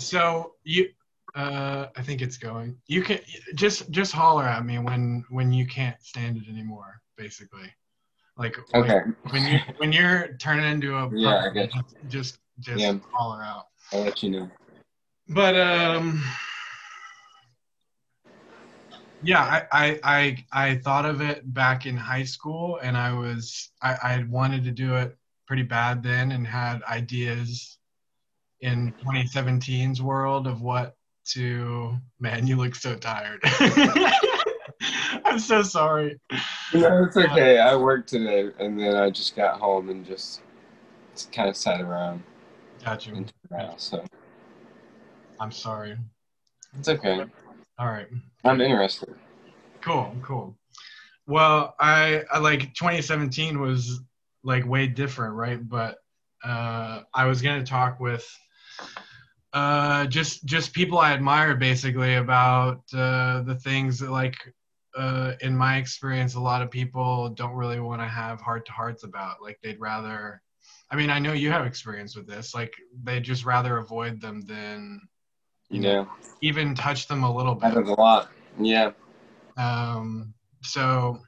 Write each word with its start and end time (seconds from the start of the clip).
so 0.00 0.54
you, 0.64 0.90
uh, 1.34 1.86
I 1.96 2.02
think 2.02 2.22
it's 2.22 2.38
going. 2.38 2.76
You 2.86 3.02
can 3.02 3.20
just 3.54 3.90
just 3.90 4.12
holler 4.12 4.44
at 4.44 4.64
me 4.64 4.78
when 4.78 5.24
when 5.30 5.52
you 5.52 5.66
can't 5.66 5.96
stand 6.02 6.36
it 6.36 6.48
anymore. 6.48 7.00
Basically, 7.16 7.72
like 8.36 8.56
Okay. 8.74 8.94
like, 8.94 9.32
when 9.32 9.44
you 9.44 9.58
when 9.78 9.92
you're 9.92 10.36
turning 10.38 10.70
into 10.70 10.96
a 10.96 11.08
Yeah, 11.12 11.50
I 11.50 11.54
you. 11.54 11.68
just 12.06 12.38
just 12.60 12.84
Yeah. 12.84 12.98
holler 13.12 13.42
out. 13.42 13.66
I'll 13.92 14.02
let 14.04 14.22
you 14.22 14.30
know. 14.30 14.50
But 15.28 15.56
um, 15.56 16.22
yeah, 19.22 19.40
I, 19.42 19.66
I 19.72 20.00
I 20.04 20.44
I 20.52 20.74
thought 20.76 21.04
of 21.04 21.20
it 21.20 21.52
back 21.52 21.86
in 21.86 21.96
high 21.96 22.24
school, 22.24 22.78
and 22.82 22.96
I 22.96 23.12
was 23.12 23.70
I 23.82 23.92
I 24.02 24.24
wanted 24.28 24.64
to 24.64 24.70
do 24.70 24.94
it 24.96 25.16
pretty 25.46 25.64
bad 25.64 26.02
then, 26.02 26.32
and 26.32 26.46
had 26.46 26.82
ideas 26.84 27.77
in 28.60 28.92
2017's 29.04 30.02
world 30.02 30.46
of 30.46 30.60
what 30.60 30.94
to. 31.30 31.96
Man, 32.20 32.46
you 32.46 32.56
look 32.56 32.74
so 32.74 32.96
tired. 32.96 33.40
I'm 35.24 35.38
so 35.38 35.62
sorry. 35.62 36.18
No, 36.72 37.04
it's 37.04 37.16
okay. 37.16 37.58
I 37.58 37.76
worked 37.76 38.08
today, 38.08 38.50
and 38.58 38.78
then 38.78 38.96
I 38.96 39.10
just 39.10 39.36
got 39.36 39.58
home 39.58 39.88
and 39.88 40.06
just, 40.06 40.40
kind 41.32 41.48
of 41.48 41.56
sat 41.56 41.80
around 41.80 42.22
Got 42.84 43.06
you. 43.06 43.14
and 43.14 43.32
around. 43.50 43.78
So 43.78 44.04
I'm 45.40 45.52
sorry. 45.52 45.96
it's 46.78 46.88
okay. 46.88 47.24
All 47.78 47.86
right. 47.86 48.06
I'm 48.44 48.60
interested. 48.60 49.14
Cool, 49.80 50.14
cool. 50.22 50.56
Well, 51.26 51.74
I, 51.78 52.22
I 52.32 52.38
like 52.38 52.74
2017 52.74 53.60
was 53.60 54.00
like 54.42 54.66
way 54.66 54.86
different, 54.86 55.34
right? 55.34 55.66
But 55.66 55.98
uh, 56.44 57.02
I 57.14 57.26
was 57.26 57.42
gonna 57.42 57.64
talk 57.64 58.00
with 58.00 58.26
uh, 59.52 60.06
just 60.06 60.44
just 60.44 60.72
people 60.72 60.98
I 60.98 61.12
admire, 61.12 61.54
basically 61.54 62.16
about 62.16 62.82
uh, 62.92 63.42
the 63.42 63.58
things 63.62 63.98
that 64.00 64.10
like 64.10 64.36
uh, 64.96 65.32
in 65.40 65.56
my 65.56 65.76
experience, 65.76 66.34
a 66.34 66.40
lot 66.40 66.62
of 66.62 66.70
people 66.70 67.30
don't 67.30 67.54
really 67.54 67.80
want 67.80 68.00
to 68.02 68.06
have 68.06 68.40
heart 68.40 68.66
to 68.66 68.72
hearts 68.72 69.04
about. 69.04 69.42
Like 69.42 69.58
they'd 69.62 69.80
rather. 69.80 70.42
I 70.90 70.96
mean, 70.96 71.10
I 71.10 71.18
know 71.18 71.34
you 71.34 71.50
have 71.50 71.66
experience 71.66 72.16
with 72.16 72.26
this. 72.26 72.54
Like 72.54 72.72
they'd 73.04 73.22
just 73.22 73.44
rather 73.44 73.78
avoid 73.78 74.20
them 74.20 74.42
than 74.42 75.00
you 75.70 75.80
know 75.80 76.08
even 76.40 76.74
touch 76.74 77.08
them 77.08 77.24
a 77.24 77.34
little 77.34 77.54
bit. 77.54 77.68
happens 77.68 77.90
a 77.90 77.94
lot. 77.94 78.30
Yeah. 78.58 78.92
Um, 79.56 80.34
so 80.62 81.20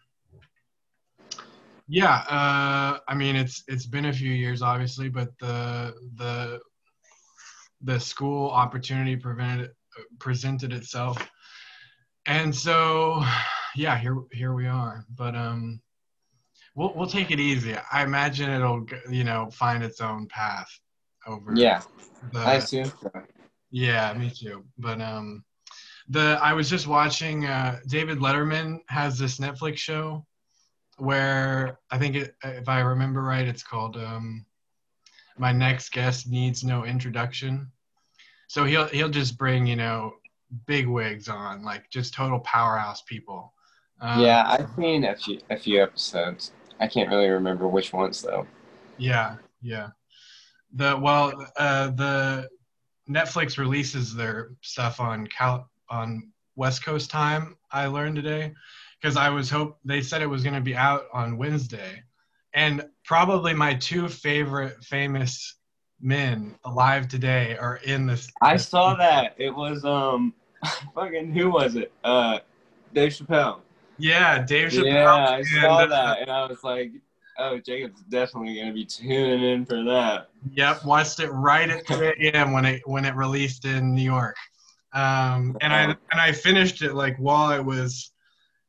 yeah, 1.89 2.23
uh, 2.29 2.99
I 3.09 3.15
mean 3.15 3.35
it's 3.35 3.65
it's 3.67 3.87
been 3.87 4.07
a 4.07 4.13
few 4.13 4.31
years 4.31 4.63
obviously, 4.63 5.09
but 5.09 5.37
the 5.39 5.95
the 6.17 6.61
the 7.83 7.99
school 7.99 8.51
opportunity 8.51 9.17
prevented 9.17 9.71
presented 10.19 10.73
itself, 10.73 11.31
and 12.27 12.55
so 12.55 13.23
yeah, 13.75 13.99
here 13.99 14.17
here 14.33 14.55
we 14.55 14.67
are. 14.67 15.05
But 15.15 15.35
um, 15.35 15.81
we'll 16.75 16.93
we'll 16.95 17.09
take 17.09 17.31
it 17.31 17.41
easy. 17.41 17.77
I 17.93 18.03
imagine 18.03 18.51
it'll 18.51 18.87
you 19.11 19.25
know 19.25 19.49
find 19.53 19.83
its 19.83 20.01
own 20.01 20.27
path 20.29 20.69
over. 21.27 21.53
Yeah, 21.55 21.83
the, 22.33 22.41
I 22.41 22.55
assume 22.55 22.93
yeah, 23.71 24.13
me 24.15 24.31
too. 24.31 24.65
But 24.79 25.01
um, 25.01 25.45
the 26.09 26.39
I 26.43 26.53
was 26.53 26.69
just 26.69 26.87
watching. 26.87 27.47
Uh, 27.47 27.81
David 27.87 28.19
Letterman 28.19 28.81
has 28.89 29.19
this 29.19 29.39
Netflix 29.39 29.79
show 29.79 30.27
where 30.99 31.79
I 31.91 31.99
think 31.99 32.17
it, 32.17 32.35
if 32.45 32.69
I 32.69 32.81
remember 32.81 33.23
right, 33.23 33.47
it's 33.47 33.63
called 33.63 33.97
um, 33.97 34.45
"My 35.41 35.53
Next 35.53 35.91
Guest 35.91 36.29
Needs 36.29 36.63
No 36.63 36.85
Introduction." 36.85 37.71
So 38.49 38.65
he'll 38.65 38.87
he'll 38.87 39.09
just 39.09 39.39
bring 39.39 39.67
you 39.67 39.77
know 39.77 40.15
big 40.67 40.87
wigs 40.87 41.29
on, 41.29 41.63
like 41.65 41.89
just 41.91 42.15
total 42.15 42.41
powerhouse 42.41 43.03
people. 43.03 43.53
Um, 44.01 44.21
Yeah, 44.21 44.45
I've 44.47 44.69
seen 44.77 45.05
a 45.05 45.17
few 45.17 45.41
a 45.51 45.57
few 45.57 45.83
episodes. 45.83 46.53
I 46.79 46.87
can't 46.87 47.09
really 47.09 47.29
remember 47.29 47.69
which 47.69 47.93
ones 47.93 48.23
though. 48.23 48.47
Yeah, 48.97 49.37
yeah. 49.63 49.89
The 50.75 50.99
well, 51.01 51.33
uh, 51.57 51.91
the 51.91 52.49
Netflix 53.09 53.59
releases 53.59 54.15
their 54.15 54.53
stuff 54.61 55.01
on 55.01 55.27
Cal 55.27 55.71
on 55.89 56.33
West 56.57 56.85
Coast 56.85 57.11
time. 57.11 57.57
I 57.73 57.87
learned 57.87 58.17
today 58.17 58.53
because 59.01 59.17
I 59.17 59.29
was 59.31 59.51
hope 59.51 59.79
they 59.85 60.03
said 60.03 60.23
it 60.23 60.27
was 60.27 60.43
going 60.43 60.55
to 60.55 60.61
be 60.61 60.77
out 60.77 61.05
on 61.13 61.37
Wednesday, 61.37 62.03
and 62.55 62.85
probably 63.05 63.55
my 63.55 63.75
two 63.75 64.09
favorite 64.09 64.83
famous 64.85 65.57
men 66.01 66.57
alive 66.65 67.09
today 67.09 67.57
are 67.57 67.77
in 67.85 68.07
this. 68.07 68.29
I 68.43 68.57
saw 68.57 68.95
that. 68.95 69.35
It 69.39 69.55
was 69.55 69.85
um, 69.85 70.35
fucking 70.95 71.33
who 71.33 71.51
was 71.51 71.77
it? 71.77 71.93
Uh, 72.03 72.39
Dave 72.95 73.13
Chappelle. 73.13 73.61
Yeah, 73.99 74.43
Dave 74.43 74.71
Chappelle. 74.71 74.85
Yeah, 74.85 75.15
I 75.15 75.37
and, 75.39 75.47
saw 75.47 75.79
uh, 75.81 75.87
that, 75.87 76.21
and 76.23 76.31
I 76.31 76.47
was 76.47 76.65
like, 76.65 76.93
oh, 77.39 77.59
Jacob's 77.59 78.03
definitely 78.05 78.59
gonna 78.59 78.73
be 78.73 78.85
tuning 78.85 79.43
in 79.43 79.67
for 79.67 79.83
that. 79.85 80.31
Yep, 80.53 80.85
watched 80.85 81.21
it 81.21 81.31
right 81.31 81.69
at 81.69 81.87
3 81.87 82.15
a.m. 82.21 82.53
when 82.53 82.65
it 82.65 82.83
when 82.87 83.05
it 83.05 83.15
released 83.15 83.65
in 83.65 83.95
New 83.95 84.03
York, 84.03 84.37
um, 84.95 85.57
and 85.61 85.73
I 85.73 85.83
and 86.13 86.21
I 86.21 86.33
finished 86.33 86.83
it 86.83 86.95
like 86.95 87.17
while 87.19 87.51
I 87.51 87.61
was 87.61 88.13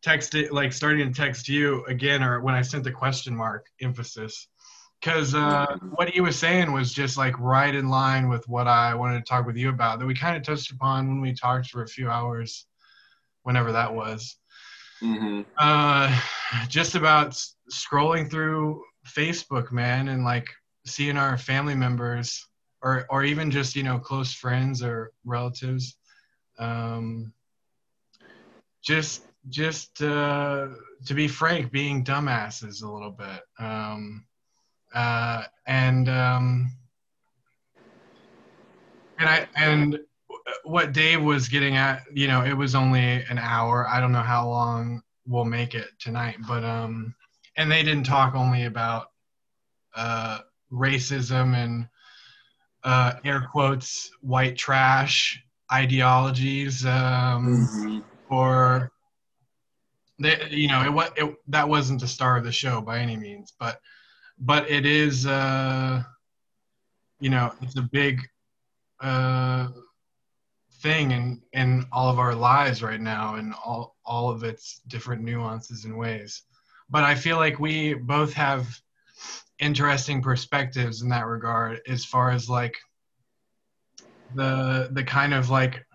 texting, 0.03 0.51
like 0.51 0.73
starting 0.73 1.11
to 1.11 1.13
text 1.21 1.47
you 1.47 1.83
again, 1.85 2.23
or 2.23 2.41
when 2.41 2.55
I 2.55 2.61
sent 2.61 2.83
the 2.83 2.91
question 2.91 3.35
mark 3.35 3.67
emphasis, 3.81 4.47
because 5.01 5.35
uh, 5.35 5.65
Mhm. 5.65 5.91
what 5.95 6.09
he 6.09 6.21
was 6.21 6.37
saying 6.37 6.71
was 6.71 6.93
just 6.93 7.17
like 7.17 7.37
right 7.39 7.73
in 7.73 7.89
line 7.89 8.29
with 8.29 8.47
what 8.47 8.67
I 8.67 8.93
wanted 8.95 9.19
to 9.25 9.29
talk 9.29 9.45
with 9.45 9.57
you 9.57 9.69
about 9.69 9.99
that 9.99 10.05
we 10.05 10.15
kind 10.15 10.37
of 10.37 10.43
touched 10.43 10.71
upon 10.71 11.07
when 11.07 11.21
we 11.21 11.33
talked 11.33 11.69
for 11.69 11.83
a 11.83 11.87
few 11.87 12.09
hours, 12.09 12.65
whenever 13.43 13.71
that 13.73 13.93
was. 13.93 14.37
Hmm 14.99 15.41
uh 15.57 16.21
just 16.67 16.95
about 16.95 17.27
s- 17.27 17.55
scrolling 17.71 18.29
through 18.29 18.81
facebook 19.07 19.71
man 19.71 20.07
and 20.07 20.23
like 20.23 20.47
seeing 20.85 21.17
our 21.17 21.37
family 21.37 21.75
members 21.75 22.47
or 22.81 23.05
or 23.09 23.23
even 23.23 23.51
just 23.51 23.75
you 23.75 23.83
know 23.83 23.99
close 23.99 24.33
friends 24.33 24.81
or 24.81 25.11
relatives. 25.25 25.97
Um 26.59 27.33
just 28.83 29.30
just 29.49 30.01
uh 30.01 30.67
to 31.05 31.13
be 31.13 31.27
frank 31.27 31.71
being 31.71 32.03
dumbasses 32.03 32.83
a 32.83 32.89
little 32.91 33.11
bit. 33.11 33.41
Um 33.59 34.25
uh 34.93 35.43
and 35.65 36.09
um 36.09 36.71
and 39.17 39.29
i 39.29 39.47
and 39.55 39.99
what 40.63 40.93
dave 40.93 41.21
was 41.21 41.47
getting 41.49 41.75
at 41.77 42.03
you 42.13 42.27
know 42.27 42.43
it 42.43 42.53
was 42.53 42.75
only 42.75 42.99
an 42.99 43.37
hour. 43.37 43.87
I 43.87 43.99
don't 43.99 44.11
know 44.11 44.21
how 44.21 44.47
long 44.49 45.01
we'll 45.25 45.45
make 45.45 45.75
it 45.75 45.89
tonight 45.99 46.37
but 46.47 46.63
um 46.63 47.15
and 47.57 47.71
they 47.71 47.83
didn't 47.83 48.03
talk 48.05 48.35
only 48.35 48.65
about 48.65 49.07
uh 49.95 50.39
racism 50.71 51.55
and 51.55 51.87
uh 52.83 53.13
air 53.23 53.47
quotes 53.51 54.11
white 54.21 54.57
trash 54.57 55.43
ideologies 55.71 56.85
um 56.85 57.69
hmm 57.69 57.99
or 58.29 58.90
they, 60.21 60.47
you 60.49 60.67
know 60.67 61.01
it, 61.01 61.13
it 61.17 61.35
that 61.47 61.67
wasn't 61.67 61.99
the 61.99 62.07
star 62.07 62.37
of 62.37 62.43
the 62.43 62.51
show 62.51 62.81
by 62.81 62.99
any 62.99 63.17
means 63.17 63.53
but 63.59 63.79
but 64.39 64.69
it 64.69 64.85
is 64.85 65.25
uh 65.25 66.01
you 67.19 67.29
know 67.29 67.53
it's 67.61 67.77
a 67.77 67.81
big 67.81 68.21
uh 69.01 69.67
thing 70.81 71.11
in 71.11 71.41
in 71.53 71.85
all 71.91 72.09
of 72.09 72.19
our 72.19 72.35
lives 72.35 72.81
right 72.81 73.01
now 73.01 73.35
and 73.35 73.53
all 73.63 73.95
all 74.05 74.29
of 74.29 74.43
its 74.43 74.81
different 74.87 75.21
nuances 75.23 75.85
and 75.85 75.97
ways. 75.97 76.43
But 76.89 77.03
i 77.03 77.15
feel 77.15 77.37
like 77.37 77.59
we 77.59 77.93
both 77.93 78.33
have 78.33 78.67
interesting 79.59 80.21
perspectives 80.21 81.03
in 81.03 81.09
that 81.09 81.27
regard 81.27 81.79
as 81.87 82.03
far 82.03 82.31
as 82.31 82.49
like 82.49 82.75
the 84.33 84.89
the 84.91 85.03
kind 85.03 85.33
of 85.33 85.49
like 85.49 85.85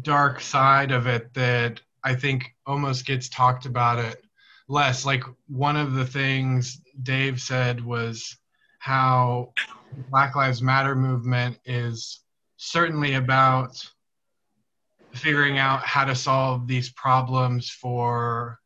dark 0.00 0.40
side 0.40 0.92
of 0.92 1.06
it 1.06 1.34
that 1.34 1.80
I 2.04 2.14
think 2.14 2.54
almost 2.66 3.06
gets 3.06 3.28
talked 3.28 3.66
about 3.66 3.98
it 3.98 4.22
less. 4.68 5.04
Like 5.04 5.24
one 5.48 5.76
of 5.76 5.94
the 5.94 6.06
things 6.06 6.80
Dave 7.02 7.40
said 7.40 7.84
was 7.84 8.36
how 8.78 9.54
Black 10.08 10.34
Lives 10.34 10.62
Matter 10.62 10.94
movement 10.96 11.58
is 11.64 12.20
certainly 12.56 13.14
about 13.14 13.76
figuring 15.14 15.58
out 15.58 15.84
how 15.84 16.04
to 16.04 16.14
solve 16.14 16.66
these 16.66 16.90
problems 16.90 17.70
for 17.70 18.58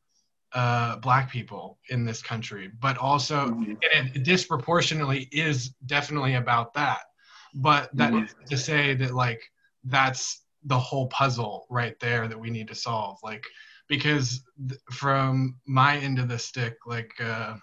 uh, 0.52 0.96
black 0.96 1.30
people 1.30 1.78
in 1.90 2.04
this 2.04 2.22
country, 2.22 2.70
but 2.80 2.96
also 2.96 3.50
Mhm. 3.50 3.76
and 3.94 4.16
it 4.16 4.22
disproportionately 4.22 5.28
is 5.32 5.70
definitely 5.86 6.34
about 6.34 6.72
that. 6.74 7.00
But 7.54 7.94
that 7.96 8.12
Mhm. 8.12 8.24
is 8.24 8.34
to 8.48 8.56
say 8.56 8.94
that 8.94 9.14
like 9.14 9.42
that's 9.84 10.45
the 10.66 10.78
whole 10.78 11.08
puzzle 11.08 11.66
right 11.70 11.98
there 12.00 12.28
that 12.28 12.38
we 12.38 12.50
need 12.50 12.68
to 12.68 12.74
solve. 12.74 13.18
Like 13.22 13.44
because 13.88 14.42
th- 14.68 14.80
from 14.90 15.56
my 15.66 15.96
end 15.98 16.18
of 16.18 16.28
the 16.28 16.38
stick, 16.38 16.76
like 16.86 17.12
uh, 17.20 17.54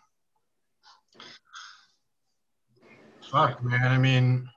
fuck 3.31 3.63
man, 3.63 3.91
I 3.91 3.97
mean 3.97 4.49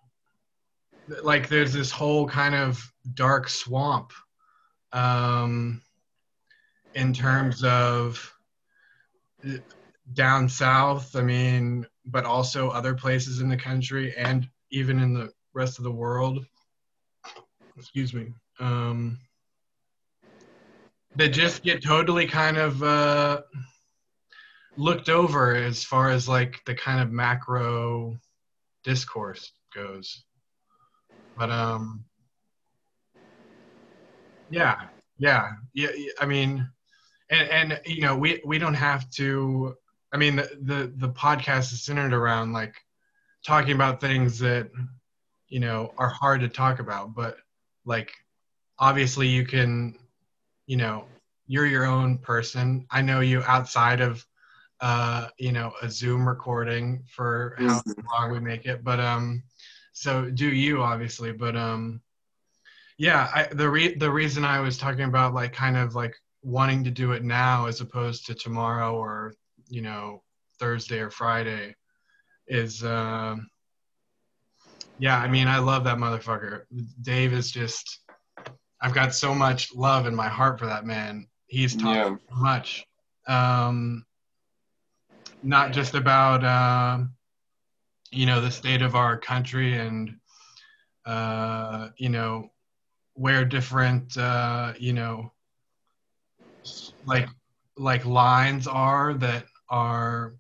like 1.23 1.49
there's 1.49 1.73
this 1.73 1.91
whole 1.91 2.27
kind 2.29 2.55
of 2.55 2.81
dark 3.15 3.49
swamp 3.49 4.13
um, 4.93 5.81
in 6.95 7.13
terms 7.13 7.63
of 7.65 8.33
down 10.15 10.49
south. 10.49 11.15
I 11.17 11.23
mean, 11.23 11.87
but 12.07 12.25
also 12.25 12.71
other 12.71 12.95
places 12.95 13.41
in 13.41 13.49
the 13.49 13.57
country 13.57 14.15
and 14.17 14.49
even 14.71 15.01
in 15.01 15.15
the 15.15 15.31
rest 15.55 15.79
of 15.79 15.85
the 15.85 15.93
world. 15.93 16.45
Excuse 17.77 18.15
me. 18.15 18.33
Um, 18.59 19.19
that 21.17 21.29
just 21.29 21.63
get 21.63 21.83
totally 21.83 22.27
kind 22.27 22.57
of 22.57 22.83
uh, 22.83 23.43
looked 24.77 25.09
over 25.09 25.55
as 25.55 25.83
far 25.85 26.11
as 26.11 26.29
like 26.29 26.63
the 26.67 26.75
kind 26.75 27.01
of 27.01 27.11
macro 27.11 28.19
discourse 28.85 29.53
goes. 29.75 30.25
But 31.37 31.51
um, 31.51 32.05
yeah, 34.51 34.83
yeah, 35.19 35.53
yeah. 35.75 35.89
I 36.21 36.27
mean, 36.27 36.69
and 37.31 37.49
and 37.49 37.81
you 37.85 38.03
know, 38.03 38.17
we 38.17 38.41
we 38.45 38.59
don't 38.59 38.75
have 38.75 39.09
to. 39.13 39.75
I 40.13 40.17
mean, 40.19 40.37
the 40.37 40.49
the 40.63 40.93
the 40.97 41.09
podcast 41.11 41.73
is 41.73 41.83
centered 41.83 42.15
around 42.15 42.53
like 42.53 42.75
talking 43.45 43.73
about 43.73 44.01
things 44.01 44.39
that 44.39 44.71
you 45.49 45.61
know 45.61 45.93
are 45.99 46.09
hard 46.09 46.41
to 46.41 46.49
talk 46.49 46.79
about, 46.79 47.15
but 47.15 47.37
like 47.87 48.13
obviously 48.79 49.29
you 49.29 49.47
can, 49.47 49.97
you 50.67 50.77
know, 50.77 51.07
you're 51.47 51.67
your 51.67 51.87
own 51.87 52.19
person. 52.19 52.87
I 52.91 53.01
know 53.01 53.21
you 53.21 53.43
outside 53.45 54.01
of 54.01 54.27
uh, 54.81 55.29
you 55.39 55.53
know, 55.53 55.73
a 55.83 55.89
Zoom 55.89 56.29
recording 56.29 57.03
for 57.09 57.55
how 57.59 57.81
mm-hmm. 57.81 58.01
long 58.13 58.31
we 58.31 58.41
make 58.41 58.67
it. 58.67 58.85
But 58.85 59.01
um, 59.01 59.43
so 59.93 60.31
do 60.31 60.53
you 60.53 60.83
obviously, 60.83 61.33
but 61.33 61.57
um, 61.57 62.01
yeah, 62.99 63.31
I, 63.35 63.55
the 63.55 63.69
re- 63.69 63.95
the 63.95 64.11
reason 64.11 64.45
I 64.45 64.61
was 64.61 64.77
talking 64.77 65.05
about 65.05 65.35
like 65.35 65.53
kind 65.53 65.77
of 65.77 65.95
like 65.95 66.15
wanting 66.43 66.85
to 66.85 66.91
do 66.91 67.13
it 67.13 67.25
now 67.25 67.67
as 67.67 67.81
opposed 67.81 68.27
to 68.27 68.35
tomorrow 68.35 68.95
or 68.95 69.35
you 69.69 69.83
know 69.83 70.23
Thursday 70.59 70.99
or 70.99 71.11
Friday 71.11 71.75
is 72.47 72.83
uh, 72.85 73.37
yeah, 74.99 75.19
I 75.19 75.29
mean 75.29 75.49
I 75.49 75.59
love 75.59 75.85
that 75.85 75.99
motherfucker. 75.99 76.63
Dave 77.03 77.33
is 77.33 77.51
just 77.51 78.01
I've 78.81 78.95
got 78.95 79.15
so 79.15 79.35
much 79.35 79.75
love 79.75 80.07
in 80.07 80.15
my 80.15 80.29
heart 80.29 80.59
for 80.59 80.67
that 80.67 80.85
man. 80.85 81.27
He's 81.47 81.77
taught 81.77 81.95
yeah. 81.95 82.17
much. 82.31 82.87
Um, 83.27 84.05
not 85.43 85.73
just 85.73 85.95
about 85.95 86.45
uh, 86.45 87.05
you 88.11 88.27
know 88.27 88.41
the 88.41 88.51
state 88.51 88.83
of 88.83 88.95
our 88.95 89.17
country 89.17 89.79
and 89.79 90.17
uh, 91.05 91.89
you 91.97 92.09
know 92.09 92.51
where 93.15 93.45
different 93.45 94.17
uh, 94.17 94.73
you 94.79 94.93
know 94.93 95.33
like 97.05 97.29
like 97.77 98.05
lines 98.05 98.67
are 98.67 99.15
that 99.15 99.47
are 99.69 100.35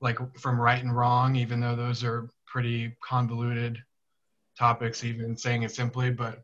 like 0.00 0.18
from 0.38 0.60
right 0.60 0.82
and 0.82 0.96
wrong 0.96 1.34
even 1.36 1.60
though 1.60 1.74
those 1.74 2.04
are 2.04 2.30
pretty 2.50 2.96
convoluted 3.02 3.78
topics 4.58 5.04
even 5.04 5.36
saying 5.36 5.62
it 5.62 5.70
simply 5.70 6.10
but 6.10 6.42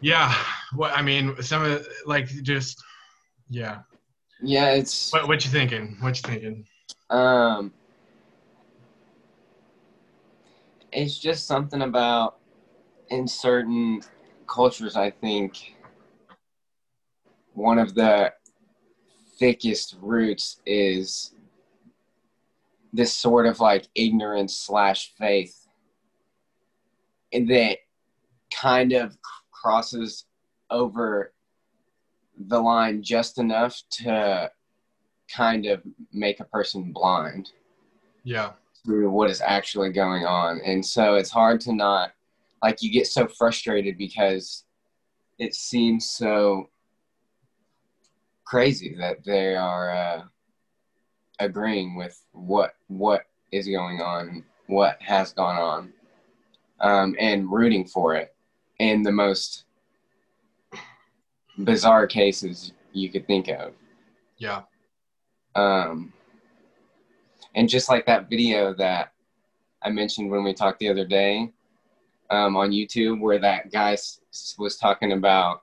yeah 0.00 0.34
what 0.74 0.96
i 0.96 1.02
mean 1.02 1.40
some 1.42 1.62
of 1.62 1.86
like 2.06 2.28
just 2.42 2.82
yeah 3.50 3.80
yeah, 4.44 4.70
it's. 4.72 5.12
What 5.12 5.28
what 5.28 5.44
you 5.44 5.50
thinking? 5.50 5.96
What 6.00 6.16
you 6.16 6.30
thinking? 6.30 6.66
Um, 7.10 7.72
it's 10.92 11.18
just 11.18 11.46
something 11.46 11.82
about 11.82 12.36
in 13.08 13.26
certain 13.26 14.02
cultures. 14.46 14.96
I 14.96 15.10
think 15.10 15.74
one 17.54 17.78
of 17.78 17.94
the 17.94 18.32
thickest 19.38 19.96
roots 20.00 20.60
is 20.66 21.33
this 22.94 23.12
sort 23.12 23.44
of 23.44 23.58
like 23.58 23.88
ignorance 23.96 24.56
slash 24.56 25.12
faith 25.18 25.66
that 27.32 27.78
kind 28.54 28.92
of 28.92 29.18
crosses 29.50 30.26
over 30.70 31.32
the 32.46 32.60
line 32.60 33.02
just 33.02 33.38
enough 33.38 33.82
to 33.90 34.48
kind 35.34 35.66
of 35.66 35.82
make 36.12 36.38
a 36.38 36.44
person 36.44 36.92
blind. 36.92 37.50
Yeah. 38.22 38.52
Through 38.84 39.10
what 39.10 39.28
is 39.28 39.40
actually 39.40 39.90
going 39.90 40.24
on. 40.24 40.60
And 40.64 40.84
so 40.84 41.16
it's 41.16 41.30
hard 41.30 41.60
to 41.62 41.74
not, 41.74 42.12
like, 42.62 42.80
you 42.80 42.92
get 42.92 43.08
so 43.08 43.26
frustrated 43.26 43.98
because 43.98 44.64
it 45.38 45.54
seems 45.54 46.08
so 46.10 46.70
crazy 48.44 48.94
that 49.00 49.24
they 49.24 49.56
are 49.56 49.90
uh, 49.90 50.22
agreeing 51.38 51.96
with 51.96 52.20
what 52.32 52.74
what 52.88 53.22
is 53.52 53.66
going 53.68 54.00
on, 54.00 54.44
what 54.66 55.00
has 55.00 55.32
gone 55.32 55.56
on, 55.56 55.92
um, 56.80 57.16
and 57.18 57.50
rooting 57.50 57.84
for 57.84 58.14
it 58.14 58.34
in 58.78 59.02
the 59.02 59.12
most 59.12 59.64
bizarre 61.58 62.06
cases 62.06 62.72
you 62.92 63.10
could 63.10 63.26
think 63.26 63.48
of. 63.48 63.72
Yeah. 64.38 64.62
Um, 65.54 66.12
and 67.54 67.68
just 67.68 67.88
like 67.88 68.06
that 68.06 68.28
video 68.28 68.74
that 68.74 69.12
I 69.82 69.90
mentioned 69.90 70.30
when 70.30 70.42
we 70.42 70.52
talked 70.52 70.80
the 70.80 70.88
other 70.88 71.04
day 71.04 71.52
um, 72.30 72.56
on 72.56 72.70
YouTube, 72.70 73.20
where 73.20 73.38
that 73.38 73.70
guy 73.70 73.92
s- 73.92 74.20
was 74.58 74.76
talking 74.76 75.12
about, 75.12 75.62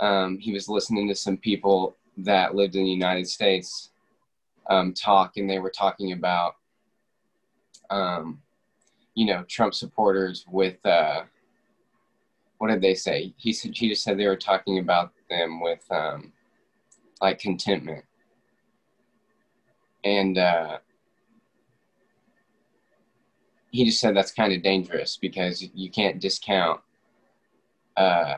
um, 0.00 0.38
he 0.38 0.52
was 0.52 0.68
listening 0.68 1.06
to 1.08 1.14
some 1.14 1.36
people 1.36 1.96
that 2.16 2.54
lived 2.54 2.74
in 2.74 2.84
the 2.84 2.90
United 2.90 3.28
States 3.28 3.89
um, 4.70 4.94
talk, 4.94 5.36
and 5.36 5.50
they 5.50 5.58
were 5.58 5.70
talking 5.70 6.12
about, 6.12 6.54
um, 7.90 8.40
you 9.14 9.26
know, 9.26 9.44
Trump 9.48 9.74
supporters 9.74 10.46
with. 10.48 10.84
Uh, 10.86 11.22
what 12.58 12.68
did 12.68 12.82
they 12.82 12.94
say? 12.94 13.32
He 13.38 13.54
said 13.54 13.74
he 13.74 13.88
just 13.88 14.04
said 14.04 14.18
they 14.18 14.26
were 14.26 14.36
talking 14.36 14.78
about 14.78 15.12
them 15.30 15.62
with 15.62 15.82
um, 15.90 16.32
like 17.20 17.38
contentment, 17.38 18.04
and 20.04 20.36
uh, 20.36 20.78
he 23.70 23.84
just 23.84 24.00
said 24.00 24.14
that's 24.14 24.32
kind 24.32 24.52
of 24.52 24.62
dangerous 24.62 25.16
because 25.16 25.66
you 25.74 25.90
can't 25.90 26.20
discount, 26.20 26.80
uh, 27.96 28.34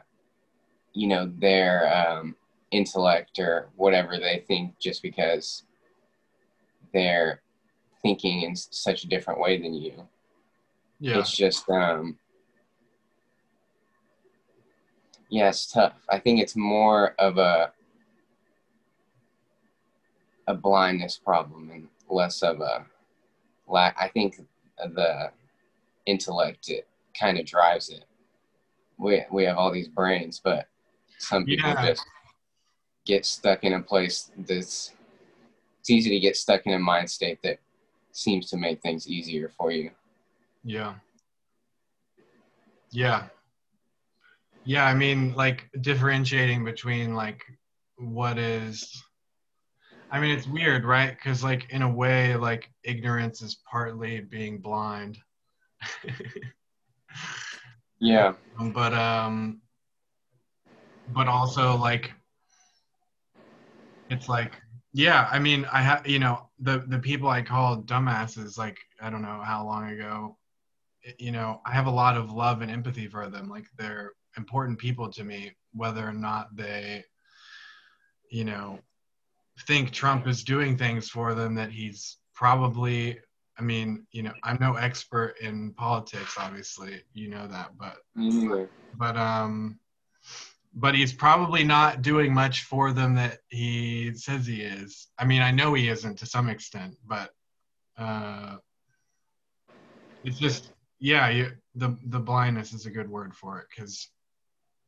you 0.92 1.08
know, 1.08 1.30
their 1.38 1.92
um, 1.92 2.36
intellect 2.70 3.38
or 3.38 3.70
whatever 3.76 4.18
they 4.18 4.44
think 4.46 4.78
just 4.78 5.02
because 5.02 5.64
they're 6.92 7.42
thinking 8.02 8.42
in 8.42 8.56
such 8.56 9.04
a 9.04 9.08
different 9.08 9.40
way 9.40 9.60
than 9.60 9.74
you. 9.74 10.08
Yeah. 11.00 11.18
It's 11.18 11.34
just 11.34 11.68
um, 11.70 12.18
yeah, 15.30 15.48
it's 15.48 15.66
tough. 15.66 15.94
I 16.08 16.18
think 16.18 16.40
it's 16.40 16.56
more 16.56 17.14
of 17.18 17.38
a 17.38 17.72
a 20.46 20.54
blindness 20.54 21.18
problem 21.18 21.70
and 21.70 21.88
less 22.10 22.42
of 22.42 22.60
a 22.60 22.84
lack. 23.68 23.96
I 23.98 24.08
think 24.08 24.40
the 24.76 25.30
intellect 26.06 26.68
it 26.68 26.86
kind 27.18 27.38
of 27.38 27.46
drives 27.46 27.88
it. 27.88 28.04
We 28.98 29.24
we 29.30 29.44
have 29.44 29.56
all 29.56 29.72
these 29.72 29.88
brains, 29.88 30.40
but 30.42 30.68
some 31.18 31.44
people 31.44 31.70
yeah. 31.70 31.86
just 31.86 32.04
get 33.06 33.24
stuck 33.24 33.64
in 33.64 33.72
a 33.72 33.80
place 33.80 34.30
that's 34.36 34.92
it's 35.82 35.90
easy 35.90 36.10
to 36.10 36.20
get 36.20 36.36
stuck 36.36 36.64
in 36.64 36.72
a 36.72 36.78
mind 36.78 37.10
state 37.10 37.42
that 37.42 37.58
seems 38.12 38.48
to 38.50 38.56
make 38.56 38.80
things 38.80 39.06
easier 39.06 39.50
for 39.58 39.70
you. 39.70 39.90
Yeah. 40.64 40.94
Yeah, 42.90 43.26
yeah, 44.64 44.86
I 44.86 44.94
mean, 44.94 45.34
like 45.34 45.68
differentiating 45.80 46.64
between 46.64 47.14
like 47.14 47.42
what 47.96 48.38
is. 48.38 49.02
I 50.10 50.20
mean, 50.20 50.36
it's 50.36 50.46
weird, 50.46 50.84
right? 50.84 51.10
Because 51.10 51.42
like 51.42 51.70
in 51.70 51.82
a 51.82 51.88
way, 51.88 52.36
like 52.36 52.70
ignorance 52.84 53.42
is 53.42 53.58
partly 53.70 54.20
being 54.20 54.58
blind. 54.58 55.18
yeah. 57.98 58.34
But 58.72 58.94
um. 58.94 59.60
But 61.08 61.28
also 61.28 61.76
like. 61.76 62.12
It's 64.10 64.28
like 64.28 64.61
yeah, 64.92 65.28
I 65.30 65.38
mean, 65.38 65.66
I 65.72 65.82
have 65.82 66.06
you 66.06 66.18
know 66.18 66.48
the 66.58 66.84
the 66.86 66.98
people 66.98 67.28
I 67.28 67.42
call 67.42 67.82
dumbasses 67.82 68.58
like 68.58 68.78
I 69.00 69.10
don't 69.10 69.22
know 69.22 69.40
how 69.42 69.64
long 69.64 69.90
ago. 69.90 70.36
You 71.18 71.32
know, 71.32 71.60
I 71.66 71.72
have 71.72 71.86
a 71.86 71.90
lot 71.90 72.16
of 72.16 72.30
love 72.30 72.62
and 72.62 72.70
empathy 72.70 73.08
for 73.08 73.28
them. 73.28 73.48
Like 73.48 73.66
they're 73.76 74.12
important 74.36 74.78
people 74.78 75.10
to 75.10 75.24
me, 75.24 75.52
whether 75.72 76.06
or 76.06 76.12
not 76.12 76.54
they, 76.54 77.04
you 78.30 78.44
know, 78.44 78.78
think 79.66 79.90
Trump 79.90 80.26
is 80.28 80.44
doing 80.44 80.76
things 80.76 81.08
for 81.08 81.34
them 81.34 81.54
that 81.56 81.70
he's 81.72 82.18
probably 82.34 83.18
I 83.58 83.62
mean, 83.62 84.06
you 84.12 84.22
know, 84.22 84.32
I'm 84.42 84.58
no 84.60 84.74
expert 84.74 85.34
in 85.40 85.72
politics, 85.74 86.36
obviously, 86.38 87.02
you 87.12 87.28
know 87.28 87.46
that, 87.48 87.70
but 87.78 87.96
but 88.98 89.16
um, 89.16 89.78
but 90.74 90.94
he's 90.94 91.12
probably 91.12 91.64
not 91.64 92.02
doing 92.02 92.32
much 92.32 92.64
for 92.64 92.92
them 92.92 93.14
that 93.14 93.38
he 93.48 94.12
says 94.14 94.46
he 94.46 94.62
is. 94.62 95.08
I 95.18 95.24
mean, 95.24 95.42
I 95.42 95.50
know 95.50 95.74
he 95.74 95.88
isn't 95.88 96.18
to 96.18 96.26
some 96.26 96.48
extent, 96.48 96.96
but 97.06 97.30
uh, 97.98 98.56
it's 100.24 100.38
just 100.38 100.72
yeah, 100.98 101.28
you, 101.28 101.52
the 101.74 101.96
the 102.06 102.20
blindness 102.20 102.72
is 102.72 102.86
a 102.86 102.90
good 102.90 103.08
word 103.08 103.34
for 103.34 103.58
it 103.58 103.66
because 103.74 104.08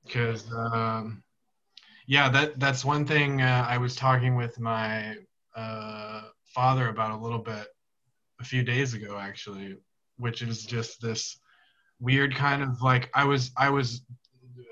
because 0.05 0.51
um, 0.53 1.23
yeah, 2.07 2.29
that 2.31 2.59
that's 2.59 2.85
one 2.85 3.07
thing 3.07 3.43
uh, 3.43 3.67
I 3.69 3.79
was 3.79 3.97
talking 3.97 4.37
with 4.37 4.59
my 4.59 5.17
uh, 5.55 6.23
father 6.55 6.89
about 6.89 7.11
a 7.11 7.23
little 7.23 7.39
bit 7.39 7.67
a 8.41 8.45
few 8.45 8.63
days 8.63 8.95
ago 8.95 9.19
actually, 9.19 9.77
which 10.17 10.41
is 10.41 10.65
just 10.65 11.01
this 11.01 11.39
weird 12.01 12.35
kind 12.35 12.63
of 12.63 12.81
like 12.81 13.11
I 13.15 13.25
was 13.25 13.51
I 13.57 13.71
was 13.71 14.03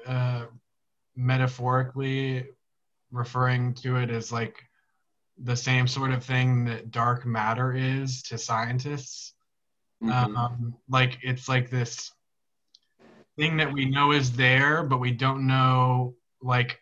uh, 0.07 0.47
metaphorically 1.14 2.49
referring 3.11 3.75
to 3.75 3.97
it 3.97 4.11
as 4.11 4.33
like 4.33 4.57
the 5.38 5.57
same 5.57 5.87
sort 5.87 6.12
of 6.12 6.25
thing 6.25 6.64
that 6.64 6.90
dark 6.90 7.26
matter 7.26 7.73
is 7.73 8.23
to 8.23 8.38
scientists. 8.38 9.35
Mhm. 10.02 10.37
Um, 10.37 10.76
like 10.88 11.19
it's 11.23 11.49
like 11.49 11.71
this 11.71 12.12
thing 13.37 13.57
that 13.57 13.73
we 13.73 13.85
know 13.87 14.12
is 14.12 14.33
there, 14.33 14.83
but 14.83 14.99
we 14.99 15.12
don't 15.12 15.47
know 15.47 16.14
like 16.40 16.81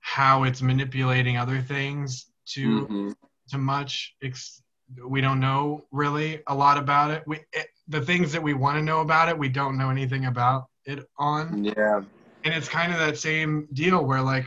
how 0.00 0.44
it's 0.44 0.62
manipulating 0.62 1.36
other 1.36 1.60
things 1.60 2.26
to 2.46 2.86
Mhm. 2.86 3.16
to 3.48 3.58
much. 3.58 4.14
Ex- 4.22 4.62
we 5.06 5.20
don't 5.20 5.40
know 5.40 5.86
really 5.90 6.42
a 6.46 6.54
lot 6.54 6.76
about 6.76 7.10
it. 7.10 7.24
We 7.26 7.40
it, 7.52 7.68
the 7.88 8.00
things 8.00 8.32
that 8.32 8.42
we 8.42 8.54
want 8.54 8.76
to 8.78 8.82
know 8.82 9.00
about 9.00 9.28
it, 9.28 9.38
we 9.38 9.48
don't 9.48 9.76
know 9.76 9.90
anything 9.90 10.26
about 10.26 10.68
it 10.84 11.08
on 11.18 11.64
Yeah. 11.64 12.02
And 12.44 12.54
it's 12.54 12.68
kind 12.68 12.92
of 12.92 12.98
that 12.98 13.18
same 13.18 13.68
deal 13.72 14.04
where 14.04 14.20
like 14.20 14.46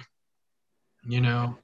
you 1.08 1.22
know 1.22 1.56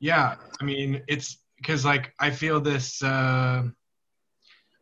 yeah 0.00 0.36
i 0.60 0.64
mean 0.64 1.02
it's 1.08 1.38
because 1.56 1.84
like 1.84 2.12
i 2.20 2.30
feel 2.30 2.60
this 2.60 3.02
uh 3.02 3.62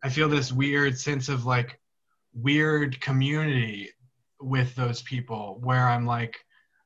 i 0.03 0.09
feel 0.09 0.29
this 0.29 0.53
weird 0.53 0.99
sense 0.99 1.29
of 1.29 1.45
like 1.45 1.79
weird 2.35 3.01
community 3.01 3.91
with 4.41 4.75
those 4.75 5.03
people 5.03 5.59
where 5.61 5.89
i'm 5.89 6.07
like 6.07 6.39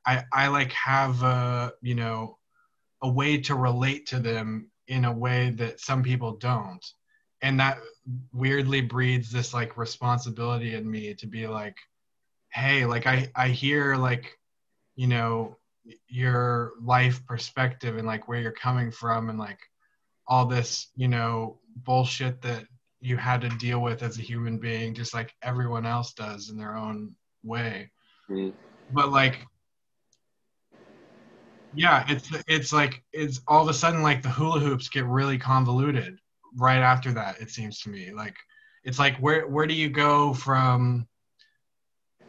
i 0.05 0.23
i 0.33 0.47
like 0.47 0.71
have 0.73 1.23
a 1.23 1.71
you 1.81 1.95
know 1.95 2.37
a 3.01 3.09
way 3.09 3.37
to 3.37 3.55
relate 3.55 4.07
to 4.07 4.19
them 4.19 4.69
in 4.87 5.05
a 5.05 5.11
way 5.11 5.51
that 5.51 5.79
some 5.79 6.01
people 6.03 6.33
don't. 6.37 6.85
And 7.41 7.59
that 7.59 7.77
weirdly 8.33 8.81
breeds 8.81 9.31
this 9.31 9.53
like 9.53 9.77
responsibility 9.77 10.73
in 10.75 10.89
me 10.89 11.13
to 11.15 11.27
be 11.27 11.47
like 11.47 11.77
hey 12.57 12.85
like 12.85 13.05
i 13.05 13.29
i 13.35 13.49
hear 13.49 13.95
like 13.95 14.35
you 14.95 15.05
know 15.05 15.55
your 16.07 16.71
life 16.81 17.23
perspective 17.27 17.97
and 17.97 18.07
like 18.07 18.27
where 18.27 18.41
you're 18.41 18.51
coming 18.51 18.89
from 18.91 19.29
and 19.29 19.37
like 19.37 19.59
all 20.27 20.45
this 20.45 20.87
you 20.95 21.07
know 21.07 21.59
bullshit 21.85 22.41
that 22.41 22.65
you 22.99 23.15
had 23.15 23.41
to 23.41 23.49
deal 23.49 23.79
with 23.79 24.01
as 24.01 24.17
a 24.17 24.23
human 24.23 24.57
being 24.57 24.95
just 24.95 25.13
like 25.13 25.35
everyone 25.43 25.85
else 25.85 26.13
does 26.13 26.49
in 26.49 26.57
their 26.57 26.75
own 26.75 27.13
way 27.43 27.91
Mhm. 28.27 28.53
but 28.91 29.11
like 29.11 29.45
yeah 31.75 32.03
it's 32.09 32.27
it's 32.47 32.73
like 32.73 33.03
it's 33.13 33.39
all 33.47 33.61
of 33.61 33.69
a 33.69 33.73
sudden 33.73 34.01
like 34.01 34.23
the 34.23 34.29
hula 34.29 34.59
hoops 34.59 34.89
get 34.89 35.05
really 35.05 35.37
convoluted 35.37 36.17
right 36.55 36.79
after 36.79 37.13
that 37.13 37.39
it 37.39 37.51
seems 37.51 37.81
to 37.81 37.89
me 37.89 38.11
like 38.11 38.35
it's 38.83 38.97
like 38.97 39.15
where 39.17 39.47
where 39.47 39.67
do 39.67 39.75
you 39.75 39.89
go 39.89 40.33
from 40.33 41.07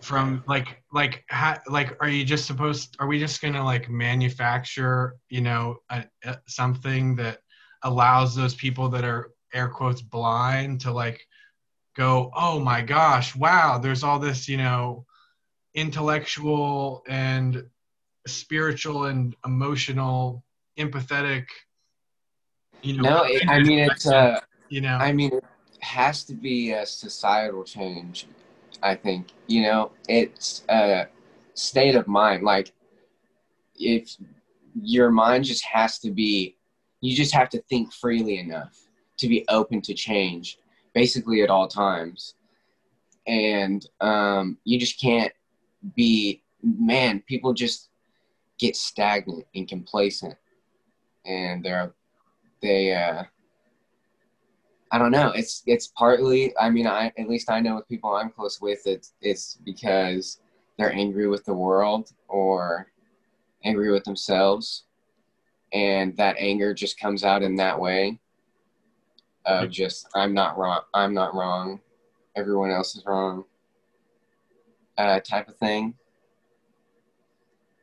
from 0.02 0.44
like 0.46 0.82
like 0.92 1.24
ha, 1.30 1.58
like 1.68 1.96
are 2.00 2.08
you 2.08 2.24
just 2.24 2.46
supposed 2.46 2.96
are 3.00 3.06
we 3.06 3.18
just 3.18 3.42
gonna 3.42 3.64
like 3.64 3.90
manufacture 3.90 5.16
you 5.28 5.40
know 5.40 5.76
a, 5.90 6.04
a, 6.24 6.38
something 6.46 7.16
that 7.16 7.38
allows 7.82 8.34
those 8.34 8.54
people 8.54 8.88
that 8.88 9.04
are 9.04 9.30
air 9.52 9.68
quotes 9.68 10.02
blind 10.02 10.80
to 10.80 10.92
like 10.92 11.20
go 11.96 12.30
oh 12.34 12.60
my 12.60 12.80
gosh 12.80 13.34
wow 13.34 13.78
there's 13.78 14.04
all 14.04 14.18
this 14.18 14.48
you 14.48 14.56
know 14.56 15.04
intellectual 15.74 17.02
and 17.08 17.64
spiritual 18.26 19.06
and 19.06 19.34
emotional 19.44 20.44
empathetic 20.78 21.46
you 22.82 22.96
know 22.96 23.02
No, 23.02 23.22
it, 23.24 23.48
I 23.48 23.60
mean 23.60 23.80
it's 23.80 24.06
uh 24.06 24.38
you 24.68 24.80
know 24.80 24.98
I 24.98 25.12
mean, 25.12 25.32
it 25.32 25.44
has 25.80 26.24
to 26.24 26.34
be 26.34 26.72
a 26.72 26.84
societal 26.86 27.64
change. 27.64 28.26
I 28.82 28.94
think 28.94 29.32
you 29.46 29.62
know 29.62 29.92
it's 30.08 30.64
a 30.68 31.06
state 31.54 31.94
of 31.94 32.06
mind. 32.06 32.42
Like 32.42 32.72
if 33.76 34.16
your 34.80 35.10
mind 35.10 35.44
just 35.44 35.64
has 35.64 35.98
to 36.00 36.10
be, 36.10 36.56
you 37.00 37.16
just 37.16 37.34
have 37.34 37.48
to 37.50 37.62
think 37.62 37.92
freely 37.92 38.38
enough 38.38 38.76
to 39.18 39.28
be 39.28 39.44
open 39.48 39.80
to 39.82 39.94
change, 39.94 40.58
basically 40.94 41.42
at 41.42 41.50
all 41.50 41.68
times. 41.68 42.34
And 43.26 43.84
um, 44.00 44.58
you 44.64 44.78
just 44.78 45.00
can't 45.00 45.32
be. 45.94 46.42
Man, 46.62 47.22
people 47.26 47.54
just 47.54 47.88
get 48.58 48.74
stagnant 48.74 49.44
and 49.54 49.68
complacent, 49.68 50.34
and 51.24 51.64
they're 51.64 51.92
they. 52.62 52.94
Uh, 52.94 53.24
I 54.90 54.98
don't 54.98 55.10
know. 55.10 55.32
It's 55.34 55.62
it's 55.66 55.88
partly. 55.88 56.56
I 56.58 56.70
mean, 56.70 56.86
I 56.86 57.12
at 57.18 57.28
least 57.28 57.50
I 57.50 57.60
know 57.60 57.76
with 57.76 57.88
people 57.88 58.14
I'm 58.14 58.30
close 58.30 58.60
with, 58.60 58.86
it's 58.86 59.12
it's 59.20 59.58
because 59.64 60.40
they're 60.78 60.92
angry 60.92 61.28
with 61.28 61.44
the 61.44 61.54
world 61.54 62.12
or 62.28 62.90
angry 63.64 63.90
with 63.90 64.04
themselves, 64.04 64.84
and 65.72 66.16
that 66.16 66.36
anger 66.38 66.72
just 66.72 66.98
comes 66.98 67.22
out 67.24 67.42
in 67.42 67.56
that 67.56 67.78
way. 67.78 68.18
Of 69.44 69.70
just 69.70 70.08
I'm 70.14 70.34
not 70.34 70.58
wrong. 70.58 70.80
I'm 70.94 71.14
not 71.14 71.34
wrong. 71.34 71.80
Everyone 72.36 72.70
else 72.70 72.96
is 72.96 73.04
wrong. 73.06 73.44
Uh, 74.96 75.20
type 75.20 75.48
of 75.48 75.56
thing. 75.56 75.94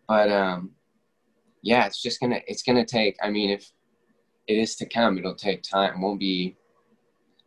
But 0.07 0.31
um, 0.31 0.71
yeah, 1.61 1.85
it's 1.85 2.01
just 2.01 2.19
gonna 2.19 2.39
it's 2.47 2.63
gonna 2.63 2.85
take. 2.85 3.17
I 3.21 3.29
mean, 3.29 3.49
if 3.49 3.71
it 4.47 4.57
is 4.57 4.75
to 4.77 4.85
come, 4.87 5.17
it'll 5.17 5.35
take 5.35 5.63
time. 5.63 5.95
It 5.95 5.99
won't 5.99 6.19
be 6.19 6.55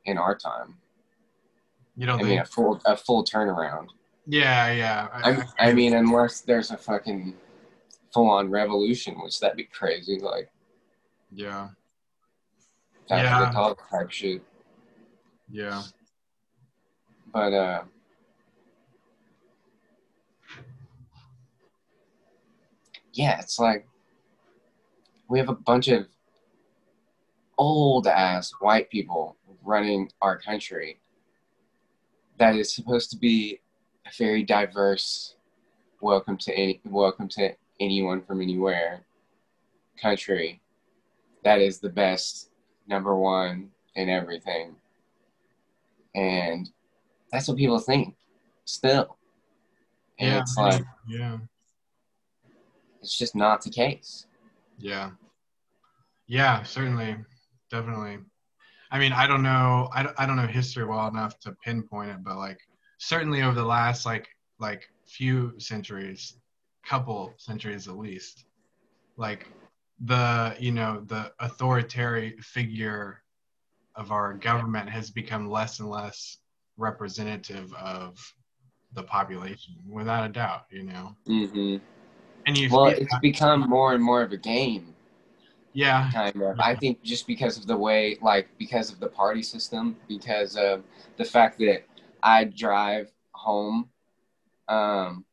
in 0.09 0.17
our 0.19 0.35
time. 0.37 0.79
you 1.97 2.07
don't 2.07 2.21
I 2.21 2.23
mean, 2.25 2.39
a 2.39 2.45
full 2.45 2.81
a 2.87 2.97
full 2.97 3.23
turnaround. 3.25 3.89
yeah 4.27 4.73
yeah 4.73 5.09
I, 5.13 5.69
I 5.69 5.73
mean, 5.73 5.95
unless 5.95 6.41
there's 6.41 6.71
a 6.71 6.77
fucking 6.77 7.35
full 8.13 8.29
on 8.31 8.51
revolution, 8.51 9.15
which 9.23 9.39
that'd 9.41 9.57
be 9.57 9.65
crazy, 9.65 10.19
like 10.19 10.49
yeah 11.33 11.69
after 13.11 13.25
Yeah. 13.25 13.51
the 13.53 13.77
type 13.91 14.11
shit. 14.11 14.43
yeah 15.51 15.83
But 17.33 17.53
uh, 17.53 17.83
yeah, 23.13 23.41
it's 23.41 23.59
like 23.59 23.87
we 25.29 25.39
have 25.39 25.49
a 25.49 25.55
bunch 25.55 25.89
of 25.89 26.07
old 27.59 28.07
ass 28.07 28.53
white 28.61 28.89
people 28.91 29.37
running 29.69 30.11
our 30.23 30.39
country 30.39 30.99
that 32.39 32.57
is 32.57 32.75
supposed 32.75 33.11
to 33.11 33.19
be 33.19 33.61
a 34.07 34.11
very 34.17 34.43
diverse 34.43 35.37
welcome 36.01 36.39
to 36.39 36.51
any 36.55 36.81
welcome 36.87 37.29
to 37.29 37.51
anyone 37.79 38.23
from 38.23 38.41
anywhere 38.41 39.03
country 40.01 40.63
that 41.45 41.61
is 41.61 41.81
the 41.81 41.89
best 41.91 42.51
number 42.89 43.15
one 43.15 43.69
in 43.95 44.09
everything 44.09 44.75
and 46.15 46.71
that's 47.31 47.47
what 47.47 47.59
people 47.59 47.79
think 47.79 48.17
still 48.65 49.19
and 50.19 50.31
yeah 50.31 50.41
it's 50.41 50.57
like 50.57 50.83
yeah 51.07 51.37
it's 53.03 53.19
just 53.19 53.37
not 53.37 53.61
the 53.61 53.71
case 53.71 54.27
Yeah. 54.81 55.11
Yeah, 56.29 56.63
certainly. 56.63 57.17
Definitely. 57.71 58.19
I 58.91 58.99
mean, 58.99 59.13
I 59.13 59.27
don't 59.27 59.43
know 59.43 59.89
I 59.93 60.03
don't, 60.03 60.15
I 60.19 60.27
don't 60.27 60.37
know 60.37 60.47
history 60.47 60.85
well 60.85 61.09
enough 61.09 61.39
to 61.41 61.53
pinpoint 61.65 62.11
it, 62.11 62.25
but 62.25 62.37
like 62.37 62.61
certainly 62.99 63.43
over 63.43 63.55
the 63.55 63.65
last 63.65 64.07
like 64.07 64.29
like 64.59 64.89
few 65.07 65.55
centuries, 65.59 66.35
couple 66.87 67.35
centuries 67.37 67.89
at 67.89 67.97
least, 67.97 68.45
like 69.17 69.47
the, 70.01 70.57
you 70.59 70.73
know, 70.73 71.03
the 71.07 71.33
authoritarian 71.41 72.41
figure 72.41 73.23
of 73.95 74.13
our 74.13 74.35
government 74.35 74.89
has 74.89 75.11
become 75.11 75.51
less 75.51 75.81
and 75.81 75.91
less 75.91 76.39
representative 76.77 77.73
of 77.75 78.19
the 78.95 79.03
population 79.03 79.75
without 79.89 80.25
a 80.29 80.33
doubt, 80.33 80.65
you 80.71 80.85
know. 80.85 81.17
hmm 81.27 81.77
And 82.47 82.57
you 82.57 82.69
well 82.71 82.87
it's 82.87 83.19
become 83.21 83.69
more 83.69 83.95
and 83.95 84.03
more 84.03 84.23
of 84.23 84.33
a 84.33 84.37
game 84.37 84.95
Yeah. 85.79 86.11
kind 86.13 86.43
of. 86.43 86.59
I 86.59 86.75
think 86.75 87.05
just 87.05 87.25
because 87.29 87.57
of 87.57 87.69
the 87.69 87.77
way, 87.77 88.19
like, 88.21 88.49
because 88.59 88.91
of 88.91 88.99
the 88.99 89.07
party 89.07 89.45
system, 89.45 89.97
because 90.09 90.57
of 90.57 90.83
the 91.19 91.25
fact 91.25 91.57
that 91.61 91.85
I 92.21 92.45
drive 92.45 93.13
home, 93.31 93.89
um, 94.67 95.25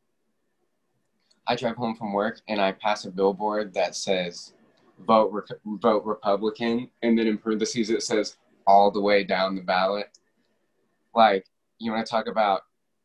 I 1.48 1.56
drive 1.56 1.78
home 1.78 1.96
from 1.96 2.14
work 2.14 2.42
and 2.48 2.62
I 2.62 2.74
pass 2.74 3.06
a 3.06 3.12
billboard 3.12 3.74
that 3.74 3.96
says 3.96 4.54
"vote 5.00 5.32
Re- 5.32 5.78
vote 5.82 6.06
Republican," 6.06 6.92
and 7.02 7.18
then 7.18 7.26
in 7.26 7.40
parentheses 7.40 7.90
it 7.90 8.04
says 8.04 8.38
"all 8.68 8.92
the 8.92 9.02
way 9.02 9.24
down 9.24 9.56
the 9.56 9.64
ballot." 9.64 10.16
Like, 11.16 11.48
you 11.80 11.92
want 11.92 12.06
to 12.06 12.10
talk 12.10 12.28
about 12.28 12.62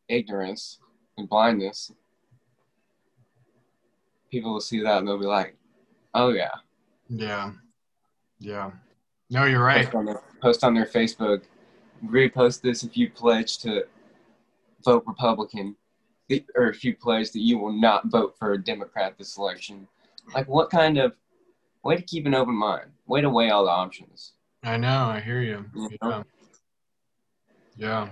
ignorance 0.09 0.79
and 1.17 1.27
blindness? 1.27 1.91
People 4.31 4.53
will 4.53 4.61
see 4.61 4.81
that 4.83 4.99
and 4.99 5.09
they'll 5.09 5.19
be 5.19 5.25
like, 5.25 5.57
"Oh 6.13 6.29
yeah." 6.29 6.51
Yeah. 7.11 7.53
Yeah. 8.39 8.71
No, 9.29 9.45
you're 9.45 9.63
right. 9.63 9.85
post 9.85 9.95
on 9.95 10.05
their, 10.07 10.23
post 10.43 10.65
on 10.65 10.75
their 10.75 10.87
Facebook, 10.87 11.43
repost 12.05 12.63
this 12.63 12.83
if 12.83 12.97
you 12.97 13.11
pledge 13.11 13.59
to 13.59 13.85
vote 14.85 15.05
Republican, 15.07 15.77
or 16.57 16.69
if 16.69 16.85
you 16.85 16.97
pledge 16.97 17.31
that 17.33 17.41
you 17.41 17.59
will 17.59 17.73
not 17.73 18.07
vote 18.07 18.37
for 18.39 18.53
a 18.53 18.59
Democrat 18.63 19.17
this 19.19 19.37
election. 19.37 19.87
Like, 20.35 20.49
what 20.49 20.71
kind 20.71 20.99
of 20.99 21.13
way 21.83 21.97
to 21.97 22.03
keep 22.03 22.27
an 22.27 22.35
open 22.35 22.55
mind? 22.55 22.91
Way 23.07 23.21
to 23.21 23.31
weigh 23.31 23.51
all 23.51 23.65
the 23.65 23.71
options. 23.71 24.33
I 24.63 24.77
know. 24.77 25.07
I 25.07 25.21
hear 25.21 25.43
you. 25.43 25.65
You 25.75 25.89
Yeah. 26.03 26.09
know? 26.09 26.25
Yeah. 27.77 28.09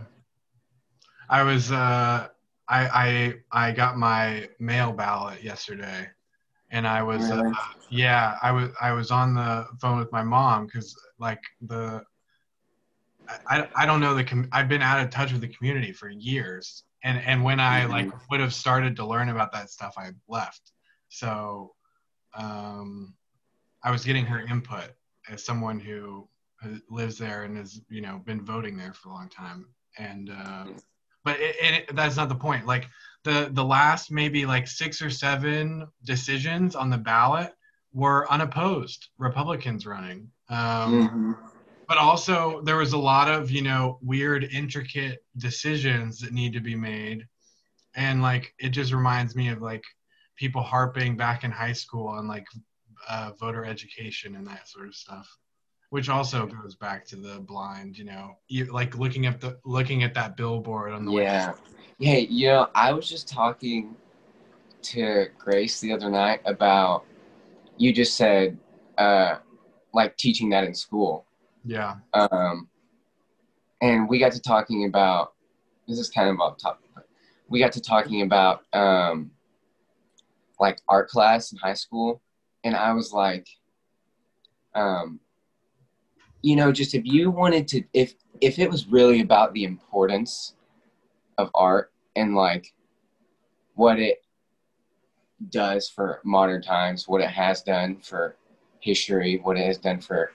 I 1.31 1.43
was 1.43 1.71
uh 1.71 2.29
I 2.69 2.89
I 2.89 3.35
I 3.69 3.73
got 3.73 3.99
my 3.99 4.49
mail 4.59 4.93
ballot 4.93 5.43
yesterday 5.43 6.09
and 6.71 6.87
I 6.87 7.03
was 7.03 7.31
uh, 7.31 7.37
yeah, 7.91 8.37
I 8.43 8.53
was 8.53 8.71
I 8.81 8.93
was 8.93 9.11
on 9.11 9.35
the 9.35 9.67
phone 9.81 9.99
with 9.99 10.13
my 10.13 10.23
mom 10.23 10.69
cuz 10.69 10.95
like 11.19 11.43
the 11.61 12.05
I, 13.49 13.69
I- 13.77 13.87
don't 13.87 14.01
know 14.01 14.15
the 14.15 14.25
com- 14.25 14.49
I've 14.53 14.69
been 14.69 14.83
out 14.83 15.01
of 15.01 15.11
touch 15.11 15.33
with 15.33 15.41
the 15.43 15.49
community 15.49 15.93
for 15.93 16.09
years 16.09 16.85
and 17.05 17.19
and 17.19 17.43
when 17.45 17.61
I 17.61 17.85
Mhm. 17.85 17.91
like 17.91 18.11
would 18.31 18.41
have 18.41 18.55
started 18.55 18.97
to 18.97 19.07
learn 19.07 19.29
about 19.29 19.53
that 19.53 19.71
stuff 19.71 19.95
I 19.99 20.11
left. 20.29 20.73
So 21.09 21.75
um 22.35 23.15
I 23.83 23.91
was 23.91 24.05
getting 24.05 24.27
her 24.27 24.41
input 24.41 24.91
as 25.29 25.45
someone 25.45 25.79
who 25.81 26.29
who 26.61 26.81
lives 26.91 27.19
there 27.19 27.45
and 27.45 27.57
has 27.57 27.81
you 27.89 28.01
know 28.01 28.19
been 28.19 28.45
voting 28.45 28.77
there 28.77 28.93
for 28.95 29.11
a 29.11 29.13
long 29.13 29.29
time 29.29 29.69
and 29.99 30.31
uh, 30.31 30.65
but 31.25 31.39
it, 31.41 31.57
it, 31.61 31.97
that's 31.97 32.17
not 32.17 32.29
the 32.29 32.35
point. 32.35 32.67
Like 32.67 32.89
the 33.25 33.51
the 33.53 33.65
last 33.65 34.11
maybe 34.11 34.47
like 34.47 34.67
six 34.67 35.03
or 35.03 35.11
seven 35.11 35.87
decisions 36.05 36.75
on 36.77 36.91
the 36.91 36.99
ballot 36.99 37.53
were 37.93 38.31
unopposed 38.31 39.09
republicans 39.19 39.87
running. 39.87 40.31
Um, 40.49 40.93
Mhm. 40.93 41.35
but 41.89 41.99
also 41.99 42.63
there 42.63 42.77
was 42.77 42.93
a 42.93 42.99
lot 42.99 43.29
of 43.29 43.51
you 43.51 43.63
know 43.63 43.99
weird 44.03 44.45
intricate 44.45 45.25
decisions 45.37 46.21
that 46.21 46.33
need 46.33 46.53
to 46.53 46.61
be 46.61 46.77
made. 46.77 47.27
And 47.95 48.23
like 48.23 48.55
it 48.59 48.71
just 48.71 48.93
reminds 48.93 49.35
me 49.35 49.49
of 49.49 49.63
like 49.63 49.85
people 50.37 50.63
harping 50.63 51.17
back 51.17 51.45
in 51.45 51.51
high 51.51 51.73
school 51.73 52.09
on 52.09 52.29
like 52.29 52.47
uh, 53.09 53.33
voter 53.41 53.65
education 53.65 54.37
and 54.37 54.47
that 54.47 54.69
sort 54.69 54.87
of 54.89 54.95
stuff 54.95 55.29
which 55.91 56.09
also 56.09 56.47
goes 56.47 56.75
back 56.75 57.05
to 57.07 57.17
the 57.17 57.41
blind 57.41 57.97
you 57.97 58.05
know 58.05 58.37
you, 58.49 58.67
like 58.67 58.97
looking 58.97 59.27
at 59.27 59.41
the 59.41 59.59
looking 59.65 60.03
at 60.03 60.15
that 60.15 60.37
billboard 60.37 60.93
on 60.93 61.05
the 61.05 61.11
way 61.11 61.23
Yeah. 61.25 61.55
Hey, 62.01 62.21
you 62.31 62.49
know, 62.49 62.69
I 62.77 62.93
was 62.93 63.09
just 63.09 63.29
talking 63.29 63.97
to 64.83 65.27
Grace 65.37 65.81
the 65.81 65.93
other 65.93 66.09
night 66.11 66.41
about 66.45 67.05
you 67.77 67.93
just 67.93 68.17
said 68.17 68.59
uh 68.99 69.37
like 69.95 70.17
teaching 70.17 70.51
that 70.51 70.65
in 70.65 70.75
school. 70.75 71.25
yeah 71.65 71.97
Um 72.13 72.69
and 73.81 74.09
we 74.09 74.19
got 74.19 74.33
to 74.33 74.41
talking 74.41 74.85
about 74.85 75.33
this 75.87 75.99
is 75.99 76.11
kind 76.11 76.29
of 76.29 76.41
off 76.41 76.59
topic. 76.59 76.89
but 76.95 77.09
We 77.49 77.59
got 77.61 77.73
to 77.73 77.81
talking 77.81 78.23
about 78.23 78.63
um 78.73 79.31
like 80.61 80.81
art 80.89 81.09
class 81.09 81.53
in 81.53 81.59
high 81.59 81.75
school 81.75 82.21
and 82.65 82.77
I 82.77 82.93
was 82.93 83.13
like 83.13 83.49
um 84.75 85.21
you 86.43 86.57
know 86.57 86.73
just 86.73 86.95
if 86.95 87.05
you 87.05 87.31
wanted 87.31 87.67
to 87.69 87.83
if 87.93 88.15
if 88.41 88.59
it 88.59 88.71
was 88.71 88.87
really 88.87 89.21
about 89.21 89.53
the 89.53 89.65
importance 89.65 90.55
of 91.39 91.51
art 91.55 91.93
and 92.17 92.35
like 92.35 92.73
what 93.75 93.99
it 93.99 94.19
does 95.51 95.89
for 95.89 96.21
modern 96.25 96.61
times, 96.61 97.07
what 97.07 97.21
it 97.21 97.31
has 97.31 97.63
done 97.63 97.99
for 98.03 98.37
history, 98.81 99.41
what 99.43 99.57
it 99.57 99.65
has 99.65 99.79
done 99.79 100.01
for 100.01 100.33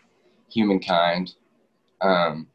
humankind. 0.49 1.35
Um, 2.01 2.47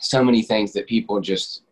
so 0.00 0.22
many 0.22 0.42
things 0.42 0.72
that 0.72 0.86
people 0.86 1.20
just 1.20 1.62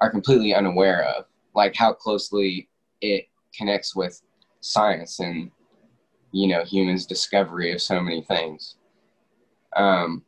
are 0.00 0.10
completely 0.10 0.54
unaware 0.54 1.04
of, 1.04 1.24
like 1.54 1.74
how 1.74 1.92
closely 1.92 2.68
it 3.00 3.28
connects 3.56 3.94
with 3.94 4.20
science 4.60 5.20
and 5.20 5.50
you 6.34 6.48
know 6.48 6.64
humans' 6.64 7.06
discovery 7.06 7.72
of 7.72 7.80
so 7.80 8.00
many 8.00 8.20
things. 8.22 8.74
Um, 9.76 10.24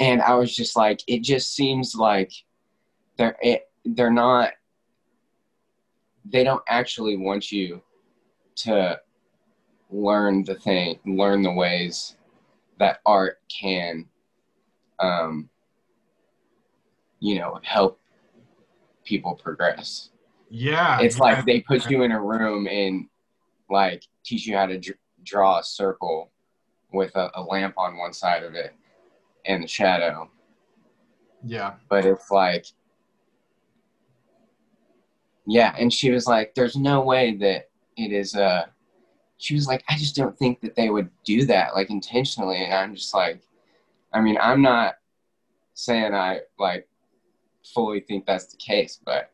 and 0.00 0.20
I 0.20 0.34
was 0.34 0.54
just 0.54 0.76
like, 0.76 1.00
it 1.06 1.22
just 1.22 1.54
seems 1.54 1.94
like 1.94 2.32
they're 3.16 3.36
it, 3.40 3.68
they're 3.84 4.10
not 4.10 4.50
they 6.24 6.44
don't 6.44 6.62
actually 6.68 7.16
want 7.16 7.50
you 7.52 7.80
to 8.54 8.98
learn 9.90 10.42
the 10.44 10.56
thing, 10.56 10.98
learn 11.06 11.42
the 11.42 11.52
ways 11.52 12.16
that 12.78 13.00
art 13.06 13.38
can, 13.48 14.06
um, 14.98 15.48
you 17.20 17.38
know, 17.38 17.58
help 17.62 18.00
people 19.04 19.34
progress. 19.34 20.10
yeah 20.50 21.00
It's 21.00 21.16
yeah. 21.16 21.22
like 21.22 21.44
they 21.44 21.60
put 21.60 21.88
you 21.90 22.02
in 22.02 22.12
a 22.12 22.20
room 22.20 22.66
and 22.66 23.06
like 23.70 24.04
teach 24.24 24.46
you 24.46 24.56
how 24.56 24.66
to 24.66 24.78
dr- 24.78 24.98
draw 25.22 25.58
a 25.58 25.64
circle 25.64 26.30
with 26.92 27.14
a, 27.16 27.30
a 27.34 27.42
lamp 27.42 27.74
on 27.76 27.96
one 27.96 28.12
side 28.12 28.42
of 28.42 28.54
it 28.54 28.74
and 29.46 29.62
the 29.62 29.68
shadow. 29.68 30.30
Yeah. 31.44 31.74
But 31.88 32.04
it's 32.04 32.30
like 32.30 32.66
yeah 35.50 35.74
and 35.78 35.92
she 35.92 36.10
was 36.10 36.26
like 36.26 36.54
there's 36.54 36.76
no 36.76 37.00
way 37.00 37.34
that 37.34 37.68
it 37.96 38.12
is 38.12 38.36
uh 38.36 38.64
she 39.38 39.54
was 39.54 39.66
like 39.66 39.82
i 39.88 39.96
just 39.96 40.14
don't 40.14 40.38
think 40.38 40.60
that 40.60 40.76
they 40.76 40.90
would 40.90 41.10
do 41.24 41.44
that 41.44 41.74
like 41.74 41.90
intentionally 41.90 42.64
and 42.64 42.72
i'm 42.72 42.94
just 42.94 43.12
like 43.14 43.42
i 44.12 44.20
mean 44.20 44.38
i'm 44.40 44.62
not 44.62 44.94
saying 45.74 46.14
i 46.14 46.38
like 46.58 46.86
fully 47.74 48.00
think 48.00 48.24
that's 48.26 48.46
the 48.46 48.56
case 48.58 49.00
but 49.04 49.32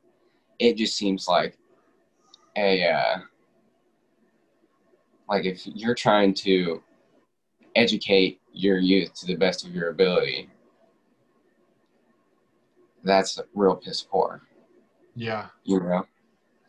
it 0.58 0.76
just 0.76 0.96
seems 0.96 1.28
like 1.28 1.58
a 2.56 2.88
uh 2.88 3.18
like 5.28 5.44
if 5.44 5.66
you're 5.66 5.94
trying 5.94 6.32
to 6.34 6.82
educate 7.74 8.40
your 8.52 8.78
youth 8.78 9.12
to 9.14 9.26
the 9.26 9.34
best 9.34 9.66
of 9.66 9.74
your 9.74 9.90
ability 9.90 10.48
that's 13.04 13.38
real 13.54 13.76
piss 13.76 14.02
poor. 14.02 14.42
Yeah. 15.14 15.46
You 15.64 15.80
know? 15.80 16.06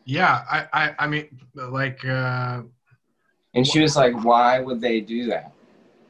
Yeah 0.04 0.42
i 0.50 0.66
i, 0.72 0.94
I 1.00 1.06
mean 1.06 1.28
like 1.54 2.04
uh 2.04 2.62
and 3.54 3.66
she 3.66 3.80
was 3.80 3.96
like 3.96 4.14
why 4.24 4.60
would 4.60 4.80
they 4.80 5.00
do 5.00 5.26
that? 5.26 5.52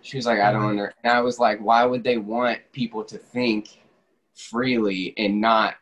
She 0.03 0.17
was 0.17 0.27
like 0.27 0.41
i 0.41 0.53
don't 0.53 0.63
Mhm. 0.63 0.71
under 0.71 0.95
and 1.03 1.13
i 1.13 1.21
was 1.21 1.39
like 1.39 1.59
why 1.61 1.85
would 1.85 2.05
they 2.05 2.19
want 2.19 2.61
people 2.73 3.05
to 3.05 3.19
think 3.19 3.81
freely 4.35 5.15
and 5.19 5.41
not 5.41 5.75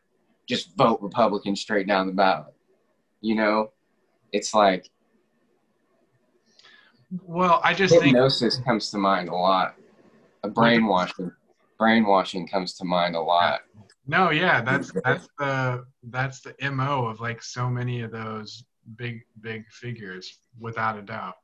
just 0.46 0.74
vote 0.76 1.00
republican 1.02 1.56
straight 1.56 1.86
down 1.86 2.06
the 2.06 2.12
ballot? 2.12 2.54
You 3.20 3.34
know? 3.34 3.72
It's 4.32 4.54
like 4.54 4.90
well 7.24 7.60
i 7.62 7.72
just 7.72 7.94
think 7.94 8.06
hypnosis 8.06 8.58
comes 8.58 8.90
to 8.90 8.98
mind 8.98 9.28
a 9.28 9.34
lot. 9.34 9.74
A 10.42 10.48
brainwashing 10.48 11.32
brainwashing 11.78 12.46
comes 12.46 12.74
to 12.74 12.84
mind 12.84 13.16
a 13.16 13.20
lot. 13.20 13.60
No, 14.06 14.30
yeah, 14.30 14.62
that's 14.62 14.92
that's 15.04 15.28
the 15.38 15.84
that's 16.04 16.40
the 16.40 16.54
mo 16.70 17.06
of 17.06 17.20
like 17.20 17.42
so 17.42 17.68
many 17.68 18.02
of 18.02 18.12
those 18.12 18.64
big 18.96 19.22
big 19.40 19.66
figures, 19.70 20.38
without 20.60 20.98
a 20.98 21.02
doubt. 21.02 21.34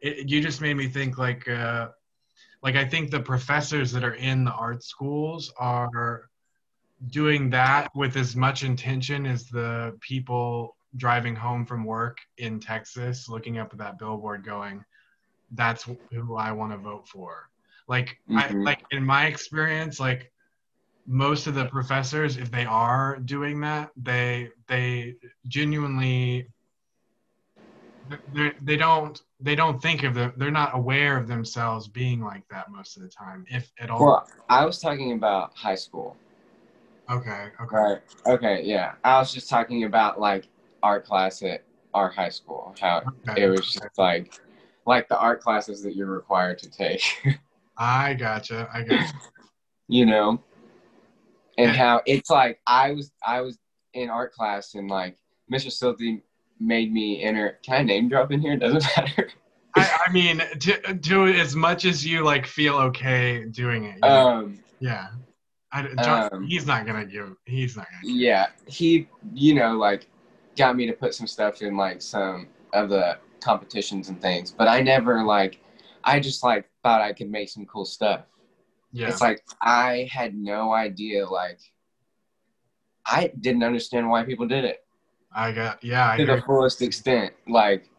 It, 0.00 0.28
you 0.28 0.40
just 0.40 0.60
made 0.60 0.74
me 0.74 0.88
think 0.88 1.18
like 1.18 1.48
uh, 1.48 1.88
like 2.62 2.74
I 2.74 2.84
think 2.84 3.10
the 3.10 3.20
professors 3.20 3.92
that 3.92 4.04
are 4.04 4.14
in 4.14 4.44
the 4.44 4.52
art 4.52 4.82
schools 4.82 5.52
are 5.58 6.28
doing 7.10 7.48
that 7.50 7.88
with 7.94 8.16
as 8.16 8.36
much 8.36 8.64
intention 8.64 9.24
as 9.24 9.46
the 9.46 9.96
people 10.00 10.76
driving 10.96 11.36
home 11.36 11.64
from 11.64 11.84
work 11.84 12.18
in 12.38 12.58
Texas, 12.58 13.28
looking 13.28 13.58
up 13.58 13.72
at 13.72 13.78
that 13.78 13.98
billboard, 13.98 14.44
going, 14.44 14.84
"That's 15.52 15.88
who 16.12 16.36
I 16.36 16.52
want 16.52 16.72
to 16.72 16.78
vote 16.78 17.08
for." 17.08 17.48
Like 17.88 18.18
I 18.30 18.48
Mhm. 18.48 18.64
like 18.64 18.84
in 18.90 19.04
my 19.04 19.26
experience, 19.26 19.98
like 20.00 20.32
most 21.06 21.46
of 21.46 21.54
the 21.54 21.66
professors 21.66 22.36
if 22.36 22.50
they 22.50 22.64
are 22.64 23.18
doing 23.24 23.60
that 23.60 23.90
they 23.96 24.50
they 24.68 25.16
genuinely 25.48 26.46
they 28.32 28.52
they 28.62 28.76
don't 28.76 29.20
they 29.40 29.54
don't 29.54 29.80
think 29.80 30.02
of 30.04 30.14
them. 30.14 30.32
They're 30.36 30.50
not 30.50 30.74
aware 30.74 31.16
of 31.16 31.26
themselves 31.26 31.88
being 31.88 32.20
like 32.22 32.46
that 32.50 32.70
most 32.70 32.96
of 32.96 33.02
the 33.02 33.08
time, 33.08 33.44
if 33.48 33.70
at 33.78 33.90
all. 33.90 34.00
Well, 34.04 34.28
I 34.48 34.64
was 34.64 34.78
talking 34.80 35.12
about 35.12 35.56
high 35.56 35.74
school. 35.74 36.16
okay. 37.10 37.48
Okay. 37.60 37.76
Right. 37.76 37.98
Okay. 38.26 38.62
Yeah. 38.64 38.94
I 39.04 39.18
was 39.18 39.32
just 39.32 39.48
talking 39.48 39.84
about 39.84 40.20
like 40.20 40.48
art 40.82 41.04
class 41.04 41.42
at 41.42 41.64
our 41.94 42.08
high 42.08 42.28
school. 42.28 42.74
How 42.80 43.02
okay. 43.28 43.42
it 43.42 43.48
was 43.48 43.72
just 43.72 43.98
like, 43.98 44.32
like 44.90 45.08
the 45.08 45.16
art 45.16 45.40
classes 45.40 45.84
that 45.84 45.94
you're 45.94 46.10
required 46.10 46.58
to 46.58 46.68
take. 46.68 47.02
I 47.78 48.12
gotcha. 48.14 48.68
I 48.74 48.82
gotcha. 48.82 49.14
you 49.86 50.04
know, 50.04 50.42
and 51.56 51.70
how 51.70 52.02
it's 52.06 52.28
like 52.28 52.60
I 52.66 52.90
was 52.90 53.12
I 53.24 53.40
was 53.40 53.56
in 53.94 54.10
art 54.10 54.32
class 54.32 54.74
and 54.74 54.90
like 54.90 55.16
Mr. 55.50 55.68
Silty 55.68 56.22
made 56.58 56.92
me 56.92 57.22
enter. 57.22 57.60
Can 57.62 57.76
I 57.76 57.82
name 57.84 58.08
drop 58.08 58.32
in 58.32 58.40
here? 58.40 58.54
It 58.54 58.58
doesn't 58.58 58.84
matter. 58.96 59.30
I, 59.76 59.98
I 60.08 60.12
mean, 60.12 60.42
do 60.98 61.28
as 61.28 61.54
much 61.54 61.84
as 61.84 62.04
you 62.04 62.24
like 62.24 62.44
feel 62.44 62.74
okay 62.74 63.44
doing 63.44 63.84
it. 63.84 64.02
Um. 64.02 64.58
yeah. 64.80 65.06
I, 65.72 65.86
John, 66.02 66.28
um, 66.32 66.44
he's 66.48 66.66
not 66.66 66.84
gonna 66.84 67.06
give. 67.06 67.36
He's 67.44 67.76
not 67.76 67.86
gonna. 67.92 68.12
Yeah. 68.12 68.48
He, 68.66 69.06
you 69.32 69.54
know, 69.54 69.74
like 69.74 70.08
got 70.56 70.74
me 70.74 70.84
to 70.86 70.92
put 70.92 71.14
some 71.14 71.28
stuff 71.28 71.62
in 71.62 71.76
like 71.76 72.02
some 72.02 72.48
of 72.72 72.88
the 72.88 73.18
competitions 73.40 74.08
and 74.08 74.20
things, 74.20 74.50
but 74.50 74.68
I 74.68 74.80
never 74.80 75.24
like. 75.24 75.60
I 76.02 76.18
just 76.18 76.42
like 76.42 76.68
thought 76.82 77.02
I 77.02 77.12
could 77.12 77.30
make 77.30 77.50
some 77.50 77.66
cool 77.66 77.84
stuff. 77.84 78.22
Yeah. 78.92 79.08
It's 79.08 79.20
like 79.20 79.44
I 79.62 80.08
had 80.10 80.34
no 80.34 80.72
idea. 80.72 81.26
Like 81.26 81.60
I 83.06 83.32
didn't 83.40 83.62
understand 83.62 84.08
why 84.08 84.24
people 84.24 84.46
did 84.46 84.64
it. 84.64 84.84
I 85.32 85.52
got. 85.52 85.82
Yeah. 85.84 86.10
I 86.10 86.16
to 86.16 86.26
the 86.26 86.42
fullest 86.46 86.82
extent. 86.82 87.34
Like, 87.46 87.90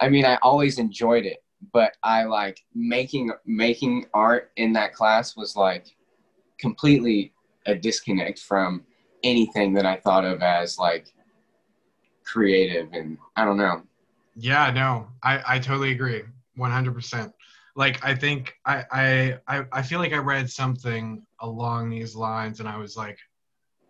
I 0.00 0.08
mean, 0.08 0.24
I 0.24 0.36
always 0.42 0.78
enjoyed 0.78 1.24
it, 1.24 1.42
but 1.72 1.92
I 2.02 2.24
like 2.24 2.60
making 2.74 3.32
making 3.46 4.06
art 4.12 4.50
in 4.56 4.72
that 4.74 4.92
class 4.92 5.36
was 5.36 5.56
like 5.56 5.86
completely 6.58 7.32
a 7.66 7.74
disconnect 7.74 8.40
from 8.40 8.84
anything 9.22 9.72
that 9.74 9.86
I 9.86 9.96
thought 9.96 10.24
of 10.24 10.42
as 10.42 10.78
like 10.78 11.12
creative 12.24 12.92
and 12.92 13.18
I 13.36 13.44
don't 13.44 13.56
know. 13.56 13.82
Yeah, 14.40 14.70
no, 14.70 15.08
I, 15.22 15.56
I 15.56 15.58
totally 15.58 15.90
agree, 15.90 16.22
one 16.54 16.70
hundred 16.70 16.94
percent. 16.94 17.32
Like 17.74 18.04
I 18.04 18.14
think 18.14 18.54
I, 18.64 19.38
I 19.50 19.64
I 19.72 19.82
feel 19.82 19.98
like 19.98 20.12
I 20.12 20.18
read 20.18 20.48
something 20.48 21.26
along 21.40 21.90
these 21.90 22.14
lines, 22.14 22.60
and 22.60 22.68
I 22.68 22.76
was 22.76 22.96
like, 22.96 23.18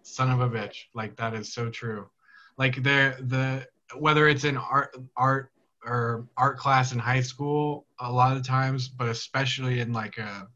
"Son 0.02 0.30
of 0.30 0.40
a 0.40 0.48
bitch!" 0.48 0.84
Like 0.94 1.16
that 1.16 1.34
is 1.34 1.52
so 1.52 1.68
true. 1.68 2.08
Like 2.56 2.76
the 2.76 3.16
the 3.20 3.66
whether 3.98 4.26
it's 4.26 4.44
in 4.44 4.56
art 4.56 4.96
art 5.16 5.52
or 5.84 6.26
art 6.38 6.58
class 6.58 6.92
in 6.92 6.98
high 6.98 7.20
school, 7.20 7.87
a 8.00 8.11
lot 8.11 8.37
of 8.37 8.42
times, 8.42 8.88
but 8.88 9.08
especially 9.08 9.80
in 9.80 9.92
like 9.92 10.16
a 10.16 10.48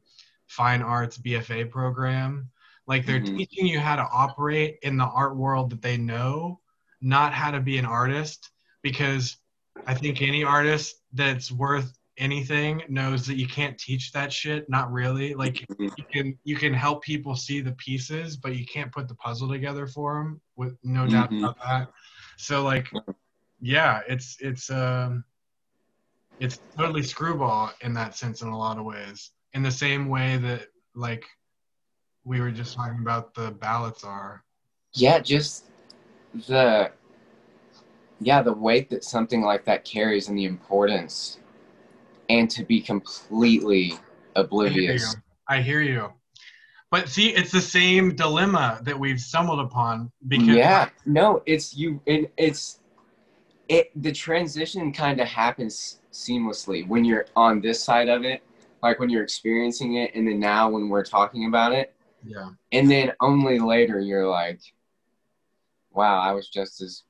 fine 0.46 0.80
arts 0.82 1.18
BFA 1.18 1.70
program, 1.70 2.50
like 2.86 3.04
they're 3.04 3.20
Mhm. 3.20 3.36
teaching 3.36 3.66
you 3.66 3.78
how 3.78 3.96
to 3.96 4.08
operate 4.10 4.78
in 4.82 4.96
the 4.96 5.04
art 5.04 5.36
world 5.36 5.70
that 5.70 5.82
they 5.82 5.98
know, 5.98 6.60
not 7.02 7.34
how 7.34 7.50
to 7.50 7.60
be 7.60 7.76
an 7.78 7.86
artist, 7.86 8.50
because 8.82 9.36
I 9.86 9.94
think 9.94 10.22
any 10.22 10.44
artist 10.44 11.02
that's 11.12 11.50
worth 11.50 11.98
anything 12.18 12.82
knows 12.88 13.26
that 13.26 13.36
you 13.36 13.48
can't 13.48 13.78
teach 13.78 14.12
that 14.12 14.32
shit. 14.32 14.68
Not 14.68 14.92
really. 14.92 15.34
Like 15.34 15.66
you 15.78 16.04
can 16.12 16.38
you 16.44 16.56
can 16.56 16.72
help 16.72 17.02
people 17.02 17.34
see 17.34 17.60
the 17.60 17.72
pieces, 17.72 18.36
but 18.36 18.56
you 18.56 18.64
can't 18.66 18.92
put 18.92 19.08
the 19.08 19.14
puzzle 19.16 19.48
together 19.48 19.86
for 19.86 20.14
them. 20.14 20.40
With 20.56 20.76
no 20.82 21.06
doubt 21.06 21.30
Mhm. 21.30 21.38
about 21.38 21.58
that. 21.64 21.88
So 22.38 22.62
like, 22.62 22.88
yeah, 23.60 24.00
it's 24.08 24.36
it's 24.40 24.70
um, 24.70 25.24
it's 26.38 26.60
totally 26.76 27.02
screwball 27.02 27.72
in 27.82 27.92
that 27.94 28.16
sense 28.16 28.42
in 28.42 28.48
a 28.48 28.58
lot 28.58 28.78
of 28.78 28.84
ways. 28.84 29.30
In 29.52 29.62
the 29.62 29.70
same 29.70 30.08
way 30.08 30.38
that 30.38 30.68
like 30.94 31.24
we 32.24 32.40
were 32.40 32.50
just 32.50 32.74
talking 32.74 33.00
about 33.00 33.34
the 33.34 33.50
ballots 33.50 34.04
are. 34.04 34.44
Yeah, 34.94 35.18
just 35.18 35.66
the 36.48 36.92
yeah, 38.24 38.42
the 38.42 38.52
weight 38.52 38.90
that 38.90 39.04
something 39.04 39.42
like 39.42 39.64
that 39.64 39.84
carries 39.84 40.28
and 40.28 40.38
the 40.38 40.44
importance 40.44 41.38
and 42.28 42.50
to 42.50 42.64
be 42.64 42.80
completely 42.80 43.92
I 43.92 43.98
hear 43.98 44.00
you. 44.00 44.42
oblivious. 44.42 45.16
I 45.48 45.60
hear 45.60 45.82
you. 45.82 46.12
But 46.90 47.08
see, 47.08 47.30
it's 47.30 47.50
the 47.50 47.60
same 47.60 48.14
dilemma 48.14 48.80
that 48.82 48.98
we've 48.98 49.20
stumbled 49.20 49.60
upon 49.60 50.12
because 50.28 50.56
yeah 50.56 50.88
no 51.06 51.42
it's 51.46 51.74
you 51.74 52.00
and 52.06 52.28
it's 52.36 52.80
it 53.68 53.90
the 54.02 54.12
transition 54.12 54.92
kind 54.92 55.20
of 55.20 55.26
happens 55.26 56.00
seamlessly 56.12 56.86
when 56.86 57.04
you're 57.04 57.26
on 57.34 57.60
this 57.60 57.82
side 57.82 58.08
of 58.08 58.24
it 58.24 58.42
like 58.82 58.98
when 58.98 59.08
you're 59.08 59.22
experiencing 59.22 59.94
it 59.94 60.14
and 60.14 60.28
then 60.28 60.38
now 60.38 60.68
when 60.68 60.88
we're 60.88 61.04
talking 61.04 61.46
about 61.46 61.72
it 61.72 61.94
yeah, 62.24 62.50
and 62.70 62.90
then 62.90 63.12
only 63.20 63.58
later 63.58 63.98
you're 63.98 64.28
like 64.28 64.60
wow 65.92 66.20
i 66.20 66.30
was 66.32 66.48
just 66.48 66.80
as 66.82 67.02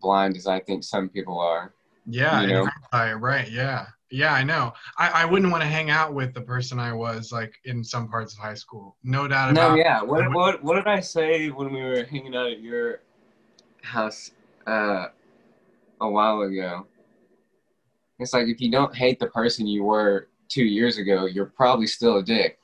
blind 0.00 0.36
as 0.36 0.46
i 0.46 0.58
think 0.60 0.82
some 0.84 1.08
people 1.08 1.38
are 1.38 1.72
yeah, 2.06 2.40
You 2.40 2.46
know? 2.48 2.62
exactly, 2.62 3.12
right, 3.20 3.48
yeah, 3.50 3.86
yeah. 4.10 4.32
I 4.32 4.42
know. 4.42 4.72
I, 4.98 5.22
I 5.22 5.24
wouldn't 5.26 5.52
want 5.52 5.62
to 5.62 5.68
hang 5.68 5.90
out 5.90 6.12
with 6.14 6.32
the 6.34 6.40
person 6.40 6.80
I 6.80 6.92
was 6.92 7.30
like 7.30 7.54
in 7.66 7.84
some 7.84 8.08
parts 8.08 8.32
of 8.32 8.40
high 8.40 8.54
school. 8.54 8.96
No 9.04 9.28
doubt 9.28 9.50
about. 9.52 9.72
no 9.72 9.74
yeah 9.76 10.02
what, 10.02 10.32
what, 10.32 10.64
what 10.64 10.74
did 10.76 10.86
i 10.88 10.98
say 10.98 11.48
when 11.50 11.72
we 11.72 11.82
were 11.82 12.02
hanging 12.04 12.34
out 12.34 12.50
at 12.50 12.60
your 12.60 13.02
house 13.82 14.32
uh, 14.66 15.06
a 16.00 16.08
while 16.08 16.40
ago 16.40 16.86
it's 18.18 18.32
like 18.32 18.48
if 18.48 18.60
you 18.60 18.70
don't 18.72 18.94
hate 18.96 19.20
the 19.20 19.28
person 19.28 19.66
you 19.66 19.84
were 19.84 20.28
two 20.48 20.64
years 20.64 20.96
ago 20.98 21.26
you're 21.26 21.46
probably 21.54 21.86
still 21.86 22.16
a 22.16 22.22
dick 22.22 22.58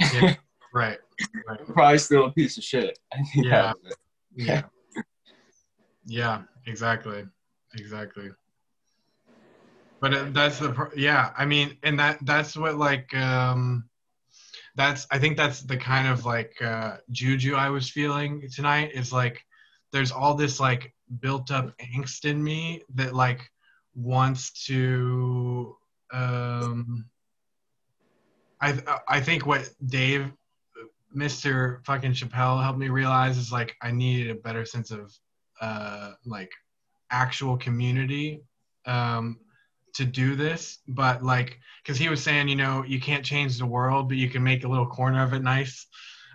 Yeah, 0.00 0.34
right, 0.72 0.98
right. 1.46 1.66
probably 1.66 1.98
still 1.98 2.26
a 2.26 2.32
piece 2.32 2.56
of 2.56 2.64
shit. 2.64 2.98
Yeah. 3.34 3.50
that 3.62 3.76
was 3.82 3.92
it. 3.92 3.98
Yeah. 4.46 4.62
yeah, 6.06 6.42
exactly. 6.68 7.24
Exactly. 7.74 8.30
But 10.00 10.14
uh, 10.14 10.26
that's 10.30 10.58
the 10.58 10.90
yeah, 10.96 11.32
I 11.36 11.44
mean 11.44 11.76
and 11.82 11.98
that 11.98 12.18
that's 12.22 12.56
what 12.56 12.76
like 12.76 13.12
um 13.14 13.88
that's 14.76 15.06
I 15.10 15.18
think 15.18 15.36
that's 15.36 15.62
the 15.62 15.76
kind 15.76 16.06
of 16.08 16.24
like 16.24 16.54
uh 16.62 16.98
juju 17.10 17.54
I 17.56 17.68
was 17.70 17.90
feeling 17.90 18.48
tonight 18.54 18.92
is 18.94 19.12
like 19.12 19.42
there's 19.92 20.12
all 20.12 20.34
this 20.34 20.60
like 20.60 20.94
built 21.20 21.50
up 21.50 21.76
angst 21.78 22.24
in 22.24 22.42
me 22.42 22.82
that 22.94 23.14
like 23.14 23.50
wants 23.94 24.66
to 24.66 25.76
um 26.12 27.06
I 28.60 28.78
I 29.08 29.20
think 29.20 29.46
what 29.46 29.68
Dave 29.84 30.32
Mr. 31.14 31.84
fucking 31.84 32.12
Chappelle 32.12 32.62
helped 32.62 32.78
me 32.78 32.88
realize 32.88 33.36
is 33.38 33.50
like 33.50 33.74
I 33.82 33.90
needed 33.90 34.30
a 34.30 34.40
better 34.40 34.64
sense 34.64 34.90
of 34.90 35.12
uh 35.60 36.12
like 36.24 36.50
actual 37.10 37.56
community 37.56 38.42
um 38.86 39.38
to 39.94 40.04
do 40.04 40.36
this 40.36 40.78
but 40.88 41.22
like 41.22 41.58
because 41.82 41.98
he 41.98 42.08
was 42.08 42.22
saying 42.22 42.48
you 42.48 42.56
know 42.56 42.84
you 42.86 43.00
can't 43.00 43.24
change 43.24 43.58
the 43.58 43.66
world 43.66 44.08
but 44.08 44.16
you 44.18 44.28
can 44.30 44.42
make 44.42 44.64
a 44.64 44.68
little 44.68 44.86
corner 44.86 45.22
of 45.22 45.32
it 45.32 45.42
nice 45.42 45.86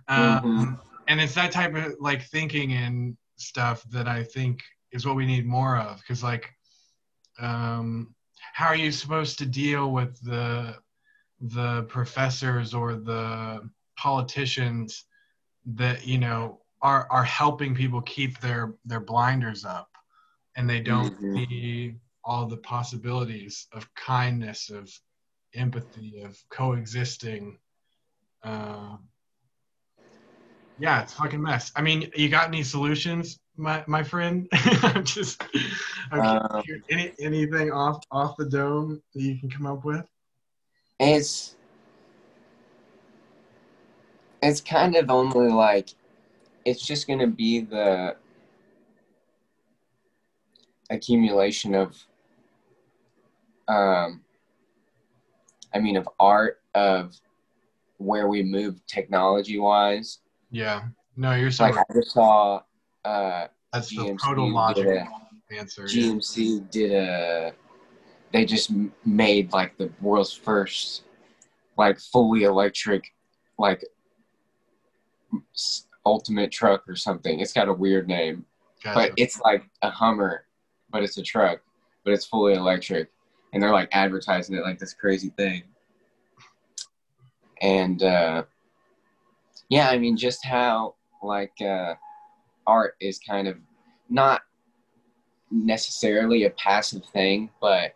um, 0.09 0.41
Mhm. 0.43 0.79
and 1.07 1.21
it's 1.21 1.35
that 1.35 1.51
type 1.51 1.73
of 1.75 1.93
like 1.99 2.23
thinking 2.27 2.73
and 2.73 3.15
stuff 3.37 3.83
that 3.89 4.07
i 4.07 4.23
think 4.23 4.61
is 4.91 5.05
what 5.05 5.15
we 5.15 5.25
need 5.25 5.45
more 5.45 5.77
of 5.77 5.97
because 5.99 6.23
like 6.23 6.49
um 7.39 8.13
how 8.53 8.67
are 8.67 8.75
you 8.75 8.91
supposed 8.91 9.37
to 9.39 9.45
deal 9.45 9.91
with 9.91 10.19
the 10.21 10.75
the 11.39 11.83
professors 11.83 12.73
or 12.73 12.95
the 12.95 13.69
politicians 13.97 15.05
that 15.65 16.05
you 16.05 16.17
know 16.17 16.59
are 16.83 17.07
are 17.09 17.23
helping 17.23 17.73
people 17.73 18.01
keep 18.01 18.39
their 18.41 18.75
their 18.85 18.99
blinders 18.99 19.65
up 19.65 19.89
and 20.55 20.69
they 20.69 20.81
don't 20.81 21.13
Mhm. 21.19 21.33
see 21.35 21.95
all 22.23 22.45
the 22.45 22.57
possibilities 22.57 23.67
of 23.71 23.91
kindness 23.95 24.69
of 24.69 24.91
empathy 25.55 26.21
of 26.21 26.37
coexisting 26.49 27.57
uh, 28.43 28.97
yeah 30.77 31.01
it's 31.01 31.13
a 31.13 31.15
fucking 31.15 31.41
mess 31.41 31.71
i 31.75 31.81
mean 31.81 32.09
you 32.15 32.27
got 32.29 32.47
any 32.47 32.63
solutions 32.63 33.39
my 33.55 33.83
my 33.87 34.03
friend 34.03 34.47
i'm 34.83 35.03
just 35.05 35.41
okay. 36.11 36.37
Um, 36.37 36.63
any 36.89 37.13
anything 37.19 37.71
off 37.71 38.03
off 38.11 38.35
the 38.37 38.45
dome 38.45 39.01
that 39.13 39.21
you 39.21 39.37
can 39.39 39.49
come 39.49 39.65
up 39.67 39.85
with 39.85 40.05
It's 40.99 41.55
it's 44.41 44.59
kind 44.59 44.95
of 44.95 45.09
only 45.09 45.49
like 45.49 45.89
it's 46.65 46.85
just 46.85 47.07
gonna 47.07 47.27
be 47.27 47.61
the 47.61 48.15
accumulation 50.89 51.73
of 51.75 51.95
um 53.67 54.21
I 55.73 55.79
mean 55.79 55.97
of 55.97 56.07
art 56.19 56.61
of 56.75 57.19
where 57.97 58.27
we 58.27 58.43
move 58.43 58.85
technology 58.87 59.57
wise. 59.57 60.19
yeah 60.51 60.83
no 61.15 61.33
you're 61.35 61.51
so 61.51 61.63
Like 61.65 61.77
I 61.77 61.83
just 61.93 62.11
saw 62.11 62.61
uh 63.05 63.47
that's 63.71 63.89
the 63.89 63.97
GMC 63.97 64.17
proto 64.17 64.45
did 64.45 64.53
logic 64.53 64.87
a- 64.87 65.55
answer. 65.55 65.87
yeah. 65.87 66.11
GMC 66.13 66.69
did 66.71 66.91
a. 66.91 67.53
They 68.31 68.45
just 68.45 68.71
made 69.05 69.53
like 69.53 69.77
the 69.77 69.91
world's 70.01 70.33
first, 70.33 71.03
like 71.77 71.99
fully 71.99 72.43
electric, 72.43 73.13
like 73.59 73.83
ultimate 76.05 76.51
truck 76.51 76.83
or 76.87 76.95
something. 76.95 77.39
It's 77.39 77.53
got 77.53 77.67
a 77.67 77.73
weird 77.73 78.07
name, 78.07 78.45
Gotcha. 78.83 78.95
but 78.95 79.11
it's 79.17 79.39
like 79.41 79.63
a 79.81 79.89
Hummer, 79.89 80.45
but 80.91 81.03
it's 81.03 81.17
a 81.17 81.23
truck, 81.23 81.61
but 82.03 82.13
it's 82.13 82.25
fully 82.25 82.53
electric, 82.53 83.09
and 83.53 83.61
they're 83.61 83.71
like 83.71 83.89
advertising 83.91 84.55
it 84.55 84.63
like 84.63 84.79
this 84.79 84.93
crazy 84.93 85.29
thing. 85.37 85.63
And 87.61 88.03
uh, 88.03 88.43
yeah, 89.69 89.89
I 89.89 89.97
mean, 89.97 90.17
just 90.17 90.45
how 90.45 90.95
like 91.21 91.53
uh, 91.61 91.95
art 92.67 92.95
is 92.99 93.19
kind 93.19 93.47
of 93.47 93.57
not 94.09 94.41
necessarily 95.49 96.43
a 96.43 96.49
passive 96.51 97.05
thing, 97.05 97.49
but 97.61 97.93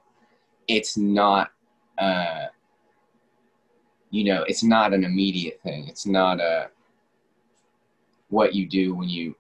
it's 0.68 0.98
not, 0.98 1.52
uh, 1.98 2.46
you 4.10 4.24
know, 4.24 4.44
it's 4.44 4.64
not 4.64 4.94
an 4.94 5.04
immediate 5.04 5.60
thing. 5.62 5.88
It's 5.88 6.06
not 6.06 6.40
a 6.40 6.70
what 8.30 8.54
you 8.54 8.68
do 8.68 8.94
when 8.96 9.10
you 9.10 9.36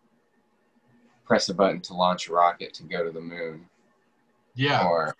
press 1.25 1.49
a 1.49 1.53
button 1.53 1.81
to 1.81 1.93
launch 1.93 2.27
a 2.29 2.33
rocket 2.33 2.73
to 2.73 2.83
go 2.83 3.03
to 3.03 3.11
the 3.11 3.21
moon, 3.21 3.65
yeah, 4.55 4.85
or 4.85 5.15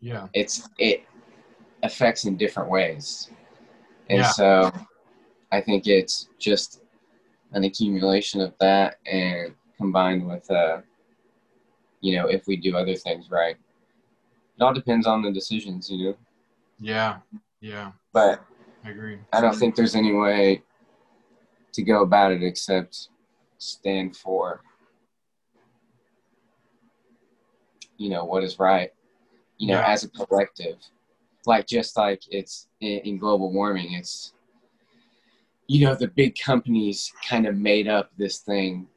yeah, 0.00 0.28
it's 0.34 0.68
it 0.78 1.04
affects 1.82 2.24
in 2.24 2.36
different 2.36 2.70
ways, 2.70 3.30
and 4.10 4.20
Yeah. 4.20 4.30
so 4.30 4.72
I 5.52 5.60
think 5.60 5.86
it's 5.86 6.28
just 6.38 6.82
an 7.52 7.64
accumulation 7.64 8.40
of 8.40 8.54
that, 8.60 8.96
and 9.06 9.54
combined 9.78 10.26
with, 10.26 10.50
uh, 10.50 10.80
you 12.00 12.16
know, 12.16 12.26
if 12.26 12.46
we 12.46 12.56
do 12.56 12.76
other 12.76 12.94
things 12.94 13.30
right, 13.30 13.56
it 14.58 14.62
all 14.62 14.74
depends 14.74 15.06
on 15.06 15.22
the 15.22 15.32
decisions, 15.32 15.90
you 15.90 16.04
know. 16.08 16.16
yeah, 16.78 17.18
yeah. 17.60 17.92
But 18.12 18.44
I 18.84 18.90
agree. 18.90 19.18
I 19.32 19.40
don't 19.40 19.54
think 19.54 19.74
there's 19.74 19.94
any 19.94 20.12
way 20.12 20.62
to 21.76 21.82
go 21.82 22.02
about 22.02 22.32
it 22.32 22.42
except 22.42 23.10
stand 23.58 24.16
for, 24.16 24.62
you 27.98 28.08
know, 28.08 28.24
what 28.24 28.42
is 28.42 28.58
right, 28.58 28.90
you 29.58 29.68
know, 29.68 29.74
Yeah. 29.74 29.86
as 29.86 30.02
a 30.02 30.08
collective. 30.08 30.78
Like 31.44 31.66
just 31.66 31.96
like 31.96 32.22
it's 32.30 32.68
in, 32.80 32.98
in 33.00 33.18
global 33.18 33.52
warming, 33.52 33.92
it's, 33.92 34.32
you 35.68 35.84
know, 35.84 35.94
the 35.94 36.08
big 36.08 36.38
companies 36.38 37.12
kind 37.28 37.46
of 37.46 37.56
made 37.56 37.88
up 37.88 38.10
this 38.16 38.38
thing 38.38 38.88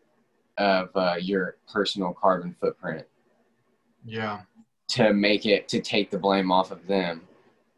of 0.57 0.89
uh, 0.95 1.15
your 1.19 1.57
personal 1.71 2.13
carbon 2.13 2.55
footprint 2.61 3.05
Yeah, 4.05 4.41
to 4.89 5.13
make 5.13 5.45
it 5.45 5.67
to 5.69 5.81
take 5.81 6.09
the 6.11 6.17
blame 6.17 6.51
off 6.51 6.71
of 6.71 6.85
them 6.87 7.27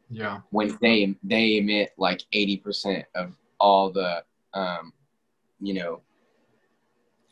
yeah, 0.10 0.42
when 0.52 0.78
they 0.82 1.16
they 1.24 1.58
emit 1.58 1.92
like 1.98 2.24
80% 2.34 3.04
of 3.16 3.36
all 3.60 3.92
the 3.92 4.24
um, 4.54 4.94
you 5.60 5.74
know 5.74 6.02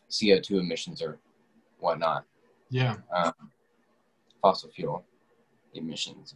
co2 0.10 0.60
emissions 0.60 1.02
or 1.02 1.18
whatnot. 1.80 2.26
Yeah, 2.70 2.98
um, 3.16 3.34
fossil 4.42 4.70
fuel 4.70 5.04
emissions. 5.74 6.36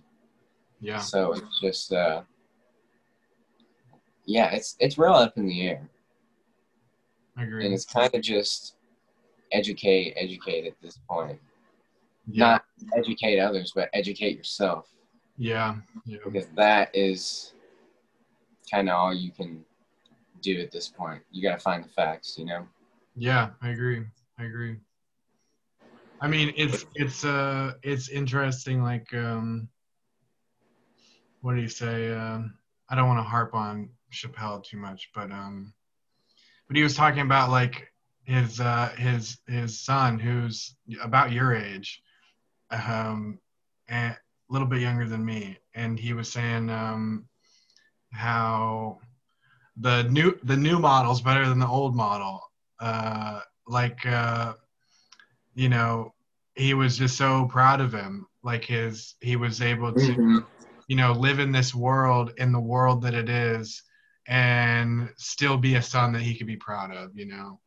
Yeah. 0.79 0.99
so 0.99 1.31
it's 1.33 1.61
just 1.61 1.93
uh, 1.93 2.23
yeah 4.25 4.51
it's 4.51 4.75
it's 4.79 4.97
real 4.97 5.13
up 5.13 5.37
in 5.37 5.47
the 5.47 5.67
air. 5.67 5.89
I 7.37 7.43
agree. 7.43 7.65
and 7.65 7.73
it's 7.73 7.85
kind 7.85 8.13
of 8.13 8.21
just 8.21 8.75
educate 9.51 10.13
educate 10.17 10.65
at 10.65 10.73
this 10.81 10.99
point. 11.09 11.39
Yeah, 12.27 12.45
not 12.45 12.65
educate 12.95 13.39
others 13.39 13.71
but 13.75 13.89
educate 13.93 14.37
yourself. 14.37 14.89
Yeah, 15.37 15.77
yeah, 16.05 16.17
because 16.23 16.47
that 16.55 16.89
is 16.93 17.53
kind 18.71 18.89
of 18.89 18.95
all 18.95 19.13
you 19.13 19.31
can 19.31 19.63
do 20.43 20.61
at 20.61 20.71
this 20.71 20.89
point. 20.89 21.23
You 21.31 21.41
got 21.41 21.55
to 21.55 21.59
find 21.61 21.83
the 21.83 21.89
facts, 21.89 22.37
you 22.37 22.45
know. 22.45 22.67
yeah. 23.15 23.49
I 23.61 23.69
agree. 23.69 24.03
I 24.37 24.43
agree. 24.45 24.77
I 26.21 26.27
mean, 26.27 26.53
it's 26.55 26.85
it's 26.95 27.25
uh 27.25 27.73
it's 27.83 28.09
interesting. 28.09 28.81
Like, 28.81 29.13
um, 29.13 29.67
what 31.41 31.55
do 31.55 31.61
you 31.61 31.67
say? 31.67 32.13
Um, 32.13 32.53
I 32.89 32.95
don't 32.95 33.07
want 33.07 33.19
to 33.19 33.29
harp 33.29 33.53
on 33.53 33.89
Chappelle 34.11 34.63
too 34.63 34.77
much, 34.77 35.09
but 35.13 35.31
um, 35.31 35.73
but 36.67 36.77
he 36.77 36.83
was 36.83 36.95
talking 36.95 37.21
about 37.21 37.49
like 37.49 37.91
his 38.23 38.61
uh 38.61 38.93
his 38.97 39.37
his 39.47 39.81
son 39.81 40.17
who's 40.17 40.75
about 41.01 41.33
your 41.33 41.53
age, 41.53 42.01
um, 42.71 43.37
and 43.89 44.13
a 44.13 44.53
little 44.53 44.67
bit 44.67 44.79
younger 44.79 45.07
than 45.07 45.25
me, 45.25 45.57
and 45.75 45.99
he 45.99 46.13
was 46.13 46.31
saying 46.31 46.69
um 46.69 47.25
how 48.11 48.99
the 49.77 50.03
new 50.03 50.37
the 50.43 50.57
new 50.57 50.79
model's 50.79 51.21
better 51.21 51.47
than 51.47 51.59
the 51.59 51.67
old 51.67 51.95
model. 51.95 52.41
Uh, 52.79 53.39
like 53.67 54.05
uh, 54.05 54.53
you 55.55 55.69
know, 55.69 56.13
he 56.55 56.73
was 56.73 56.97
just 56.97 57.17
so 57.17 57.45
proud 57.47 57.81
of 57.81 57.93
him. 57.93 58.27
Like 58.43 58.65
his 58.65 59.15
he 59.21 59.35
was 59.35 59.61
able 59.61 59.93
to 59.93 60.13
Mhm. 60.13 60.45
you 60.87 60.95
know 60.97 61.13
live 61.13 61.39
in 61.39 61.51
this 61.51 61.73
world 61.73 62.33
in 62.37 62.51
the 62.51 62.59
world 62.59 63.01
that 63.03 63.13
it 63.13 63.29
is 63.29 63.83
and 64.27 65.09
still 65.17 65.57
be 65.57 65.75
a 65.75 65.81
son 65.81 66.11
that 66.13 66.21
he 66.21 66.35
could 66.37 66.47
be 66.47 66.57
proud 66.57 66.93
of 66.95 67.11
you 67.15 67.25
know 67.25 67.59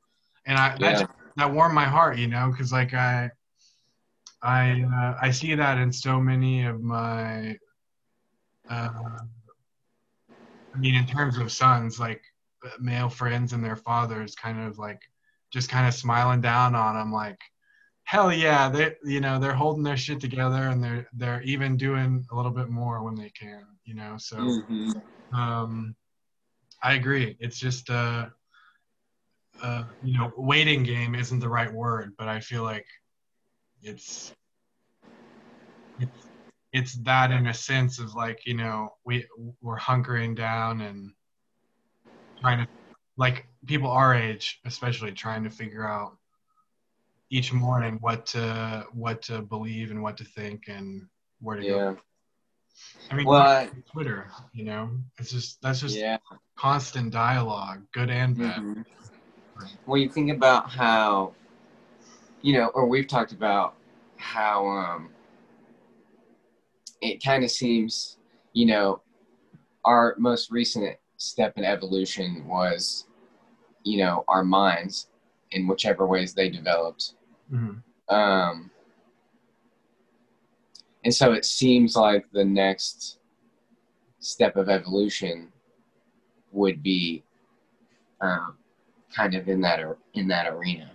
and 0.46 0.58
i 0.58 0.70
that, 0.70 0.80
Yeah. 0.80 0.90
just- 0.92 1.10
that 1.36 1.52
warmed 1.52 1.74
my 1.74 1.84
heart 1.84 2.18
you 2.18 2.26
know 2.28 2.50
because 2.50 2.72
like 2.72 2.92
i 2.94 3.30
i 4.42 4.82
uh, 4.82 5.14
i 5.20 5.30
see 5.30 5.54
that 5.54 5.78
in 5.78 5.90
so 5.92 6.20
many 6.20 6.64
of 6.64 6.82
my 6.82 7.56
uh, 8.68 8.90
i 10.76 10.78
mean 10.78 10.94
in 10.94 11.06
terms 11.06 11.38
of 11.38 11.50
sons 11.50 11.98
like 11.98 12.22
uh, 12.64 12.70
male 12.80 13.08
friends 13.08 13.52
and 13.52 13.64
their 13.64 13.76
fathers 13.76 14.34
kind 14.34 14.60
of 14.60 14.78
like 14.78 15.00
just 15.52 15.70
kind 15.70 15.86
of 15.86 15.94
smiling 15.94 16.40
down 16.40 16.74
on 16.74 16.94
them 16.94 17.12
like 17.12 17.38
hell 18.04 18.32
yeah 18.32 18.68
they 18.68 18.94
you 19.04 19.20
know 19.20 19.38
they're 19.38 19.54
holding 19.54 19.82
their 19.82 19.96
shit 19.96 20.20
together 20.20 20.68
and 20.68 20.82
they're 20.82 21.06
they're 21.14 21.42
even 21.42 21.76
doing 21.76 22.24
a 22.30 22.36
little 22.36 22.50
bit 22.50 22.68
more 22.68 23.02
when 23.02 23.14
they 23.14 23.30
can 23.30 23.64
you 23.84 23.94
know 23.94 24.16
so 24.18 24.36
Mhm. 24.36 24.92
um 25.32 25.94
i 26.82 26.94
agree 26.94 27.36
it's 27.40 27.58
just 27.58 27.90
uh 27.90 28.26
uh 29.62 29.84
you 30.02 30.16
know 30.18 30.30
waiting 30.36 30.82
game 30.82 31.14
isn't 31.14 31.40
the 31.40 31.48
right 31.48 31.72
word 31.72 32.12
but 32.18 32.28
i 32.28 32.38
feel 32.40 32.62
like 32.62 32.86
it's 33.82 34.34
it's 36.76 36.94
that 37.10 37.30
in 37.30 37.46
a 37.46 37.54
sense 37.54 37.98
of 37.98 38.14
like 38.14 38.38
you 38.44 38.54
know 38.54 38.92
we 39.06 39.26
we're 39.62 39.78
hunkering 39.78 40.36
down 40.36 40.82
and 40.82 41.10
trying 42.40 42.58
to 42.58 42.66
like 43.16 43.46
people 43.66 43.90
our 43.90 44.14
age 44.14 44.60
especially 44.66 45.10
trying 45.10 45.42
to 45.42 45.48
figure 45.48 45.88
out 45.88 46.12
each 47.30 47.50
morning 47.50 47.96
what 48.02 48.26
to 48.26 48.86
what 48.92 49.22
to 49.22 49.40
believe 49.40 49.90
and 49.90 50.02
what 50.02 50.18
to 50.18 50.24
think 50.24 50.64
and 50.68 51.06
where 51.40 51.56
to 51.56 51.64
Yeah. 51.64 51.94
go 51.94 51.96
i 53.10 53.14
mean 53.16 53.26
Well, 53.26 53.70
twitter 53.90 54.30
you 54.52 54.64
know 54.64 54.90
it's 55.18 55.30
just 55.30 55.62
that's 55.62 55.80
just 55.80 55.96
yeah. 55.96 56.18
constant 56.56 57.10
dialogue 57.10 57.80
good 57.92 58.10
and 58.10 58.36
bad 58.36 58.60
Mhm. 58.60 58.84
Well, 59.86 59.96
you 59.96 60.10
think 60.10 60.30
about 60.30 60.70
how, 60.70 61.32
you 62.42 62.52
know, 62.52 62.66
or 62.74 62.86
we've 62.86 63.08
talked 63.08 63.32
about 63.32 63.76
how 64.18 64.66
um, 64.66 65.15
it 67.00 67.22
kind 67.22 67.44
of 67.44 67.50
seems, 67.50 68.18
you 68.52 68.66
know, 68.66 69.02
our 69.84 70.14
most 70.18 70.50
recent 70.50 70.96
step 71.16 71.52
in 71.56 71.64
evolution 71.64 72.46
was, 72.46 73.06
you 73.84 73.98
know, 73.98 74.24
our 74.28 74.44
minds 74.44 75.08
in 75.52 75.66
whichever 75.66 76.06
ways 76.06 76.34
they 76.34 76.48
developed. 76.48 77.14
Mhm. 77.52 77.82
Um, 78.08 78.70
and 81.04 81.14
so 81.14 81.32
it 81.32 81.44
seems 81.44 81.96
like 81.96 82.26
the 82.32 82.44
next 82.44 83.18
step 84.18 84.56
of 84.56 84.68
evolution 84.68 85.52
would 86.50 86.82
be 86.82 87.22
um, 88.20 88.56
kind 89.14 89.34
of 89.34 89.48
in 89.48 89.60
that 89.60 89.80
in 90.14 90.26
that 90.28 90.52
arena, 90.52 90.90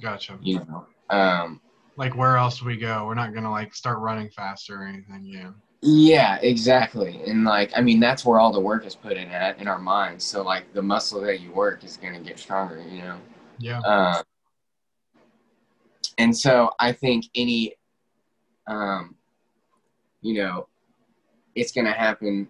gotcha 0.00 0.38
you 0.42 0.58
know. 0.64 0.86
Um, 1.10 1.60
like 1.96 2.16
where 2.16 2.36
else 2.36 2.58
do 2.58 2.66
we 2.66 2.76
go 2.76 3.06
we're 3.06 3.14
not 3.14 3.32
gonna 3.34 3.50
like 3.50 3.74
start 3.74 3.98
running 3.98 4.28
faster 4.30 4.82
or 4.82 4.86
anything 4.86 5.22
yeah 5.24 5.50
yeah, 5.86 6.38
exactly. 6.40 7.20
And 7.26 7.44
like, 7.44 7.70
I 7.76 7.82
mean, 7.82 8.00
that's 8.00 8.24
where 8.24 8.40
all 8.40 8.50
the 8.50 8.60
work 8.60 8.86
is 8.86 8.94
put 8.94 9.18
in 9.18 9.28
at 9.28 9.58
in 9.58 9.68
our 9.68 9.78
minds. 9.78 10.24
So 10.24 10.42
like, 10.42 10.72
the 10.72 10.80
muscle 10.80 11.20
that 11.20 11.40
you 11.40 11.52
work 11.52 11.84
is 11.84 11.98
going 11.98 12.14
to 12.14 12.20
get 12.20 12.38
stronger, 12.38 12.82
you 12.88 13.02
know. 13.02 13.18
yeah 13.58 13.80
Um, 13.80 14.22
and 16.16 16.34
so 16.34 16.70
I 16.80 16.92
think 16.92 17.26
any, 17.34 17.74
um, 18.66 19.14
you 20.22 20.42
know, 20.42 20.68
it's 21.54 21.70
going 21.70 21.86
to 21.86 21.92
happen 21.92 22.48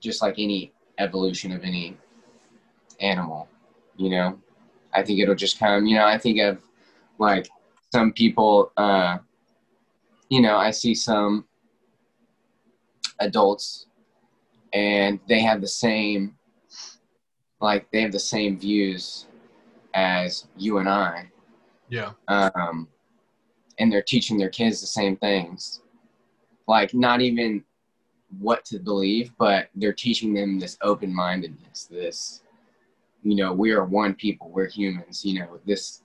just 0.00 0.22
like 0.22 0.36
any 0.38 0.72
evolution 0.96 1.52
of 1.52 1.62
any 1.62 1.98
animal, 3.00 3.48
you 3.96 4.08
know. 4.08 4.40
I 4.94 5.02
think 5.02 5.20
it'll 5.20 5.34
just 5.34 5.58
come, 5.58 5.84
you 5.84 5.96
know, 5.96 6.06
I 6.06 6.16
think 6.16 6.40
of 6.40 6.62
like 7.18 7.50
some 7.92 8.12
people 8.12 8.72
uh, 8.76 9.18
you 10.30 10.40
know, 10.40 10.56
I 10.56 10.70
see 10.70 10.94
some 10.94 11.44
adults 13.18 13.86
and 14.72 15.18
they 15.28 15.40
have 15.40 15.60
the 15.60 15.68
same 15.68 16.36
like 17.60 17.90
they 17.90 18.00
have 18.00 18.12
the 18.12 18.18
same 18.18 18.58
views 18.58 19.26
as 19.92 20.46
you 20.56 20.78
and 20.78 20.88
I. 20.88 21.28
Yeah. 21.90 22.12
Um 22.28 22.88
and 23.78 23.92
they're 23.92 24.02
teaching 24.02 24.38
their 24.38 24.48
kids 24.48 24.80
the 24.80 24.86
same 24.86 25.16
things. 25.16 25.82
Like 26.68 26.94
not 26.94 27.20
even 27.20 27.64
what 28.38 28.64
to 28.66 28.78
believe, 28.78 29.32
but 29.36 29.68
they're 29.74 29.92
teaching 29.92 30.32
them 30.32 30.60
this 30.60 30.78
open 30.80 31.12
mindedness, 31.12 31.88
this 31.90 32.42
you 33.22 33.34
know, 33.34 33.52
we 33.52 33.72
are 33.72 33.84
one 33.84 34.14
people, 34.14 34.48
we're 34.50 34.68
humans, 34.68 35.24
you 35.24 35.40
know, 35.40 35.58
this 35.66 36.02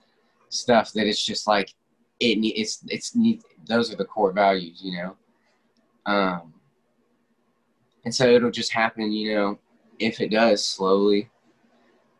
stuff 0.56 0.92
that 0.92 1.06
it's 1.06 1.24
just 1.24 1.46
like 1.46 1.74
it 2.20 2.38
it's 2.42 2.84
it's 2.88 3.14
need 3.14 3.42
those 3.68 3.92
are 3.92 3.96
the 3.96 4.04
core 4.04 4.32
values, 4.32 4.80
you 4.82 4.96
know. 4.96 5.16
Um 6.06 6.54
and 8.04 8.14
so 8.14 8.28
it'll 8.28 8.50
just 8.50 8.72
happen, 8.72 9.12
you 9.12 9.34
know, 9.34 9.58
if 9.98 10.20
it 10.20 10.30
does 10.30 10.64
slowly 10.64 11.28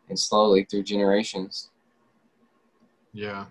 and 0.09 0.19
slowly 0.19 0.65
through 0.65 0.83
generations. 0.83 1.71
Yeah. 3.13 3.45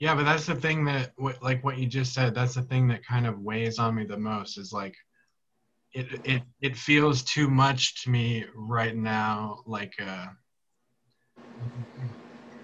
Yeah, 0.00 0.14
but 0.14 0.24
that's 0.24 0.46
the 0.46 0.54
thing 0.54 0.84
that, 0.84 1.12
like 1.42 1.64
what 1.64 1.78
you 1.78 1.86
just 1.86 2.12
said, 2.12 2.34
that's 2.34 2.54
the 2.54 2.62
thing 2.62 2.86
that 2.88 3.04
kind 3.04 3.26
of 3.26 3.40
weighs 3.40 3.78
on 3.78 3.94
me 3.94 4.04
the 4.04 4.16
most 4.16 4.56
is 4.58 4.72
like, 4.72 4.94
it 5.92 6.20
it 6.24 6.42
it 6.60 6.76
feels 6.76 7.22
too 7.22 7.48
much 7.48 8.02
to 8.02 8.10
me 8.10 8.44
right 8.54 8.94
now, 8.94 9.62
like 9.66 9.94
uh, 10.00 10.26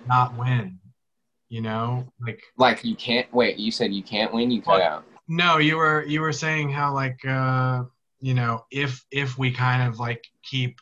not 0.06 0.36
win, 0.36 0.78
you 1.54 1.60
know, 1.60 2.04
like 2.20 2.42
like 2.56 2.84
you 2.84 2.96
can't 2.96 3.32
wait. 3.32 3.58
You 3.58 3.70
said 3.70 3.94
you 3.94 4.02
can't 4.02 4.34
win. 4.34 4.50
You 4.50 4.60
cut 4.60 4.82
out. 4.82 5.04
No, 5.28 5.58
you 5.58 5.76
were 5.76 6.04
you 6.04 6.20
were 6.20 6.32
saying 6.32 6.68
how 6.70 6.92
like 6.92 7.24
uh, 7.24 7.84
you 8.20 8.34
know, 8.34 8.64
if 8.72 9.04
if 9.12 9.38
we 9.38 9.52
kind 9.52 9.88
of 9.88 10.00
like 10.00 10.26
keep 10.42 10.80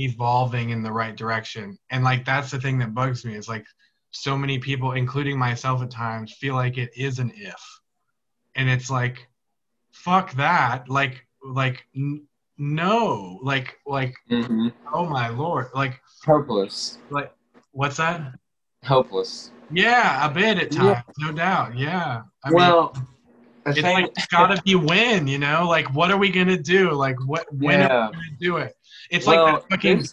evolving 0.00 0.70
in 0.70 0.82
the 0.82 0.90
right 0.90 1.14
direction. 1.14 1.78
And 1.90 2.02
like 2.02 2.24
that's 2.24 2.50
the 2.50 2.58
thing 2.58 2.78
that 2.78 2.94
bugs 2.94 3.26
me 3.26 3.34
is 3.34 3.46
like 3.46 3.66
so 4.10 4.38
many 4.38 4.58
people, 4.58 4.92
including 4.92 5.38
myself 5.38 5.82
at 5.82 5.90
times, 5.90 6.32
feel 6.32 6.54
like 6.54 6.78
it 6.78 6.90
is 6.96 7.18
an 7.18 7.30
if. 7.36 7.62
And 8.54 8.70
it's 8.70 8.90
like, 8.90 9.28
fuck 9.92 10.32
that. 10.36 10.88
Like 10.88 11.26
like 11.44 11.84
n- 11.94 12.26
no. 12.56 13.38
Like 13.42 13.76
like 13.84 14.14
mm-hmm. 14.30 14.68
oh 14.94 15.04
my 15.04 15.28
lord. 15.28 15.66
Like 15.74 16.00
hopeless. 16.24 16.96
Like 17.10 17.34
what's 17.72 17.98
that? 17.98 18.32
Hopeless. 18.82 19.50
Yeah, 19.70 20.26
a 20.26 20.32
bit 20.32 20.58
at 20.58 20.70
times, 20.70 21.04
yeah. 21.18 21.26
no 21.26 21.32
doubt. 21.32 21.76
Yeah. 21.76 22.22
I 22.44 22.52
well, 22.52 22.92
mean, 22.94 23.06
it's 23.66 23.82
like 23.82 24.06
it's 24.06 24.26
gotta 24.26 24.60
be 24.62 24.74
win, 24.74 25.26
you 25.26 25.38
know. 25.38 25.66
Like, 25.68 25.92
what 25.94 26.10
are 26.10 26.16
we 26.16 26.30
gonna 26.30 26.58
do? 26.58 26.92
Like, 26.92 27.16
what 27.26 27.46
when 27.52 27.80
yeah. 27.80 27.88
are 27.88 28.10
we 28.10 28.16
gonna 28.16 28.28
do 28.40 28.56
it? 28.56 28.74
It's 29.10 29.26
well, 29.26 29.44
like 29.44 29.62
that 29.62 29.70
fucking. 29.70 30.04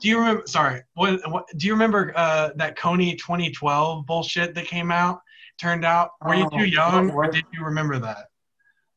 Do 0.00 0.08
you 0.08 0.18
remember? 0.18 0.42
Sorry, 0.46 0.82
what, 0.94 1.20
what? 1.30 1.46
Do 1.56 1.66
you 1.66 1.72
remember 1.72 2.12
uh, 2.14 2.50
that 2.56 2.76
Kony 2.76 3.18
2012 3.18 4.06
bullshit 4.06 4.54
that 4.54 4.66
came 4.66 4.92
out? 4.92 5.20
Turned 5.58 5.84
out, 5.84 6.10
were 6.24 6.34
you 6.34 6.48
too 6.50 6.58
oh, 6.58 6.62
young, 6.62 7.10
or 7.10 7.28
did 7.28 7.44
you 7.52 7.64
remember 7.64 7.98
that? 7.98 8.26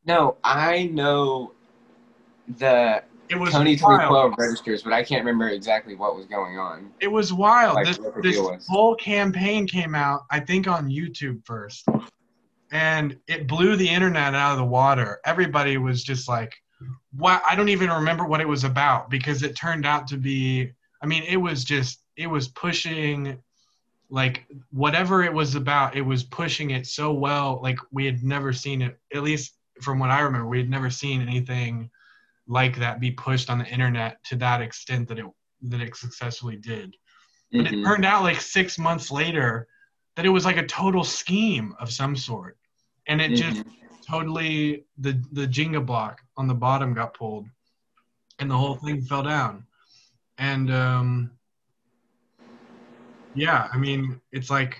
No, 0.06 0.38
I 0.43 0.86
know 0.93 1.54
the 2.58 3.04
it 3.31 3.39
was 3.39 3.53
Kony 3.53 3.77
2012 3.77 4.33
registers, 4.37 4.83
but 4.83 4.93
I 4.93 5.03
can't 5.03 5.25
remember 5.25 5.49
exactly 5.49 5.95
what 5.95 6.15
was 6.15 6.25
going 6.25 6.59
on. 6.59 6.91
It 6.99 7.07
was 7.07 7.33
wild. 7.33 7.75
Like, 7.75 7.87
this 7.87 7.99
this 8.21 8.67
whole 8.67 8.95
campaign 8.95 9.67
came 9.67 9.95
out, 9.95 10.25
I 10.29 10.39
think, 10.39 10.67
on 10.67 10.89
YouTube 10.89 11.45
first 11.45 11.87
and 12.71 13.17
it 13.27 13.47
blew 13.47 13.75
the 13.75 13.87
internet 13.87 14.33
out 14.33 14.53
of 14.53 14.57
the 14.57 14.65
water. 14.65 15.19
Everybody 15.25 15.77
was 15.77 16.03
just 16.03 16.27
like, 16.27 16.53
"What?" 17.15 17.43
I 17.47 17.55
don't 17.55 17.69
even 17.69 17.89
remember 17.89 18.25
what 18.25 18.41
it 18.41 18.47
was 18.47 18.63
about 18.63 19.09
because 19.09 19.43
it 19.43 19.55
turned 19.55 19.85
out 19.85 20.07
to 20.07 20.17
be. 20.17 20.71
I 21.01 21.05
mean, 21.05 21.23
it 21.23 21.37
was 21.37 21.63
just 21.63 22.03
it 22.15 22.27
was 22.27 22.47
pushing, 22.49 23.37
like 24.09 24.45
whatever 24.71 25.23
it 25.23 25.33
was 25.33 25.55
about. 25.55 25.95
It 25.95 26.01
was 26.01 26.23
pushing 26.23 26.71
it 26.71 26.87
so 26.87 27.11
well, 27.11 27.59
like 27.61 27.77
we 27.91 28.05
had 28.05 28.23
never 28.23 28.53
seen 28.53 28.81
it. 28.81 28.97
At 29.13 29.23
least 29.23 29.55
from 29.81 29.99
what 29.99 30.11
I 30.11 30.21
remember, 30.21 30.47
we 30.47 30.59
had 30.59 30.69
never 30.69 30.89
seen 30.89 31.21
anything 31.21 31.89
like 32.51 32.77
that 32.77 32.99
be 32.99 33.11
pushed 33.11 33.49
on 33.49 33.59
the 33.59 33.65
internet 33.65 34.23
to 34.25 34.35
that 34.35 34.61
extent 34.61 35.07
that 35.07 35.17
it 35.17 35.25
that 35.63 35.81
it 35.81 35.95
successfully 35.95 36.57
did. 36.57 36.95
But 37.51 37.61
mm-hmm. 37.61 37.79
it 37.79 37.83
turned 37.83 38.05
out 38.05 38.23
like 38.23 38.41
six 38.41 38.77
months 38.77 39.11
later 39.11 39.67
that 40.15 40.25
it 40.25 40.29
was 40.29 40.45
like 40.45 40.57
a 40.57 40.65
total 40.65 41.03
scheme 41.03 41.73
of 41.79 41.91
some 41.91 42.15
sort 42.15 42.57
and 43.07 43.21
it 43.21 43.31
mm-hmm. 43.31 43.53
just 43.53 43.65
totally 44.07 44.85
the 44.97 45.21
the 45.31 45.47
Jenga 45.47 45.85
block 45.85 46.21
on 46.37 46.47
the 46.47 46.53
bottom 46.53 46.93
got 46.93 47.13
pulled, 47.13 47.47
and 48.39 48.49
the 48.49 48.57
whole 48.57 48.75
thing 48.75 49.01
fell 49.01 49.23
down, 49.23 49.65
and 50.37 50.71
um, 50.71 51.31
yeah, 53.33 53.69
I 53.71 53.77
mean 53.77 54.21
it's 54.31 54.49
like 54.49 54.77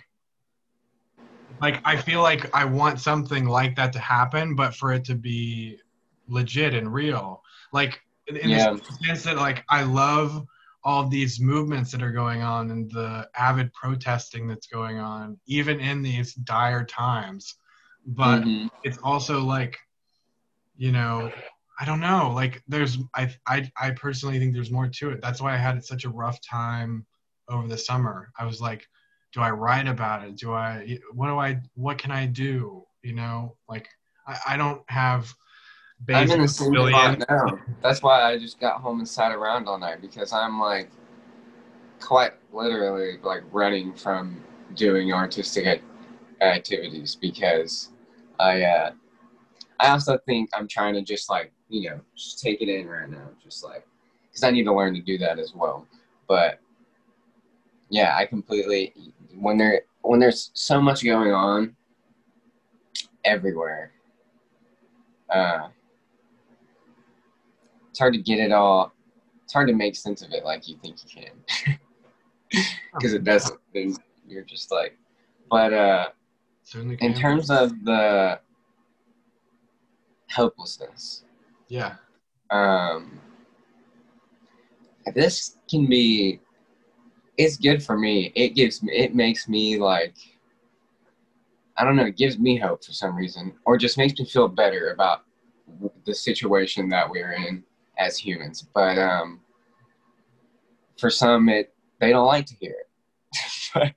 like 1.62 1.82
I 1.86 1.96
feel 1.96 2.22
like 2.22 2.54
I 2.56 2.66
want 2.66 3.00
something 3.00 3.46
like 3.46 3.76
that 3.76 3.94
to 3.94 4.00
happen, 4.00 4.56
but 4.56 4.76
for 4.76 4.94
it 4.94 5.06
to 5.06 5.16
be 5.16 5.80
legit 6.28 6.74
and 6.74 6.94
real, 6.94 7.41
like 7.72 8.00
in 8.28 8.50
yeah. 8.50 8.74
the 8.74 9.06
sense 9.06 9.24
that 9.24 9.38
like 9.38 9.64
I 9.70 9.84
love 9.84 10.46
all 10.84 11.08
these 11.08 11.40
movements 11.40 11.92
that 11.92 12.02
are 12.02 12.12
going 12.12 12.42
on 12.42 12.72
and 12.72 12.90
the 12.92 13.30
avid 13.36 13.72
protesting 13.74 14.48
that's 14.48 14.68
going 14.68 14.98
on, 14.98 15.40
even 15.46 15.80
in 15.80 16.02
these 16.02 16.34
dire 16.34 16.84
times. 16.84 17.56
But 18.06 18.42
mm-hmm. 18.42 18.68
it's 18.84 18.98
also 19.04 19.42
like 19.42 19.78
you 20.82 20.92
know 20.92 21.32
i 21.80 21.86
don't 21.86 22.00
know 22.00 22.32
like 22.34 22.64
there's 22.68 22.98
I, 23.14 23.32
I 23.46 23.70
i 23.80 23.92
personally 23.92 24.40
think 24.40 24.54
there's 24.54 24.72
more 24.72 24.88
to 24.88 25.12
it. 25.12 25.22
That's 25.22 25.40
why 25.40 25.54
i 25.54 25.58
had 25.58 25.86
such 25.86 26.06
a 26.06 26.10
rough 26.10 26.40
time 26.42 27.06
over 27.48 27.68
the 27.68 27.78
summer. 27.78 28.32
I 28.40 28.46
was 28.46 28.60
like 28.60 28.88
do 29.34 29.42
i 29.42 29.52
write 29.52 29.88
about 29.88 30.24
it? 30.24 30.38
Do 30.38 30.54
i 30.54 30.98
what 31.14 31.28
do 31.28 31.38
i 31.38 31.62
what 31.76 32.00
can 32.00 32.10
i 32.10 32.26
do? 32.26 32.84
You 33.04 33.14
know 33.14 33.58
like 33.70 33.88
i, 34.28 34.40
I 34.48 34.58
don't 34.58 34.82
have 34.90 35.32
I'm 36.10 36.32
in 36.32 36.42
the 36.42 36.48
same 36.48 36.74
spot 36.74 37.24
now. 37.30 37.60
That's 37.82 38.02
why 38.02 38.22
I 38.22 38.38
just 38.38 38.60
got 38.60 38.82
home 38.82 39.00
and 39.00 39.08
sat 39.08 39.32
around 39.32 39.68
all 39.68 39.78
night 39.78 40.02
because 40.02 40.34
I'm 40.34 40.60
like 40.60 40.90
quite 42.00 42.34
literally 42.52 43.18
like 43.24 43.44
running 43.52 43.94
from 43.94 44.44
doing 44.76 45.14
artistic 45.14 45.82
activities 46.42 47.16
because 47.16 47.90
I 48.40 48.64
uh, 48.64 48.92
I 49.80 49.90
also 49.90 50.18
think 50.26 50.50
I'm 50.54 50.68
trying 50.68 50.94
to 50.96 51.02
just 51.02 51.30
like 51.30 51.52
you 51.70 51.90
know 51.90 52.02
just 52.16 52.40
take 52.40 52.62
it 52.62 52.70
in 52.70 52.88
right 52.88 53.10
now, 53.10 53.30
just 53.44 53.64
like 53.64 53.86
because 54.30 54.44
I 54.44 54.52
need 54.52 54.64
to 54.64 54.74
learn 54.74 54.94
to 54.96 55.02
do 55.02 55.18
that 55.20 55.40
as 55.40 55.54
well. 55.56 55.88
But 56.28 56.60
yeah, 57.90 58.16
I 58.16 58.26
completely 58.26 58.94
when 59.38 59.58
there 59.58 59.82
when 60.02 60.20
there's 60.20 60.52
so 60.54 60.82
much 60.82 61.04
going 61.04 61.32
on 61.32 61.76
everywhere. 63.24 63.92
Uh, 65.30 65.70
it's 67.92 68.00
hard 68.00 68.14
to 68.14 68.20
get 68.20 68.40
it 68.40 68.52
all. 68.52 68.94
It's 69.44 69.54
hard 69.54 69.68
to 69.68 69.76
make 69.76 69.96
sense 69.96 70.22
of 70.22 70.32
it 70.32 70.46
like 70.46 70.68
you 70.68 70.78
think 70.82 70.98
you 71.04 71.24
can, 71.24 71.78
because 72.94 73.14
it 73.14 73.24
doesn't. 73.26 73.60
Then 73.74 73.96
you're 74.28 74.44
just 74.44 74.72
like, 74.72 74.98
but 75.50 75.74
uh, 75.74 76.10
in 77.02 77.14
terms 77.14 77.52
of 77.52 77.72
the 77.84 78.40
helplessness 80.28 81.26
Yeah. 81.68 81.96
Um, 82.50 83.20
this 85.14 85.58
can 85.70 85.88
be. 85.88 86.40
It's 87.38 87.58
good 87.58 87.84
for 87.84 87.98
me. 87.98 88.32
It 88.36 88.56
gives 88.56 88.82
me. 88.82 88.94
It 88.94 89.14
makes 89.14 89.50
me 89.50 89.78
like. 89.78 90.16
I 91.78 91.84
don't 91.84 91.98
know. 91.98 92.06
It 92.06 92.18
gives 92.18 92.40
me 92.40 92.58
hope 92.58 92.86
for 92.86 92.94
some 92.94 93.16
reason, 93.16 93.54
or 93.66 93.78
just 93.78 93.98
makes 93.98 94.18
me 94.18 94.26
feel 94.26 94.48
better 94.48 94.92
about 94.92 95.24
the 96.06 96.14
situation 96.14 96.88
that 96.90 97.10
we're 97.10 97.34
in 97.34 97.64
as 98.02 98.18
humans. 98.18 98.68
But 98.74 98.98
um, 98.98 99.40
for 100.98 101.10
some, 101.10 101.48
it 101.50 101.74
they 102.00 102.10
don't 102.10 102.28
like 102.28 102.46
to 102.48 102.56
hear 102.56 102.76
it. 102.80 102.90
but 103.74 103.94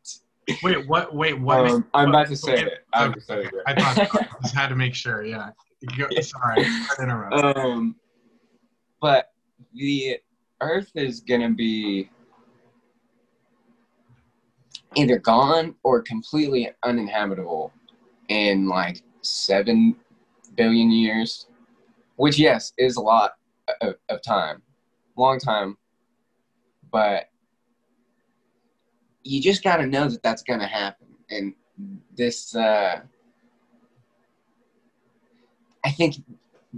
Wait, 0.63 0.87
what? 0.87 1.15
Wait, 1.15 1.41
what? 1.41 1.71
Um, 1.71 1.87
I'm 1.95 2.11
about 2.11 2.29
to 2.29 2.37
say 2.37 2.63
it. 2.63 2.85
I'm 2.93 3.13
okay. 3.13 3.21
say 3.21 3.41
it. 3.45 3.55
I 3.67 3.75
thought 3.75 4.15
I 4.15 4.27
just 4.43 4.55
had 4.55 4.69
to 4.69 4.77
make 4.77 4.95
sure. 4.95 5.25
Yeah. 5.25 5.51
Go, 5.99 6.09
sorry, 6.21 6.65
Um, 7.33 7.97
but 9.01 9.33
the 9.75 10.19
Earth 10.61 10.91
is 10.95 11.21
gonna 11.21 11.51
be 11.51 12.11
either 14.97 15.19
gone 15.19 15.75
or 15.83 16.01
completely 16.03 16.71
uninhabitable 16.85 17.73
in 18.29 18.69
like 18.69 19.03
seven 19.23 19.97
billion 20.57 20.91
years, 20.91 21.49
which 22.17 22.39
yes 22.39 22.73
is 22.79 22.97
a 22.97 23.01
lot 23.01 23.33
of, 23.81 23.95
of 24.09 24.23
time, 24.23 24.63
long 25.17 25.39
time, 25.39 25.77
but 26.91 27.31
you 29.23 29.41
just 29.41 29.65
got 29.65 29.77
to 29.77 29.87
know 29.87 30.09
that 30.09 30.23
that's 30.23 30.43
going 30.43 30.61
to 30.61 30.67
happen. 30.67 31.07
And 31.31 31.55
this, 32.17 32.55
uh, 32.55 33.01
I 35.85 35.91
think 35.91 36.17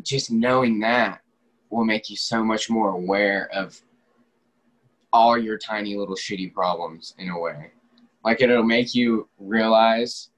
just 0.03 0.31
knowing 0.31 0.81
that 0.81 1.21
will 1.71 1.85
make 1.85 2.09
you 2.09 2.17
so 2.17 2.45
much 2.45 2.71
more 2.71 2.91
aware 2.91 3.49
of 3.53 3.81
all 5.13 5.37
your 5.37 5.59
tiny 5.59 5.97
little 5.97 6.17
shitty 6.17 6.53
problems 6.53 7.15
in 7.19 7.31
a 7.31 7.39
way. 7.39 7.71
Like 8.25 8.41
it'll 8.41 8.63
make 8.63 8.95
you 8.95 9.29
realize 9.39 10.31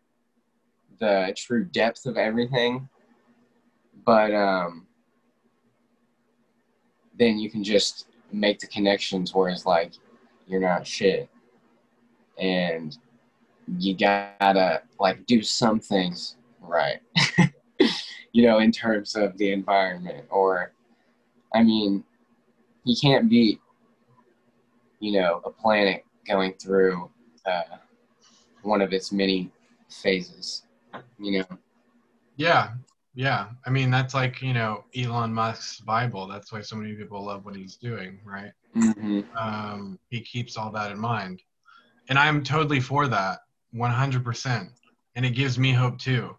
the 0.99 1.33
true 1.37 1.65
depth 1.65 2.07
of 2.07 2.17
everything. 2.17 2.89
But 4.05 4.35
um 4.35 4.88
then 7.19 7.39
you 7.39 7.51
can 7.51 7.65
just 7.65 8.07
make 8.33 8.59
the 8.61 8.67
connections 8.67 9.35
where 9.35 9.49
it's 9.51 9.67
like 9.67 9.93
you're 10.47 10.61
not 10.61 10.87
shit. 10.87 11.29
And 12.39 12.97
you 13.79 13.95
gotta 13.97 14.83
like 14.99 15.27
do 15.27 15.43
some 15.43 15.81
things 15.81 16.37
right. 16.61 17.01
you 18.33 18.47
know, 18.47 18.59
in 18.59 18.73
terms 18.73 19.15
of 19.17 19.37
the 19.39 19.53
environment 19.53 20.27
or 20.31 20.73
I 21.55 21.63
mean, 21.63 22.05
you 22.85 22.97
can't 23.01 23.29
beat, 23.29 23.61
you 25.01 25.13
know, 25.13 25.41
a 25.45 25.51
planet 25.51 26.05
going 26.27 26.55
through 26.55 27.11
uh, 27.47 27.79
one 28.63 28.83
of 28.83 28.93
its 28.93 29.13
many 29.13 29.51
phases, 29.89 30.65
you 31.19 31.39
know? 31.39 31.59
Yeah, 32.37 32.73
yeah. 33.19 33.49
I 33.67 33.71
mean, 33.71 33.91
that's 33.91 34.15
like, 34.15 34.41
you 34.43 34.53
know, 34.53 34.85
Elon 34.97 35.35
Musk's 35.35 35.81
Bible. 35.81 36.29
That's 36.29 36.53
why 36.53 36.63
so 36.63 36.77
many 36.77 36.95
people 36.95 37.25
love 37.25 37.45
what 37.45 37.57
he's 37.57 37.75
doing, 37.75 38.21
right? 38.25 38.53
Mm-hmm. 38.77 39.23
Um, 39.37 39.99
he 40.09 40.21
keeps 40.21 40.57
all 40.57 40.71
that 40.71 40.93
in 40.93 41.01
mind. 41.01 41.43
And 42.09 42.17
I'm 42.17 42.45
totally 42.45 42.79
for 42.79 43.09
that, 43.09 43.41
100%. 43.75 44.69
And 45.17 45.27
it 45.27 45.31
gives 45.31 45.59
me 45.59 45.73
hope 45.73 45.99
too. 45.99 46.37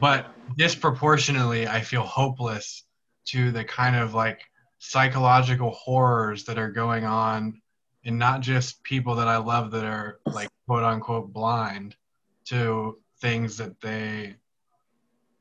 But 0.00 0.26
disproportionately, 0.56 1.68
I 1.68 1.82
feel 1.82 2.02
hopeless 2.02 2.82
to 3.26 3.52
the 3.52 3.62
kind 3.62 3.94
of 3.94 4.12
like 4.12 4.40
psychological 4.78 5.70
horrors 5.70 6.42
that 6.46 6.58
are 6.58 6.72
going 6.72 7.04
on 7.04 7.62
and 8.04 8.18
not 8.18 8.40
just 8.40 8.82
people 8.82 9.14
that 9.14 9.28
I 9.28 9.36
love 9.36 9.70
that 9.70 9.84
are 9.84 10.18
like 10.26 10.48
quote 10.66 10.82
unquote 10.82 11.32
blind 11.32 11.94
to 12.46 12.98
things 13.20 13.56
that 13.58 13.80
they 13.80 14.34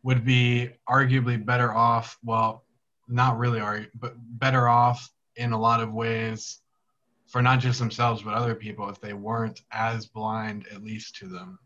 would 0.03 0.25
be 0.25 0.69
arguably 0.87 1.43
better 1.43 1.73
off 1.73 2.17
well 2.23 2.63
not 3.07 3.37
really 3.37 3.59
are 3.59 3.85
but 3.99 4.13
better 4.39 4.67
off 4.67 5.09
in 5.35 5.51
a 5.51 5.59
lot 5.59 5.81
of 5.81 5.93
ways 5.93 6.59
for 7.27 7.41
not 7.41 7.59
just 7.59 7.79
themselves 7.79 8.21
but 8.21 8.33
other 8.33 8.55
people 8.55 8.89
if 8.89 8.99
they 9.01 9.13
weren't 9.13 9.61
as 9.71 10.05
blind 10.05 10.65
at 10.73 10.83
least 10.83 11.15
to 11.15 11.27
them 11.27 11.57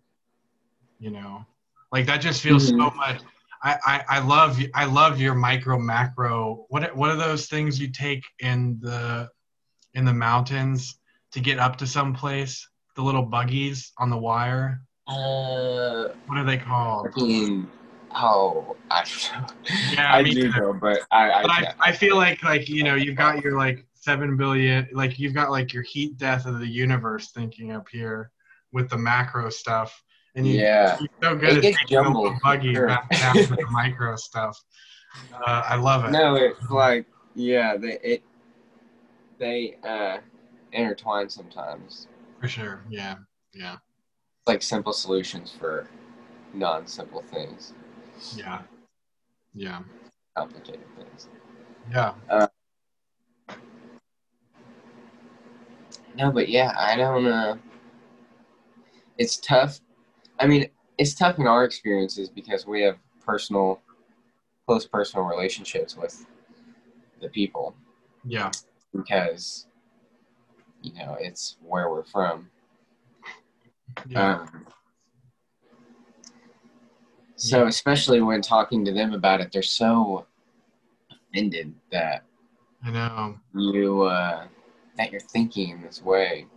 you 1.00 1.12
know 1.12 1.46
like 1.92 2.06
that 2.06 2.22
just 2.22 2.42
feels 2.42 2.72
mm-hmm. 2.72 2.82
so 2.82 2.90
much 2.92 3.22
I, 3.64 3.78
I, 3.86 4.04
I 4.10 4.20
love 4.20 4.60
I 4.76 4.86
love 4.86 5.20
your 5.20 5.36
micro 5.36 5.80
macro. 5.80 6.66
What 6.70 6.96
what 6.96 7.10
are 7.10 7.16
those 7.16 7.48
things 7.48 7.80
you 7.80 7.90
take 7.90 8.24
in 8.40 8.78
the 8.82 9.30
in 9.94 10.06
the 10.06 10.14
mountains 10.14 11.00
to 11.32 11.40
get 11.40 11.60
up 11.60 11.78
to 11.78 11.88
some 11.88 12.14
place? 12.14 12.68
The 12.96 13.02
little 13.02 13.24
buggies 13.24 13.92
on 13.98 14.10
the 14.10 14.18
wire. 14.18 14.82
Uh, 15.08 16.10
what 16.26 16.38
are 16.38 16.44
they 16.44 16.58
called? 16.58 17.08
Fucking, 17.08 17.70
oh, 18.12 18.76
I 18.90 19.04
Yeah, 19.94 20.14
I, 20.14 20.24
do 20.24 20.52
know, 20.52 20.74
but 20.74 21.02
I 21.12 21.32
I, 21.32 21.42
but 21.42 21.52
I, 21.52 21.74
I 21.80 21.92
feel 21.92 22.16
like 22.16 22.44
like 22.44 22.70
you 22.70 22.84
know 22.84 22.96
you've 22.96 23.16
got 23.16 23.44
your 23.44 23.58
like 23.58 23.86
seven 23.94 24.38
billion 24.38 24.88
like 24.94 25.20
you've 25.20 25.34
got 25.34 25.52
like 25.52 25.74
your 25.74 25.84
heat 25.84 26.18
death 26.18 26.46
of 26.46 26.60
the 26.60 26.68
universe 26.68 27.32
thinking 27.32 27.72
up 27.72 27.88
here 27.90 28.32
with 28.72 28.90
the 28.90 28.98
macro 28.98 29.50
stuff 29.50 30.02
and 30.36 30.48
you, 30.48 30.60
yeah, 30.60 30.98
you're 31.00 31.10
so 31.22 31.36
good 31.36 31.58
it 31.58 31.66
at 31.66 31.76
taking 31.80 31.98
the 31.98 32.40
buggy 32.44 32.74
sure. 32.74 32.88
back 32.88 33.10
down 33.10 33.36
to 33.36 33.56
the 33.56 33.66
micro 33.72 34.16
stuff. 34.16 34.64
Uh, 35.34 35.64
I 35.66 35.76
love 35.76 36.06
it. 36.06 36.12
No, 36.12 36.36
it's 36.36 36.70
like 36.70 37.08
yeah, 37.34 37.76
they 37.76 38.00
it 38.04 38.24
they 39.40 39.78
uh, 39.84 40.18
intertwine 40.72 41.30
sometimes. 41.30 42.08
For 42.40 42.48
sure. 42.48 42.84
Yeah. 42.90 43.16
Yeah. 43.54 43.78
Like 44.46 44.62
simple 44.62 44.94
solutions 44.94 45.54
for 45.58 45.88
non-simple 46.54 47.22
things. 47.24 47.74
Yeah. 48.36 48.62
Yeah. 49.54 49.82
Complicated 50.36 50.86
things. 50.98 51.28
Yeah. 51.92 52.14
Uh, 52.30 52.48
no, 56.16 56.32
but 56.32 56.50
yeah, 56.50 56.74
I 56.78 56.96
don't. 56.96 57.26
Uh, 57.26 57.58
it's 59.18 59.38
tough 59.38 59.80
I 60.40 60.48
mean, 60.48 60.70
it's 60.98 61.14
tough 61.14 61.40
in 61.40 61.48
our 61.48 61.64
experiences 61.64 62.30
because 62.30 62.66
we 62.66 62.82
have 62.82 62.98
personal, 63.26 63.82
close 64.66 64.86
personal 64.86 65.26
relationships 65.26 65.96
with 65.96 66.26
the 67.22 67.30
people. 67.30 67.76
Yeah. 68.26 68.52
Because, 68.96 69.68
you 70.82 70.94
know, 70.94 71.18
it's 71.20 71.58
where 71.62 71.90
we're 71.90 72.04
from. 72.04 72.50
Yeah. 74.08 74.42
Um, 74.42 74.68
so, 77.38 77.68
especially 77.68 78.22
when 78.22 78.42
talking 78.42 78.84
to 78.86 78.92
them 78.92 79.14
about 79.14 79.42
it, 79.42 79.52
they're 79.52 79.62
so 79.62 80.26
offended 81.12 81.74
that 81.92 82.24
I 82.84 82.92
know 82.92 83.40
you 83.56 84.04
uh, 84.04 84.48
that 84.98 85.12
you're 85.12 85.22
thinking 85.22 85.70
in 85.70 85.82
this 85.82 86.04
way 86.04 86.48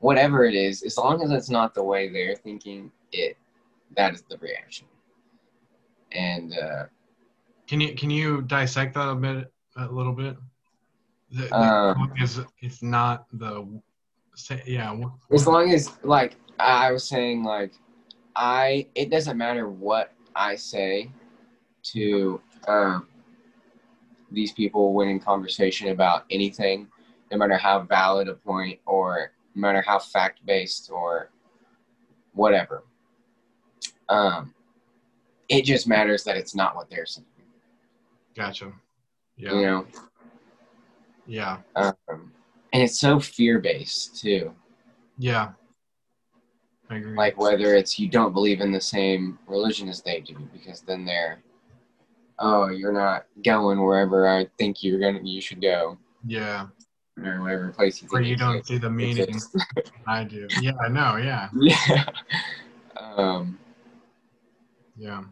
whatever 0.00 0.44
it 0.44 0.54
is, 0.54 0.82
as 0.82 0.96
long 0.96 1.22
as 1.22 1.30
it's 1.30 1.50
not 1.50 1.74
the 1.74 1.82
way 1.82 2.08
they're 2.08 2.36
thinking 2.36 2.90
it, 3.12 3.36
that 3.96 4.14
is 4.14 4.22
the 4.22 4.38
reaction. 4.38 4.86
And 6.12 6.56
uh, 6.56 6.84
can 7.66 7.80
you 7.80 7.94
can 7.94 8.10
you 8.10 8.42
dissect 8.42 8.94
that 8.94 9.08
a 9.08 9.14
bit, 9.14 9.52
a 9.76 9.86
little 9.86 10.14
bit? 10.14 10.36
The, 11.30 11.54
um, 11.54 12.12
is 12.18 12.40
it's 12.60 12.82
not 12.82 13.26
the 13.32 13.66
yeah. 14.64 14.98
As 15.32 15.46
long 15.46 15.72
as 15.72 15.92
like 16.02 16.36
I 16.58 16.90
was 16.92 17.04
saying, 17.04 17.44
like 17.44 17.72
I, 18.38 18.86
it 18.94 19.10
doesn't 19.10 19.36
matter 19.36 19.68
what 19.68 20.14
I 20.36 20.54
say 20.54 21.10
to 21.94 22.40
um, 22.68 23.08
these 24.30 24.52
people 24.52 24.94
when 24.94 25.08
in 25.08 25.18
conversation 25.18 25.88
about 25.88 26.24
anything, 26.30 26.86
no 27.32 27.36
matter 27.36 27.56
how 27.56 27.80
valid 27.80 28.28
a 28.28 28.34
point 28.34 28.78
or 28.86 29.32
no 29.56 29.60
matter 29.60 29.82
how 29.82 29.98
fact 29.98 30.46
based 30.46 30.88
or 30.88 31.30
whatever. 32.32 32.84
Um, 34.08 34.54
it 35.48 35.64
just 35.64 35.88
matters 35.88 36.22
that 36.22 36.36
it's 36.36 36.54
not 36.54 36.76
what 36.76 36.88
they're 36.88 37.06
saying. 37.06 37.26
Gotcha. 38.36 38.72
Yeah. 39.36 39.52
You 39.52 39.62
know. 39.62 39.86
Yeah. 41.26 41.58
Um, 41.74 42.32
and 42.72 42.82
it's 42.84 43.00
so 43.00 43.18
fear 43.18 43.58
based 43.58 44.20
too. 44.20 44.54
Yeah. 45.18 45.52
Like 46.90 47.38
whether 47.38 47.74
it's 47.74 47.98
you 47.98 48.08
don't 48.08 48.32
believe 48.32 48.60
in 48.60 48.72
the 48.72 48.80
same 48.80 49.38
religion 49.46 49.88
as 49.88 50.00
they 50.02 50.20
do, 50.20 50.36
because 50.52 50.80
then 50.80 51.04
they're, 51.04 51.38
oh, 52.38 52.68
you're 52.68 52.92
not 52.92 53.26
going 53.44 53.82
wherever 53.82 54.28
I 54.28 54.46
think 54.58 54.82
you're 54.82 55.00
gonna 55.00 55.20
you 55.22 55.40
should 55.40 55.60
go. 55.60 55.98
Yeah 56.26 56.68
or 57.24 57.42
whatever 57.42 57.68
place 57.68 58.02
you 58.02 58.08
Where 58.08 58.22
you 58.22 58.36
don't 58.36 58.64
see 58.66 58.78
the 58.78 58.90
meaning. 58.90 59.40
I 60.06 60.24
do. 60.24 60.46
Yeah, 60.60 60.72
I 60.80 60.88
know. 60.88 61.16
Yeah. 61.16 61.48
Yeah. 61.60 62.04
Um. 63.16 63.58
Yeah. 64.96 65.24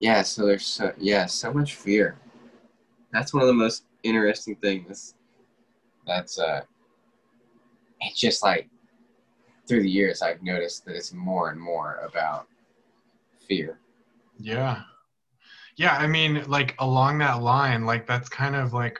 Yeah. 0.00 0.22
So 0.22 0.46
there's 0.46 0.66
so, 0.66 0.92
yeah 0.98 1.26
so 1.26 1.52
much 1.52 1.74
fear. 1.74 2.16
That's 3.12 3.32
one 3.32 3.42
of 3.42 3.48
the 3.48 3.54
most 3.54 3.84
interesting 4.02 4.56
things. 4.56 5.14
That's 6.06 6.38
uh. 6.38 6.62
It's 8.00 8.20
just 8.20 8.42
like 8.42 8.68
through 9.66 9.82
the 9.82 9.90
years 9.90 10.22
I've 10.22 10.42
noticed 10.42 10.84
that 10.84 10.96
it's 10.96 11.12
more 11.12 11.50
and 11.50 11.60
more 11.60 11.96
about 12.06 12.46
fear. 13.46 13.78
Yeah. 14.38 14.82
Yeah, 15.76 15.96
I 15.96 16.06
mean, 16.06 16.44
like 16.46 16.74
along 16.78 17.18
that 17.18 17.42
line, 17.42 17.84
like 17.84 18.06
that's 18.06 18.28
kind 18.28 18.54
of 18.54 18.72
like 18.72 18.98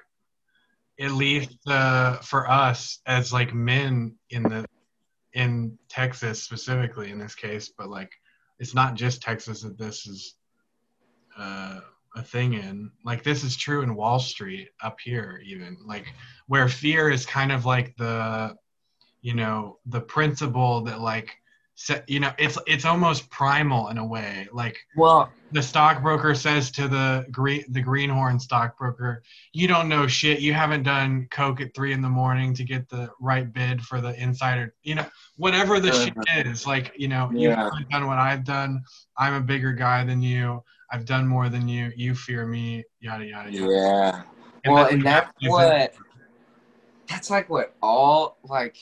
at 1.00 1.12
least 1.12 1.58
for 1.64 2.50
us 2.50 3.00
as 3.06 3.32
like 3.32 3.54
men 3.54 4.16
in 4.30 4.42
the 4.42 4.64
in 5.34 5.76
Texas 5.88 6.42
specifically 6.42 7.10
in 7.10 7.18
this 7.18 7.34
case, 7.34 7.72
but 7.76 7.88
like 7.88 8.12
it's 8.58 8.74
not 8.74 8.94
just 8.94 9.22
Texas 9.22 9.62
that 9.62 9.78
this 9.78 10.06
is 10.06 10.36
uh, 11.36 11.80
a 12.16 12.22
thing 12.22 12.54
in. 12.54 12.90
Like 13.04 13.22
this 13.22 13.42
is 13.44 13.56
true 13.56 13.82
in 13.82 13.94
Wall 13.96 14.18
Street 14.18 14.68
up 14.82 14.98
here, 15.00 15.42
even 15.44 15.76
like 15.84 16.06
where 16.46 16.68
fear 16.68 17.10
is 17.10 17.26
kind 17.26 17.52
of 17.52 17.64
like 17.66 17.96
the 17.96 18.56
you 19.24 19.34
know 19.34 19.78
the 19.86 20.00
principle 20.00 20.80
that 20.82 21.00
like 21.00 21.36
you 22.06 22.20
know 22.20 22.30
it's 22.38 22.56
it's 22.68 22.84
almost 22.84 23.28
primal 23.30 23.88
in 23.88 23.98
a 23.98 24.06
way 24.06 24.46
like 24.52 24.76
well 24.96 25.28
the 25.50 25.60
stockbroker 25.60 26.32
says 26.32 26.70
to 26.70 26.86
the 26.86 27.26
green 27.32 27.64
the 27.70 27.80
greenhorn 27.80 28.38
stockbroker 28.38 29.24
you 29.52 29.66
don't 29.66 29.88
know 29.88 30.06
shit 30.06 30.38
you 30.38 30.54
haven't 30.54 30.84
done 30.84 31.26
coke 31.32 31.60
at 31.60 31.74
three 31.74 31.92
in 31.92 32.00
the 32.00 32.08
morning 32.08 32.54
to 32.54 32.62
get 32.62 32.88
the 32.88 33.10
right 33.18 33.52
bid 33.52 33.82
for 33.82 34.00
the 34.00 34.14
insider 34.22 34.72
you 34.84 34.94
know 34.94 35.06
whatever 35.36 35.80
the 35.80 35.90
uh, 35.90 36.04
shit 36.28 36.46
is 36.46 36.64
like 36.64 36.92
you 36.96 37.08
know 37.08 37.28
yeah. 37.32 37.40
you 37.40 37.50
haven't 37.50 37.88
done 37.90 38.06
what 38.06 38.18
i've 38.18 38.44
done 38.44 38.80
i'm 39.18 39.34
a 39.34 39.40
bigger 39.40 39.72
guy 39.72 40.04
than 40.04 40.22
you 40.22 40.62
I've 40.94 41.06
done 41.06 41.26
more 41.26 41.48
than 41.48 41.66
you. 41.66 41.90
You 41.96 42.14
fear 42.14 42.46
me. 42.46 42.84
Yada 43.00 43.24
yada 43.24 43.50
yada. 43.50 43.72
Yeah. 43.72 44.22
And 44.64 44.72
well, 44.72 44.84
that's 44.84 44.94
and 44.94 45.02
that's 45.02 45.32
what 45.42 45.94
that's 47.08 47.30
like 47.30 47.50
what 47.50 47.74
all 47.82 48.38
like 48.44 48.76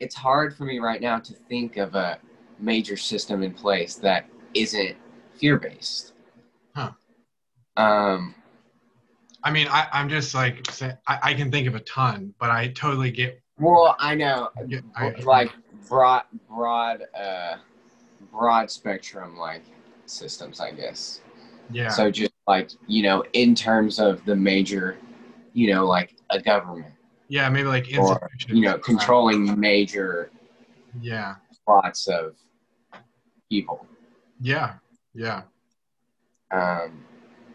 it's 0.00 0.14
hard 0.14 0.56
for 0.56 0.64
me 0.64 0.78
right 0.78 1.00
now 1.00 1.18
to 1.18 1.32
think 1.32 1.76
of 1.76 1.94
a 1.94 2.18
major 2.58 2.96
system 2.96 3.42
in 3.42 3.52
place 3.52 3.94
that 3.96 4.28
isn't 4.54 4.96
fear 5.34 5.58
based. 5.58 6.12
Huh. 6.74 6.92
Um 7.76 8.34
I 9.44 9.52
mean, 9.52 9.68
I, 9.68 9.86
I'm 9.92 10.08
just 10.08 10.34
like 10.34 10.68
say- 10.70 10.96
I, 11.06 11.18
I 11.22 11.34
can 11.34 11.50
think 11.50 11.68
of 11.68 11.74
a 11.74 11.80
ton, 11.80 12.34
but 12.40 12.50
I 12.50 12.68
totally 12.68 13.10
get. 13.10 13.40
well 13.58 13.96
I 13.98 14.14
know 14.14 14.50
get 14.68 14.84
I, 14.96 15.10
like 15.22 15.50
broad 15.88 16.24
broad 16.48 17.02
uh 17.18 17.56
broad 18.32 18.70
spectrum 18.70 19.36
like 19.36 19.62
systems 20.06 20.60
I 20.60 20.72
guess. 20.72 21.20
yeah, 21.70 21.88
So 21.90 22.10
just 22.10 22.32
like, 22.46 22.70
you 22.86 23.02
know, 23.02 23.24
in 23.34 23.54
terms 23.54 23.98
of 24.00 24.24
the 24.24 24.34
major, 24.34 24.96
you 25.52 25.72
know, 25.72 25.86
like 25.86 26.16
a 26.30 26.40
government 26.40 26.94
yeah, 27.28 27.48
maybe 27.48 27.68
like 27.68 27.86
or 27.98 28.28
you 28.48 28.62
know, 28.62 28.78
controlling 28.78 29.58
major 29.58 30.30
Yeah, 31.00 31.36
lots 31.66 32.06
of 32.08 32.36
evil. 33.50 33.86
yeah, 34.40 34.74
yeah, 35.14 35.42
Um, 36.50 37.04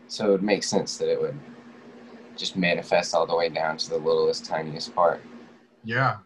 so 0.08 0.36
it 0.36 0.42
makes 0.44 0.68
sense 0.68 0.98
that 0.98 1.12
it 1.12 1.20
would 1.20 1.40
just 2.36 2.56
manifest 2.56 3.14
all 3.14 3.26
the 3.26 3.36
way 3.36 3.50
down 3.50 3.78
to 3.78 3.90
the 3.90 3.98
littlest, 3.98 4.46
tiniest 4.46 4.94
part. 4.96 5.22
yeah, 5.84 6.18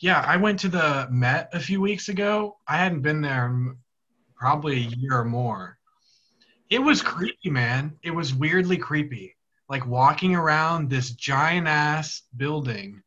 yeah. 0.00 0.24
I 0.26 0.36
went 0.36 0.58
to 0.60 0.68
the 0.68 1.08
Met 1.10 1.48
a 1.52 1.60
few 1.60 1.80
weeks 1.80 2.08
ago. 2.08 2.56
I 2.66 2.76
hadn't 2.78 3.02
been 3.02 3.20
there 3.20 3.46
in 3.46 3.76
probably 4.36 4.74
a 4.76 4.88
year 4.96 5.18
or 5.18 5.24
more. 5.24 5.78
It 6.70 6.78
was 6.80 7.02
creepy, 7.02 7.50
man. 7.50 7.96
It 8.02 8.10
was 8.12 8.34
weirdly 8.34 8.78
creepy. 8.78 9.36
Like 9.72 9.86
walking 9.86 10.36
around 10.36 10.90
this 10.90 11.12
giant 11.12 11.66
ass 11.66 12.24
building 12.36 13.02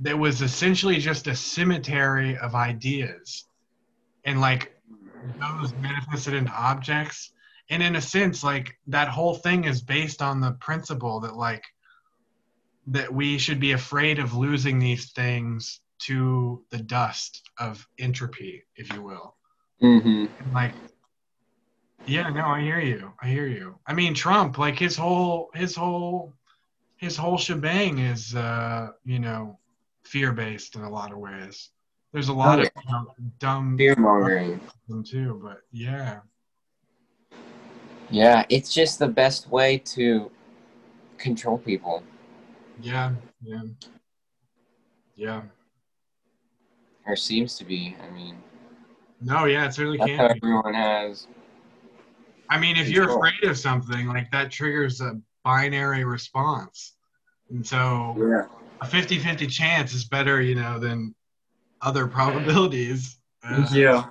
that 0.00 0.18
was 0.18 0.42
essentially 0.42 0.98
just 0.98 1.26
a 1.28 1.34
cemetery 1.34 2.36
of 2.36 2.54
ideas 2.54 3.46
and 4.26 4.38
like 4.38 4.76
those 5.40 5.72
manifested 5.76 6.34
into 6.34 6.52
objects. 6.52 7.32
And 7.70 7.82
in 7.82 7.96
a 7.96 8.02
sense, 8.02 8.44
like 8.44 8.76
that 8.88 9.08
whole 9.08 9.34
thing 9.34 9.64
is 9.64 9.80
based 9.80 10.20
on 10.20 10.42
the 10.42 10.52
principle 10.60 11.20
that 11.20 11.36
like 11.36 11.64
that 12.88 13.10
we 13.10 13.38
should 13.38 13.58
be 13.58 13.72
afraid 13.72 14.18
of 14.18 14.34
losing 14.34 14.78
these 14.78 15.12
things 15.12 15.80
to 16.00 16.62
the 16.68 16.82
dust 16.82 17.48
of 17.58 17.88
entropy, 17.98 18.62
if 18.76 18.92
you 18.92 19.00
will. 19.00 19.36
Mm-hmm. 19.82 20.26
Like 20.54 20.74
yeah 22.06 22.28
no 22.30 22.46
i 22.46 22.60
hear 22.60 22.80
you. 22.80 23.12
I 23.22 23.28
hear 23.28 23.46
you. 23.46 23.76
I 23.86 23.92
mean 23.94 24.14
trump 24.14 24.58
like 24.58 24.78
his 24.78 24.96
whole 24.96 25.50
his 25.54 25.74
whole 25.76 26.32
his 26.96 27.16
whole 27.16 27.38
shebang 27.38 27.98
is 27.98 28.34
uh 28.34 28.88
you 29.04 29.18
know 29.18 29.58
fear 30.04 30.32
based 30.32 30.74
in 30.76 30.82
a 30.82 30.90
lot 30.90 31.12
of 31.12 31.18
ways. 31.18 31.70
There's 32.12 32.28
a 32.28 32.32
lot 32.32 32.58
Oh, 32.58 32.62
of 32.62 32.70
you 32.76 32.92
know, 32.92 33.06
dumb 33.38 33.76
Fear 33.78 33.96
mongering. 33.96 34.60
too 35.04 35.40
but 35.42 35.62
yeah. 35.72 36.20
Yeah, 38.10 38.44
it's 38.50 38.74
just 38.74 38.98
the 38.98 39.08
best 39.08 39.48
way 39.48 39.78
to 39.78 40.30
control 41.16 41.56
people, 41.58 42.02
yeah 42.80 43.12
yeah. 43.42 43.62
Yeah. 45.14 45.42
Or 47.06 47.16
seems 47.16 47.56
to 47.58 47.64
be. 47.64 47.96
I 48.02 48.10
mean, 48.10 48.36
no 49.20 49.44
yeah 49.46 49.66
it 49.66 49.74
certainly 49.74 49.98
that's 49.98 50.10
can 50.10 50.18
how 50.18 50.26
everyone 50.26 50.74
has. 50.74 51.26
I 52.52 52.58
mean 52.58 52.76
if 52.76 52.88
you're 52.88 53.08
afraid 53.08 53.44
of 53.44 53.56
something 53.58 54.06
like 54.08 54.30
that 54.30 54.50
triggers 54.50 55.00
a 55.00 55.20
binary 55.44 56.04
response. 56.04 56.94
And 57.50 57.66
so 57.66 58.16
Yeah. 58.18 58.44
a 58.80 58.86
50-50 58.86 59.48
chance 59.50 59.92
is 59.92 60.04
better 60.04 60.40
you 60.40 60.54
know 60.54 60.78
than 60.78 61.14
other 61.80 62.06
probabilities. 62.06 63.18
Uh, 63.44 63.66
Yeah. 63.72 64.04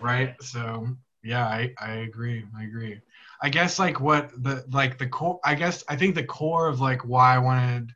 right? 0.00 0.34
So 0.40 0.88
yeah 1.22 1.46
I, 1.46 1.74
I 1.80 1.92
agree. 2.08 2.44
I 2.58 2.64
agree. 2.64 3.00
I 3.42 3.48
guess 3.50 3.78
like 3.78 4.00
what 4.00 4.30
the 4.42 4.64
like 4.70 4.98
the 4.98 5.06
core 5.06 5.40
i 5.44 5.54
guess 5.54 5.82
i 5.88 5.96
think 5.96 6.14
the 6.14 6.24
core 6.38 6.68
of 6.68 6.80
like 6.80 7.02
why 7.12 7.34
i 7.34 7.38
wanted 7.38 7.90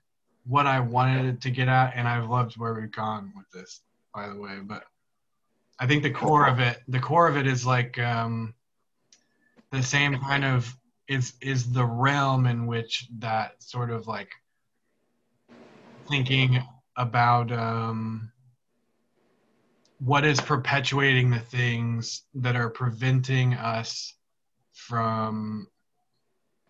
what 0.47 0.67
i 0.67 0.81
wanted 0.81 1.43
to 1.43 1.51
get 1.51 1.69
at 1.69 1.93
and 1.97 2.09
i've 2.09 2.29
loved 2.29 2.57
where 2.57 2.75
we've 2.75 2.91
gone 2.91 3.33
with 3.37 3.49
this 3.51 3.83
by 4.15 4.29
the 4.29 4.37
way 4.37 4.61
but 4.63 4.85
i 5.79 5.87
think 5.87 6.03
the 6.03 6.11
core 6.11 6.47
of 6.47 6.61
it 6.61 6.79
the 6.89 6.99
core 6.99 7.29
of 7.29 7.37
it 7.37 7.47
is 7.47 7.67
like 7.67 7.99
um 7.99 8.55
the 9.75 9.83
same 9.83 10.19
kind 10.19 10.45
of 10.45 10.75
is 11.09 11.35
is 11.43 11.73
the 11.73 11.85
realm 11.85 12.47
in 12.47 12.67
which 12.67 13.09
that 13.19 13.63
sort 13.63 13.91
of 13.91 14.07
like 14.07 14.31
thinking 16.09 16.63
about 16.97 17.51
um 17.53 18.31
what 19.99 20.25
is 20.25 20.41
perpetuating 20.41 21.31
the 21.31 21.41
things 21.41 22.23
that 22.35 22.57
are 22.57 22.71
preventing 22.71 23.55
us 23.55 24.15
from 24.73 25.67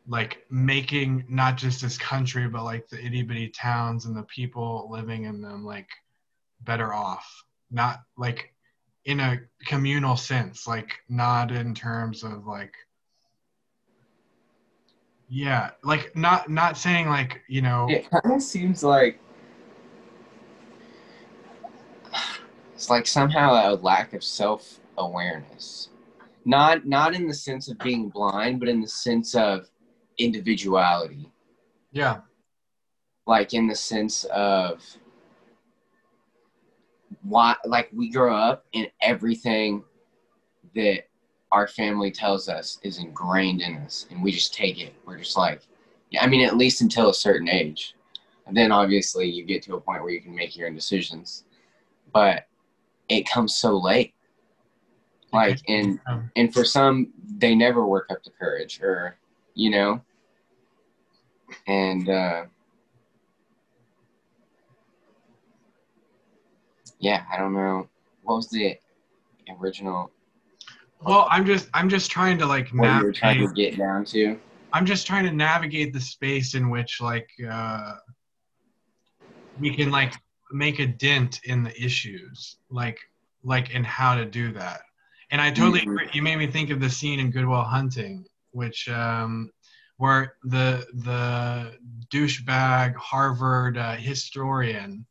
like 0.06 0.44
making 0.50 1.24
not 1.28 1.56
just 1.56 1.80
this 1.82 1.96
country 1.98 2.46
but 2.48 2.64
like 2.64 2.86
the 2.88 3.04
itty 3.04 3.22
bitty 3.22 3.48
towns 3.48 4.04
and 4.04 4.16
the 4.16 4.22
people 4.24 4.88
living 4.90 5.24
in 5.24 5.40
them 5.40 5.64
like 5.64 5.88
better 6.60 6.92
off. 6.92 7.44
Not 7.70 8.00
like 8.16 8.52
in 9.04 9.20
a 9.20 9.40
communal 9.66 10.16
sense 10.16 10.66
like 10.66 10.92
not 11.08 11.50
in 11.50 11.74
terms 11.74 12.22
of 12.22 12.46
like 12.46 12.74
yeah 15.28 15.70
like 15.82 16.14
not 16.16 16.48
not 16.50 16.76
saying 16.76 17.08
like 17.08 17.40
you 17.48 17.62
know 17.62 17.86
It 17.88 18.08
kind 18.10 18.34
of 18.34 18.42
seems 18.42 18.82
like 18.84 19.18
it's 22.74 22.90
like 22.90 23.06
somehow 23.06 23.72
a 23.72 23.76
lack 23.76 24.12
of 24.12 24.22
self 24.22 24.80
awareness. 24.98 25.88
Not 26.44 26.86
not 26.86 27.14
in 27.14 27.26
the 27.26 27.34
sense 27.34 27.68
of 27.68 27.78
being 27.78 28.10
blind, 28.10 28.60
but 28.60 28.68
in 28.68 28.80
the 28.80 28.88
sense 28.88 29.34
of 29.34 29.70
individuality. 30.18 31.30
yeah 31.92 32.20
Like 33.26 33.54
in 33.54 33.66
the 33.66 33.74
sense 33.74 34.24
of 34.24 34.84
why 37.22 37.56
like 37.64 37.88
we 37.94 38.10
grow 38.10 38.36
up 38.36 38.66
and 38.74 38.90
everything 39.00 39.82
that 40.74 41.04
our 41.54 41.68
family 41.68 42.10
tells 42.10 42.48
us 42.48 42.80
is 42.82 42.98
ingrained 42.98 43.60
in 43.60 43.76
us 43.76 44.06
and 44.10 44.20
we 44.20 44.32
just 44.32 44.52
take 44.52 44.80
it. 44.80 44.92
We're 45.06 45.18
just 45.18 45.36
like 45.36 45.62
yeah, 46.10 46.24
I 46.24 46.26
mean 46.26 46.44
at 46.44 46.56
least 46.56 46.80
until 46.80 47.10
a 47.10 47.14
certain 47.14 47.48
age. 47.48 47.94
And 48.46 48.56
then 48.56 48.72
obviously 48.72 49.30
you 49.30 49.44
get 49.44 49.62
to 49.62 49.76
a 49.76 49.80
point 49.80 50.02
where 50.02 50.10
you 50.10 50.20
can 50.20 50.34
make 50.34 50.56
your 50.56 50.66
own 50.66 50.74
decisions. 50.74 51.44
But 52.12 52.48
it 53.08 53.28
comes 53.28 53.54
so 53.54 53.78
late. 53.78 54.14
Like 55.32 55.60
and 55.68 56.00
and 56.34 56.52
for 56.52 56.64
some 56.64 57.12
they 57.36 57.54
never 57.54 57.86
work 57.86 58.08
up 58.10 58.24
to 58.24 58.30
courage 58.30 58.80
or 58.82 59.16
you 59.54 59.70
know 59.70 60.02
and 61.68 62.08
uh 62.08 62.44
yeah 66.98 67.24
i 67.32 67.36
don't 67.36 67.52
know 67.52 67.88
what 68.22 68.36
was 68.36 68.48
the 68.50 68.76
original 69.60 70.10
well 71.04 71.28
i'm 71.30 71.44
just 71.44 71.68
i'm 71.74 71.88
just 71.88 72.10
trying 72.10 72.38
to 72.38 72.46
like 72.46 72.68
what 72.70 73.02
were 73.02 73.12
trying 73.12 73.38
navigate 73.40 73.56
to 73.56 73.62
get 73.62 73.78
down 73.78 74.04
to 74.04 74.38
I'm 74.74 74.86
just 74.86 75.06
trying 75.06 75.24
to 75.24 75.32
navigate 75.32 75.92
the 75.92 76.00
space 76.00 76.54
in 76.54 76.68
which 76.68 77.00
like 77.00 77.30
uh, 77.48 77.92
we 79.56 79.74
can 79.74 79.92
like 79.92 80.12
make 80.50 80.80
a 80.80 80.86
dent 80.86 81.38
in 81.44 81.62
the 81.62 81.70
issues, 81.80 82.56
like 82.70 82.98
like 83.44 83.70
in 83.70 83.84
how 83.84 84.16
to 84.16 84.24
do 84.24 84.52
that. 84.54 84.80
And 85.30 85.40
I 85.40 85.52
totally 85.52 85.80
Mhm. 85.80 85.82
agree. 85.84 86.08
You 86.12 86.22
made 86.22 86.38
me 86.38 86.48
think 86.48 86.70
of 86.70 86.80
the 86.80 86.90
scene 86.90 87.20
in 87.20 87.30
Good 87.30 87.46
Will 87.46 87.62
Hunting, 87.62 88.24
which 88.50 88.88
um, 88.88 89.50
where 89.98 90.34
the 90.42 90.84
the 90.94 91.78
douchebag 92.12 92.96
Harvard 92.96 93.78
uh, 93.78 93.94
historian 93.94 95.06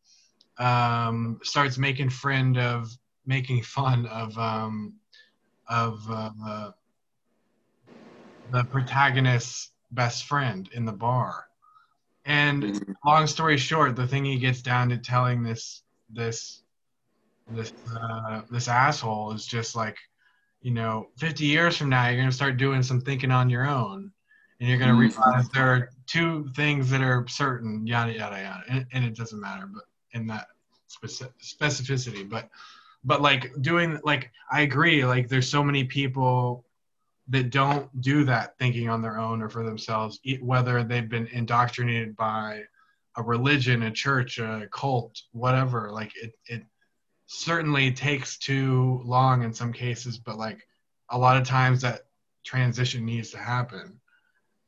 um, 0.58 1.40
starts 1.44 1.78
making 1.78 2.10
friend 2.10 2.58
of 2.58 2.92
making 3.26 3.64
fun 3.64 4.08
of 4.08 4.38
um, 4.38 4.96
of 5.68 6.00
uh, 6.10 6.72
the 8.50 8.64
protagonist's 8.66 9.72
best 9.92 10.26
friend 10.26 10.70
in 10.74 10.86
the 10.86 10.92
bar. 10.92 11.46
And 12.26 12.64
Mhm. 12.64 12.96
long 13.06 13.28
story 13.28 13.58
short, 13.58 13.96
the 13.96 14.08
thing 14.08 14.26
he 14.26 14.38
gets 14.38 14.62
down 14.62 14.90
to 14.90 14.98
telling 14.98 15.44
this 15.44 15.84
this 16.10 16.62
this 17.50 17.72
uh, 18.02 18.42
this 18.50 18.68
asshole 18.68 19.34
is 19.34 19.46
just 19.46 19.76
like, 19.76 19.98
you 20.62 20.72
know, 20.72 21.10
50 21.18 21.46
years 21.46 21.78
from 21.78 21.90
now, 21.90 22.08
you're 22.08 22.18
gonna 22.18 22.32
start 22.32 22.58
doing 22.58 22.84
some 22.84 23.02
thinking 23.02 23.32
on 23.32 23.50
your 23.50 23.68
own, 23.68 24.12
and 24.60 24.70
you're 24.70 24.78
gonna 24.80 24.94
Mhm. 24.94 25.00
realize 25.00 25.50
there 25.50 25.68
are 25.68 25.90
two 26.06 26.50
things 26.56 26.90
that 26.90 27.02
are 27.02 27.28
certain, 27.28 27.86
yada 27.86 28.14
yada 28.14 28.42
yada, 28.42 28.64
and, 28.70 28.86
and 28.94 29.06
it 29.06 29.16
doesn't 29.16 29.42
matter, 29.42 29.68
but 29.68 29.84
in 30.12 30.28
that 30.28 30.48
specific 30.88 31.34
specificity, 31.42 32.28
but 32.28 32.50
but 33.04 33.22
like 33.22 33.52
doing 33.62 34.00
like 34.04 34.32
I 34.52 34.62
agree, 34.62 35.06
like 35.06 35.28
there's 35.28 35.50
so 35.50 35.64
many 35.64 35.84
people 35.84 36.66
that 37.30 37.50
don't 37.50 38.02
do 38.02 38.24
that 38.26 38.58
thinking 38.60 38.90
on 38.90 39.02
their 39.02 39.18
own 39.18 39.42
or 39.42 39.50
for 39.50 39.64
themselves, 39.64 40.20
whether 40.42 40.84
they've 40.84 41.10
been 41.10 41.28
indoctrinated 41.28 42.16
by 42.16 42.64
a 43.18 43.24
religion, 43.24 43.84
a 43.84 43.92
church, 43.92 44.40
a 44.40 44.68
cult, 44.72 45.22
whatever. 45.32 45.92
Like 45.92 46.12
it, 46.22 46.34
it 46.48 46.64
certainly 47.28 47.92
takes 47.92 48.38
too 48.38 49.02
long 49.06 49.44
in 49.44 49.54
some 49.54 49.72
cases, 49.72 50.18
but 50.18 50.38
like 50.38 50.68
a 51.12 51.18
lot 51.18 51.38
of 51.38 51.48
times 51.48 51.82
that 51.82 52.02
transition 52.44 53.06
needs 53.06 53.30
to 53.32 53.38
happen. 53.38 54.00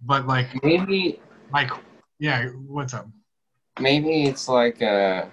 But 0.02 0.28
like, 0.28 0.64
Maybe 0.64 1.20
like, 1.52 1.72
yeah, 2.20 2.48
what's 2.68 2.94
up? 2.94 3.08
maybe 3.80 4.24
it's 4.24 4.48
like 4.48 4.82
a 4.82 5.30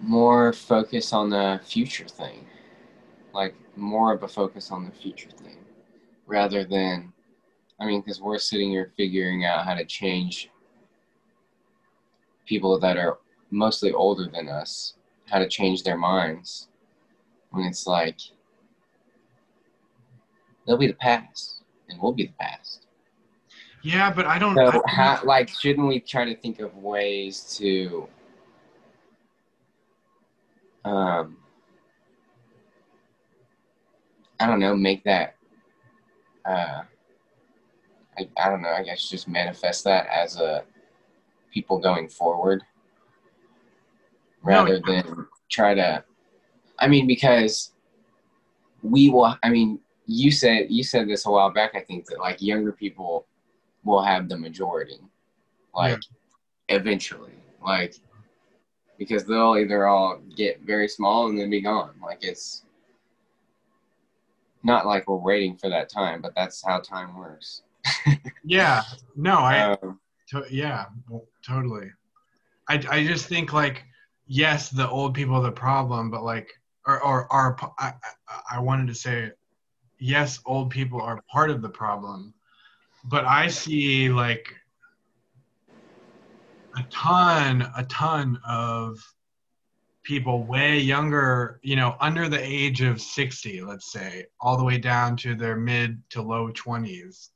more 0.00 0.52
focus 0.52 1.12
on 1.12 1.30
the 1.30 1.60
future 1.64 2.06
thing 2.06 2.46
like 3.32 3.54
more 3.76 4.12
of 4.12 4.22
a 4.22 4.28
focus 4.28 4.70
on 4.70 4.84
the 4.84 4.90
future 4.90 5.30
thing 5.30 5.58
rather 6.26 6.64
than 6.64 7.12
i 7.80 7.86
mean 7.86 8.00
because 8.00 8.20
we're 8.20 8.38
sitting 8.38 8.70
here 8.70 8.92
figuring 8.96 9.44
out 9.44 9.64
how 9.64 9.74
to 9.74 9.84
change 9.84 10.50
people 12.46 12.78
that 12.78 12.96
are 12.96 13.18
mostly 13.50 13.92
older 13.92 14.28
than 14.32 14.48
us 14.48 14.94
how 15.26 15.38
to 15.38 15.48
change 15.48 15.82
their 15.82 15.96
minds 15.96 16.68
when 17.50 17.64
it's 17.64 17.86
like 17.86 18.18
they'll 20.66 20.76
be 20.76 20.86
the 20.86 20.94
past 20.94 21.62
and 21.88 22.00
we'll 22.00 22.12
be 22.12 22.26
the 22.26 22.32
past 22.38 22.86
Yeah, 23.82 24.12
but 24.12 24.26
I 24.26 24.38
don't. 24.38 24.58
I 24.58 24.70
don't 24.70 24.90
how, 24.90 25.20
like, 25.24 25.48
shouldn't 25.48 25.86
we 25.86 26.00
try 26.00 26.24
to 26.24 26.34
think 26.34 26.58
of 26.58 26.76
ways 26.76 27.56
to, 27.58 28.08
um, 30.86 31.36
I 34.38 34.46
don't 34.46 34.60
know, 34.60 34.76
make 34.76 35.04
that, 35.04 35.34
uh, 36.44 36.82
I, 38.18 38.28
I 38.36 38.48
don't 38.48 38.62
know, 38.62 38.70
I 38.70 38.82
guess 38.82 39.08
just 39.08 39.28
manifest 39.28 39.84
that 39.84 40.06
as 40.06 40.36
a 40.36 40.64
people 41.52 41.78
going 41.78 42.08
forward 42.08 42.62
No, 44.44 44.50
rather 44.64 44.80
than 44.86 45.26
try 45.48 45.74
to, 45.74 46.04
I 46.78 46.88
mean, 46.88 47.06
because 47.06 47.72
we 48.82 49.10
will, 49.10 49.36
I 49.42 49.48
mean, 49.48 49.80
you 50.06 50.30
said, 50.30 50.66
you 50.70 50.84
said 50.84 51.08
this 51.08 51.26
a 51.26 51.30
while 51.30 51.50
back, 51.50 51.74
I 51.74 51.80
think 51.80 52.06
that 52.06 52.20
like 52.20 52.40
younger 52.40 52.72
people 52.72 53.26
will 53.84 54.02
have 54.02 54.28
the 54.28 54.36
majority 54.36 54.98
like 55.74 56.00
eventually 56.68 57.32
like 57.64 57.94
because 58.98 59.24
they'll 59.24 59.56
either 59.56 59.86
all 59.86 60.20
get 60.36 60.60
very 60.62 60.88
small 60.88 61.28
and 61.28 61.38
then 61.38 61.50
be 61.50 61.60
gone 61.60 61.92
like 62.02 62.18
it's 62.22 62.64
not 64.62 64.86
like 64.86 65.08
we're 65.08 65.16
waiting 65.16 65.56
for 65.56 65.68
that 65.68 65.88
time 65.88 66.20
but 66.20 66.34
that's 66.34 66.64
how 66.64 66.80
time 66.80 67.16
works 67.16 67.62
yeah, 68.44 68.82
no, 69.14 69.38
I. 69.38 69.76
um, 69.82 70.00
To, 70.30 70.44
yeah, 70.50 70.86
well, 71.08 71.24
totally. 71.46 71.90
I, 72.68 72.82
I 72.90 73.06
just 73.06 73.26
think 73.26 73.52
like 73.52 73.84
yes, 74.26 74.70
the 74.70 74.88
old 74.88 75.14
people 75.14 75.36
are 75.36 75.42
the 75.42 75.52
problem, 75.52 76.10
but 76.10 76.24
like 76.24 76.50
or 76.86 77.00
or 77.02 77.32
are 77.32 77.56
I 77.78 77.92
I 78.50 78.60
wanted 78.60 78.88
to 78.88 78.94
say 78.94 79.30
yes, 79.98 80.40
old 80.46 80.70
people 80.70 81.00
are 81.00 81.22
part 81.30 81.50
of 81.50 81.62
the 81.62 81.68
problem, 81.68 82.34
but 83.04 83.24
I 83.24 83.48
see 83.48 84.08
like 84.08 84.52
a 86.76 86.82
ton 86.90 87.62
a 87.76 87.84
ton 87.84 88.38
of 88.46 88.98
people 90.02 90.44
way 90.44 90.78
younger, 90.78 91.58
you 91.62 91.74
know, 91.74 91.96
under 92.00 92.28
the 92.28 92.40
age 92.40 92.80
of 92.80 93.00
60, 93.00 93.62
let's 93.62 93.90
say, 93.90 94.26
all 94.40 94.56
the 94.56 94.62
way 94.62 94.78
down 94.78 95.16
to 95.16 95.34
their 95.34 95.56
mid 95.56 96.00
to 96.10 96.22
low 96.22 96.50
20s 96.52 97.30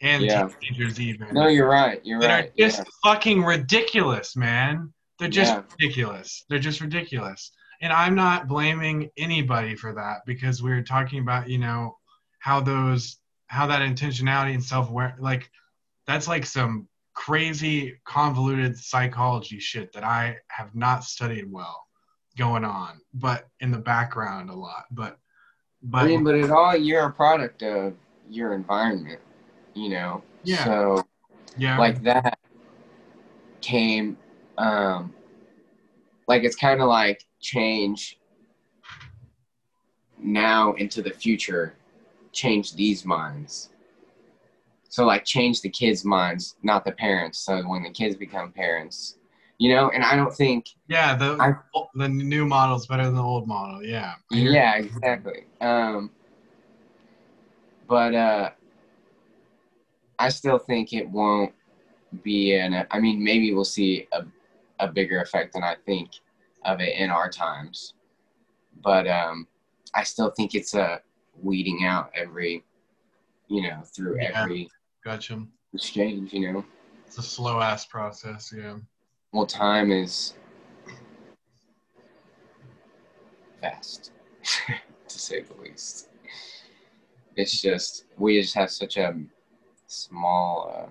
and 0.00 0.24
Yeah. 0.24 0.48
teenagers 0.60 1.00
even 1.00 1.28
no 1.32 1.46
you're 1.46 1.68
right 1.68 2.00
you're 2.04 2.18
right. 2.18 2.26
that 2.26 2.34
right 2.34 2.50
are 2.50 2.68
just 2.68 2.82
fucking 3.02 3.42
ridiculous, 3.42 4.36
man. 4.36 4.92
They're 5.18 5.28
just 5.28 5.52
Yeah. 5.52 5.62
ridiculous. 5.78 6.44
They're 6.48 6.58
just 6.58 6.80
ridiculous. 6.80 7.52
And 7.80 7.92
I'm 7.92 8.14
not 8.14 8.48
blaming 8.48 9.10
anybody 9.16 9.76
for 9.76 9.92
that 9.94 10.18
because 10.26 10.62
we 10.62 10.72
are 10.72 10.82
talking 10.82 11.20
about, 11.20 11.48
you 11.48 11.58
know, 11.58 11.98
how 12.38 12.60
those 12.60 13.18
how 13.46 13.66
that 13.66 13.82
intentionality 13.82 14.54
and 14.54 14.64
self-aware 14.64 15.14
like 15.20 15.50
that's 16.06 16.26
like 16.26 16.44
some 16.46 16.88
crazy 17.14 17.94
convoluted 18.04 18.76
psychology 18.76 19.58
shit 19.58 19.92
that 19.92 20.04
I 20.04 20.36
have 20.48 20.74
not 20.74 21.04
studied 21.04 21.50
well 21.50 21.86
going 22.36 22.64
on, 22.64 23.00
but 23.14 23.48
in 23.60 23.70
the 23.70 23.78
background 23.78 24.50
a 24.50 24.54
lot. 24.54 24.84
But 24.90 25.18
but 25.82 25.98
I 26.02 26.06
mean, 26.06 26.24
but 26.24 26.34
it 26.34 26.50
all 26.50 26.76
you're 26.76 27.06
a 27.06 27.12
product 27.12 27.62
of 27.62 27.94
your 28.28 28.54
environment, 28.54 29.20
you 29.74 29.90
know. 29.90 30.22
Yeah. 30.42 30.64
So 30.64 31.06
yeah, 31.56 31.78
like 31.78 32.02
that 32.02 32.38
came, 33.60 34.16
um, 34.58 35.14
like 36.26 36.42
it's 36.42 36.56
kind 36.56 36.80
of 36.80 36.88
like 36.88 37.24
change 37.40 38.18
now 40.18 40.72
into 40.74 41.02
the 41.02 41.10
future, 41.10 41.76
change 42.32 42.74
these 42.74 43.04
minds. 43.04 43.70
So 44.94 45.04
like 45.04 45.24
change 45.24 45.60
the 45.60 45.68
kids' 45.70 46.04
minds, 46.04 46.54
not 46.62 46.84
the 46.84 46.92
parents. 46.92 47.40
So 47.40 47.60
when 47.62 47.82
the 47.82 47.90
kids 47.90 48.14
become 48.14 48.52
parents, 48.52 49.18
you 49.58 49.74
know. 49.74 49.90
And 49.90 50.04
I 50.04 50.14
don't 50.14 50.32
think 50.32 50.66
yeah, 50.86 51.16
the 51.16 51.36
I- 51.40 51.88
the 51.96 52.08
new 52.08 52.46
model's 52.46 52.86
better 52.86 53.04
than 53.04 53.16
the 53.16 53.22
old 53.22 53.48
model. 53.48 53.82
Yeah. 53.82 54.14
Yeah, 54.30 54.76
exactly. 54.76 55.46
Um, 55.60 56.12
but 57.88 58.14
uh, 58.14 58.50
I 60.20 60.28
still 60.28 60.60
think 60.60 60.92
it 60.92 61.10
won't 61.10 61.52
be 62.22 62.54
an. 62.54 62.86
I 62.92 63.00
mean, 63.00 63.20
maybe 63.24 63.52
we'll 63.52 63.64
see 63.64 64.06
a, 64.12 64.24
a 64.78 64.86
bigger 64.86 65.20
effect 65.20 65.54
than 65.54 65.64
I 65.64 65.74
think 65.86 66.10
of 66.64 66.78
it 66.80 66.94
in 66.96 67.10
our 67.10 67.28
times. 67.28 67.94
But 68.80 69.08
um, 69.08 69.48
I 69.92 70.04
still 70.04 70.30
think 70.30 70.54
it's 70.54 70.74
a 70.74 71.00
weeding 71.42 71.84
out 71.84 72.12
every, 72.14 72.62
you 73.48 73.62
know, 73.62 73.82
through 73.92 74.20
Yeah. 74.20 74.42
every 74.42 74.70
Gotcha. 75.04 75.44
exchange. 75.74 76.32
You 76.32 76.52
know, 76.52 76.64
It's 77.06 77.18
a 77.18 77.22
slow 77.22 77.60
ass 77.60 77.84
process. 77.84 78.52
Yeah. 78.56 78.76
well, 79.32 79.46
time 79.46 79.92
is 79.92 80.34
fast, 83.60 84.12
to 85.08 85.18
say 85.18 85.42
the 85.42 85.54
least. 85.60 86.08
It's 87.36 87.60
just 87.60 88.04
we 88.16 88.40
just 88.40 88.54
have 88.54 88.70
such 88.70 88.96
a 88.96 89.14
small. 89.86 90.72
Uh, 90.74 90.88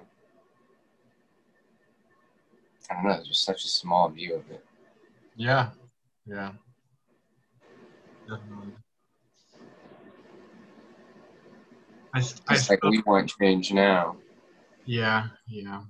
I 2.92 2.96
don't 2.96 3.06
know, 3.06 3.24
just 3.26 3.44
such 3.44 3.66
a 3.66 3.68
small 3.70 4.10
view 4.10 4.36
of 4.36 4.52
it. 4.52 4.64
Yeah. 5.36 5.70
Yeah. 6.28 6.52
Definitely. 8.30 8.74
I, 12.14 12.20
s- 12.20 12.42
I 12.48 12.54
It's 12.54 12.70
like 12.70 12.80
still- 12.80 12.92
we 12.92 13.02
want 13.06 13.34
change 13.40 13.74
now, 13.74 14.18
yeah, 14.86 15.28
yeah. 15.48 15.82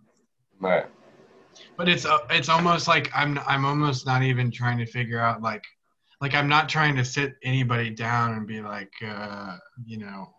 but 0.60 0.90
But 1.78 1.90
it's 1.90 2.06
uh, 2.06 2.20
it's 2.30 2.50
almost 2.50 2.88
like 2.88 3.12
I'm 3.14 3.40
I'm 3.46 3.66
almost 3.66 4.06
not 4.06 4.24
even 4.24 4.50
trying 4.52 4.78
to 4.78 4.86
figure 4.86 5.20
out 5.20 5.42
like 5.42 5.64
like 6.22 6.34
I'm 6.34 6.48
not 6.48 6.70
trying 6.70 6.96
to 6.96 7.04
sit 7.04 7.36
anybody 7.44 7.90
down 7.90 8.34
and 8.34 8.48
be 8.48 8.62
like 8.62 8.94
uh, 9.06 9.58
you 9.86 9.98
know, 9.98 10.34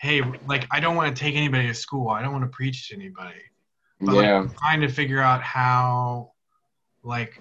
hey, 0.00 0.22
like 0.46 0.66
I 0.70 0.80
don't 0.80 0.96
want 0.96 1.14
to 1.14 1.20
take 1.22 1.34
anybody 1.36 1.66
to 1.66 1.74
school. 1.74 2.08
I 2.08 2.22
don't 2.22 2.32
want 2.32 2.44
to 2.44 2.50
preach 2.50 2.88
to 2.88 2.94
anybody. 2.94 3.40
But 4.00 4.14
like, 4.14 4.24
yeah, 4.26 4.38
I'm 4.38 4.50
trying 4.54 4.80
to 4.80 4.88
figure 4.88 5.20
out 5.20 5.42
how 5.42 6.32
like 7.02 7.38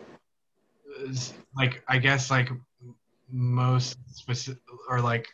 like 1.55 1.81
i 1.87 1.97
guess 1.97 2.29
like 2.29 2.49
most 3.31 3.97
specific 4.15 4.61
or 4.89 5.01
like 5.01 5.27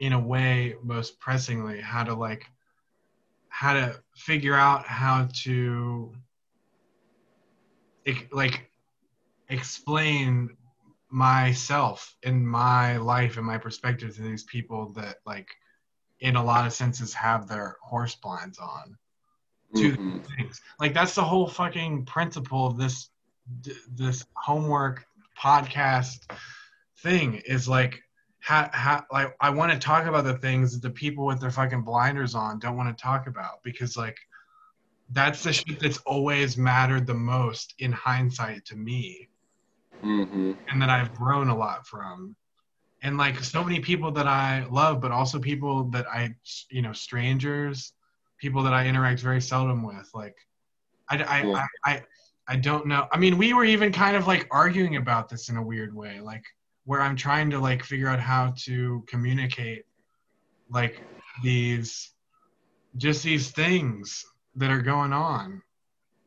in 0.00 0.12
a 0.12 0.20
way 0.20 0.74
most 0.82 1.18
pressingly 1.20 1.80
how 1.80 2.04
to 2.04 2.14
like 2.14 2.44
how 3.48 3.74
to 3.74 4.00
figure 4.14 4.54
out 4.54 4.86
how 4.86 5.28
to 5.32 6.12
like 8.32 8.70
explain 9.48 10.56
myself 11.10 12.16
and 12.24 12.46
my 12.46 12.96
life 12.98 13.36
and 13.36 13.46
my 13.46 13.58
perspective 13.58 14.14
to 14.14 14.22
these 14.22 14.44
people 14.44 14.92
that 14.92 15.16
like 15.26 15.48
in 16.20 16.36
a 16.36 16.44
lot 16.44 16.66
of 16.66 16.72
senses 16.72 17.14
have 17.14 17.48
their 17.48 17.76
horse 17.82 18.14
blinds 18.16 18.58
on 18.58 18.96
to 19.76 19.96
mhm, 19.96 20.22
things. 20.36 20.60
Like 20.80 20.94
that's 20.94 21.14
the 21.14 21.24
whole 21.24 21.48
fucking 21.48 22.04
principle 22.06 22.66
of 22.66 22.76
this 22.76 23.10
this 23.94 24.24
homework 24.34 25.06
podcast 25.40 26.30
thing 26.98 27.34
is 27.46 27.68
like 27.68 28.02
how, 28.48 28.70
how 28.72 29.04
like 29.12 29.36
I 29.40 29.50
want 29.50 29.72
to 29.72 29.78
talk 29.78 30.06
about 30.06 30.24
the 30.24 30.38
things 30.38 30.72
that 30.72 30.80
the 30.80 30.90
people 30.94 31.26
with 31.26 31.38
their 31.38 31.50
fucking 31.50 31.82
blinders 31.82 32.34
on 32.34 32.58
don't 32.58 32.78
want 32.78 32.96
to 32.96 33.02
talk 33.02 33.26
about 33.26 33.62
because 33.62 33.94
like 33.96 34.16
that's 35.10 35.42
the 35.42 35.52
shit 35.52 35.78
that's 35.80 35.98
always 36.06 36.56
mattered 36.56 37.06
the 37.06 37.14
most 37.14 37.74
in 37.78 37.92
hindsight 37.92 38.64
to 38.66 38.76
me 38.76 39.28
mhm, 40.02 40.56
and 40.70 40.80
that 40.82 40.90
I've 40.90 41.14
grown 41.14 41.48
a 41.48 41.56
lot 41.56 41.86
from. 41.86 42.36
and 43.02 43.18
like 43.18 43.44
so 43.44 43.64
many 43.64 43.80
people 43.80 44.12
that 44.12 44.26
I 44.26 44.66
love, 44.70 45.00
but 45.00 45.12
also 45.12 45.38
people 45.38 45.84
that 45.90 46.06
I, 46.08 46.34
you 46.70 46.82
know, 46.82 46.92
strangers, 46.92 47.92
people 48.38 48.62
that 48.64 48.72
I 48.74 48.86
interact 48.86 49.20
very 49.20 49.40
seldom 49.40 49.82
with. 49.84 50.10
Like, 50.14 50.36
I, 51.10 51.16
I, 51.22 51.40
Yeah. 51.42 51.66
I, 51.84 51.92
I, 51.92 52.04
I 52.48 52.56
don't 52.56 52.86
know. 52.86 53.06
I 53.12 53.18
mean, 53.18 53.38
we 53.38 53.52
were 53.52 53.64
even 53.64 53.92
kind 53.92 54.16
of 54.16 54.26
like 54.26 54.48
arguing 54.50 54.96
about 54.96 55.28
this 55.28 55.48
in 55.50 55.56
a 55.56 55.62
weird 55.62 55.94
way, 55.94 56.20
like 56.20 56.44
where 56.88 57.02
I'm 57.02 57.16
trying 57.16 57.50
to 57.50 57.58
like 57.58 57.84
figure 57.84 58.08
out 58.08 58.18
how 58.18 58.54
to 58.64 59.04
communicate, 59.06 59.84
like 60.70 61.02
these, 61.42 62.12
just 62.96 63.22
these 63.22 63.50
things 63.50 64.24
that 64.56 64.70
are 64.70 64.80
going 64.80 65.12
on, 65.12 65.60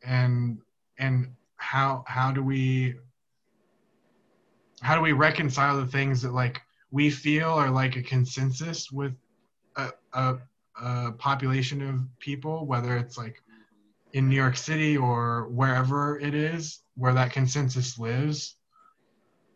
and 0.06 0.58
and 1.00 1.32
how 1.56 2.04
how 2.06 2.30
do 2.30 2.44
we 2.44 2.94
how 4.82 4.94
do 4.94 5.00
we 5.00 5.10
reconcile 5.10 5.76
the 5.76 5.86
things 5.86 6.22
that 6.22 6.32
like 6.32 6.60
we 6.92 7.10
feel 7.10 7.48
are 7.48 7.70
like 7.70 7.96
a 7.96 8.02
consensus 8.02 8.88
with 8.92 9.14
a, 9.74 9.90
a, 10.12 10.36
a 10.80 11.10
population 11.18 11.82
of 11.82 12.00
people 12.20 12.66
whether 12.66 12.96
it's 12.96 13.18
like 13.18 13.42
in 14.12 14.28
new 14.28 14.36
york 14.36 14.56
city 14.56 14.96
or 14.96 15.48
wherever 15.48 16.20
it 16.20 16.36
is 16.36 16.82
where 16.94 17.14
that 17.14 17.32
consensus 17.32 17.98
lives 17.98 18.58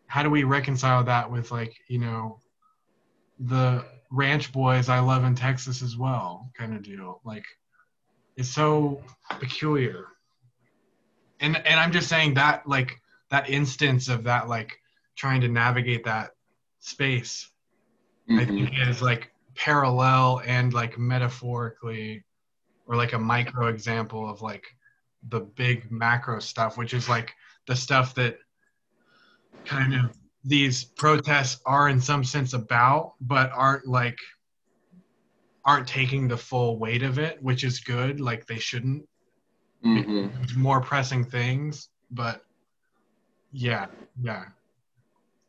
how 0.07 0.23
do 0.23 0.29
we 0.29 0.43
reconcile 0.43 1.03
that 1.03 1.29
with 1.29 1.51
like 1.51 1.75
you 1.87 1.99
know 1.99 2.39
the 3.39 3.85
ranch 4.09 4.51
boys 4.51 4.89
i 4.89 4.99
love 4.99 5.23
in 5.23 5.35
texas 5.35 5.81
as 5.81 5.97
well 5.97 6.49
kind 6.57 6.73
of 6.73 6.81
deal 6.81 7.21
like 7.23 7.45
it's 8.35 8.49
so 8.49 9.01
peculiar 9.39 10.05
and 11.39 11.55
and 11.57 11.79
i'm 11.79 11.91
just 11.91 12.07
saying 12.09 12.33
that 12.33 12.67
like 12.67 12.99
that 13.29 13.49
instance 13.49 14.07
of 14.07 14.23
that 14.23 14.47
like 14.47 14.79
trying 15.15 15.41
to 15.41 15.47
navigate 15.47 16.03
that 16.05 16.31
space 16.79 17.51
i 18.29 18.33
Mhm. 18.45 18.47
think 18.47 18.87
is 18.87 19.01
like 19.01 19.31
parallel 19.55 20.41
and 20.45 20.73
like 20.73 20.97
metaphorically 20.97 22.23
or 22.85 22.95
like 22.95 23.13
a 23.13 23.19
micro 23.19 23.67
example 23.67 24.29
of 24.29 24.41
like 24.41 24.65
the 25.29 25.41
big 25.41 25.91
macro 25.91 26.39
stuff 26.39 26.77
which 26.77 26.93
is 26.93 27.09
like 27.09 27.33
the 27.65 27.75
stuff 27.75 28.15
that 28.15 28.37
kind 29.67 29.93
of 29.93 30.15
these 30.43 30.83
protests 30.83 31.61
are 31.65 31.89
in 31.89 31.99
some 31.99 32.23
sense 32.23 32.53
about 32.53 33.13
but 33.21 33.51
aren't 33.53 33.85
like 33.85 34.17
aren't 35.65 35.87
taking 35.87 36.27
the 36.27 36.37
full 36.37 36.79
weight 36.79 37.03
of 37.03 37.19
it 37.19 37.41
which 37.43 37.63
is 37.63 37.79
good 37.81 38.19
like 38.19 38.45
they 38.47 38.57
shouldn't 38.57 39.07
Mhm. 39.83 40.55
More 40.55 40.81
pressing 40.81 41.23
things 41.23 41.89
but 42.11 42.43
yeah 43.51 43.85
yeah 44.21 44.45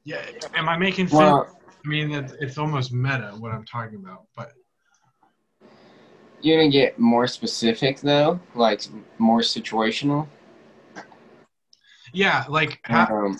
yeah 0.04 0.24
am 0.54 0.68
i 0.68 0.76
making 0.76 1.06
sense 1.06 1.18
Well, 1.18 1.60
i 1.84 1.88
mean 1.88 2.12
it's, 2.12 2.32
it's 2.40 2.58
almost 2.58 2.92
meta 2.92 3.34
what 3.38 3.52
i'm 3.52 3.64
talking 3.64 3.98
about 3.98 4.24
but 4.36 4.52
you 6.40 6.56
gonna 6.56 6.70
get 6.70 6.98
more 6.98 7.26
specific 7.26 8.00
though, 8.00 8.38
like 8.54 8.82
more 9.18 9.40
situational. 9.40 10.28
yeah 12.12 12.44
like 12.48 12.78
how, 12.84 13.06
Um, 13.06 13.38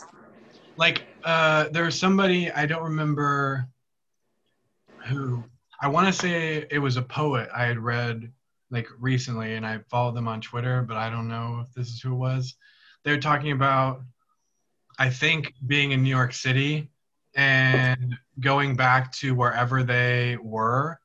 like 0.79 1.05
uh 1.24 1.68
there 1.70 1.85
was 1.85 1.99
somebody 1.99 2.51
i 2.53 2.64
don't 2.64 2.85
remember 2.85 3.68
who 5.07 5.45
i 5.83 5.89
want 5.89 6.07
to 6.07 6.12
say 6.12 6.66
it 6.70 6.79
was 6.79 6.97
a 6.97 7.03
poet 7.03 7.49
i 7.55 7.64
had 7.64 7.79
read 7.79 8.33
like 8.70 8.87
recently 8.99 9.55
and 9.55 9.66
i 9.66 9.79
followed 9.91 10.14
them 10.14 10.29
on 10.29 10.41
twitter 10.41 10.83
but 10.83 10.97
i 10.97 11.11
don't 11.11 11.29
know 11.29 11.62
if 11.66 11.72
this 11.74 11.89
is 11.89 12.01
who 12.01 12.12
it 12.12 12.18
was 12.18 12.55
they 13.05 13.11
were 13.11 13.20
talking 13.20 13.53
about 13.53 14.01
i 14.99 15.11
think 15.11 15.53
being 15.66 15.93
in 15.93 16.03
new 16.03 16.11
york 16.11 16.33
city 16.33 16.89
and 17.35 18.16
going 18.41 18.74
back 18.76 19.12
to 19.12 19.35
wherever 19.35 19.83
they 19.83 20.37
were 20.43 20.99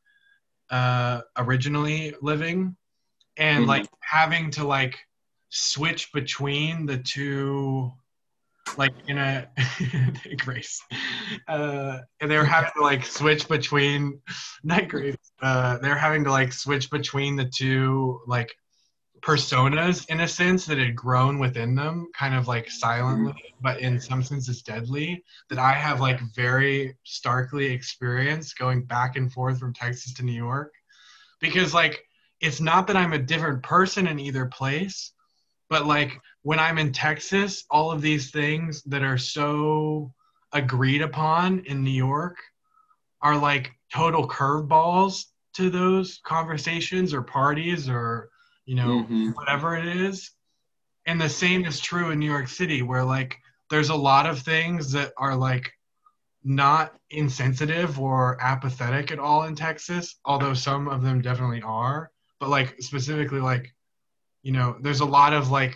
uh 0.69 1.21
originally 1.37 2.13
living 2.21 2.75
and 3.37 3.65
Mhm. 3.65 3.67
like 3.67 3.87
having 4.01 4.51
to 4.51 4.63
like 4.65 4.99
switch 5.49 6.11
between 6.13 6.85
the 6.85 6.97
two 6.97 7.91
like 8.77 8.93
in 9.07 9.17
a 9.17 9.47
grace. 10.37 10.81
Uh 11.47 11.99
and 12.19 12.29
they 12.29 12.37
were 12.37 12.45
having 12.45 12.71
to 12.75 12.81
like 12.81 13.05
switch 13.05 13.47
between 13.47 14.19
night 14.63 14.89
grace 14.89 15.15
uh 15.41 15.77
they're 15.79 15.95
having 15.95 16.23
to 16.23 16.31
like 16.31 16.53
switch 16.53 16.89
between 16.89 17.35
the 17.35 17.45
two 17.45 18.19
like 18.27 18.53
personas 19.23 20.09
in 20.09 20.19
a 20.19 20.27
sense 20.27 20.65
that 20.65 20.77
had 20.77 20.95
grown 20.95 21.39
within 21.39 21.75
them 21.75 22.09
kind 22.13 22.35
of 22.35 22.49
like 22.49 22.69
silently 22.69 23.53
but 23.61 23.79
in 23.79 23.97
some 23.97 24.21
senses 24.21 24.61
deadly 24.61 25.23
that 25.49 25.57
i 25.57 25.71
have 25.71 26.01
like 26.01 26.19
very 26.35 26.93
starkly 27.03 27.67
experienced 27.67 28.57
going 28.57 28.83
back 28.83 29.15
and 29.15 29.31
forth 29.31 29.57
from 29.59 29.73
texas 29.73 30.13
to 30.13 30.23
new 30.23 30.33
york. 30.33 30.73
Because 31.39 31.73
like 31.73 32.03
it's 32.41 32.59
not 32.59 32.85
that 32.87 32.97
i'm 32.97 33.13
a 33.13 33.17
different 33.17 33.63
person 33.63 34.07
in 34.07 34.19
either 34.19 34.45
place 34.47 35.12
but 35.73 35.87
like 35.87 36.21
when 36.43 36.59
I'm 36.59 36.77
in 36.77 36.91
Texas, 36.91 37.65
all 37.71 37.91
of 37.91 37.99
these 37.99 38.29
things 38.29 38.83
that 38.83 39.01
are 39.01 39.17
so 39.17 40.13
agreed 40.51 41.01
upon 41.01 41.61
in 41.65 41.83
New 41.83 41.89
York 41.89 42.37
are 43.23 43.35
like 43.35 43.71
total 43.91 44.27
curveballs 44.27 45.23
to 45.55 45.71
those 45.71 46.21
conversations 46.23 47.11
or 47.11 47.23
parties 47.23 47.89
or 47.89 48.29
you 48.67 48.75
know 48.75 49.07
Mhm. 49.09 49.33
whatever 49.33 49.75
it 49.75 49.87
is. 49.87 50.29
And 51.07 51.19
the 51.19 51.27
same 51.27 51.65
is 51.65 51.79
true 51.79 52.11
in 52.11 52.19
New 52.19 52.29
York 52.29 52.49
City 52.49 52.83
where 52.83 53.03
like 53.03 53.39
there's 53.71 53.89
a 53.89 53.95
lot 53.95 54.27
of 54.27 54.37
things 54.43 54.91
that 54.91 55.11
are 55.17 55.35
like 55.35 55.73
not 56.43 56.93
insensitive 57.09 57.99
or 57.99 58.37
apathetic 58.39 59.11
at 59.11 59.17
all 59.17 59.45
in 59.45 59.55
Texas, 59.55 60.19
although 60.23 60.53
some 60.53 60.87
of 60.87 61.01
them 61.01 61.19
definitely 61.19 61.63
are. 61.63 62.11
But 62.39 62.49
like 62.49 62.75
specifically 62.79 63.41
like 63.41 63.72
you 64.43 64.51
know, 64.51 64.77
there's 64.81 64.99
a 64.99 65.05
lot 65.05 65.33
of 65.33 65.49
like 65.49 65.75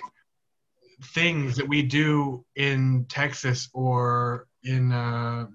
things 1.02 1.56
that 1.56 1.68
we 1.68 1.82
do 1.82 2.46
in 2.56 3.06
Texas 3.10 3.70
or 3.74 4.48
in 4.64 4.92
uh, 4.92 5.48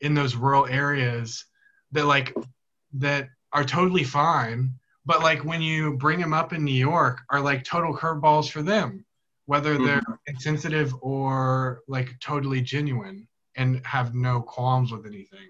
in 0.00 0.14
those 0.14 0.36
rural 0.36 0.66
areas 0.66 1.44
that 1.92 2.06
like 2.06 2.34
that 2.94 3.28
are 3.52 3.64
totally 3.64 4.04
fine, 4.04 4.74
but 5.04 5.22
like 5.22 5.44
when 5.44 5.62
you 5.62 5.96
bring 5.96 6.20
them 6.20 6.32
up 6.32 6.52
in 6.52 6.64
New 6.64 6.72
York, 6.72 7.20
are 7.30 7.40
like 7.40 7.64
total 7.64 7.96
curveballs 7.96 8.50
for 8.50 8.62
them, 8.62 9.04
whether 9.46 9.78
they're 9.78 10.02
insensitive 10.26 10.94
or 11.00 11.80
like 11.88 12.14
totally 12.20 12.60
genuine 12.60 13.26
and 13.56 13.84
have 13.86 14.14
no 14.14 14.40
qualms 14.40 14.92
with 14.92 15.06
anything. 15.06 15.48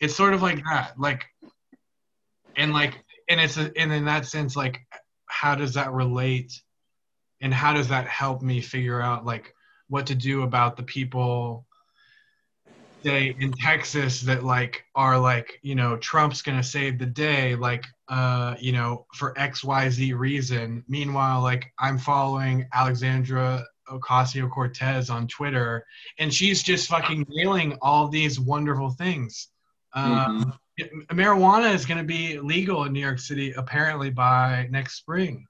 It's 0.00 0.14
sort 0.14 0.34
of 0.34 0.42
like 0.42 0.62
that, 0.64 0.92
like, 0.98 1.26
and 2.56 2.72
like, 2.72 2.94
and 3.28 3.40
it's 3.40 3.56
a, 3.56 3.72
and 3.76 3.92
in 3.92 4.04
that 4.04 4.26
sense, 4.26 4.54
like, 4.54 4.80
how 5.28 5.54
does 5.54 5.74
that 5.74 5.92
relate? 5.92 6.60
And 7.40 7.54
how 7.54 7.72
does 7.72 7.88
that 7.88 8.08
help 8.08 8.42
me 8.42 8.60
figure 8.60 9.00
out 9.00 9.24
like 9.24 9.54
what 9.88 10.06
to 10.06 10.14
do 10.14 10.42
about 10.42 10.76
the 10.76 10.82
people 10.82 11.66
say 13.04 13.34
in 13.38 13.52
Texas 13.52 14.20
that 14.22 14.42
like 14.42 14.84
are 14.94 15.18
like 15.18 15.60
you 15.62 15.74
know 15.74 15.96
Trump's 15.98 16.42
gonna 16.42 16.62
save 16.64 16.98
the 16.98 17.06
day 17.06 17.54
like 17.54 17.84
uh 18.08 18.56
you 18.58 18.72
know 18.72 19.06
for 19.14 19.34
XYZ 19.34 20.18
reason. 20.18 20.84
Meanwhile 20.88 21.42
like 21.42 21.72
I'm 21.78 21.98
following 21.98 22.66
Alexandra 22.72 23.64
Ocasio 23.88 24.50
Cortez 24.50 25.10
on 25.10 25.28
Twitter 25.28 25.84
and 26.18 26.34
she's 26.34 26.62
just 26.62 26.88
fucking 26.88 27.24
nailing 27.28 27.78
all 27.80 28.08
these 28.08 28.40
wonderful 28.40 28.90
things. 28.90 29.48
Uh, 29.92 30.28
Mhm. 30.28 30.58
Marijuana 31.12 31.74
is 31.74 31.86
going 31.86 31.98
to 31.98 32.04
be 32.04 32.38
legal 32.38 32.84
in 32.84 32.92
New 32.92 33.00
York 33.00 33.18
City 33.18 33.52
apparently 33.56 34.10
by 34.10 34.68
next 34.70 34.94
spring. 34.94 35.46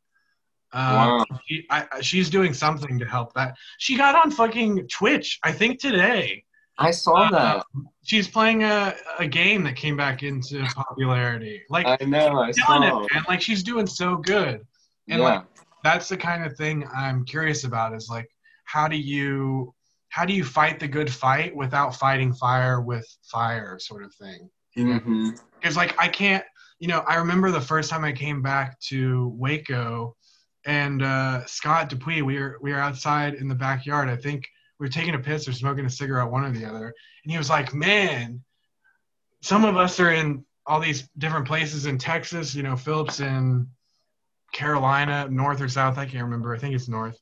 Uh, 0.72 1.24
Wow. 1.29 1.39
she, 1.47 1.66
I, 1.70 1.87
she's 2.01 2.29
doing 2.29 2.53
something 2.53 2.99
to 2.99 3.05
help 3.07 3.33
that. 3.35 3.57
She 3.79 3.97
got 3.97 4.14
on 4.14 4.31
fucking 4.31 4.89
Twitch, 4.89 5.39
I 5.43 5.53
think 5.53 5.81
today. 5.81 6.45
I 6.79 6.91
saw 6.91 7.14
Uh, 7.26 7.31
that. 7.31 7.66
She's 8.05 8.29
playing 8.29 8.62
a, 8.62 8.95
a 9.18 9.26
game 9.26 9.64
that 9.64 9.76
came 9.76 9.97
back 9.97 10.22
into 10.22 10.62
popularity. 10.74 11.62
Like, 11.68 11.87
I 11.87 12.05
know. 12.05 12.41
I 12.41 12.53
saw. 12.53 12.83
it, 13.05 13.12
man. 13.14 13.24
Like, 13.29 13.41
she's 13.43 13.62
doing 13.62 13.87
so 13.87 14.16
good. 14.16 14.66
And 15.09 15.20
yeah. 15.20 15.24
like, 15.24 15.45
that's 15.83 16.09
the 16.09 16.16
kind 16.16 16.45
of 16.45 16.57
thing 16.57 16.87
I'm 16.95 17.24
curious 17.24 17.64
about. 17.64 17.95
Is 17.95 18.09
like, 18.09 18.29
how 18.64 18.89
do 18.89 18.97
you 18.97 19.74
how 20.11 20.24
do 20.24 20.33
you 20.33 20.45
fight 20.45 20.81
the 20.81 20.89
good 20.89 21.11
fight 21.12 21.55
without 21.55 21.95
fighting 21.95 22.33
fire 22.33 22.81
with 22.81 23.07
fire, 23.22 23.79
sort 23.79 24.05
of 24.05 24.14
thing. 24.14 24.49
Because 25.61 25.76
like 25.76 25.99
I 25.99 26.09
can't, 26.09 26.45
you 26.79 26.89
know, 26.89 27.01
I 27.01 27.16
remember 27.16 27.51
the 27.51 27.61
first 27.61 27.91
time 27.91 28.05
I 28.05 28.12
came 28.12 28.43
back 28.43 28.79
to 28.81 29.29
Waco, 29.37 30.16
and 30.64 31.03
uh, 31.03 31.45
Scott 31.47 31.89
Dupuy, 31.89 32.22
we 32.22 32.39
were 32.39 32.59
we 32.61 32.72
were 32.72 32.79
outside 32.79 33.35
in 33.35 33.49
the 33.49 33.55
backyard. 33.55 34.09
I 34.09 34.16
think 34.16 34.47
we 34.79 34.87
were 34.87 34.91
taking 34.91 35.14
a 35.14 35.18
piss 35.18 35.49
or 35.49 35.53
smoking 35.53 35.87
a 35.87 35.91
cigarette, 35.91 36.31
one 36.31 36.45
or 36.45 36.53
the 36.53 36.64
other, 36.64 36.87
and 37.24 37.33
he 37.33 37.39
was 37.39 37.51
like, 37.51 37.74
"Man, 37.74 38.43
some 39.41 39.64
of 39.64 39.76
us 39.76 39.99
are 40.01 40.12
in 40.12 40.45
all 40.66 40.81
these 40.81 41.09
different 41.18 41.47
places 41.47 41.87
in 41.87 41.99
Texas. 41.99 42.55
You 42.55 42.62
know, 42.62 42.76
Phillips 42.76 43.20
in 43.20 43.66
Carolina, 44.53 45.29
north 45.31 45.61
or 45.61 45.68
south. 45.68 45.99
I 45.99 46.05
can't 46.05 46.24
remember. 46.24 46.55
I 46.55 46.59
think 46.59 46.74
it's 46.74 46.89
north. 46.89 47.18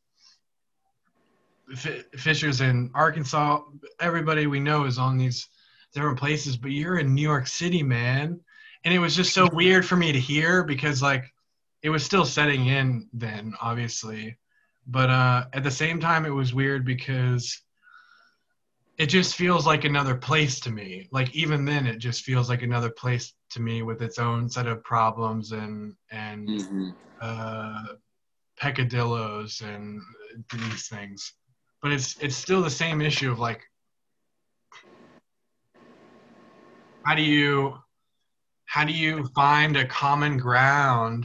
F- 1.73 2.05
Fisher's 2.15 2.61
in 2.61 2.91
Arkansas. 2.95 3.63
Everybody 4.01 4.47
we 4.47 4.61
know 4.61 4.85
is 4.85 4.99
on 4.99 5.17
these 5.17 5.49
different 5.97 6.19
places, 6.19 6.57
but 6.57 6.71
you're 6.71 6.99
in 6.99 7.15
New 7.15 7.23
York 7.23 7.47
City, 7.47 7.83
man. 7.83 8.39
And 8.85 8.95
it 8.95 8.99
was 8.99 9.17
just 9.17 9.33
so 9.35 9.49
weird 9.53 9.85
for 9.85 9.97
me 9.97 10.13
to 10.13 10.21
hear 10.21 10.63
because 10.63 11.03
like 11.03 11.25
it 11.83 11.91
was 11.91 12.05
still 12.05 12.25
setting 12.25 12.67
in 12.67 13.09
then, 13.13 13.55
obviously. 13.61 14.37
But 14.87 15.11
uh, 15.11 15.47
at 15.53 15.65
the 15.65 15.71
same 15.71 15.99
time, 15.99 16.25
it 16.27 16.31
was 16.31 16.55
weird 16.55 16.85
because 16.85 17.61
it 18.99 19.07
just 19.07 19.35
feels 19.35 19.67
like 19.67 19.85
another 19.85 20.15
place 20.15 20.61
to 20.61 20.71
me. 20.71 21.09
Like 21.11 21.35
even 21.35 21.65
then, 21.65 21.87
it 21.87 21.99
just 21.99 22.23
feels 22.23 22.49
like 22.49 22.63
another 22.63 22.91
place 22.91 23.35
to 23.51 23.61
me 23.61 23.83
with 23.83 24.03
its 24.03 24.19
own 24.19 24.49
set 24.49 24.67
of 24.67 24.85
problems 24.85 25.53
and 25.53 25.95
and 26.11 26.49
Mm-hmm. 26.49 26.89
uh, 27.21 27.85
peccadillos 28.59 29.63
and 29.63 30.01
these 30.53 30.89
things. 30.89 31.33
But 31.83 31.93
it's 31.93 32.17
it's 32.21 32.37
still 32.37 32.63
the 32.63 32.71
same 32.71 33.01
issue 33.01 33.33
of 33.33 33.39
like, 33.39 33.63
how 37.07 37.15
do 37.15 37.23
you 37.23 37.79
how 38.65 38.85
do 38.85 38.93
you 38.93 39.25
find 39.35 39.77
a 39.77 39.87
common 39.87 40.37
ground 40.37 41.25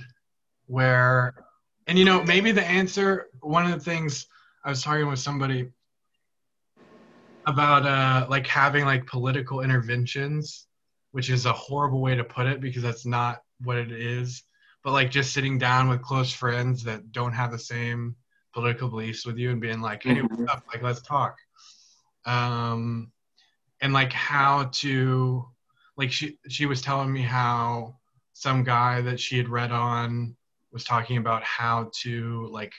where 0.67 1.33
and 1.87 1.97
you 1.97 2.05
know 2.05 2.23
maybe 2.23 2.51
the 2.51 2.63
answer 2.63 3.27
one 3.41 3.65
of 3.65 3.71
the 3.71 3.83
things 3.83 4.27
I 4.63 4.69
was 4.69 4.83
talking 4.83 5.07
with 5.07 5.17
somebody 5.19 5.71
about 7.47 7.85
uh 7.85 8.27
like 8.29 8.45
having 8.45 8.85
like 8.85 9.07
political 9.07 9.61
interventions 9.61 10.67
which 11.13 11.31
is 11.31 11.45
a 11.47 11.53
horrible 11.53 11.99
way 11.99 12.15
to 12.15 12.23
put 12.23 12.45
it 12.45 12.61
because 12.61 12.83
that's 12.83 13.05
not 13.05 13.41
what 13.63 13.77
it 13.77 13.91
is 13.91 14.43
but 14.83 14.91
like 14.91 15.09
just 15.09 15.33
sitting 15.33 15.57
down 15.57 15.89
with 15.89 16.01
close 16.03 16.31
friends 16.31 16.83
that 16.83 17.11
don't 17.11 17.33
have 17.33 17.51
the 17.51 17.57
same 17.57 18.15
political 18.53 18.87
beliefs 18.87 19.25
with 19.25 19.37
you 19.37 19.49
and 19.49 19.59
being 19.59 19.81
like 19.81 20.03
hey 20.03 20.21
what's 20.21 20.37
Mhm. 20.37 20.49
up 20.51 20.63
like 20.71 20.83
let's 20.83 21.01
talk 21.01 21.35
um 22.25 23.11
and 23.81 23.93
like 23.93 24.13
how 24.13 24.69
to 24.71 25.43
like 25.97 26.11
she 26.11 26.37
she 26.49 26.65
was 26.65 26.81
telling 26.81 27.11
me 27.11 27.21
how 27.21 27.95
some 28.33 28.63
guy 28.63 29.01
that 29.01 29.19
she 29.19 29.37
had 29.37 29.49
read 29.49 29.71
on 29.71 30.35
was 30.71 30.83
talking 30.83 31.17
about 31.17 31.43
how 31.43 31.89
to 32.01 32.47
like 32.51 32.73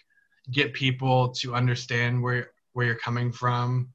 get 0.50 0.72
people 0.72 1.28
to 1.28 1.54
understand 1.54 2.22
where 2.22 2.50
where 2.72 2.86
you're 2.86 2.94
coming 2.96 3.30
from 3.30 3.88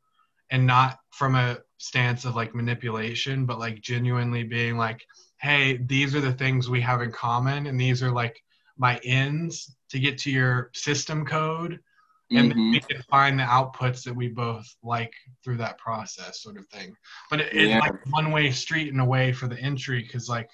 and 0.51 0.65
not 0.65 0.99
from 1.11 1.35
a 1.35 1.57
stance 1.77 2.25
of 2.25 2.35
like 2.35 2.55
manipulation 2.55 3.45
but 3.45 3.59
like 3.59 3.81
genuinely 3.81 4.43
being 4.43 4.77
like 4.77 5.05
hey 5.41 5.77
these 5.85 6.15
are 6.15 6.21
the 6.21 6.31
things 6.31 6.69
we 6.69 6.81
have 6.81 7.01
in 7.01 7.11
common 7.11 7.67
and 7.67 7.79
these 7.79 8.01
are 8.01 8.11
like 8.11 8.41
my 8.77 8.99
ends 9.03 9.75
to 9.89 9.99
get 9.99 10.17
to 10.17 10.31
your 10.31 10.69
system 10.73 11.25
code 11.25 11.79
and 12.31 12.51
then 12.51 12.57
Mhm. 12.57 12.71
we 12.71 12.79
can 12.81 13.01
find 13.03 13.39
the 13.39 13.43
outputs 13.43 14.03
that 14.03 14.13
we 14.15 14.27
both 14.27 14.67
like 14.83 15.13
through 15.43 15.57
that 15.57 15.77
process 15.77 16.41
sort 16.43 16.57
of 16.57 16.67
thing 16.67 16.95
but 17.29 17.39
it, 17.39 17.53
it's 17.53 17.69
Yeah. 17.69 17.79
like 17.79 18.05
one 18.07 18.31
way 18.31 18.51
street 18.51 18.89
in 18.93 18.99
a 18.99 19.05
way 19.05 19.31
for 19.31 19.47
the 19.47 19.59
entry 19.59 20.01
because 20.01 20.27
like 20.27 20.49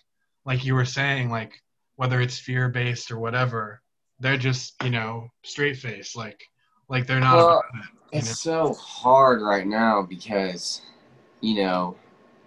like 0.46 0.64
you 0.66 0.76
were 0.76 0.86
saying 0.86 1.30
like 1.30 1.54
whether 1.96 2.22
it's 2.22 2.38
fear 2.38 2.70
based 2.70 3.12
or 3.12 3.18
whatever 3.20 3.82
they're 4.20 4.38
just 4.38 4.76
you 4.84 4.90
know 4.92 5.28
straight 5.44 5.78
face 5.78 6.16
like 6.16 6.40
like 6.90 7.08
they're 7.08 7.20
not 7.20 7.36
Well, 7.38 7.48
about 7.48 7.64
it, 7.76 7.90
you 8.14 8.20
It's 8.20 8.40
so 8.40 8.74
hard 8.76 9.42
right 9.42 9.66
now 9.66 10.04
because, 10.04 10.82
you 11.42 11.56
know, 11.64 11.96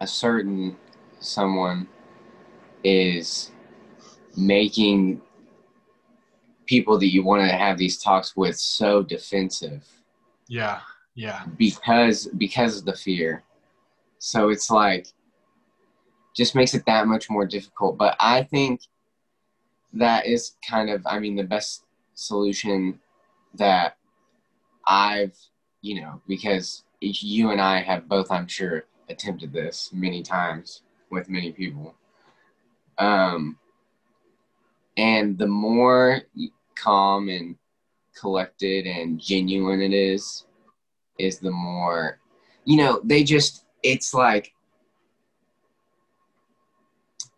a 0.00 0.06
certain 0.06 0.76
someone 1.18 1.88
is 2.84 3.50
making 4.36 5.22
people 6.66 6.98
that 6.98 7.12
you 7.12 7.22
want 7.22 7.42
to 7.42 7.56
have 7.56 7.78
these 7.78 7.98
talks 7.98 8.36
with 8.36 8.58
so 8.58 9.02
defensive 9.02 9.86
yeah 10.48 10.80
yeah 11.16 11.44
because 11.56 12.28
because 12.38 12.78
of 12.78 12.84
the 12.84 12.92
fear. 12.94 13.42
So 14.18 14.50
it's 14.50 14.70
like 14.70 15.08
just 16.36 16.54
makes 16.54 16.74
it 16.74 16.84
that 16.86 17.08
much 17.08 17.28
more 17.30 17.46
difficult. 17.46 17.96
But 17.96 18.16
I 18.20 18.42
think 18.42 18.82
that 19.94 20.26
is 20.26 20.56
kind 20.68 20.90
of 20.90 21.02
I 21.06 21.18
mean 21.18 21.34
the 21.34 21.44
best 21.44 21.84
solution 22.14 23.00
that 23.54 23.96
I've 24.86 25.36
you 25.80 26.00
know 26.02 26.20
because 26.28 26.84
you 27.00 27.50
and 27.50 27.60
I 27.60 27.80
have 27.80 28.08
both 28.08 28.30
I'm 28.30 28.46
sure 28.46 28.84
attempted 29.08 29.52
this 29.52 29.90
many 29.92 30.22
times 30.22 30.82
with 31.10 31.28
many 31.28 31.52
people. 31.52 31.94
Um 32.98 33.58
and 34.96 35.38
the 35.38 35.46
more 35.46 36.22
calm 36.74 37.28
and 37.28 37.56
collected 38.18 38.86
and 38.86 39.20
genuine 39.20 39.82
it 39.82 39.92
is 39.92 40.46
is 41.18 41.38
the 41.38 41.50
more 41.50 42.18
you 42.64 42.76
know 42.76 43.00
they 43.04 43.22
just 43.22 43.66
it's 43.82 44.14
like 44.14 44.52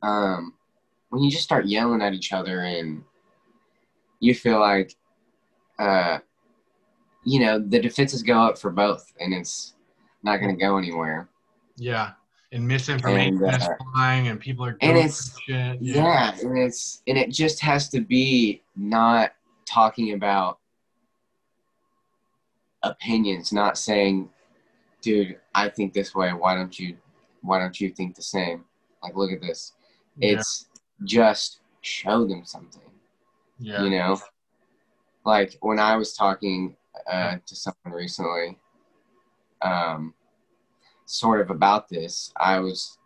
um 0.03 0.55
when 1.11 1.23
you 1.23 1.31
just 1.31 1.43
start 1.43 1.67
yelling 1.67 2.03
at 2.03 2.15
each 2.15 2.33
other 2.33 2.61
and 2.61 3.03
you 4.21 4.35
feel 4.35 4.61
like 4.61 4.95
uh 5.79 6.19
you 7.25 7.41
know 7.41 7.59
the 7.59 7.81
defenses 7.81 8.23
go 8.23 8.41
up 8.41 8.59
for 8.59 8.71
both 8.71 9.13
and 9.21 9.35
it's 9.35 9.75
not 10.23 10.39
going 10.39 10.55
to 10.55 10.61
go 10.61 10.79
anywhere. 10.79 11.29
Yeah 11.77 12.13
and 12.53 12.67
misinformation 12.67 13.45
And, 13.45 13.57
is 13.57 13.69
uh, 13.69 13.75
flying 13.93 14.29
and 14.29 14.41
people 14.41 14.65
are 14.65 14.77
and 14.81 14.97
it's- 14.97 15.39
shit 15.47 15.81
yeah 15.81 16.35
and 16.43 16.59
it's 16.59 17.03
and 17.07 17.19
it 17.19 17.31
just 17.31 17.61
has 17.61 17.89
to 17.91 18.01
be 18.01 18.63
not 18.77 19.33
talking 19.67 20.15
about 20.15 20.59
opinions 22.83 23.53
not 23.53 23.77
saying 23.77 24.31
dude 25.03 25.37
i 25.55 25.69
think 25.69 25.93
this 25.93 26.15
way. 26.15 26.33
Why 26.33 26.55
don't 26.55 26.79
you 26.79 26.97
why 27.43 27.59
don't 27.59 27.81
you 27.81 27.91
think 27.91 28.17
the 28.17 28.23
same? 28.23 28.65
Like 29.03 29.15
look 29.17 29.33
at 29.33 29.41
this. 29.41 29.73
Yeah, 30.17 30.33
it's 30.33 30.67
just 31.05 31.61
show 31.83 32.27
them 32.27 32.45
something 32.45 32.83
yeah. 33.59 33.83
you 33.83 33.91
know? 33.91 34.19
Like 35.25 35.57
when 35.61 35.79
i 35.79 35.97
was 35.97 36.15
talking 36.15 36.77
uh, 37.11 37.37
to 37.47 37.57
someone 37.57 37.93
recently 37.93 38.59
um, 39.63 40.15
sort 41.09 41.41
of 41.41 41.51
about 41.51 41.89
this 41.89 42.33
i 42.39 42.59
was 42.59 42.99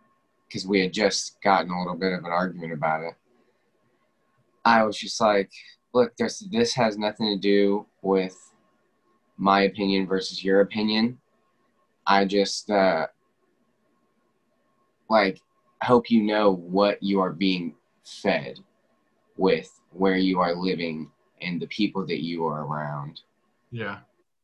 because 0.52 0.66
we 0.66 0.80
had 0.80 0.92
just 0.92 1.40
gotten 1.42 1.70
a 1.70 1.78
little 1.78 1.96
bit 1.96 2.12
of 2.12 2.24
an 2.24 2.30
argument 2.30 2.74
about 2.74 3.02
it. 3.02 3.14
I 4.64 4.84
was 4.84 4.98
just 4.98 5.20
like 5.20 5.50
look 5.94 6.14
there's 6.16 6.40
this 6.50 6.74
has 6.74 6.98
nothing 6.98 7.26
to 7.34 7.40
do 7.40 7.86
with 8.02 8.36
my 9.38 9.62
opinion 9.62 10.06
versus 10.06 10.44
your 10.44 10.60
opinion. 10.60 11.18
I 12.06 12.26
just 12.26 12.70
uh, 12.70 13.06
like 15.08 15.40
hope 15.82 16.10
you 16.10 16.22
know 16.22 16.52
what 16.52 17.02
you 17.02 17.20
are 17.20 17.32
being 17.32 17.74
fed 18.04 18.58
with 19.38 19.80
where 19.90 20.16
you 20.16 20.38
are 20.40 20.54
living 20.54 21.10
and 21.40 21.60
the 21.60 21.66
people 21.68 22.06
that 22.06 22.22
you 22.22 22.46
are 22.46 22.66
around. 22.66 23.22
yeah 23.70 23.98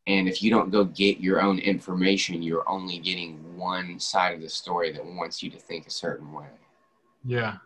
And 0.09 0.26
if 0.26 0.42
you 0.42 0.50
don't 0.50 0.70
go 0.70 0.84
get 0.84 1.20
your 1.20 1.42
own 1.42 1.59
information, 1.59 2.42
you're 2.42 2.68
only 2.68 2.98
getting 2.98 3.56
one 3.56 4.00
side 4.00 4.34
of 4.34 4.40
the 4.40 4.48
story 4.48 4.90
that 4.92 5.04
wants 5.04 5.42
you 5.42 5.50
to 5.50 5.59
think 5.59 5.86
a 5.86 5.90
certain 5.90 6.32
way. 6.32 6.48
yeah 7.24 7.59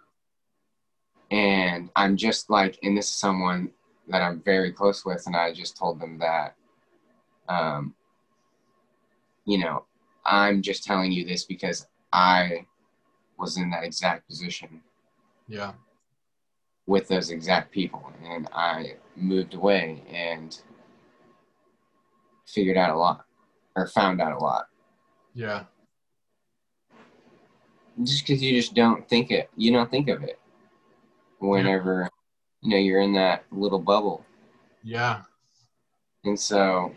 And 1.30 1.88
I'm 1.94 2.16
just 2.16 2.50
like, 2.50 2.78
and 2.82 2.98
this 2.98 3.08
is 3.08 3.14
someone 3.14 3.70
that 4.08 4.22
I'm 4.22 4.42
very 4.42 4.72
close 4.72 5.04
with, 5.04 5.24
and 5.26 5.36
I 5.36 5.54
just 5.54 5.76
told 5.76 6.00
them 6.00 6.18
that, 6.18 6.56
um, 7.48 7.94
you 9.44 9.58
know, 9.58 9.84
I'm 10.26 10.62
just 10.62 10.84
telling 10.84 11.12
you 11.12 11.24
this 11.24 11.44
because 11.44 11.86
I 12.12 12.66
was 13.38 13.56
in 13.56 13.70
that 13.70 13.84
exact 13.84 14.28
position 14.28 14.80
yeah 15.48 15.72
with 16.86 17.08
those 17.08 17.30
exact 17.30 17.70
people 17.72 18.12
and 18.24 18.48
i 18.52 18.94
moved 19.16 19.54
away 19.54 20.02
and 20.10 20.62
figured 22.46 22.76
out 22.76 22.90
a 22.90 22.96
lot 22.96 23.24
or 23.76 23.86
found 23.86 24.20
out 24.20 24.32
a 24.32 24.38
lot. 24.38 24.66
Yeah. 25.34 25.64
Just 28.02 28.26
because 28.26 28.42
you 28.42 28.58
just 28.58 28.74
don't 28.74 29.08
think 29.08 29.30
it 29.30 29.50
you 29.56 29.72
don't 29.72 29.90
think 29.90 30.08
of 30.08 30.22
it 30.22 30.38
whenever 31.38 32.08
you 32.62 32.70
know 32.70 32.76
you're 32.76 33.00
in 33.00 33.12
that 33.14 33.44
little 33.50 33.78
bubble. 33.78 34.24
Yeah. 34.82 35.22
And 36.24 36.38
so 36.38 36.94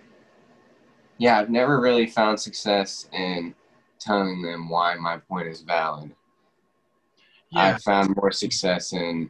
yeah 1.17 1.39
i've 1.39 1.49
never 1.49 1.79
really 1.79 2.05
found 2.05 2.39
success 2.39 3.07
in 3.13 3.53
telling 3.99 4.41
them 4.41 4.69
why 4.69 4.95
my 4.95 5.17
point 5.17 5.47
is 5.47 5.61
valid. 5.61 6.11
Yeah. 7.51 7.61
i've 7.61 7.81
found 7.83 8.15
more 8.15 8.31
success 8.31 8.93
in 8.93 9.29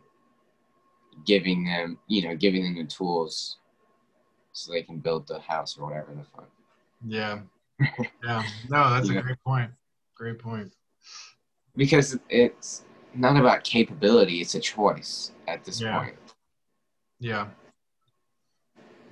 giving 1.26 1.66
them 1.66 1.97
you 2.07 2.28
know 2.28 2.36
giving 2.36 2.63
them 2.63 2.76
the 2.76 2.84
tools 2.91 3.57
so 4.56 4.72
they 4.72 4.82
can 4.82 4.97
build 4.99 5.28
the 5.28 5.39
house 5.39 5.78
or 5.78 5.86
whatever 5.86 6.14
the 6.16 6.24
fuck. 6.24 6.49
Yeah. 7.06 7.39
Yeah. 8.24 8.41
No 8.70 8.89
that's 8.89 9.10
Yeah. 9.10 9.20
a 9.20 9.22
great 9.22 9.43
point. 9.45 9.72
Great 10.16 10.39
point. 10.39 10.74
Because 11.76 12.18
it's 12.30 12.86
not 13.14 13.36
about 13.38 13.64
capability 13.66 14.39
it's 14.41 14.56
a 14.56 14.60
choice 14.62 15.32
at 15.47 15.64
this 15.66 15.82
Yeah. 15.82 15.99
point. 15.99 16.16
Yeah. 17.20 17.47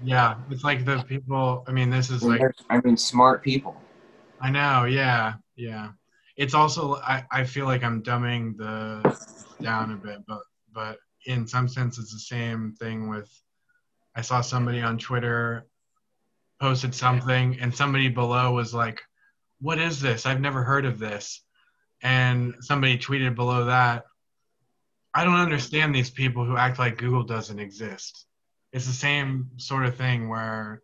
Yeah 0.01 0.35
it's 0.49 0.63
like 0.63 0.85
the 0.85 1.03
people 1.03 1.63
i 1.67 1.71
mean 1.71 1.89
this 1.89 2.09
is 2.09 2.23
And 2.23 2.31
like 2.39 2.41
I 2.69 2.79
mean 2.81 2.95
smart 2.97 3.43
people. 3.43 3.75
I 4.39 4.49
know, 4.49 4.83
yeah, 4.85 5.35
yeah. 5.55 5.91
it's 6.37 6.53
also 6.53 6.95
I, 6.95 7.25
I 7.31 7.43
feel 7.43 7.65
like 7.65 7.83
I'm 7.83 8.01
dumbing 8.03 8.57
the 8.57 9.17
down 9.61 9.91
a 9.91 9.97
bit, 9.97 10.19
but 10.27 10.41
but 10.73 10.99
in 11.25 11.47
some 11.47 11.67
sense 11.67 11.97
it's 11.99 12.11
the 12.13 12.19
same 12.19 12.75
thing 12.79 13.07
with 13.09 13.29
I 14.15 14.21
saw 14.21 14.41
somebody 14.41 14.81
on 14.81 14.97
Twitter 14.97 15.65
posted 16.61 16.93
something 16.93 17.59
and 17.59 17.75
somebody 17.75 18.09
below 18.09 18.53
was 18.53 18.73
like, 18.73 19.01
What 19.59 19.79
is 19.79 19.99
this? 19.99 20.25
I've 20.25 20.41
never 20.41 20.63
heard 20.63 20.85
of 20.85 20.99
this. 20.99 21.43
And 22.01 22.55
somebody 22.59 22.97
tweeted 22.97 23.35
below 23.35 23.65
that, 23.65 24.03
I 25.13 25.23
don't 25.23 25.35
understand 25.39 25.93
these 25.93 26.09
people 26.09 26.45
who 26.45 26.57
act 26.57 26.79
like 26.79 26.97
Google 26.97 27.23
doesn't 27.23 27.59
exist. 27.59 28.25
It's 28.71 28.87
the 28.87 28.93
same 28.93 29.51
sort 29.57 29.85
of 29.85 29.95
thing 29.95 30.27
where 30.27 30.81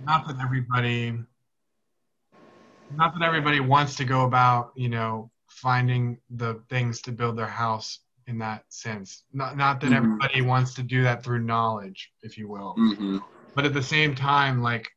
not 0.00 0.26
that 0.26 0.38
everybody 0.42 1.18
not 2.90 3.14
that 3.18 3.24
everybody 3.24 3.60
wants 3.60 3.96
to 3.96 4.04
go 4.04 4.24
about, 4.24 4.72
you 4.76 4.88
know, 4.88 5.30
finding 5.48 6.18
the 6.30 6.62
things 6.68 7.00
to 7.02 7.12
build 7.12 7.36
their 7.36 7.46
house 7.46 8.00
in 8.26 8.38
that 8.38 8.64
sense. 8.68 9.24
Not 9.32 9.56
not 9.56 9.80
that 9.80 9.90
Mhm. 9.90 9.96
everybody 9.96 10.42
wants 10.42 10.74
to 10.74 10.82
do 10.82 11.02
that 11.02 11.22
through 11.22 11.40
knowledge, 11.40 12.12
if 12.22 12.38
you 12.38 12.48
will. 12.48 12.74
hmm 12.74 13.18
But 13.54 13.64
at 13.64 13.74
the 13.74 13.82
same 13.82 14.14
time, 14.14 14.62
like 14.62 14.88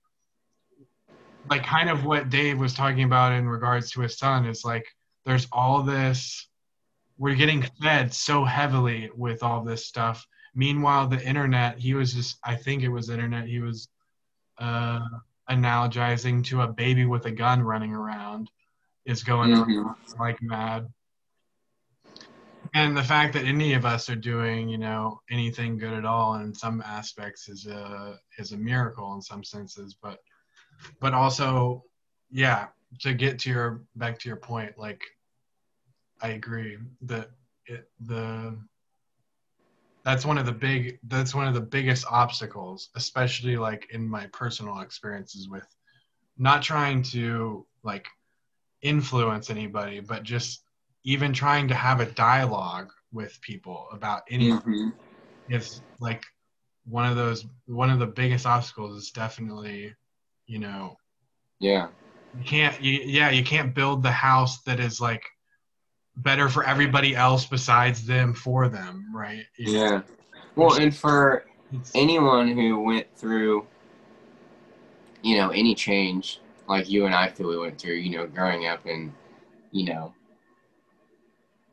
like 1.50 1.64
kind 1.64 1.90
of 1.90 2.04
what 2.04 2.30
Dave 2.30 2.60
was 2.60 2.74
talking 2.74 3.04
about 3.04 3.32
in 3.32 3.48
regards 3.48 3.92
to 3.92 4.02
his 4.02 4.18
son 4.18 4.46
is 4.46 4.66
like 4.66 4.86
there's 5.26 5.48
all 5.52 5.84
this 5.84 6.48
we're 7.18 7.36
getting 7.36 7.64
fed 7.82 8.14
so 8.14 8.46
heavily 8.46 9.10
with 9.16 9.42
all 9.42 9.64
this 9.64 9.88
stuff. 9.88 10.26
Meanwhile, 10.54 11.08
the 11.08 11.24
internet, 11.26 11.80
he 11.80 11.94
was 11.94 12.14
just 12.14 12.38
I 12.44 12.56
think 12.56 12.84
it 12.84 12.90
was 12.90 13.10
internet, 13.10 13.48
he 13.48 13.60
was 13.60 13.88
uh 14.58 15.00
analogizing 15.50 16.44
to 16.46 16.62
a 16.62 16.68
baby 16.68 17.06
with 17.06 17.26
a 17.26 17.32
gun 17.32 17.62
running 17.62 17.94
around 17.94 18.50
is 19.06 19.24
going 19.24 19.52
Mhm. 19.52 19.62
around 19.86 19.96
like 20.20 20.42
mad. 20.42 20.92
And 22.78 22.96
the 22.96 23.04
fact 23.04 23.34
that 23.34 23.44
any 23.44 23.74
of 23.74 23.86
us 23.86 24.08
are 24.08 24.16
doing, 24.16 24.70
you 24.70 24.78
know, 24.78 25.20
anything 25.32 25.80
good 25.80 25.94
at 25.94 26.06
all 26.06 26.36
in 26.36 26.54
some 26.54 26.80
aspects 26.86 27.50
is 27.50 27.66
a 27.66 28.20
is 28.38 28.52
a 28.52 28.58
miracle 28.58 29.16
in 29.16 29.22
some 29.22 29.44
senses, 29.44 29.96
but 30.00 30.20
but 31.00 31.16
also, 31.16 31.84
yeah, 32.30 32.68
to 33.00 33.16
get 33.16 33.40
to 33.40 33.50
your 33.50 33.82
back 33.96 34.20
to 34.20 34.30
your 34.30 34.38
point, 34.38 34.78
like 34.78 35.02
I 36.22 36.30
agree 36.30 36.78
that 37.02 37.32
it 37.66 37.90
the 38.00 38.56
that's 40.04 40.24
one 40.24 40.38
of 40.38 40.46
the 40.46 40.52
big 40.52 41.00
that's 41.08 41.34
one 41.34 41.48
of 41.48 41.56
the 41.56 41.68
biggest 41.78 42.06
obstacles, 42.12 42.90
especially 42.96 43.58
like 43.58 43.88
in 43.90 44.08
my 44.08 44.28
personal 44.28 44.82
experiences 44.82 45.50
with 45.50 45.68
not 46.38 46.62
trying 46.62 47.02
to 47.02 47.66
like 47.82 48.08
influence 48.84 49.50
anybody, 49.50 50.00
but 50.00 50.22
just 50.22 50.67
even 51.08 51.32
trying 51.32 51.70
to 51.70 51.74
have 51.74 52.02
a 52.02 52.06
dialogue 52.12 52.92
with 53.14 53.40
people 53.42 53.88
about 53.94 54.24
anything 54.30 54.60
hmm 54.60 54.90
is 55.50 55.82
like 56.02 56.22
one 56.84 57.10
of 57.10 57.16
those 57.16 57.46
one 57.68 57.90
of 57.90 58.00
the 58.00 58.06
biggest 58.06 58.46
obstacles 58.46 59.02
is 59.02 59.12
definitely 59.12 59.96
you 60.46 60.60
know 60.60 60.98
Yeah. 61.60 61.88
you 62.38 62.44
can't 62.44 62.82
you, 62.82 63.00
yeah 63.06 63.30
you 63.30 63.46
can't 63.46 63.74
build 63.74 64.04
the 64.04 64.12
house 64.12 64.62
that 64.64 64.82
is 64.82 65.00
like 65.00 65.24
better 66.18 66.50
for 66.50 66.66
everybody 66.66 67.16
else 67.16 67.46
besides 67.46 68.06
them 68.06 68.34
for 68.34 68.68
them 68.68 69.06
right 69.16 69.46
It's- 69.58 69.74
Yeah. 69.74 70.02
Well, 70.56 70.76
and 70.82 70.94
for 70.94 71.46
anyone 71.96 72.48
who 72.50 72.80
went 72.82 73.08
through, 73.16 73.68
you 75.22 75.38
know, 75.38 75.52
any 75.52 75.74
change 75.76 76.42
like 76.68 76.90
you 76.90 77.06
and 77.06 77.16
I 77.16 77.30
feel 77.30 77.48
we 77.48 77.58
went 77.58 77.80
through, 77.80 77.94
you 77.96 78.18
know, 78.18 78.28
growing 78.28 78.68
up 78.68 78.86
and 78.86 79.14
you 79.72 79.86
know, 79.86 80.14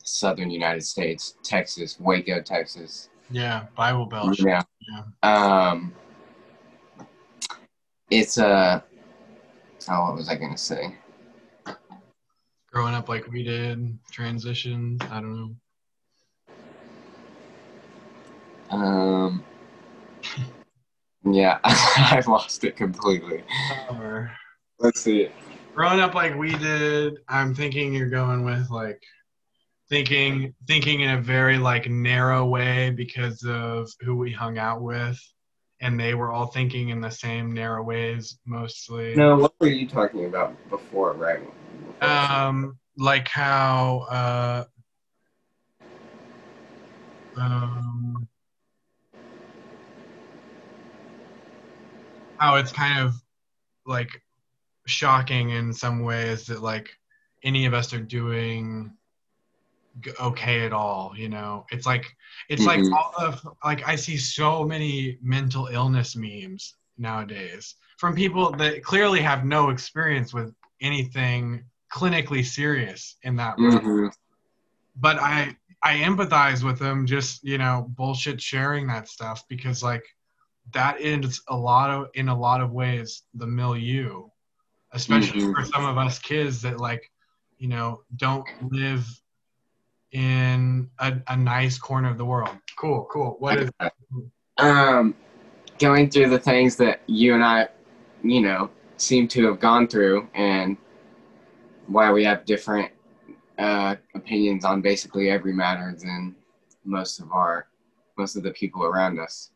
southern 0.04 0.50
United 0.50 0.82
States, 0.84 1.36
Texas, 1.42 1.98
Waco, 1.98 2.40
Texas. 2.40 3.08
yeah 3.30 3.64
bible 3.76 4.06
belt 4.06 4.38
Yeah. 4.38 4.62
yeah 4.88 5.02
Um, 5.22 5.92
it's 8.10 8.38
a. 8.38 8.84
Oh, 9.88 10.04
what 10.04 10.14
was 10.14 10.28
I 10.28 10.36
gonna 10.36 10.56
say? 10.58 10.94
growing 12.70 12.94
up 12.94 13.08
like 13.08 13.26
we 13.28 13.42
did 13.44 13.96
transitions 14.10 15.00
i 15.10 15.20
don't 15.20 15.36
know 18.70 18.76
Um. 18.76 19.44
Yeah, 21.26 21.58
I've 21.64 22.26
lost 22.26 22.64
it 22.64 22.76
completely. 22.76 23.42
or 23.90 24.30
Let's 24.78 25.00
see. 25.00 25.30
growing 25.74 26.00
up 26.00 26.14
like 26.14 26.34
we 26.36 26.54
did 26.56 27.18
i'm 27.28 27.54
thinking 27.54 27.94
you're 27.94 28.10
going 28.10 28.44
with 28.44 28.70
like 28.70 29.02
thinking 29.88 30.54
thinking 30.66 31.00
in 31.00 31.10
a 31.10 31.20
very 31.20 31.58
like 31.58 31.88
narrow 31.88 32.46
way 32.46 32.90
because 32.90 33.44
of 33.44 33.90
who 34.00 34.16
we 34.16 34.32
hung 34.32 34.58
out 34.58 34.80
with 34.82 35.20
and 35.80 36.00
they 36.00 36.14
were 36.14 36.32
all 36.32 36.46
thinking 36.46 36.88
in 36.88 37.00
the 37.00 37.10
same 37.10 37.52
narrow 37.52 37.82
ways 37.82 38.38
mostly 38.46 39.14
No, 39.14 39.36
what 39.36 39.52
were 39.60 39.66
you 39.66 39.88
talking 39.88 40.24
about 40.26 40.56
before, 40.70 41.12
right? 41.14 41.40
um 42.00 42.78
like 42.96 43.28
how 43.28 44.06
uh 44.10 44.64
um 47.36 48.28
how 52.36 52.56
it's 52.56 52.72
kind 52.72 53.00
of 53.00 53.14
like 53.86 54.22
shocking 54.86 55.50
in 55.50 55.72
some 55.72 56.02
ways 56.02 56.46
that 56.46 56.62
like 56.62 56.90
any 57.42 57.66
of 57.66 57.74
us 57.74 57.92
are 57.92 58.00
doing 58.00 58.92
okay 60.20 60.64
at 60.66 60.72
all 60.72 61.12
you 61.16 61.28
know 61.28 61.64
it's 61.70 61.86
like 61.86 62.04
it's 62.48 62.66
like 62.66 62.80
Mhm. 62.80 62.92
all 62.92 63.12
of 63.18 63.48
like 63.64 63.86
i 63.86 63.94
see 63.94 64.16
so 64.16 64.64
many 64.64 65.18
mental 65.22 65.68
illness 65.68 66.16
memes 66.16 66.74
nowadays 66.98 67.76
from 67.98 68.14
people 68.14 68.52
that 68.52 68.82
clearly 68.82 69.20
have 69.20 69.44
no 69.44 69.70
experience 69.70 70.34
with 70.34 70.52
anything 70.80 71.64
clinically 71.92 72.44
serious 72.44 73.16
in 73.22 73.36
that 73.36 73.56
realm 73.58 73.80
hmm 73.84 74.08
but 74.96 75.18
I 75.18 75.56
I 75.82 75.96
empathize 75.96 76.64
with 76.64 76.78
them 76.78 77.06
just 77.06 77.42
you 77.44 77.58
know 77.58 77.86
bullshit 77.96 78.40
sharing 78.40 78.86
that 78.88 79.08
stuff 79.08 79.42
because 79.48 79.82
like 79.82 80.04
that 80.72 81.00
is 81.00 81.42
a 81.48 81.56
lot 81.56 81.90
of 81.90 82.08
in 82.14 82.28
a 82.28 82.38
lot 82.38 82.60
of 82.60 82.72
ways 82.72 83.22
the 83.34 83.46
milieu, 83.46 84.28
especially 84.92 85.40
Mhm. 85.40 85.54
for 85.54 85.64
some 85.64 85.84
of 85.84 85.98
us 85.98 86.18
kids 86.18 86.62
that 86.62 86.78
like 86.80 87.10
you 87.58 87.68
know 87.68 88.02
don't 88.16 88.46
live 88.60 89.06
in 90.14 90.88
a, 91.00 91.12
a 91.28 91.36
nice 91.36 91.76
corner 91.76 92.08
of 92.08 92.16
the 92.16 92.24
world. 92.24 92.56
Cool, 92.76 93.06
cool. 93.10 93.36
What 93.40 93.58
is 93.58 93.70
Um, 94.58 95.16
going 95.80 96.08
through 96.08 96.30
the 96.30 96.38
things 96.38 96.76
that 96.76 97.02
you 97.06 97.34
and 97.34 97.42
I, 97.42 97.68
you 98.22 98.40
know, 98.40 98.70
seem 98.96 99.26
to 99.28 99.46
have 99.46 99.58
gone 99.58 99.88
through, 99.88 100.28
and 100.34 100.76
why 101.88 102.12
we 102.12 102.22
have 102.24 102.44
different 102.44 102.92
uh, 103.58 103.96
opinions 104.14 104.64
on 104.64 104.80
basically 104.80 105.28
every 105.28 105.52
matter 105.52 105.96
than 106.00 106.36
most 106.84 107.18
of 107.18 107.32
our, 107.32 107.66
most 108.16 108.36
of 108.36 108.44
the 108.44 108.52
people 108.52 108.84
around 108.84 109.18
us, 109.18 109.50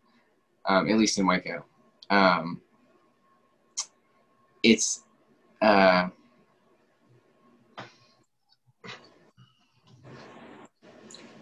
um, 0.67 0.91
at 0.91 0.99
least 0.99 1.19
in 1.19 1.27
Waco. 1.27 1.65
Um, 2.11 2.61
it's 4.65 5.05
uh, 5.63 6.09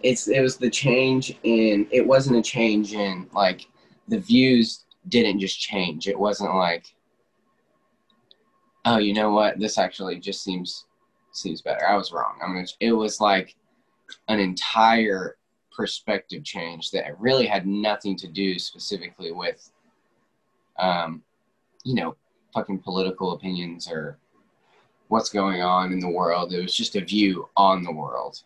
it's 0.07 0.29
it 0.29 0.41
was 0.41 0.57
the 0.57 0.71
change 0.71 1.37
in 1.43 1.89
it 1.91 2.07
wasn't 2.07 2.37
a 2.37 2.43
change 2.43 2.93
in 2.93 3.29
like 3.33 3.67
the 4.07 4.21
views 4.21 4.85
didn't 5.09 5.41
just 5.41 5.61
change. 5.61 6.07
It 6.07 6.19
wasn't 6.19 6.55
like 6.55 6.95
oh 8.85 8.99
you 8.99 9.13
know 9.13 9.33
what? 9.33 9.59
This 9.59 9.79
actually 9.79 10.21
just 10.21 10.45
seems 10.45 10.85
seems 11.33 11.61
better. 11.61 11.85
I 11.89 11.97
was 11.97 12.13
wrong. 12.13 12.39
I 12.43 12.47
mean, 12.47 12.65
it 12.79 12.93
was 12.93 13.21
like 13.21 13.57
an 14.29 14.39
entire 14.39 15.37
perspective 15.77 16.45
change 16.45 16.93
that 16.93 17.21
really 17.21 17.47
had 17.47 17.67
nothing 17.67 18.17
to 18.17 18.29
do 18.29 18.61
specifically 18.61 19.33
with 19.33 19.73
um 20.79 21.21
you 21.85 21.95
know 21.95 22.15
fucking 22.55 22.79
political 22.79 23.33
opinions 23.33 23.89
or 23.91 24.19
what's 25.09 25.31
going 25.31 25.63
on 25.63 25.93
in 25.93 25.99
the 25.99 26.09
world. 26.09 26.53
It 26.53 26.63
was 26.63 26.77
just 26.77 26.95
a 26.95 27.05
view 27.05 27.49
on 27.57 27.83
the 27.83 27.93
world 27.93 28.45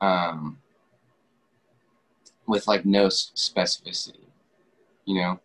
um, 0.00 0.58
with 2.46 2.66
like 2.66 2.84
no 2.84 3.06
specificity, 3.06 4.26
you 5.04 5.20
know. 5.20 5.40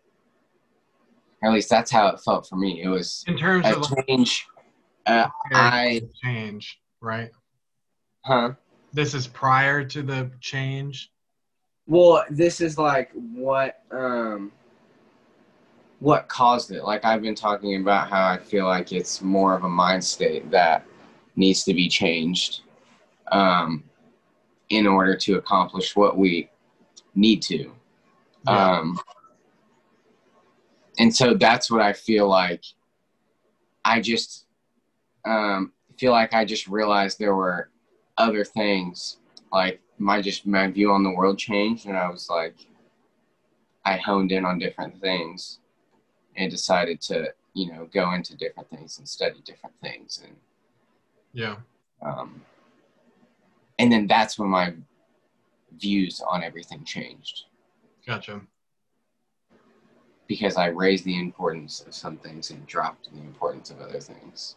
Or 1.42 1.48
at 1.48 1.54
least 1.54 1.68
that's 1.68 1.90
how 1.90 2.08
it 2.08 2.20
felt 2.20 2.48
for 2.48 2.56
me. 2.56 2.82
It 2.82 2.88
was 2.88 3.24
in 3.26 3.36
terms 3.36 3.66
of 3.66 3.86
change. 4.06 4.46
Uh, 5.06 5.28
I 5.52 6.00
change, 6.22 6.80
right? 7.00 7.30
huh? 8.24 8.52
This 8.92 9.14
is 9.14 9.26
prior 9.26 9.84
to 9.84 10.02
the 10.02 10.30
change. 10.40 11.10
Well, 11.86 12.24
this 12.30 12.60
is 12.60 12.78
like 12.78 13.10
what 13.12 13.82
um, 13.90 14.52
what 16.00 16.28
caused 16.28 16.70
it. 16.70 16.84
Like 16.84 17.04
I've 17.04 17.22
been 17.22 17.34
talking 17.34 17.80
about 17.80 18.08
how 18.08 18.26
I 18.26 18.38
feel 18.38 18.66
like 18.66 18.92
it's 18.92 19.20
more 19.20 19.54
of 19.54 19.64
a 19.64 19.68
mind 19.68 20.02
state 20.02 20.50
that 20.50 20.86
needs 21.36 21.64
to 21.64 21.74
be 21.74 21.88
changed 21.88 22.60
um, 23.32 23.84
in 24.70 24.86
order 24.86 25.16
to 25.16 25.36
accomplish 25.36 25.94
what 25.94 26.16
we 26.16 26.50
need 27.14 27.42
to. 27.42 27.72
Yeah. 28.46 28.78
Um, 28.78 28.98
and 30.98 31.14
so 31.14 31.34
that's 31.34 31.70
what 31.70 31.80
I 31.80 31.92
feel 31.92 32.28
like. 32.28 32.64
I 33.84 34.00
just 34.00 34.46
um, 35.24 35.72
feel 35.98 36.12
like 36.12 36.34
I 36.34 36.44
just 36.44 36.68
realized 36.68 37.18
there 37.18 37.34
were 37.34 37.70
other 38.16 38.44
things 38.44 39.18
like 39.52 39.80
my 39.98 40.20
just 40.20 40.46
my 40.46 40.66
view 40.68 40.90
on 40.90 41.02
the 41.02 41.10
world 41.10 41.38
changed, 41.38 41.86
and 41.86 41.96
I 41.96 42.08
was 42.10 42.28
like, 42.28 42.56
I 43.84 43.96
honed 43.96 44.32
in 44.32 44.44
on 44.44 44.58
different 44.58 45.00
things 45.00 45.58
and 46.36 46.50
decided 46.50 47.00
to 47.02 47.32
you 47.54 47.72
know 47.72 47.88
go 47.92 48.12
into 48.12 48.36
different 48.36 48.68
things 48.70 48.98
and 48.98 49.08
study 49.08 49.40
different 49.44 49.76
things 49.80 50.20
and 50.24 50.36
Yeah. 51.32 51.56
um, 52.02 52.42
and 53.78 53.90
then 53.90 54.06
that's 54.06 54.38
when 54.38 54.48
my 54.48 54.74
views 55.78 56.22
on 56.28 56.42
everything 56.44 56.84
changed 56.84 57.44
Gotcha. 58.06 58.40
because 60.28 60.56
I 60.56 60.66
raised 60.66 61.04
the 61.04 61.18
importance 61.18 61.80
of 61.80 61.94
some 61.94 62.16
things 62.16 62.50
and 62.50 62.64
dropped 62.66 63.12
the 63.12 63.20
importance 63.20 63.70
of 63.70 63.80
other 63.80 64.00
things. 64.00 64.56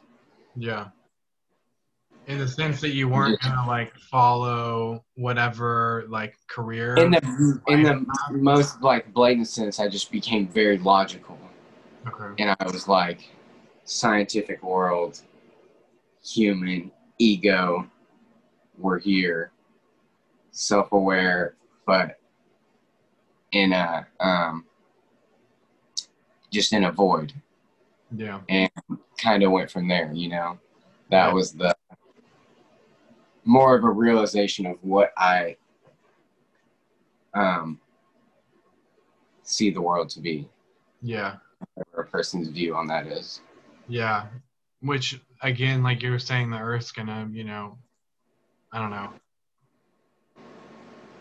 Yeah. 0.56 0.88
In 2.28 2.38
the 2.40 2.48
sense 2.48 2.82
that 2.82 2.90
you 2.90 3.08
weren't 3.08 3.40
Yeah. 3.42 3.50
gonna 3.56 3.68
like 3.68 3.96
follow 3.98 5.04
whatever 5.16 6.06
like 6.10 6.36
career. 6.48 6.96
In 6.98 7.12
the 7.12 7.62
in 7.68 7.84
the 7.84 8.06
most 8.32 8.82
like 8.82 9.14
blatant 9.14 9.48
sense, 9.48 9.80
I 9.80 9.88
just 9.88 10.12
became 10.12 10.48
very 10.48 10.78
logical, 10.78 11.40
okay. 12.08 12.42
and 12.44 12.56
I 12.60 12.66
was 12.66 12.88
like, 12.88 13.30
scientific 13.86 14.62
world, 14.62 15.22
human 16.22 16.92
ego, 17.18 17.90
we're 18.78 19.00
here, 19.00 19.52
self-aware, 20.52 21.56
but 21.86 22.20
in 23.52 23.74
a 23.74 24.06
um, 24.20 24.66
just 26.52 26.74
in 26.74 26.84
a 26.86 26.92
void. 26.92 27.34
Yeah. 28.16 28.40
And 28.48 28.70
kind 29.22 29.44
of 29.44 29.52
went 29.52 29.70
from 29.70 29.88
there, 29.88 30.12
you 30.14 30.30
know. 30.30 30.60
That 31.10 31.28
Yeah. 31.28 31.34
was 31.34 31.54
the 31.54 31.76
more 33.44 33.76
of 33.76 33.84
a 33.84 33.90
realization 33.90 34.66
of 34.66 34.78
what 34.82 35.12
I 35.18 35.58
um 37.34 37.80
see 39.44 39.70
the 39.70 39.82
world 39.82 40.10
to 40.10 40.20
be, 40.22 40.48
Yeah. 41.02 41.38
or 41.94 42.04
a 42.04 42.08
person's 42.08 42.50
view 42.50 42.76
on 42.76 42.88
that 42.88 43.08
is. 43.08 43.42
Yeah. 43.88 44.28
Which 44.82 45.20
again, 45.42 45.84
like 45.84 46.02
you 46.04 46.12
were 46.12 46.20
saying, 46.20 46.50
the 46.50 46.58
Earth's 46.60 46.92
gonna, 46.92 47.30
you 47.32 47.44
know, 47.44 47.78
I 48.72 48.80
don't 48.80 48.92
know, 48.92 49.10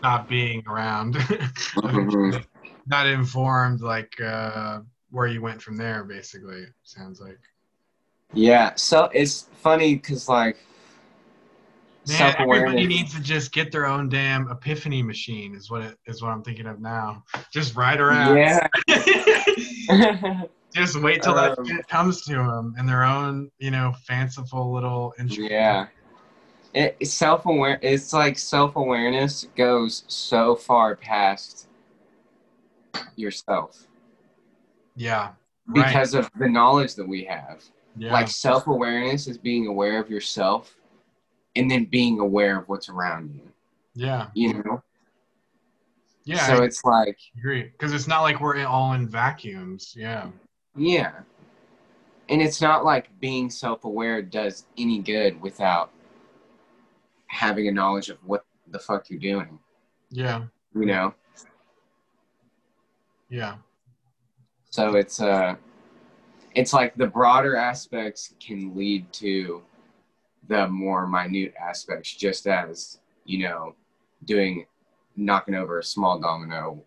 not 0.03 0.27
being 0.27 0.63
around, 0.67 1.15
Mhm. 1.75 2.45
not 2.85 3.07
informed, 3.07 3.81
like 3.81 4.19
uh, 4.21 4.79
where 5.09 5.27
you 5.27 5.41
went 5.41 5.61
from 5.61 5.77
there. 5.77 6.03
Basically, 6.03 6.65
sounds 6.83 7.19
like. 7.21 7.39
Yeah, 8.33 8.73
so 8.75 9.05
it's 9.13 9.47
funny 9.61 9.95
because 9.95 10.27
like 10.27 10.57
Man, 12.07 12.35
everybody 12.37 12.87
needs 12.87 13.13
to 13.15 13.21
just 13.21 13.51
get 13.51 13.69
their 13.71 13.85
own 13.85 14.07
damn 14.07 14.49
epiphany 14.49 15.03
machine. 15.03 15.53
Is 15.55 15.69
what 15.69 15.81
it 15.81 15.97
is. 16.05 16.21
What 16.21 16.29
I'm 16.31 16.41
thinking 16.41 16.65
of 16.65 16.79
now. 16.79 17.23
Just 17.51 17.75
ride 17.75 17.99
around. 17.99 18.37
Yeah. 18.37 18.65
just 20.73 21.01
wait 21.01 21.21
till 21.21 21.35
that 21.35 21.57
Um, 21.59 21.65
shit 21.65 21.85
comes 21.87 22.21
to 22.25 22.33
them 22.35 22.75
in 22.79 22.85
their 22.85 23.03
own, 23.03 23.51
you 23.59 23.71
know, 23.71 23.93
fanciful 24.05 24.71
little. 24.73 25.13
yeah. 25.19 25.87
It, 26.77 26.95
it's 26.99 27.11
self 27.13 27.47
aware. 27.47 27.79
It's 27.81 28.13
like 28.13 28.37
self 28.37 28.75
awareness 28.75 29.47
goes 29.55 30.03
so 30.07 30.55
far 30.55 30.95
past 30.95 31.67
yourself 33.15 33.87
Yeah. 34.95 35.29
Right. 35.65 35.87
because 35.87 36.13
of 36.13 36.29
the 36.37 36.47
knowledge 36.47 36.93
that 36.95 37.07
we 37.07 37.23
have. 37.23 37.63
yeah. 37.97 38.13
Like 38.13 38.27
self 38.27 38.67
awareness 38.67 39.25
is 39.27 39.39
being 39.39 39.65
aware 39.65 39.99
of 39.99 40.07
yourself 40.09 40.75
and 41.55 41.69
then 41.69 41.85
being 41.85 42.19
aware 42.19 42.59
of 42.59 42.69
what's 42.69 42.89
around 42.89 43.33
you. 43.33 43.51
yeah. 43.95 44.27
You 44.35 44.53
know? 44.61 44.83
Yeah. 46.25 46.45
So 46.45 46.61
I 46.61 46.65
it's 46.65 46.83
like, 46.85 47.17
agree. 47.39 47.63
Because 47.63 47.91
it's 47.91 48.07
not 48.07 48.21
like 48.21 48.39
we're 48.39 48.63
all 48.67 48.93
in 48.93 49.07
vacuums. 49.07 49.95
Yeah. 49.97 50.27
yeah. 50.75 51.13
And 52.29 52.39
it's 52.39 52.61
not 52.61 52.85
like 52.85 53.09
being 53.19 53.49
self 53.49 53.83
aware 53.83 54.21
does 54.21 54.65
any 54.77 54.99
good 54.99 55.41
without 55.41 55.89
having 57.37 57.67
a 57.67 57.71
knowledge 57.71 58.09
of 58.09 58.17
what 58.25 58.43
the 58.71 58.79
fuck 58.79 59.11
you're 59.11 59.19
doing. 59.19 59.59
Yeah. 60.09 60.45
You 60.73 60.85
know? 60.87 61.13
Yeah. 63.29 63.57
So 64.71 64.95
it's 64.95 65.21
uh 65.21 65.55
it's 66.55 66.73
like 66.73 66.95
the 66.95 67.05
broader 67.05 67.55
aspects 67.55 68.33
can 68.39 68.75
lead 68.75 69.13
to 69.13 69.61
the 70.47 70.67
more 70.67 71.05
minute 71.05 71.53
aspects 71.61 72.15
just 72.15 72.47
as, 72.47 72.99
you 73.25 73.47
know, 73.47 73.75
doing 74.25 74.65
knocking 75.15 75.53
over 75.53 75.77
a 75.77 75.83
small 75.83 76.19
domino 76.19 76.81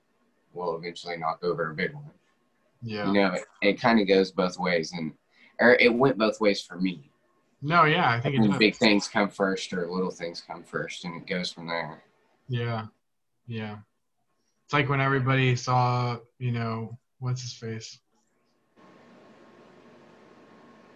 will 0.53 0.76
eventually 0.76 1.16
knock 1.16 1.38
over 1.44 1.70
a 1.70 1.74
big 1.74 1.94
one. 1.94 2.11
Yeah. 2.82 3.07
You 3.07 3.12
know, 3.12 3.32
it, 3.34 3.44
it 3.62 3.80
kind 3.80 4.01
of 4.01 4.09
goes 4.09 4.32
both 4.32 4.59
ways 4.59 4.92
and 4.92 5.12
or 5.61 5.74
it 5.74 5.94
went 5.94 6.18
both 6.18 6.40
ways 6.40 6.61
for 6.61 6.80
me. 6.80 7.10
No, 7.63 7.85
yeah, 7.85 8.11
I 8.11 8.21
think 8.21 8.37
does. 8.37 8.59
big 8.59 8.77
things 8.77 9.07
come 9.07 9.29
first 9.29 9.73
or 9.73 9.91
little 9.91 10.11
things 10.11 10.43
come 10.47 10.63
first 10.63 11.05
and 11.05 11.21
it 11.21 11.27
goes 11.27 11.53
from 11.53 11.67
there. 11.67 12.03
Yeah. 12.49 12.87
Yeah. 13.47 13.79
It's 14.65 14.73
like 14.73 14.89
when 14.89 15.01
everybody 15.01 15.57
saw, 15.57 16.19
you 16.39 16.53
know, 16.53 16.99
what's 17.19 17.43
his 17.43 17.53
face? 17.53 17.99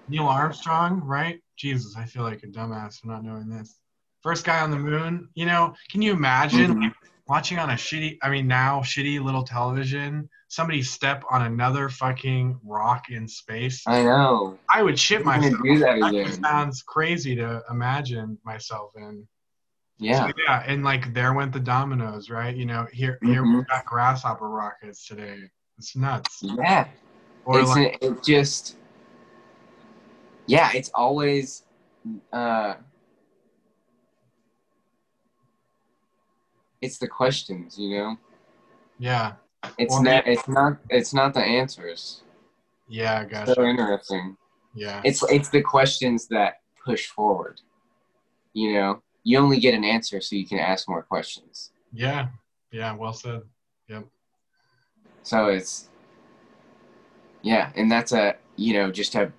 Neil 0.09 0.27
Armstrong, 0.27 1.01
right? 1.05 1.41
Jesus, 1.57 1.97
I 1.97 2.05
feel 2.05 2.23
like 2.23 2.43
a 2.43 2.47
dumbass 2.47 3.01
for 3.01 3.09
not 3.09 3.25
knowing 3.25 3.49
this. 3.49 3.81
First 4.23 4.45
guy 4.45 4.61
on 4.61 4.71
the 4.71 4.79
moon, 4.79 5.29
you 5.35 5.45
know, 5.45 5.75
can 5.91 6.03
you 6.03 6.13
imagine 6.13 6.75
Mhm. 6.75 6.93
Watching 7.27 7.59
on 7.59 7.71
a 7.71 7.75
shitty, 7.75 8.19
I 8.23 8.31
mean, 8.31 8.47
now 8.47 8.81
shitty 8.81 9.23
little 9.23 9.43
television, 9.43 10.29
somebody 10.49 10.83
step 10.83 11.25
on 11.31 11.43
another 11.43 11.89
fucking 11.89 12.59
rock 12.65 13.11
in 13.11 13.27
space? 13.27 13.83
I 13.87 14.03
know. 14.03 14.59
I 14.69 14.83
would 14.83 14.99
shit 14.99 15.25
myself. 15.25 15.63
do 15.63 15.79
that 15.79 15.99
That 16.01 16.39
sounds 16.43 16.83
crazy 16.83 17.35
to 17.37 17.63
imagine 17.71 18.39
myself 18.45 18.93
in. 18.97 19.27
Yeah. 19.99 20.27
So, 20.27 20.33
yeah, 20.47 20.65
and 20.67 20.85
like 20.85 21.15
there 21.15 21.35
went 21.35 21.53
the 21.53 21.61
dominoes, 21.61 22.29
right? 22.29 22.55
You 22.55 22.67
know, 22.67 22.87
here 22.93 23.19
here 23.23 23.43
Mhm. 23.43 23.59
we've 23.59 23.67
got 23.69 23.87
grasshopper 23.87 24.49
rockets 24.49 25.07
today. 25.07 25.39
It's 25.79 25.97
nuts. 25.97 26.41
Yeah. 26.43 26.89
Or 27.45 27.61
it's 27.61 27.71
like, 27.71 27.99
it 28.01 28.25
just 28.25 28.77
yeah 30.47 30.71
it's 30.75 30.91
always 30.95 31.63
uh 32.33 32.75
it's 36.85 36.99
the 36.99 37.09
questions 37.09 37.79
you 37.79 37.97
know 37.97 38.17
yeah, 38.99 39.33
it's 39.77 39.97
Or 39.97 40.03
not 40.05 40.27
it's 40.27 40.49
not 40.49 40.73
it's 40.91 41.13
not 41.15 41.35
the 41.35 41.41
answers 41.41 42.23
yeah, 42.89 43.25
gotcha. 43.25 43.55
so 43.55 43.65
interesting 43.65 44.37
Yeah, 44.75 45.01
it's 45.05 45.23
it's 45.31 45.49
the 45.49 45.63
questions 45.63 46.29
that 46.29 46.61
push 46.85 47.07
forward 47.07 47.61
you 48.53 48.75
know 48.75 49.03
you 49.25 49.39
only 49.39 49.59
get 49.59 49.75
an 49.75 49.85
answer 49.85 50.21
so 50.21 50.37
you 50.37 50.47
can 50.47 50.59
ask 50.59 50.89
more 50.89 51.03
questions 51.03 51.73
yeah, 51.97 52.27
yeah. 52.73 52.93
Well 52.95 53.13
said. 53.13 53.43
Yep. 53.89 54.05
So 55.23 55.47
it's 55.47 55.89
yeah 57.43 57.71
and 57.77 57.91
that's 57.91 58.13
a 58.13 58.37
you 58.57 58.75
know 58.75 58.91
just 58.91 59.15
a 59.15 59.33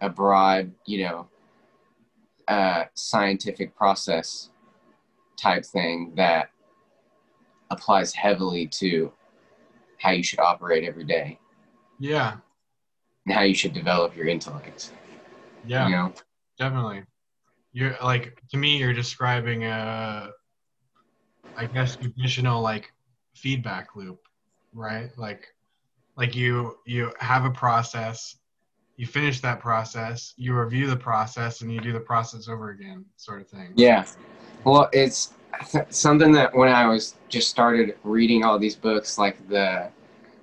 a 0.00 0.08
broad 0.08 0.72
you 0.86 1.04
know 1.04 1.28
uh 2.48 2.84
scientific 2.94 3.76
process 3.76 4.50
type 5.40 5.64
thing 5.64 6.12
that 6.16 6.50
applies 7.70 8.12
heavily 8.12 8.66
to 8.66 9.12
how 9.98 10.10
you 10.10 10.22
should 10.22 10.40
operate 10.40 10.84
every 10.84 11.04
day 11.04 11.38
Yeah, 11.98 12.36
and 13.26 13.34
how 13.34 13.42
you 13.42 13.54
should 13.54 13.72
develop 13.72 14.16
your 14.16 14.26
intellect 14.26 14.92
yeah, 15.66 15.86
you 15.86 15.94
know 15.94 16.14
definitely. 16.58 17.02
You're 17.72 17.96
like 18.02 18.40
to 18.50 18.56
me, 18.56 18.78
you're 18.78 18.92
describing 18.92 19.64
a, 19.64 20.30
I 21.56 21.66
guess, 21.66 21.96
traditional 21.96 22.60
like 22.60 22.92
feedback 23.34 23.94
loop, 23.94 24.20
right? 24.74 25.10
Like, 25.16 25.46
like 26.16 26.34
you 26.34 26.76
you 26.86 27.12
have 27.20 27.44
a 27.44 27.50
process, 27.50 28.36
you 28.96 29.06
finish 29.06 29.40
that 29.40 29.60
process, 29.60 30.34
you 30.36 30.54
review 30.54 30.88
the 30.88 30.96
process, 30.96 31.60
and 31.60 31.72
you 31.72 31.80
do 31.80 31.92
the 31.92 32.00
process 32.00 32.48
over 32.48 32.70
again, 32.70 33.04
sort 33.16 33.40
of 33.40 33.48
thing. 33.48 33.72
Yeah. 33.76 34.04
Well, 34.64 34.88
it's 34.92 35.34
something 35.90 36.32
that 36.32 36.54
when 36.54 36.68
I 36.68 36.86
was 36.86 37.14
just 37.28 37.48
started 37.50 37.96
reading 38.02 38.44
all 38.44 38.58
these 38.58 38.76
books, 38.76 39.18
like 39.18 39.48
the 39.48 39.90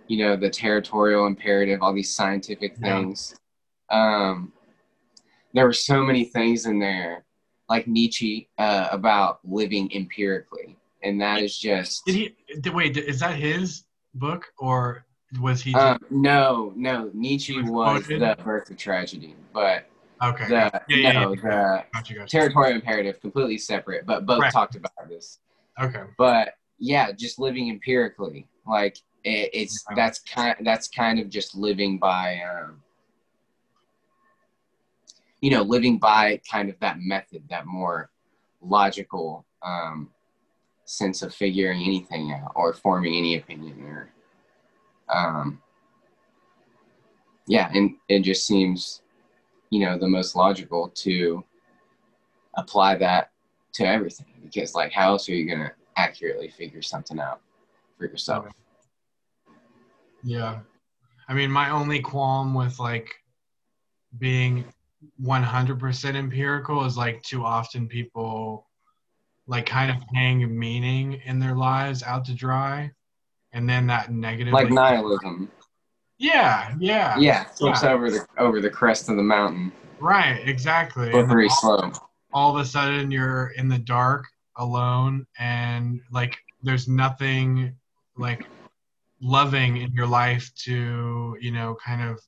you 0.08 0.18
know, 0.24 0.38
the 0.38 0.50
territorial 0.50 1.28
imperative, 1.28 1.82
all 1.82 1.94
these 1.94 2.16
scientific 2.16 2.78
Yeah. 2.82 3.02
things. 3.02 3.36
Um, 3.90 4.54
there 5.54 5.66
were 5.66 5.74
so 5.74 6.04
many 6.04 6.24
things 6.26 6.66
in 6.66 6.80
there, 6.80 7.26
like 7.70 7.88
Nietzsche, 7.88 8.50
uh, 8.58 8.88
about 8.92 9.40
living 9.44 9.92
empirically. 9.94 10.78
And 11.04 11.20
that 11.22 11.42
is 11.42 11.58
just. 11.58 12.06
Did 12.06 12.16
he? 12.16 12.36
Did, 12.62 12.74
wait, 12.74 12.98
is 12.98 13.20
that 13.20 13.36
his 13.36 13.84
book 14.14 14.46
or 14.58 15.06
was 15.42 15.62
he? 15.62 15.74
Uh, 15.74 15.98
no, 16.10 16.74
no. 16.76 17.12
Nietzsche 17.14 17.62
Was 17.62 17.70
was 17.70 18.08
the 18.08 18.38
birth 18.44 18.70
of 18.70 18.78
tragedy, 18.78 19.36
but 19.54 19.90
okay. 20.22 20.48
the 20.48 20.82
yeah, 20.90 20.98
yeah, 20.98 21.12
no, 21.12 21.34
yeah. 21.34 21.42
the 21.42 21.84
Gotcha, 21.94 22.14
gotcha. 22.16 22.28
territorial 22.28 22.76
imperative 22.76 23.20
completely 23.22 23.58
separate, 23.58 24.06
but 24.06 24.26
both 24.26 24.42
Right. 24.42 24.52
talked 24.52 24.76
about 24.76 24.92
this. 25.10 25.40
Okay. 25.82 26.04
But 26.18 26.54
yeah, 26.80 27.12
just 27.12 27.40
living 27.40 27.70
empirically, 27.70 28.48
like 28.66 28.98
it, 29.24 29.50
it's 29.54 29.86
Okay. 29.88 29.96
that's 29.96 30.20
kind 30.20 30.56
that's 30.62 30.88
kind 30.88 31.20
of 31.20 31.30
just 31.30 31.56
living 31.56 31.98
by, 31.98 32.40
um, 32.42 32.82
you 35.42 35.52
know, 35.52 35.62
living 35.62 35.98
by 35.98 36.42
kind 36.50 36.70
of 36.70 36.80
that 36.80 37.00
method, 37.00 37.44
that 37.50 37.66
more 37.66 38.10
logical 38.62 39.46
um, 39.64 40.10
sense 40.86 41.22
of 41.22 41.34
figuring 41.34 41.82
anything 41.84 42.32
out 42.32 42.52
or 42.56 42.74
forming 42.74 43.16
any 43.16 43.36
opinion 43.36 43.84
or 43.84 44.10
um, 45.10 45.62
yeah 47.48 47.70
and 47.74 47.96
it 48.08 48.22
just 48.22 48.48
seems 48.48 49.02
you 49.70 49.80
know 49.86 49.98
the 49.98 50.08
most 50.08 50.36
logical 50.36 50.90
to 50.90 51.44
apply 52.56 52.96
that 52.96 53.32
to 53.74 53.86
everything 53.86 54.26
because 54.44 54.74
like 54.74 54.92
how 54.92 55.10
else 55.10 55.30
are 55.30 55.36
you 55.36 55.46
going 55.46 55.60
to 55.60 55.72
accurately 55.98 56.50
figure 56.50 56.82
something 56.82 57.20
out 57.20 57.42
for 57.98 58.06
yourself 58.06 58.46
Yeah. 60.24 60.60
I 61.30 61.34
mean, 61.34 61.52
my 61.52 61.70
only 61.70 62.02
qualm 62.02 62.54
with 62.54 62.80
like 62.80 63.10
being 64.18 64.66
100% 65.24 66.16
empirical 66.16 66.84
is 66.86 66.98
like 66.98 67.22
too 67.24 67.46
often 67.46 67.88
people 67.88 68.68
like 69.48 69.66
kind 69.66 69.92
of 69.92 69.98
hang 70.14 70.58
meaning 70.58 71.22
in 71.26 71.40
their 71.40 71.56
lives 71.56 72.04
out 72.04 72.26
to 72.26 72.34
dry. 72.34 72.92
And 73.54 73.70
then 73.70 73.88
that 73.88 74.12
negative. 74.12 74.54
like 74.54 74.70
nihilism 74.70 75.50
Yeah, 76.20 76.74
yeah. 76.80 77.18
yeah 77.20 77.44
flips 77.46 77.84
Yeah. 77.84 77.92
over 77.94 78.10
the 78.12 78.26
over 78.38 78.62
the 78.62 78.70
crest 78.70 79.10
of 79.10 79.18
the 79.18 79.24
mountain 79.24 79.72
Right, 80.00 80.48
exactly. 80.48 81.12
Slippery 81.12 81.50
slope 81.50 81.96
all 82.34 82.56
of 82.56 82.62
a 82.62 82.66
sudden 82.66 83.10
you're 83.10 83.48
in 83.58 83.68
the 83.70 83.78
dark 83.80 84.26
alone 84.58 85.26
and 85.40 86.02
like 86.12 86.38
there's 86.62 86.88
nothing 86.88 87.74
like 88.18 88.46
loving 89.22 89.78
in 89.78 89.92
your 89.94 90.08
life 90.08 90.52
to 90.56 91.38
you 91.40 91.52
know 91.52 91.76
kind 91.84 92.08
of 92.08 92.20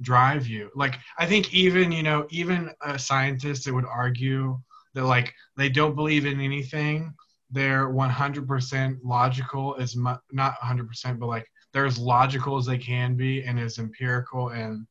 drive 0.00 0.46
you 0.46 0.70
like 0.74 0.96
i 1.18 1.26
think 1.26 1.52
even 1.52 1.90
you 1.90 2.02
know 2.02 2.26
even 2.30 2.70
a 2.82 2.98
scientist 2.98 3.64
that 3.64 3.74
would 3.74 3.84
argue 3.84 4.58
that 4.94 5.04
like 5.04 5.34
they 5.56 5.68
don't 5.68 5.94
believe 5.96 6.24
in 6.24 6.40
anything 6.40 7.12
they're 7.50 7.88
100% 7.88 8.98
logical 9.02 9.74
is 9.76 9.96
mu- 9.96 10.14
not 10.32 10.54
100% 10.60 11.18
but 11.18 11.26
like 11.26 11.46
they're 11.78 11.86
as 11.86 11.96
logical 11.96 12.56
as 12.56 12.66
they 12.66 12.76
can 12.76 13.14
be 13.14 13.44
and 13.44 13.56
as 13.56 13.78
empirical 13.78 14.48
and 14.48 14.84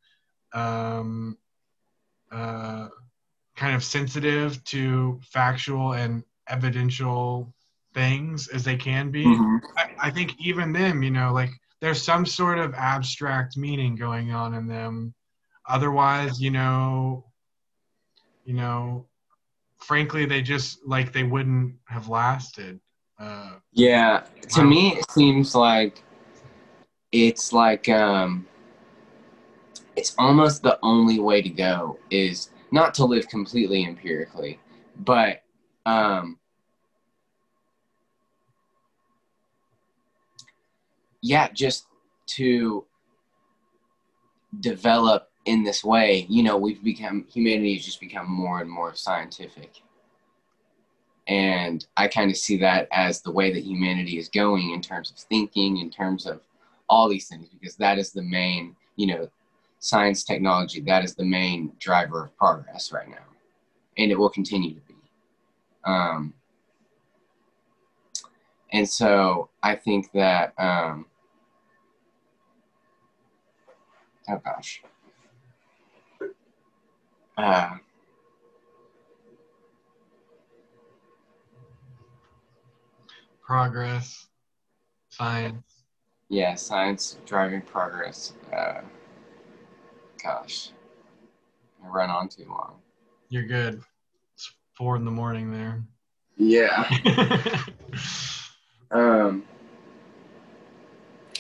um 0.54 1.38
uh 2.32 2.88
kind 3.58 3.76
of 3.76 3.84
sensitive 3.84 4.64
to 4.64 5.20
factual 5.22 5.96
and 5.96 6.24
evidential 6.48 7.54
things 7.94 8.48
as 8.48 8.64
they 8.64 8.78
can 8.78 9.12
be. 9.12 9.26
Mhm. 9.26 9.60
I, 9.76 9.90
I 10.04 10.12
think 10.12 10.40
even 10.40 10.72
them, 10.72 11.04
you 11.04 11.12
know, 11.12 11.34
like 11.34 11.50
there's 11.82 12.02
some 12.02 12.26
sort 12.26 12.58
of 12.58 12.74
abstract 12.76 13.58
meaning 13.58 13.98
going 13.98 14.32
on 14.32 14.54
in 14.54 14.66
them. 14.66 15.14
Otherwise, 15.68 16.40
you 16.40 16.52
know, 16.52 17.26
you 18.46 18.54
know, 18.54 19.08
frankly, 19.80 20.26
they 20.26 20.42
just 20.42 20.80
like 20.88 21.12
they 21.12 21.24
wouldn't 21.24 21.76
have 21.90 22.08
lasted. 22.08 22.80
Uh, 23.20 23.56
Yeah, 23.74 24.24
to 24.56 24.64
me 24.64 24.94
it 24.94 25.12
seems 25.12 25.54
like 25.54 26.02
it's 27.26 27.52
like 27.52 27.90
um 27.90 28.46
it's 29.96 30.14
almost 30.20 30.62
the 30.62 30.78
only 30.84 31.20
way 31.20 31.42
to 31.42 31.50
go 31.50 31.98
is 32.12 32.52
not 32.72 32.94
to 32.94 33.06
live 33.06 33.28
completely 33.28 33.86
empirically, 33.86 34.60
but 35.00 35.42
um 35.86 36.38
yeah, 41.22 41.48
just 41.52 41.88
to 42.28 42.86
develop 44.60 45.30
in 45.46 45.64
this 45.64 45.84
way, 45.84 46.26
you 46.30 46.44
know, 46.44 46.58
we've 46.58 46.84
become 46.84 47.26
humanity 47.32 47.76
has 47.76 47.86
just 47.86 48.00
become 48.00 48.30
more 48.30 48.60
and 48.62 48.70
more 48.70 48.94
scientific. 48.96 49.82
And 51.28 51.86
i 51.98 52.08
kind 52.08 52.30
of 52.32 52.38
see 52.38 52.58
that 52.58 52.88
as 52.92 53.22
the 53.22 53.32
way 53.32 53.52
that 53.52 53.64
humanity 53.64 54.18
is 54.18 54.30
going 54.30 54.72
in 54.72 54.82
terms 54.82 55.12
of 55.12 55.18
thinking 55.18 55.78
in 55.78 55.90
terms 55.90 56.26
of 56.26 56.42
all 56.90 57.08
these 57.10 57.28
things 57.28 57.48
because 57.60 57.76
that 57.76 57.98
is 57.98 58.12
the 58.12 58.22
main 58.22 58.76
you 58.96 59.08
know 59.08 59.30
science 59.80 60.24
technology 60.24 60.82
that 60.82 61.04
is 61.04 61.16
the 61.16 61.26
main 61.26 61.72
driver 61.80 62.26
of 62.26 62.38
progress 62.38 62.92
right 62.92 63.10
now 63.10 63.26
and 63.98 64.12
it 64.12 64.18
will 64.18 64.30
continue 64.30 64.74
to 64.74 64.82
be 64.88 64.96
um, 65.86 66.34
and 68.72 68.88
so 68.88 69.50
i 69.64 69.76
think 69.76 70.12
that 70.12 70.54
um, 70.58 71.06
oh 74.30 74.42
gosh 74.44 74.82
uh, 77.38 77.78
progress, 83.48 84.28
science. 85.10 85.67
Yeah, 86.30 86.56
science 86.56 87.18
driving 87.26 87.62
progress. 87.62 88.34
Uh, 88.56 88.82
gosh, 90.22 90.72
I 91.84 91.88
run 91.88 92.10
on 92.10 92.28
too 92.28 92.46
long. 92.50 92.76
You're 93.30 93.46
good. 93.46 93.82
It's 94.36 94.52
four 94.74 94.96
in 94.96 95.06
the 95.06 95.12
morning 95.12 95.52
there. 95.52 95.84
Yeah. 96.38 96.90
Um. 98.90 99.44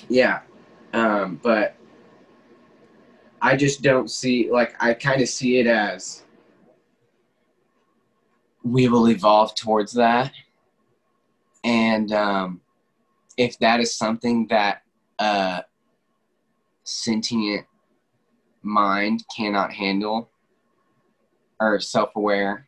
Yeah. 0.10 0.42
Um. 0.92 1.40
But 1.42 1.78
I 3.42 3.56
just 3.56 3.82
don't 3.82 4.12
see 4.12 4.52
like 4.52 4.76
I 4.82 4.94
kind 4.94 5.22
of 5.22 5.30
see 5.30 5.60
it 5.60 5.66
as 5.66 6.24
we 8.64 8.90
will 8.90 9.08
evolve 9.10 9.56
towards 9.56 9.94
that, 9.94 10.34
and 11.64 12.12
um, 12.12 12.60
if 13.38 13.58
that 13.60 13.80
is 13.80 13.96
something 13.96 14.48
that 14.48 14.82
a 15.20 15.64
sentient 16.84 17.66
mind 18.64 19.24
cannot 19.36 19.72
handle 19.72 20.30
or 21.60 21.80
self-aware 21.80 22.68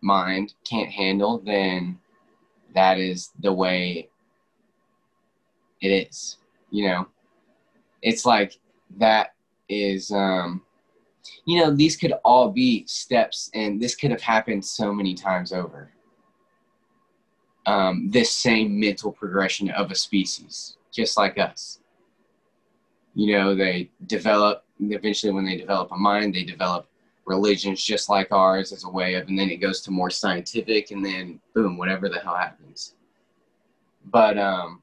mind 0.00 0.54
can't 0.68 0.90
handle 0.90 1.38
then 1.38 1.98
that 2.74 2.98
is 2.98 3.30
the 3.40 3.52
way 3.52 4.08
it 5.80 5.88
is 5.88 6.38
you 6.70 6.86
know? 6.86 7.08
It's 8.02 8.24
like 8.24 8.58
that 8.98 9.34
is 9.68 10.10
um 10.10 10.62
you 11.44 11.60
know 11.60 11.70
these 11.70 11.96
could 11.96 12.12
all 12.24 12.50
be 12.50 12.84
steps 12.86 13.50
and 13.54 13.80
this 13.80 13.94
could 13.94 14.10
have 14.10 14.22
happened 14.22 14.64
so 14.64 14.92
many 14.92 15.14
times 15.14 15.52
over 15.52 15.92
um, 17.66 18.10
this 18.10 18.30
same 18.30 18.78
mental 18.78 19.12
progression 19.12 19.70
of 19.70 19.90
a 19.90 19.94
species 19.94 20.76
just 20.92 21.16
like 21.16 21.38
us. 21.38 21.78
You 23.14 23.36
know 23.36 23.54
they 23.54 23.90
develop 24.06 24.64
eventually 24.80 25.32
when 25.32 25.44
they 25.44 25.56
develop 25.56 25.90
a 25.92 25.96
mind 25.96 26.34
they 26.34 26.44
develop 26.44 26.86
religions 27.26 27.84
just 27.84 28.08
like 28.08 28.32
ours 28.32 28.72
as 28.72 28.84
a 28.84 28.88
way 28.88 29.14
of 29.14 29.28
and 29.28 29.38
then 29.38 29.50
it 29.50 29.56
goes 29.56 29.82
to 29.82 29.90
more 29.90 30.10
scientific 30.10 30.90
and 30.90 31.04
then 31.04 31.40
boom 31.54 31.76
whatever 31.76 32.08
the 32.08 32.18
hell 32.18 32.36
happens. 32.36 32.94
But 34.06 34.38
um 34.38 34.82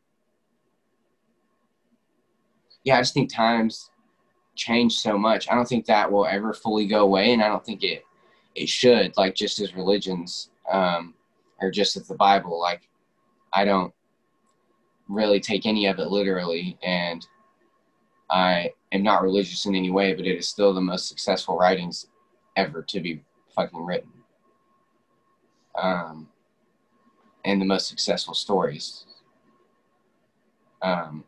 yeah 2.84 2.98
i 2.98 3.02
just 3.02 3.14
think 3.14 3.34
times 3.34 3.90
change 4.56 4.94
so 4.96 5.18
much. 5.18 5.48
I 5.50 5.56
don't 5.56 5.68
think 5.68 5.86
that 5.86 6.12
will 6.12 6.26
ever 6.26 6.54
fully 6.54 6.88
go 6.88 7.02
away 7.02 7.34
and 7.34 7.42
i 7.42 7.48
don't 7.48 7.66
think 7.66 7.84
it 7.84 8.04
it 8.56 8.68
should 8.70 9.16
like 9.18 9.36
just 9.36 9.60
as 9.60 9.76
religions 9.76 10.50
um 10.72 11.14
or 11.62 11.72
just 11.72 11.96
as 11.96 12.08
the 12.08 12.16
bible 12.16 12.60
like 12.60 12.90
i 13.54 13.64
don't 13.66 13.94
really 15.08 15.40
take 15.40 15.66
any 15.66 15.86
of 15.86 16.00
it 16.00 16.08
literally 16.08 16.78
and 16.84 17.26
i 18.30 18.72
am 18.92 19.04
not 19.04 19.24
religious 19.24 19.66
in 19.66 19.76
any 19.76 19.90
way 19.90 20.14
but 20.14 20.26
it 20.26 20.38
is 20.38 20.48
still 20.48 20.74
the 20.74 20.82
most 20.82 21.08
successful 21.08 21.58
writings 21.58 22.08
ever 22.58 22.82
to 22.82 23.00
be 23.00 23.22
fucking 23.58 23.84
written. 23.84 24.12
Um, 25.76 26.28
and 27.46 27.62
the 27.62 27.66
most 27.66 27.88
successful 27.88 28.34
stories. 28.34 29.06
Um, 30.82 31.24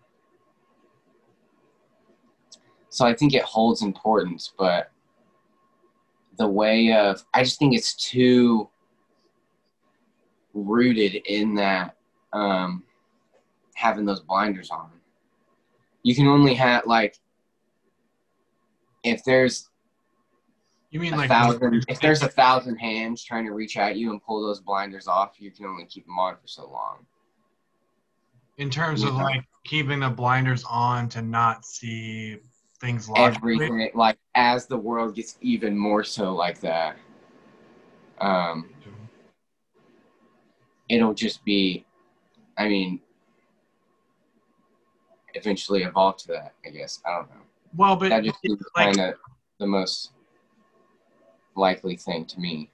so 2.90 3.06
I 3.06 3.14
think 3.14 3.34
it 3.34 3.44
holds 3.44 3.82
importance, 3.82 4.54
but 4.58 4.92
the 6.38 6.48
way 6.48 6.94
of 6.94 7.24
I 7.34 7.44
just 7.44 7.60
think 7.60 7.76
it's 7.76 7.94
too 7.94 8.70
rooted 10.54 11.16
in 11.26 11.56
that 11.56 11.96
um, 12.34 12.84
having 13.76 14.06
those 14.06 14.22
blinders 14.22 14.70
on. 14.72 14.90
You 16.04 16.16
can 16.16 16.28
only 16.28 16.54
have 16.56 16.86
like 16.86 17.18
if 19.04 19.24
there's 19.24 19.70
You 20.92 21.00
mean 21.00 21.14
a 21.14 21.18
like 21.18 21.30
thousand 21.30 21.86
if 21.88 22.00
there's 22.00 22.22
a 22.22 22.28
thousand 22.28 22.78
hands 22.78 23.24
trying 23.24 23.46
to 23.46 23.52
reach 23.52 23.78
at 23.78 23.96
you 23.96 24.12
and 24.12 24.24
pull 24.24 24.42
those 24.46 24.60
blinders 24.60 25.08
off, 25.08 25.36
you 25.40 25.52
can 25.52 25.66
only 25.66 25.86
keep 25.86 26.06
them 26.06 26.18
on 26.20 26.36
for 26.36 26.48
so 26.48 26.70
long. 26.70 27.06
in 28.60 28.70
terms 28.70 29.04
of 29.04 29.16
like 29.16 29.46
keeping 29.64 30.02
the 30.02 30.10
blinders 30.10 30.64
on 30.70 31.08
to 31.10 31.22
not 31.22 31.66
see 31.66 32.38
things 32.80 33.10
logically? 33.10 33.54
Everything 33.54 33.90
like 33.96 34.18
as 34.36 34.68
the 34.68 34.78
world 34.78 35.16
gets 35.16 35.38
even 35.42 35.78
more 35.78 36.04
so 36.04 36.36
like 36.36 36.60
that. 36.60 36.98
Um, 38.20 38.70
it'll 40.90 41.14
just 41.14 41.44
be 41.46 41.86
I 42.58 42.68
mean 42.68 43.00
eventually 45.36 45.84
evolve 45.84 46.18
to 46.18 46.28
that, 46.30 46.54
I 46.66 46.70
guess. 46.70 47.02
I 47.06 47.12
don't 47.16 47.30
know. 47.30 47.42
Well, 47.76 47.96
but 47.96 48.10
That 48.10 48.24
just 48.24 48.42
seems 48.42 48.60
like- 48.76 48.96
kind 48.96 49.14
of 49.14 49.20
the 49.60 49.68
most 49.68 50.12
likely 51.56 51.96
thing 51.98 52.26
to 52.26 52.40
me. 52.40 52.70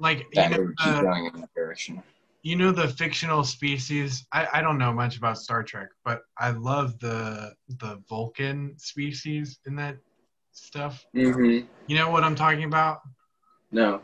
like 0.00 0.18
you 0.20 0.26
That 0.34 0.52
know, 0.52 0.58
would 0.60 0.78
keep 0.78 0.94
the, 0.94 1.02
going 1.02 1.26
in 1.26 1.40
that 1.40 1.50
direction. 1.54 2.02
you 2.42 2.54
know 2.56 2.70
the 2.70 2.88
fictional 2.88 3.42
species. 3.44 4.24
I, 4.32 4.46
I 4.54 4.62
don't 4.62 4.78
know 4.78 4.92
much 4.92 5.16
about 5.18 5.38
Star 5.38 5.62
Trek, 5.64 5.88
but 6.04 6.22
I 6.38 6.50
love 6.50 6.98
the 7.00 7.52
the 7.80 8.00
Vulcan 8.08 8.78
species 8.78 9.58
in 9.66 9.74
that 9.76 9.96
stuff. 10.52 11.04
Mm-hmm. 11.16 11.66
You 11.88 11.96
know 11.96 12.10
what 12.10 12.22
I'm 12.24 12.36
talking 12.36 12.64
about? 12.64 13.00
No. 13.72 14.00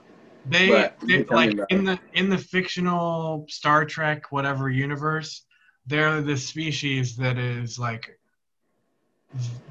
They, 0.46 0.90
they 1.02 1.18
you 1.18 1.24
tell 1.24 1.40
me 1.40 1.54
like 1.54 1.66
in 1.70 1.84
the 1.84 1.98
in 2.12 2.28
the 2.28 2.38
fictional 2.38 3.46
Star 3.48 3.84
Trek 3.84 4.30
whatever 4.30 4.68
universe, 4.68 5.44
they're 5.86 6.20
the 6.20 6.36
species 6.36 7.16
that 7.16 7.38
is 7.38 7.78
like 7.78 8.18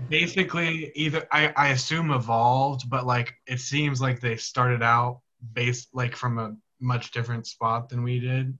basically 0.09 0.91
either 0.95 1.27
I, 1.31 1.53
I 1.55 1.67
assume 1.69 2.11
evolved, 2.11 2.89
but 2.89 3.05
like 3.05 3.33
it 3.47 3.59
seems 3.59 4.01
like 4.01 4.19
they 4.19 4.35
started 4.35 4.81
out 4.81 5.21
based 5.53 5.89
like 5.93 6.15
from 6.15 6.39
a 6.39 6.55
much 6.79 7.11
different 7.11 7.47
spot 7.47 7.89
than 7.89 8.03
we 8.03 8.19
did 8.19 8.57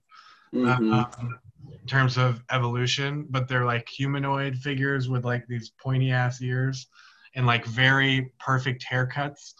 Mhm. 0.54 1.18
um, 1.18 1.38
in 1.70 1.86
terms 1.86 2.16
of 2.16 2.42
evolution, 2.50 3.26
but 3.28 3.48
they're 3.48 3.64
like 3.64 3.88
humanoid 3.88 4.56
figures 4.56 5.08
with 5.08 5.24
like 5.24 5.46
these 5.46 5.70
pointy 5.70 6.12
ass 6.12 6.40
ears 6.40 6.86
and 7.34 7.46
like 7.46 7.64
very 7.66 8.32
perfect 8.38 8.84
haircuts. 8.90 9.54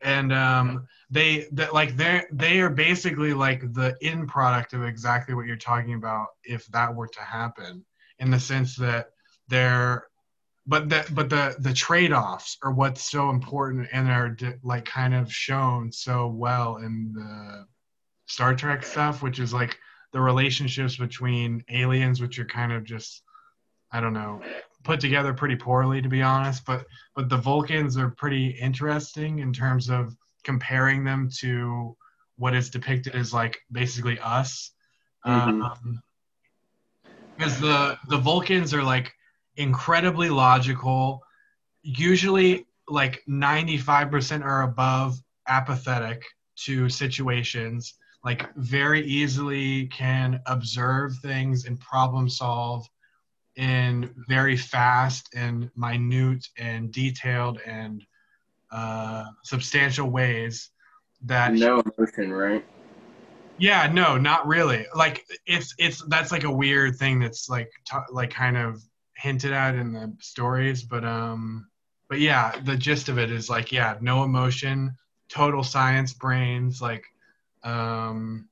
And 0.00 0.32
um, 0.32 0.86
they 1.10 1.48
that 1.52 1.74
like 1.74 1.96
they 1.96 2.22
they 2.32 2.60
are 2.60 2.70
basically 2.70 3.34
like 3.34 3.72
the 3.72 3.96
end 4.02 4.28
product 4.28 4.72
of 4.72 4.84
exactly 4.84 5.34
what 5.34 5.46
you're 5.46 5.56
talking 5.56 5.94
about 5.94 6.28
if 6.44 6.66
that 6.66 6.94
were 6.94 7.08
to 7.08 7.20
happen 7.20 7.84
in 8.18 8.30
the 8.30 8.40
sense 8.40 8.76
that 8.76 9.10
they're 9.48 10.06
but 10.66 10.88
that 10.90 11.12
but 11.14 11.30
the 11.30 11.56
the 11.60 11.72
trade-offs 11.72 12.58
are 12.62 12.72
what's 12.72 13.10
so 13.10 13.30
important 13.30 13.88
and 13.92 14.08
are 14.08 14.36
like 14.62 14.84
kind 14.84 15.14
of 15.14 15.32
shown 15.32 15.90
so 15.90 16.28
well 16.28 16.76
in 16.76 17.12
the 17.14 17.66
Star 18.26 18.54
Trek 18.54 18.84
stuff 18.84 19.22
which 19.22 19.38
is 19.38 19.54
like 19.54 19.78
the 20.12 20.20
relationships 20.20 20.96
between 20.96 21.64
aliens 21.70 22.20
which 22.20 22.38
are 22.38 22.44
kind 22.44 22.72
of 22.72 22.84
just 22.84 23.22
i 23.92 24.00
don't 24.00 24.12
know 24.12 24.42
put 24.84 25.00
together 25.00 25.34
pretty 25.34 25.56
poorly 25.56 26.00
to 26.00 26.08
be 26.08 26.22
honest 26.22 26.64
but 26.64 26.86
but 27.14 27.28
the 27.28 27.36
vulcans 27.36 27.96
are 27.96 28.10
pretty 28.10 28.48
interesting 28.48 29.40
in 29.40 29.52
terms 29.52 29.90
of 29.90 30.16
comparing 30.44 31.04
them 31.04 31.28
to 31.40 31.96
what 32.36 32.54
is 32.54 32.70
depicted 32.70 33.14
as 33.14 33.32
like 33.32 33.58
basically 33.72 34.18
us 34.20 34.72
Mhm. 35.26 35.62
um, 35.62 36.02
because 37.36 37.60
the 37.60 37.98
the 38.08 38.18
vulcans 38.18 38.72
are 38.72 38.82
like 38.82 39.12
incredibly 39.56 40.30
logical 40.30 41.22
usually 41.82 42.66
like 42.88 43.22
95% 43.28 44.44
are 44.44 44.62
above 44.62 45.18
apathetic 45.48 46.22
to 46.56 46.88
situations 46.88 47.94
like 48.24 48.52
very 48.56 49.04
easily 49.06 49.86
can 49.88 50.40
observe 50.46 51.16
things 51.18 51.66
and 51.66 51.80
problem 51.80 52.28
solve 52.28 52.86
in 53.58 54.14
very 54.28 54.56
fast 54.56 55.28
and 55.34 55.70
minute 55.76 56.46
and 56.58 56.92
detailed 56.92 57.60
and 57.66 58.02
uh, 58.70 59.24
substantial 59.42 60.08
ways 60.10 60.70
that 61.26 61.52
No 61.52 61.80
emotion, 61.80 62.32
right? 62.32 62.64
yeah 63.58 63.90
no 63.92 64.16
not 64.16 64.46
really 64.46 64.86
like 64.94 65.24
it's 65.46 65.74
it's 65.78 66.02
that's 66.08 66.30
like 66.30 66.44
a 66.44 66.50
weird 66.50 66.96
thing 66.96 67.18
that's 67.18 67.48
like 67.48 67.68
t- 67.90 67.96
like 68.10 68.30
kind 68.30 68.56
of 68.56 68.80
hinted 69.16 69.52
at 69.52 69.74
in 69.74 69.92
the 69.92 70.12
stories 70.20 70.84
but 70.84 71.04
um 71.04 71.66
but 72.08 72.20
yeah 72.20 72.58
the 72.64 72.76
gist 72.76 73.08
of 73.08 73.18
it 73.18 73.30
is 73.32 73.50
like 73.50 73.72
yeah 73.72 73.96
no 74.00 74.22
emotion 74.22 74.96
total 75.28 75.64
science 75.64 76.12
brains 76.12 76.80
like 76.80 77.04
um 77.64 78.48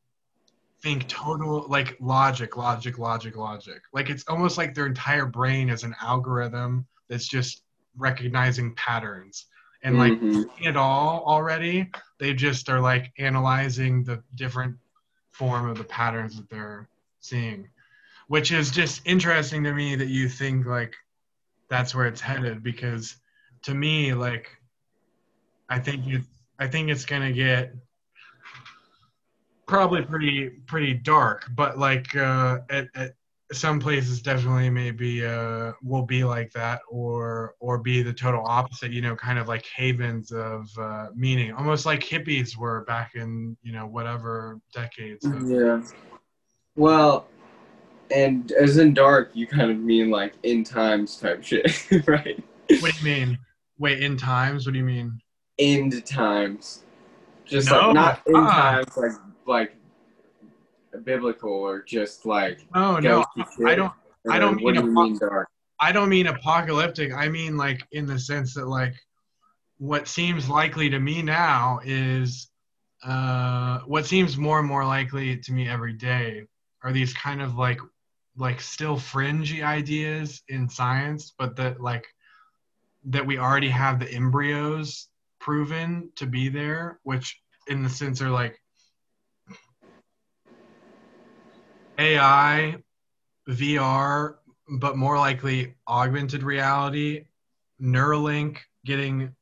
think 0.82 1.08
total 1.08 1.66
like 1.68 1.96
logic 2.00 2.56
logic 2.56 2.98
logic 2.98 3.36
logic 3.36 3.82
like 3.92 4.10
it's 4.10 4.24
almost 4.28 4.58
like 4.58 4.74
their 4.74 4.86
entire 4.86 5.26
brain 5.26 5.68
is 5.68 5.84
an 5.84 5.94
algorithm 6.02 6.86
that's 7.08 7.26
just 7.26 7.62
recognizing 7.96 8.74
patterns 8.74 9.46
and 9.82 9.98
like 9.98 10.12
Mhm. 10.12 10.32
seeing 10.32 10.68
it 10.70 10.76
all 10.76 11.24
already 11.26 11.90
they 12.18 12.34
just 12.34 12.68
are 12.68 12.80
like 12.80 13.12
analyzing 13.18 14.04
the 14.04 14.22
different 14.34 14.76
form 15.30 15.68
of 15.68 15.78
the 15.78 15.84
patterns 15.84 16.36
that 16.36 16.48
they're 16.50 16.88
seeing 17.20 17.68
which 18.28 18.52
is 18.52 18.70
just 18.70 19.00
interesting 19.06 19.62
to 19.64 19.72
me 19.72 19.96
that 19.96 20.08
you 20.08 20.28
think 20.28 20.66
like 20.66 20.94
that's 21.68 21.94
where 21.94 22.06
it's 22.06 22.20
headed 22.20 22.62
because 22.62 23.16
to 23.62 23.74
me 23.74 24.12
like 24.14 24.50
i 25.68 25.78
think 25.78 26.06
you 26.06 26.22
i 26.58 26.66
think 26.66 26.90
it's 26.90 27.04
to 27.06 27.32
get 27.32 27.72
probably 29.66 30.02
pretty 30.02 30.48
pretty 30.66 30.94
dark 30.94 31.48
but 31.54 31.78
like 31.78 32.14
uh 32.16 32.58
at, 32.70 32.88
at 32.94 33.14
some 33.52 33.78
places 33.78 34.20
definitely 34.22 34.68
maybe 34.68 35.24
uh 35.24 35.72
will 35.82 36.02
be 36.04 36.24
like 36.24 36.50
that 36.52 36.80
or 36.88 37.54
or 37.60 37.78
be 37.78 38.02
the 38.02 38.12
total 38.12 38.44
opposite 38.46 38.90
you 38.90 39.00
know 39.00 39.14
kind 39.14 39.38
of 39.38 39.46
like 39.48 39.64
havens 39.66 40.32
of 40.32 40.68
uh 40.78 41.06
meaning 41.14 41.52
almost 41.52 41.86
like 41.86 42.00
hippies 42.00 42.56
were 42.56 42.84
back 42.84 43.12
in 43.14 43.56
you 43.62 43.72
know 43.72 43.86
whatever 43.86 44.60
decades 44.72 45.24
of, 45.24 45.42
Yeah. 45.48 45.82
Well, 46.76 47.26
and 48.10 48.52
as 48.52 48.76
in 48.76 48.92
dark, 48.94 49.30
you 49.32 49.46
kind 49.46 49.70
of 49.70 49.78
mean 49.78 50.10
like 50.10 50.34
in 50.42 50.62
times 50.62 51.16
type 51.16 51.42
shit, 51.42 51.86
right? 52.06 52.42
what 52.80 52.92
do 52.92 52.98
you 52.98 53.04
mean 53.04 53.38
wait 53.78 54.02
in 54.02 54.16
times 54.16 54.66
what 54.66 54.72
do 54.72 54.78
you 54.78 54.84
mean 54.84 55.18
End 55.58 56.04
times. 56.04 56.84
Just 57.46 57.70
No, 57.70 57.86
like 57.86 57.94
not 57.94 58.22
in 58.26 58.34
uh-uh. 58.34 58.50
times 58.50 58.96
like 58.96 59.12
like 59.46 59.76
biblical 61.04 61.52
or 61.52 61.82
just 61.82 62.24
like 62.24 62.66
oh 62.74 62.98
no 62.98 63.24
i 63.66 63.74
don't 63.74 63.92
I 64.28 64.38
don't 64.38 64.56
mean 64.56 64.74
do 64.74 64.82
mean 64.82 65.18
dark? 65.18 65.48
I 65.78 65.92
don't 65.92 66.08
mean 66.08 66.26
apocalyptic. 66.26 67.12
I 67.12 67.28
mean 67.28 67.56
like 67.56 67.86
in 67.92 68.06
the 68.06 68.18
sense 68.18 68.54
that 68.54 68.66
like 68.66 68.94
what 69.78 70.08
seems 70.08 70.48
likely 70.48 70.88
to 70.90 70.98
me 70.98 71.22
now 71.22 71.80
is 71.84 72.48
uh, 73.04 73.80
what 73.80 74.06
seems 74.06 74.36
more 74.36 74.58
and 74.58 74.66
more 74.66 74.84
likely 74.84 75.36
to 75.36 75.52
me 75.52 75.68
every 75.68 75.92
day 75.92 76.44
are 76.82 76.92
these 76.92 77.12
kind 77.12 77.42
of 77.42 77.56
like 77.56 77.78
like 78.38 78.60
still 78.60 78.96
fringy 78.96 79.62
ideas 79.62 80.42
in 80.48 80.68
science, 80.68 81.32
but 81.38 81.56
that 81.56 81.80
like 81.80 82.06
that 83.04 83.24
we 83.24 83.38
already 83.38 83.68
have 83.68 84.00
the 84.00 84.10
embryos 84.10 85.08
proven 85.38 86.10
to 86.16 86.26
be 86.26 86.48
there, 86.48 86.98
which 87.04 87.40
in 87.68 87.82
the 87.82 87.90
sense 87.90 88.20
are 88.20 88.30
like 88.30 88.60
AI, 91.98 92.76
VR, 93.48 94.36
but 94.78 94.96
more 94.96 95.18
likely 95.18 95.74
augmented 95.88 96.42
reality, 96.42 97.24
Neuralink, 97.80 98.58
getting 98.84 99.34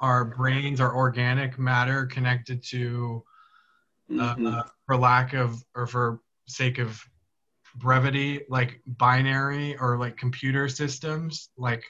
our 0.00 0.24
brains, 0.24 0.80
our 0.80 0.94
organic 0.94 1.58
matter 1.58 2.06
connected 2.06 2.62
to, 2.64 3.24
uh, 4.18 4.34
Mhm. 4.36 4.70
for 4.86 4.96
lack 4.96 5.32
of, 5.32 5.62
or 5.74 5.86
for 5.86 6.20
sake 6.46 6.78
of 6.78 7.02
brevity, 7.76 8.44
like 8.48 8.80
binary 8.86 9.76
or 9.78 9.98
like 9.98 10.16
computer 10.16 10.68
systems, 10.68 11.50
like 11.56 11.84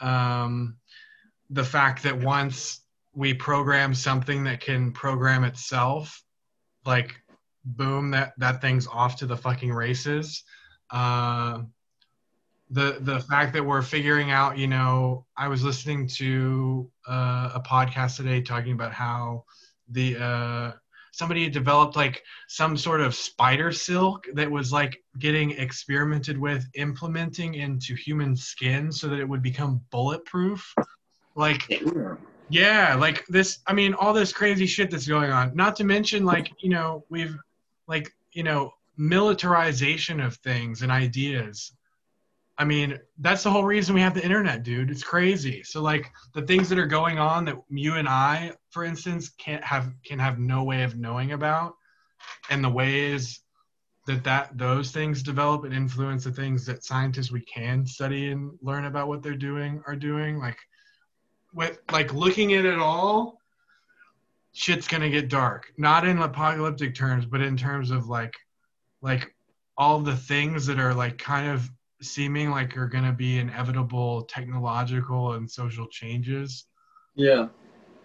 um, 0.00 0.76
the 1.50 1.64
fact 1.64 2.02
that 2.02 2.18
once 2.18 2.84
we 3.14 3.32
program 3.32 3.94
something 3.94 4.44
that 4.44 4.60
can 4.60 4.92
program 4.92 5.42
itself, 5.44 6.22
like 6.84 7.22
boom, 7.66 8.10
that 8.12 8.32
that 8.38 8.60
thing's 8.60 8.86
off 8.86 9.16
to 9.16 9.26
the 9.26 9.36
fucking 9.36 9.72
races. 9.72 10.44
Uh, 10.90 11.62
the 12.70 12.98
the 13.00 13.20
fact 13.20 13.52
that 13.52 13.64
we're 13.64 13.82
figuring 13.82 14.32
out 14.32 14.58
you 14.58 14.66
know 14.66 15.24
i 15.36 15.46
was 15.46 15.62
listening 15.62 16.04
to 16.04 16.90
uh, 17.08 17.50
a 17.54 17.60
podcast 17.60 18.16
today 18.16 18.42
talking 18.42 18.72
about 18.72 18.92
how 18.92 19.44
the 19.90 20.16
uh, 20.16 20.72
somebody 21.16 21.44
had 21.44 21.52
developed 21.52 21.96
like 21.96 22.22
some 22.48 22.76
sort 22.76 23.00
of 23.00 23.14
spider 23.14 23.72
silk 23.72 24.26
that 24.34 24.50
was 24.50 24.72
like 24.72 25.02
getting 25.18 25.52
experimented 25.52 26.36
with 26.36 26.66
implementing 26.74 27.54
into 27.54 27.94
human 27.94 28.36
skin 28.36 28.92
so 28.92 29.08
that 29.08 29.20
it 29.20 29.26
would 29.28 29.42
become 29.42 29.80
bulletproof. 29.90 30.74
Like 31.34 31.62
yeah 32.48 32.94
like 32.94 33.26
this 33.26 33.58
i 33.66 33.72
mean 33.72 33.92
all 33.94 34.12
this 34.12 34.32
crazy 34.32 34.66
shit 34.66 34.90
that's 34.90 35.06
going 35.06 35.30
on. 35.30 35.54
Not 35.54 35.76
to 35.76 35.84
mention 35.84 36.24
like 36.24 36.50
you 36.60 36.70
know 36.70 37.04
we've 37.08 37.36
like 37.86 38.12
you 38.32 38.42
know 38.42 38.72
militarization 38.96 40.20
of 40.20 40.36
things 40.36 40.82
and 40.82 40.90
ideas 40.90 41.72
I 42.58 42.64
mean, 42.64 42.98
that's 43.18 43.42
the 43.42 43.50
whole 43.50 43.64
reason 43.64 43.94
we 43.94 44.00
have 44.00 44.14
the 44.14 44.24
internet, 44.24 44.62
dude. 44.62 44.90
It's 44.90 45.02
crazy. 45.02 45.62
So 45.62 45.82
like 45.82 46.10
the 46.34 46.42
things 46.42 46.68
that 46.70 46.78
are 46.78 46.86
going 46.86 47.18
on 47.18 47.44
that 47.44 47.56
you 47.68 47.94
and 47.96 48.08
I, 48.08 48.52
for 48.70 48.84
instance, 48.84 49.28
can't 49.28 49.62
have 49.62 49.92
can 50.04 50.18
have 50.18 50.38
no 50.38 50.64
way 50.64 50.82
of 50.82 50.96
knowing 50.96 51.32
about, 51.32 51.74
and 52.48 52.64
the 52.64 52.70
ways 52.70 53.40
that 54.06 54.24
that 54.24 54.56
those 54.56 54.90
things 54.90 55.22
develop 55.22 55.64
and 55.64 55.74
influence 55.74 56.24
the 56.24 56.30
things 56.30 56.64
that 56.66 56.84
scientists 56.84 57.30
we 57.30 57.42
can 57.42 57.84
study 57.84 58.30
and 58.30 58.52
learn 58.62 58.86
about 58.86 59.08
what 59.08 59.22
they're 59.22 59.34
doing 59.34 59.82
are 59.86 59.96
doing. 59.96 60.38
Like 60.38 60.58
with 61.52 61.78
like 61.92 62.14
looking 62.14 62.54
at 62.54 62.64
it 62.64 62.78
all, 62.78 63.38
shit's 64.56 64.88
gonna 64.88 65.10
get 65.10 65.28
dark. 65.28 65.70
Not 65.76 66.06
in 66.06 66.18
apocalyptic 66.18 66.94
terms, 66.94 67.26
but 67.26 67.42
in 67.42 67.56
terms 67.56 67.90
of 67.90 68.08
like 68.08 68.34
like 69.02 69.34
all 69.76 70.00
the 70.00 70.16
things 70.16 70.66
that 70.66 70.78
are 70.78 70.94
like 70.94 71.18
kind 71.18 71.48
of 71.48 71.70
seeming 72.00 72.50
like 72.50 72.76
are 72.76 72.88
going 72.88 73.04
to 73.04 73.12
be 73.12 73.38
inevitable 73.38 74.22
technological 74.22 75.32
and 75.32 75.50
social 75.50 75.86
changes. 75.88 76.66
Yeah. 77.14 77.48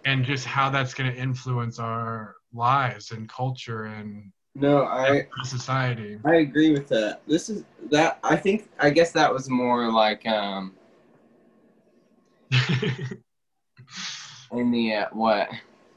And 0.06 0.26
just 0.26 0.46
how 0.46 0.70
that's 0.70 0.94
going 0.94 1.12
to 1.12 1.18
influence 1.18 1.80
our 1.80 2.36
lives 2.54 3.12
and 3.12 3.30
culture 3.30 3.86
and 3.86 4.32
no, 4.54 4.84
I 4.84 5.28
society. 5.46 6.20
I 6.26 6.36
agree 6.36 6.74
with 6.74 6.90
that. 6.90 7.22
This 7.26 7.48
is 7.50 7.64
that 7.90 8.20
I 8.22 8.36
think 8.36 8.70
I 8.80 8.90
guess 8.90 9.14
that 9.14 9.34
was 9.34 9.50
more 9.50 9.90
like 9.90 10.28
um 10.28 10.76
in 14.52 14.72
the 14.72 14.94
uh, 14.94 15.06
what? 15.14 15.48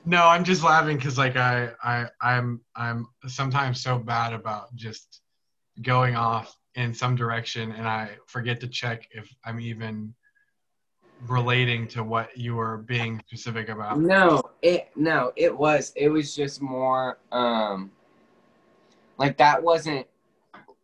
No, 0.07 0.27
I'm 0.27 0.45
just 0.45 0.63
laughing 0.63 0.97
because 0.97 1.17
like 1.17 1.37
I 1.37 1.71
I 1.83 2.07
I'm 2.21 2.61
I'm 2.77 3.09
sometimes 3.27 3.83
so 3.83 3.99
bad 3.99 4.35
about 4.35 4.75
just 4.75 5.23
going 5.83 6.15
off 6.15 6.57
in 6.75 6.93
some 6.93 7.17
direction 7.17 7.73
and 7.73 7.89
I 7.89 8.11
forget 8.27 8.61
to 8.61 8.69
check 8.69 9.09
if 9.13 9.33
I'm 9.45 9.61
even 9.61 10.15
relating 11.27 11.89
to 11.89 12.05
what 12.05 12.37
you 12.37 12.55
were 12.55 12.79
being 12.79 13.23
specific 13.27 13.69
about. 13.69 13.99
No, 13.99 14.43
it 14.61 14.91
no, 14.95 15.33
it 15.37 15.57
was 15.57 15.93
it 15.97 16.09
was 16.09 16.35
just 16.35 16.61
more 16.61 17.19
um 17.33 17.91
like 19.17 19.39
that 19.39 19.63
wasn't 19.63 20.07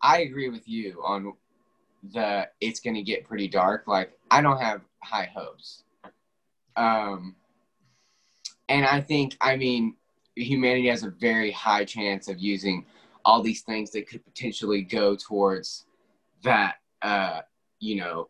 I 0.01 0.21
agree 0.21 0.49
with 0.49 0.67
you 0.67 1.03
on 1.05 1.35
the 2.15 2.49
it's 2.61 2.81
going 2.81 2.95
to 2.95 3.03
get 3.03 3.29
pretty 3.29 3.49
dark. 3.49 3.87
Like 3.87 4.13
I 4.31 4.41
don't 4.41 4.61
have 4.61 4.81
high 5.03 5.31
hopes. 5.35 5.85
Um 6.77 7.37
and 8.71 8.87
I 8.87 9.01
think 9.01 9.37
I 9.41 9.57
mean 9.57 9.97
humanity 10.37 10.89
has 10.89 11.03
a 11.03 11.11
very 11.11 11.51
high 11.51 11.85
chance 11.85 12.29
of 12.29 12.39
using 12.39 12.87
all 13.25 13.43
these 13.43 13.61
things 13.61 13.91
that 13.91 14.09
could 14.09 14.25
potentially 14.25 14.81
go 14.81 15.15
towards 15.15 15.85
that 16.43 16.77
uh, 17.03 17.41
you 17.81 17.97
know 17.97 18.29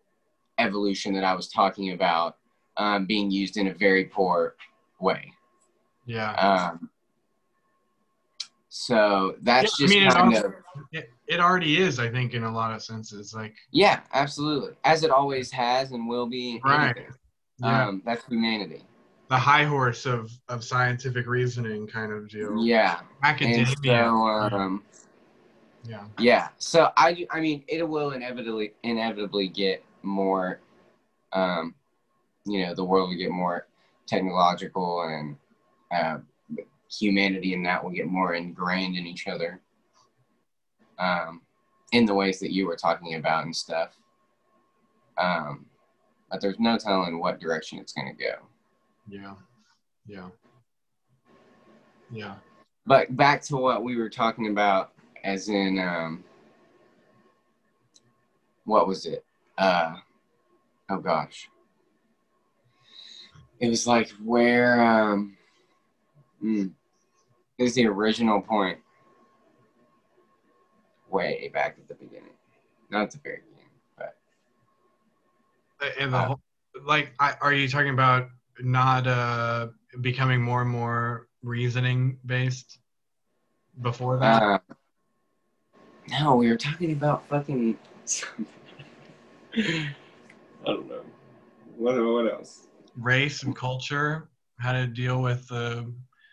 evolution 0.59 1.15
that 1.15 1.25
I 1.25 1.35
was 1.35 1.49
talking 1.49 1.93
about 1.93 2.39
um, 2.77 3.07
being 3.07 3.31
used 3.31 3.57
in 3.57 3.69
a 3.69 3.75
very 3.75 4.07
poor 4.07 4.57
way. 4.99 5.33
Yeah. 6.07 6.33
Um, 6.33 6.91
so 8.69 9.37
that's 9.43 9.79
yeah, 9.81 9.87
just 9.87 9.97
I 9.97 10.01
mean, 10.01 10.11
kind 10.11 10.35
it, 10.35 10.45
of 10.45 10.53
it, 10.93 11.11
it 11.27 11.41
already 11.41 11.81
is, 11.81 11.99
I 11.99 12.09
think, 12.09 12.35
in 12.35 12.45
a 12.45 12.53
lot 12.53 12.73
of 12.73 12.83
senses. 12.83 13.35
Like 13.35 13.55
yeah, 13.73 14.01
absolutely, 14.13 14.75
as 14.85 15.03
it 15.05 15.11
always 15.11 15.51
has 15.51 15.93
and 15.93 16.09
will 16.09 16.27
be. 16.27 16.61
Right. 16.65 17.07
Yeah. 17.59 17.89
Um, 17.89 18.03
that's 18.07 18.25
humanity. 18.25 18.85
The 19.31 19.39
high 19.39 19.65
horse 19.65 20.07
of 20.07 20.31
of 20.49 20.65
scientific 20.65 21.27
reasoning, 21.27 21.87
kind 21.87 22.13
of 22.13 22.29
deal. 22.29 22.65
Yeah. 22.65 23.01
Academia. 23.23 23.65
And 23.65 23.77
so, 23.85 24.57
um, 24.57 24.83
yeah. 25.89 26.05
Yeah. 26.19 26.49
So 26.59 26.91
I, 26.97 27.27
I 27.31 27.41
mean, 27.41 27.63
it 27.69 27.89
will 27.89 28.11
inevitably, 28.11 28.73
inevitably 28.83 29.47
get 29.49 29.85
more, 30.03 30.61
um, 31.33 31.77
you 32.45 32.67
know, 32.67 32.75
the 32.75 32.85
world 32.85 33.11
will 33.11 33.17
get 33.17 33.31
more 33.31 33.69
technological 34.07 35.03
and 35.03 35.37
uh, 35.93 36.19
humanity 36.91 37.55
and 37.55 37.65
that 37.65 37.83
will 37.83 37.93
get 37.93 38.07
more 38.07 38.35
ingrained 38.35 38.97
in 38.97 39.07
each 39.07 39.29
other, 39.29 39.61
um, 40.99 41.41
in 41.93 42.05
the 42.05 42.15
ways 42.15 42.41
that 42.41 42.53
you 42.53 42.67
were 42.67 42.77
talking 42.77 43.15
about 43.15 43.45
and 43.45 43.55
stuff. 43.55 43.97
Um, 45.19 45.67
but 46.31 46.41
there's 46.41 46.59
no 46.59 46.77
telling 46.79 47.21
what 47.21 47.39
direction 47.39 47.79
it's 47.79 47.93
going 47.93 48.09
to 48.09 48.25
go. 48.25 48.35
Yeah. 49.09 49.35
Yeah. 50.07 50.29
Yeah. 52.11 52.35
But 52.87 53.17
back 53.17 53.43
to 53.43 53.57
what 53.57 53.85
we 53.85 53.97
were 53.97 54.11
talking 54.11 54.49
about 54.49 54.93
as 55.23 55.49
in 55.49 55.79
um, 55.79 56.25
what 58.65 58.87
was 58.89 59.07
it? 59.07 59.25
Uh, 59.59 59.97
oh 60.89 60.99
gosh, 60.99 61.49
it 63.61 63.69
was 63.69 63.87
like 63.87 64.11
where 64.25 64.81
um, 64.81 65.37
mm, 66.43 66.73
is 67.59 67.75
the 67.75 67.87
original 67.87 68.41
point? 68.41 68.79
Way 71.11 71.51
back 71.53 71.77
at 71.79 71.89
the 71.89 71.95
beginning, 71.95 72.35
not 72.91 73.03
at 73.03 73.11
the 73.11 73.19
very 73.19 73.41
beginning, 73.51 73.71
but 73.99 74.17
and 75.99 76.13
the 76.13 76.17
uh, 76.17 76.27
whole, 76.27 76.41
like, 76.87 77.13
I, 77.19 77.35
are 77.41 77.53
you 77.53 77.69
talking 77.69 77.91
about 77.91 78.29
not 78.63 79.07
uh, 79.07 79.69
becoming 80.01 80.41
more 80.41 80.63
and 80.63 80.71
more 80.71 81.29
reasoning 81.43 82.19
based 82.25 82.79
before 83.81 84.19
that? 84.19 84.43
uh, 84.43 84.59
no, 86.11 86.37
we 86.37 86.49
were 86.49 86.57
talking 86.57 86.93
about 86.93 87.27
fucking. 87.29 87.79
I 89.57 89.93
don't 90.65 90.89
know. 90.89 91.03
What 91.77 91.95
what 91.97 92.33
else? 92.33 92.67
Race 92.97 93.43
and 93.43 93.55
culture, 93.55 94.29
how 94.59 94.73
to 94.73 94.87
deal 94.87 95.23
with 95.23 95.49
the 95.49 95.93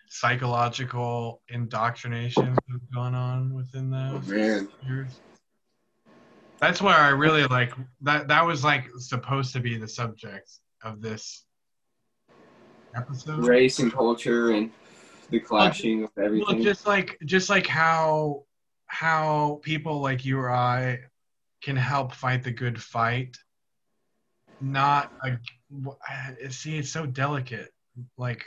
psychological 0.10 1.42
indoctrination 1.50 2.56
that's 2.68 2.86
gone 2.94 3.14
on 3.14 3.54
within 3.54 3.94
Oh 3.94 4.18
those 4.20 4.30
man. 4.30 4.70
years. 4.82 5.22
That's 6.60 6.82
where 6.82 6.96
I 6.96 7.10
really 7.10 7.46
like 7.46 7.74
that. 8.02 8.28
That 8.28 8.46
was 8.46 8.64
like 8.64 8.86
supposed 8.98 9.54
to 9.54 9.60
be 9.60 9.78
the 9.78 9.88
subject 9.88 10.50
of 10.84 11.02
this 11.02 11.46
episode. 12.98 13.46
race 13.46 13.80
and 13.80 13.92
culture 13.92 14.52
and 14.52 14.72
the 15.30 15.40
clashing 15.40 16.04
of 16.04 16.12
everything. 16.18 16.48
Well, 16.48 16.64
just 16.64 16.88
like 16.88 17.18
just 17.26 17.50
like 17.50 17.68
how 17.68 18.44
how 18.88 19.60
people 19.64 20.00
like 20.00 20.26
you 20.26 20.40
or 20.40 20.50
I 20.50 21.00
can 21.62 21.76
help 21.76 22.14
fight 22.14 22.44
the 22.44 22.52
good 22.52 22.82
fight. 22.82 23.38
Not 24.60 25.12
a 25.24 25.38
see, 26.50 26.78
it's 26.78 26.90
so 26.90 27.06
delicate, 27.06 27.70
like 28.18 28.46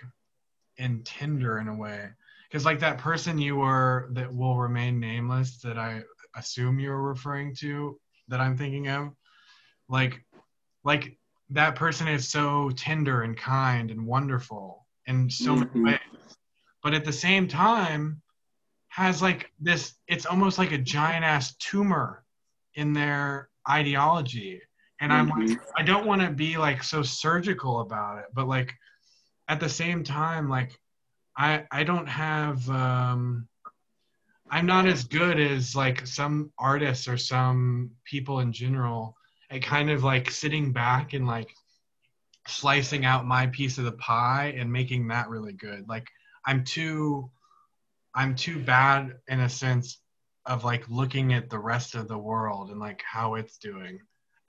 and 0.79 1.05
tender 1.05 1.59
in 1.59 1.69
a 1.69 1.75
way. 1.75 2.09
Because 2.49 2.65
like 2.65 2.81
that 2.81 2.99
person 2.99 3.39
you 3.39 3.57
were 3.57 4.09
that 4.13 4.35
will 4.35 4.57
remain 4.57 4.99
nameless 4.99 5.59
that 5.59 5.79
I 5.79 6.03
assume 6.37 6.81
you're 6.81 7.03
referring 7.03 7.55
to 7.57 7.99
that 8.29 8.41
I'm 8.41 8.57
thinking 8.57 8.89
of, 8.89 9.13
like 9.89 10.25
like 10.83 11.20
that 11.51 11.75
person 11.75 12.09
is 12.09 12.29
so 12.29 12.71
tender 12.71 13.23
and 13.23 13.37
kind 13.37 13.91
and 13.91 14.07
wonderful 14.07 14.87
in 15.07 15.29
so 15.29 15.55
Mhm. 15.55 15.75
many 15.75 15.85
ways. 15.85 16.39
But 16.83 16.95
at 16.95 17.05
the 17.05 17.13
same 17.13 17.49
time, 17.49 18.23
has 18.91 19.23
like 19.23 19.51
this 19.61 19.95
it's 20.09 20.27
almost 20.27 20.59
like 20.59 20.73
a 20.73 20.79
giant 20.79 21.25
ass 21.25 21.55
tumor 21.57 22.25
in 22.75 22.93
their 22.93 23.49
ideology 23.69 24.61
and 25.01 25.13
i'm 25.13 25.29
like 25.29 25.59
i 25.77 25.83
don't 25.83 26.07
want 26.07 26.21
to 26.21 26.31
be 26.31 26.57
like 26.59 26.83
so 26.83 27.03
surgical 27.03 27.81
about 27.81 28.19
it 28.19 28.25
but 28.35 28.49
like 28.49 28.75
at 29.49 29.61
the 29.61 29.69
same 29.69 30.03
time 30.03 30.49
like 30.49 30.77
i 31.39 31.65
i 31.71 31.85
don't 31.85 32.09
have 32.09 32.69
um 32.71 33.47
i'm 34.51 34.67
not 34.67 34.87
as 34.87 35.05
good 35.05 35.39
as 35.39 35.77
like 35.77 36.05
some 36.07 36.53
artists 36.59 37.07
or 37.07 37.17
some 37.17 37.91
people 38.05 38.41
in 38.41 38.53
general 38.53 39.17
at 39.51 39.63
kind 39.63 39.91
of 39.91 40.05
like 40.05 40.31
sitting 40.31 40.73
back 40.73 41.13
and 41.13 41.27
like 41.27 41.51
slicing 42.47 43.05
out 43.05 43.27
my 43.27 43.47
piece 43.49 43.79
of 43.79 43.85
the 43.85 43.93
pie 43.93 44.55
and 44.57 44.73
making 44.73 45.09
that 45.09 45.29
really 45.29 45.53
good. 45.53 45.89
Like 45.89 46.07
i'm 46.47 46.65
too 46.65 47.31
I'm 48.15 48.35
too 48.35 48.59
bad 48.59 49.15
in 49.29 49.41
a 49.41 49.49
sense 49.49 49.99
of 50.47 50.65
like 50.65 50.89
looking 50.89 51.33
at 51.33 51.49
the 51.49 51.59
rest 51.59 51.95
of 51.95 52.09
the 52.09 52.19
world 52.19 52.71
and 52.71 52.81
like 52.81 53.03
how 53.03 53.35
it's 53.35 53.59
doing. 53.59 54.01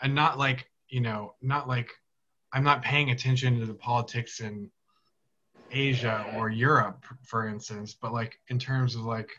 And 0.02 0.16
not 0.16 0.40
like 0.40 0.68
you 0.92 1.00
know 1.00 1.34
not 1.42 1.68
like 1.68 1.90
i'm 2.54 2.64
not 2.64 2.84
paying 2.84 3.10
attention 3.10 3.60
to 3.60 3.66
the 3.66 3.74
politics 3.74 4.42
in 4.42 4.70
asia 5.72 6.26
or 6.36 6.50
europe 6.50 7.06
for 7.24 7.48
instance 7.48 7.96
but 8.00 8.14
like 8.14 8.38
in 8.50 8.60
terms 8.60 8.96
of 8.96 9.02
like 9.02 9.32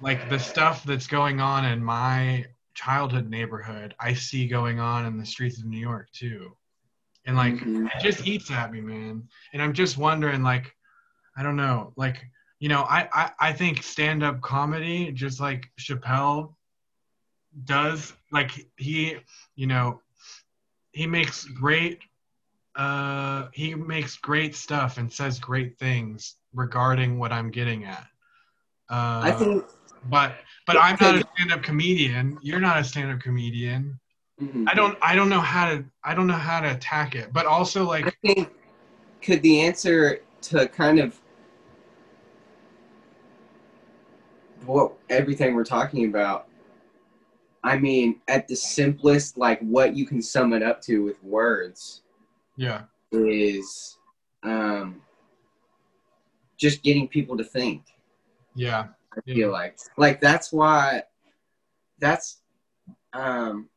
like 0.00 0.28
the 0.30 0.38
stuff 0.38 0.82
that's 0.84 1.06
going 1.06 1.38
on 1.38 1.66
in 1.66 1.84
my 1.84 2.44
childhood 2.74 3.28
neighborhood 3.28 3.94
i 4.00 4.12
see 4.14 4.46
going 4.46 4.80
on 4.80 5.06
in 5.06 5.18
the 5.18 5.26
streets 5.26 5.58
of 5.58 5.66
new 5.66 5.78
york 5.78 6.08
too. 6.12 6.56
And 7.26 7.36
like 7.36 7.54
Mhm. 7.54 7.86
it 7.86 8.00
just 8.00 8.26
eats 8.26 8.50
at 8.50 8.72
me 8.72 8.80
man. 8.80 9.28
And 9.52 9.62
i'm 9.62 9.72
just 9.72 9.98
wondering 9.98 10.42
like 10.42 10.74
i 11.36 11.42
don't 11.42 11.56
know 11.56 11.92
like 11.96 12.24
you 12.58 12.68
know 12.68 12.82
i 12.82 13.08
i, 13.12 13.30
I 13.40 13.52
think 13.52 13.82
stand-up 13.82 14.40
comedy 14.40 15.12
just 15.12 15.40
like 15.40 15.70
chappelle 15.78 16.54
does 17.64 18.12
like 18.32 18.66
he 18.76 19.16
you 19.56 19.66
know 19.66 20.00
he 20.92 21.06
makes 21.06 21.44
great 21.44 21.98
uh 22.76 23.48
he 23.52 23.74
makes 23.74 24.16
great 24.16 24.54
stuff 24.54 24.98
and 24.98 25.12
says 25.12 25.38
great 25.38 25.78
things 25.78 26.36
regarding 26.54 27.18
what 27.18 27.32
i'm 27.32 27.50
getting 27.50 27.84
at. 27.84 28.06
Uh 28.88 29.20
I 29.22 29.32
think 29.32 29.64
but 30.08 30.36
but 30.66 30.76
i'm 30.78 30.96
not 31.00 31.16
a 31.16 31.24
stand-up 31.34 31.62
comedian. 31.62 32.38
You're 32.42 32.60
not 32.60 32.78
a 32.78 32.84
stand-up 32.84 33.20
comedian. 33.20 33.98
Mhm. 34.40 34.68
i 34.68 34.74
don't 34.74 34.96
i 35.02 35.14
don't 35.14 35.28
know 35.28 35.40
how 35.40 35.70
to 35.70 35.84
i 36.04 36.14
don't 36.14 36.26
know 36.26 36.32
how 36.34 36.60
to 36.60 36.70
attack 36.70 37.14
it. 37.14 37.32
But 37.32 37.46
also 37.46 37.84
like 37.84 38.06
I 38.06 38.12
think 38.26 38.50
could 39.20 39.42
the 39.42 39.60
answer 39.60 40.20
to 40.42 40.66
kind 40.68 40.98
of 40.98 41.20
what 44.64 44.94
everything 45.10 45.54
we're 45.54 45.64
talking 45.64 46.06
about 46.06 46.48
I 47.62 47.78
mean 47.78 48.20
at 48.28 48.48
the 48.48 48.56
simplest 48.56 49.36
like 49.36 49.60
what 49.60 49.94
you 49.94 50.06
can 50.06 50.22
sum 50.22 50.54
it 50.54 50.62
up 50.62 50.80
to 50.82 51.04
with 51.04 51.22
words 51.22 52.02
yeah. 52.56 52.82
is 53.12 53.98
um 54.42 55.02
just 56.56 56.82
getting 56.82 57.08
people 57.08 57.36
to 57.36 57.44
think. 57.44 57.84
Yeah 58.54 58.88
I 59.12 59.20
Yeah. 59.24 59.34
feel 59.34 59.50
like 59.52 59.78
like 59.96 60.20
that's 60.20 60.52
why 60.52 61.02
that's 61.98 62.42
um 63.12 63.68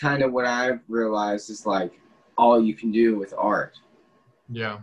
kind 0.00 0.22
of 0.22 0.32
what 0.32 0.46
I've 0.46 0.80
realized 0.88 1.50
is 1.50 1.66
like 1.66 1.92
all 2.38 2.60
you 2.62 2.74
can 2.74 2.90
do 2.90 3.18
with 3.18 3.34
art 3.36 3.78
yeah 4.48 4.78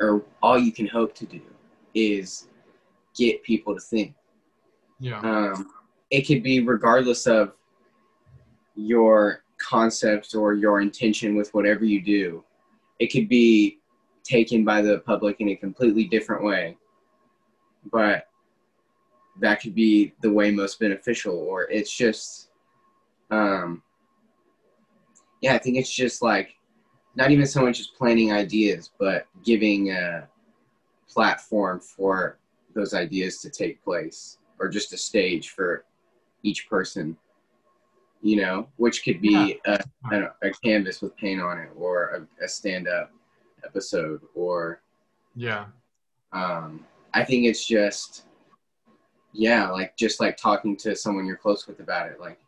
or 0.00 0.24
all 0.42 0.58
you 0.58 0.72
can 0.72 0.86
hope 0.86 1.14
to 1.14 1.24
do 1.26 1.40
is 1.94 2.48
get 3.16 3.42
people 3.44 3.74
to 3.74 3.80
think. 3.80 4.14
yeah 4.98 5.20
Um, 5.20 5.70
it 6.10 6.22
could 6.26 6.42
be 6.42 6.60
regardless 6.60 7.26
of 7.28 7.52
your 8.74 9.44
concept 9.58 10.34
or 10.34 10.54
your 10.54 10.80
intention 10.80 11.36
with 11.36 11.54
whatever 11.54 11.84
you 11.84 12.02
do. 12.02 12.44
It 12.98 13.12
could 13.12 13.28
be 13.28 13.78
taken 14.24 14.64
by 14.64 14.82
the 14.82 14.98
public 14.98 15.40
in 15.40 15.50
a 15.50 15.56
completely 15.56 16.04
different 16.04 16.42
way, 16.44 16.76
but 17.90 18.28
that 19.40 19.60
could 19.60 19.74
be 19.74 20.12
the 20.20 20.30
way 20.30 20.50
most 20.50 20.78
beneficial. 20.78 21.36
Or 21.36 21.64
it's 21.64 21.94
just, 21.94 22.48
um, 23.30 23.82
yeah, 25.40 25.54
I 25.54 25.58
think 25.58 25.76
it's 25.76 25.92
just 25.92 26.22
like 26.22 26.54
not 27.16 27.30
even 27.30 27.46
so 27.46 27.62
much 27.62 27.80
as 27.80 27.86
planning 27.86 28.32
ideas, 28.32 28.90
but 28.98 29.26
giving 29.44 29.90
a 29.90 30.28
platform 31.08 31.80
for 31.80 32.38
those 32.74 32.94
ideas 32.94 33.40
to 33.40 33.50
take 33.50 33.82
place 33.84 34.38
or 34.58 34.68
just 34.68 34.92
a 34.92 34.96
stage 34.96 35.50
for 35.50 35.84
each 36.42 36.68
person 36.68 37.16
you 38.24 38.36
know 38.36 38.66
which 38.76 39.04
could 39.04 39.20
be 39.20 39.60
a, 39.66 39.78
I 40.06 40.10
don't 40.10 40.22
know, 40.22 40.30
a 40.42 40.50
canvas 40.50 41.02
with 41.02 41.16
paint 41.16 41.40
on 41.40 41.58
it 41.58 41.68
or 41.76 42.26
a, 42.40 42.44
a 42.44 42.48
stand-up 42.48 43.12
episode 43.64 44.20
or 44.34 44.80
yeah 45.36 45.66
um, 46.32 46.84
i 47.14 47.24
think 47.24 47.46
it's 47.46 47.66
just 47.66 48.24
yeah 49.32 49.70
like 49.70 49.96
just 49.96 50.20
like 50.20 50.36
talking 50.36 50.76
to 50.76 50.94
someone 50.94 51.26
you're 51.26 51.36
close 51.36 51.66
with 51.66 51.80
about 51.80 52.08
it 52.08 52.20
like 52.20 52.38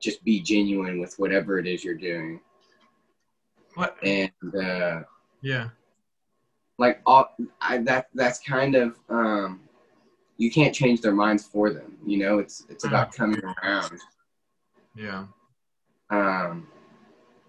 just 0.00 0.24
be 0.24 0.40
genuine 0.40 0.98
with 0.98 1.14
whatever 1.18 1.58
it 1.58 1.66
is 1.66 1.84
you're 1.84 1.94
doing. 1.94 2.40
What? 3.74 3.96
And 4.02 4.32
uh, 4.58 5.02
yeah. 5.42 5.68
like 6.78 7.00
all 7.06 7.34
I, 7.60 7.78
that 7.78 8.08
that's 8.14 8.40
kind 8.40 8.74
of 8.74 8.98
um 9.08 9.60
you 10.38 10.50
can't 10.50 10.74
change 10.74 11.02
their 11.02 11.12
minds 11.12 11.44
for 11.44 11.70
them 11.70 11.98
you 12.04 12.18
know? 12.18 12.38
It's 12.38 12.66
it's 12.68 12.84
about 12.84 13.14
coming 13.14 13.40
around. 13.44 14.00
Yeah. 14.96 15.26
Um 16.10 16.66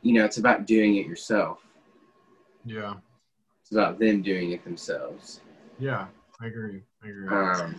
you 0.03 0.13
know 0.13 0.25
it's 0.25 0.37
about 0.37 0.67
doing 0.67 0.97
it 0.97 1.07
yourself. 1.07 1.65
Yeah. 2.65 2.95
It's 3.61 3.71
about 3.71 3.97
them 3.97 4.21
doing 4.21 4.51
it 4.51 4.63
themselves. 4.63 5.41
Yeah 5.79 6.07
i 6.41 6.47
agree. 6.47 6.81
I 7.03 7.07
agree. 7.07 7.27
Um 7.27 7.75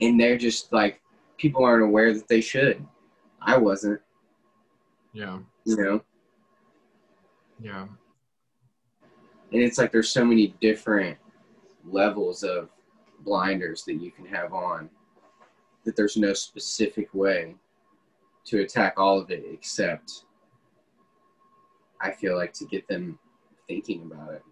and 0.00 0.20
they're 0.20 0.36
just 0.36 0.72
like 0.72 1.00
people 1.38 1.64
aren't 1.64 1.84
aware 1.84 2.12
that 2.12 2.28
they 2.28 2.40
should. 2.40 2.84
I 3.40 3.56
wasn't. 3.56 4.00
Yeah. 5.12 5.38
You 5.64 5.76
know? 5.76 6.00
Yeah. 7.60 7.86
And 9.52 9.62
it's 9.62 9.78
like 9.78 9.92
there's 9.92 10.10
so 10.10 10.24
many 10.24 10.54
different 10.60 11.16
levels 11.84 12.42
of 12.42 12.68
blinders 13.20 13.84
that 13.84 13.94
you 13.94 14.10
can 14.10 14.26
have 14.26 14.52
on 14.52 14.90
that 15.84 15.96
there's 15.96 16.16
no 16.16 16.32
specific 16.32 17.12
way 17.14 17.54
to 18.44 18.60
attack 18.60 18.94
all 18.98 19.18
of 19.18 19.30
it 19.30 19.44
except 19.52 20.24
i 22.00 22.10
feel 22.10 22.36
like 22.36 22.52
to 22.52 22.64
get 22.66 22.86
them 22.88 23.18
thinking 23.68 24.02
about 24.02 24.34
it 24.34 24.42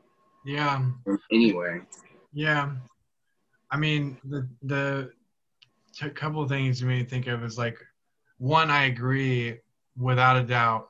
yeah. 0.45 0.85
Anyway. 1.33 1.81
Yeah, 2.33 2.73
I 3.71 3.77
mean 3.77 4.19
the 4.25 4.49
the 4.63 5.13
a 6.03 6.11
couple 6.11 6.43
of 6.43 6.49
things 6.49 6.81
you 6.81 6.87
made 6.87 7.03
me 7.03 7.05
think 7.05 7.27
of 7.27 7.45
is 7.45 7.57
like 7.57 7.79
one, 8.39 8.71
I 8.71 8.85
agree 8.85 9.61
without 9.97 10.37
a 10.37 10.43
doubt, 10.43 10.89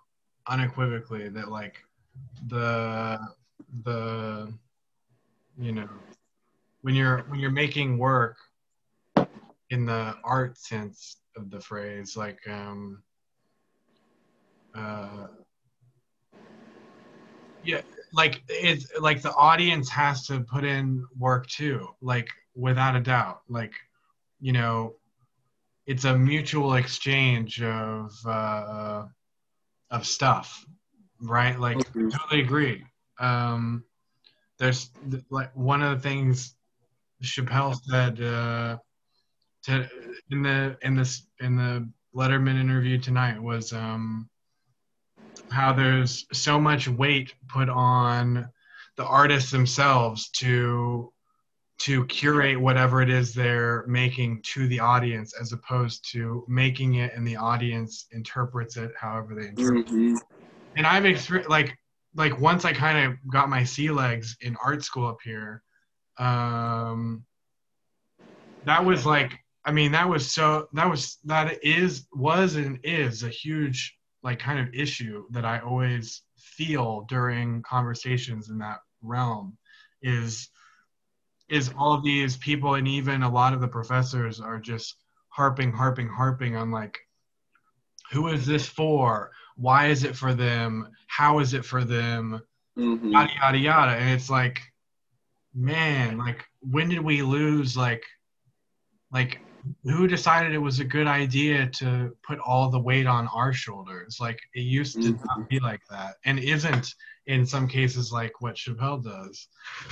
unequivocally 0.49 1.29
that 1.29 1.51
like 1.51 1.77
the 2.49 3.19
the 3.83 4.53
you 5.59 5.73
know 5.73 5.89
when 6.83 6.95
you're 6.95 7.25
when 7.29 7.41
you're 7.41 7.51
making 7.51 7.99
work 7.99 8.37
in 9.71 9.87
the 9.87 10.15
art 10.25 10.59
sense 10.59 11.17
of 11.37 11.51
the 11.51 11.61
phrase 11.61 12.17
like 12.17 12.39
um 12.49 13.03
uh 14.75 15.27
yeah 17.65 17.81
like 18.15 18.43
it's 18.49 18.87
like 19.01 19.23
the 19.23 19.35
audience 19.35 19.91
has 19.91 20.27
to 20.27 20.41
put 20.41 20.65
in 20.65 21.05
work 21.19 21.47
too 21.49 21.89
like 22.01 22.29
without 22.55 22.97
a 22.97 23.01
doubt. 23.01 23.41
Like 23.49 23.75
you 24.41 24.53
know 24.53 24.95
it's 25.87 26.05
a 26.05 26.17
mutual 26.17 26.75
exchange 26.75 27.63
of 27.63 28.13
uh 28.27 29.05
of 29.91 30.07
stuff 30.07 30.65
right? 31.21 31.59
Like 31.59 31.79
Mhm. 31.79 32.11
totally 32.11 32.43
agree. 32.43 32.85
Um 33.19 33.85
there's 34.59 34.91
like 35.31 35.55
one 35.57 35.83
of 35.83 36.03
the 36.03 36.09
things 36.09 36.55
chappelle 37.23 37.75
said 37.75 38.21
uh 38.21 38.77
to 39.65 39.89
in 40.31 40.43
the 40.43 40.77
in 40.83 40.95
this 40.95 41.27
in 41.41 41.57
the 41.57 41.89
letterman 42.15 42.61
interview 42.61 42.99
tonight 42.99 43.41
was 43.43 43.73
um 43.73 44.29
how 45.55 45.73
there's 45.73 46.27
so 46.33 46.61
much 46.61 46.89
weight 46.89 47.35
put 47.49 47.69
on 47.69 48.49
the 48.97 49.05
artists 49.05 49.51
themselves 49.51 50.29
to 50.31 51.13
to 51.77 52.05
curate 52.07 52.61
whatever 52.61 53.03
it 53.03 53.11
is 53.11 53.35
they're 53.35 53.85
making 53.87 54.41
to 54.43 54.69
the 54.69 54.79
audience 54.79 55.35
as 55.41 55.53
opposed 55.53 56.09
to 56.13 56.45
making 56.49 56.95
it 56.95 57.13
and 57.15 57.27
the 57.27 57.37
audience 57.37 58.07
interprets 58.13 58.77
it 58.77 58.93
however 58.99 59.35
they 59.35 59.49
interpret 59.49 59.87
Mhm. 59.87 60.17
and 60.77 60.87
I've 60.87 61.05
experienced 61.05 61.51
like 61.51 61.77
like 62.17 62.39
once 62.41 62.65
I 62.65 62.73
kind 62.73 63.07
of 63.07 63.19
got 63.33 63.49
my 63.49 63.65
sea 63.65 63.91
legs 63.91 64.37
in 64.41 64.57
art 64.65 64.85
school 64.85 65.07
up 65.09 65.19
here, 65.25 65.63
um, 66.19 67.25
that 68.65 68.85
was 68.85 69.05
like 69.05 69.39
I 69.65 69.73
mean 69.73 69.93
that 69.93 70.09
was 70.09 70.31
so 70.31 70.69
that 70.73 70.89
was 70.89 71.19
that 71.25 71.65
is 71.65 72.07
was 72.13 72.57
and 72.57 72.79
is 72.85 73.23
a 73.23 73.29
huge 73.29 73.97
like 74.25 74.39
kind 74.39 74.59
of 74.59 74.75
issue 74.75 75.27
that 75.31 75.45
I 75.45 75.61
always 75.61 76.23
feel 76.39 77.05
during 77.09 77.63
conversations 77.63 78.49
in 78.49 78.59
that 78.59 78.79
realm 79.03 79.57
is 80.03 80.49
is 81.51 81.71
all 81.77 82.01
these 82.01 82.39
people 82.39 82.75
and 82.75 82.89
even 82.89 83.23
a 83.23 83.31
lot 83.31 83.53
of 83.53 83.61
the 83.61 83.69
professors 83.69 84.41
are 84.41 84.59
just 84.59 84.97
harping 85.29 85.73
harping 85.73 86.09
harping 86.09 86.57
on 86.57 86.71
like 86.71 86.99
who 88.13 88.29
is 88.29 88.47
this 88.47 88.67
for? 88.67 89.31
Why 89.57 89.87
is 89.87 90.05
it 90.05 90.15
for 90.17 90.35
them? 90.35 90.89
How 91.07 91.39
is 91.39 91.55
it 91.55 91.65
for 91.65 91.85
them? 91.85 92.41
Mhm. 92.79 93.13
yada 93.13 93.33
yada 93.35 93.59
yada. 93.59 93.93
And 93.93 94.11
it's 94.11 94.31
like 94.31 94.61
man 95.55 96.19
like 96.19 96.45
when 96.61 96.89
did 96.89 97.01
we 97.01 97.23
lose 97.23 97.77
like 97.77 98.05
like 99.13 99.41
who 99.85 100.07
decided 100.07 100.53
it 100.53 100.59
was 100.59 100.81
a 100.81 100.85
good 100.85 101.07
idea 101.07 101.67
to 101.69 102.17
put 102.23 102.39
all 102.39 102.71
the 102.71 102.79
weight 102.79 103.07
on 103.07 103.29
our 103.29 103.53
shoulders? 103.53 104.19
Like 104.21 104.41
it 104.55 104.61
used 104.61 104.95
to 105.03 105.13
Mhm. 105.13 105.21
not 105.27 105.49
be 105.49 105.61
like 105.61 105.81
that, 105.91 106.17
and 106.25 106.39
isn't 106.39 106.95
in 107.27 107.47
some 107.47 107.67
cases 107.69 108.13
like 108.13 108.41
what 108.41 108.57
Chappelle 108.57 109.03
does. 109.03 109.49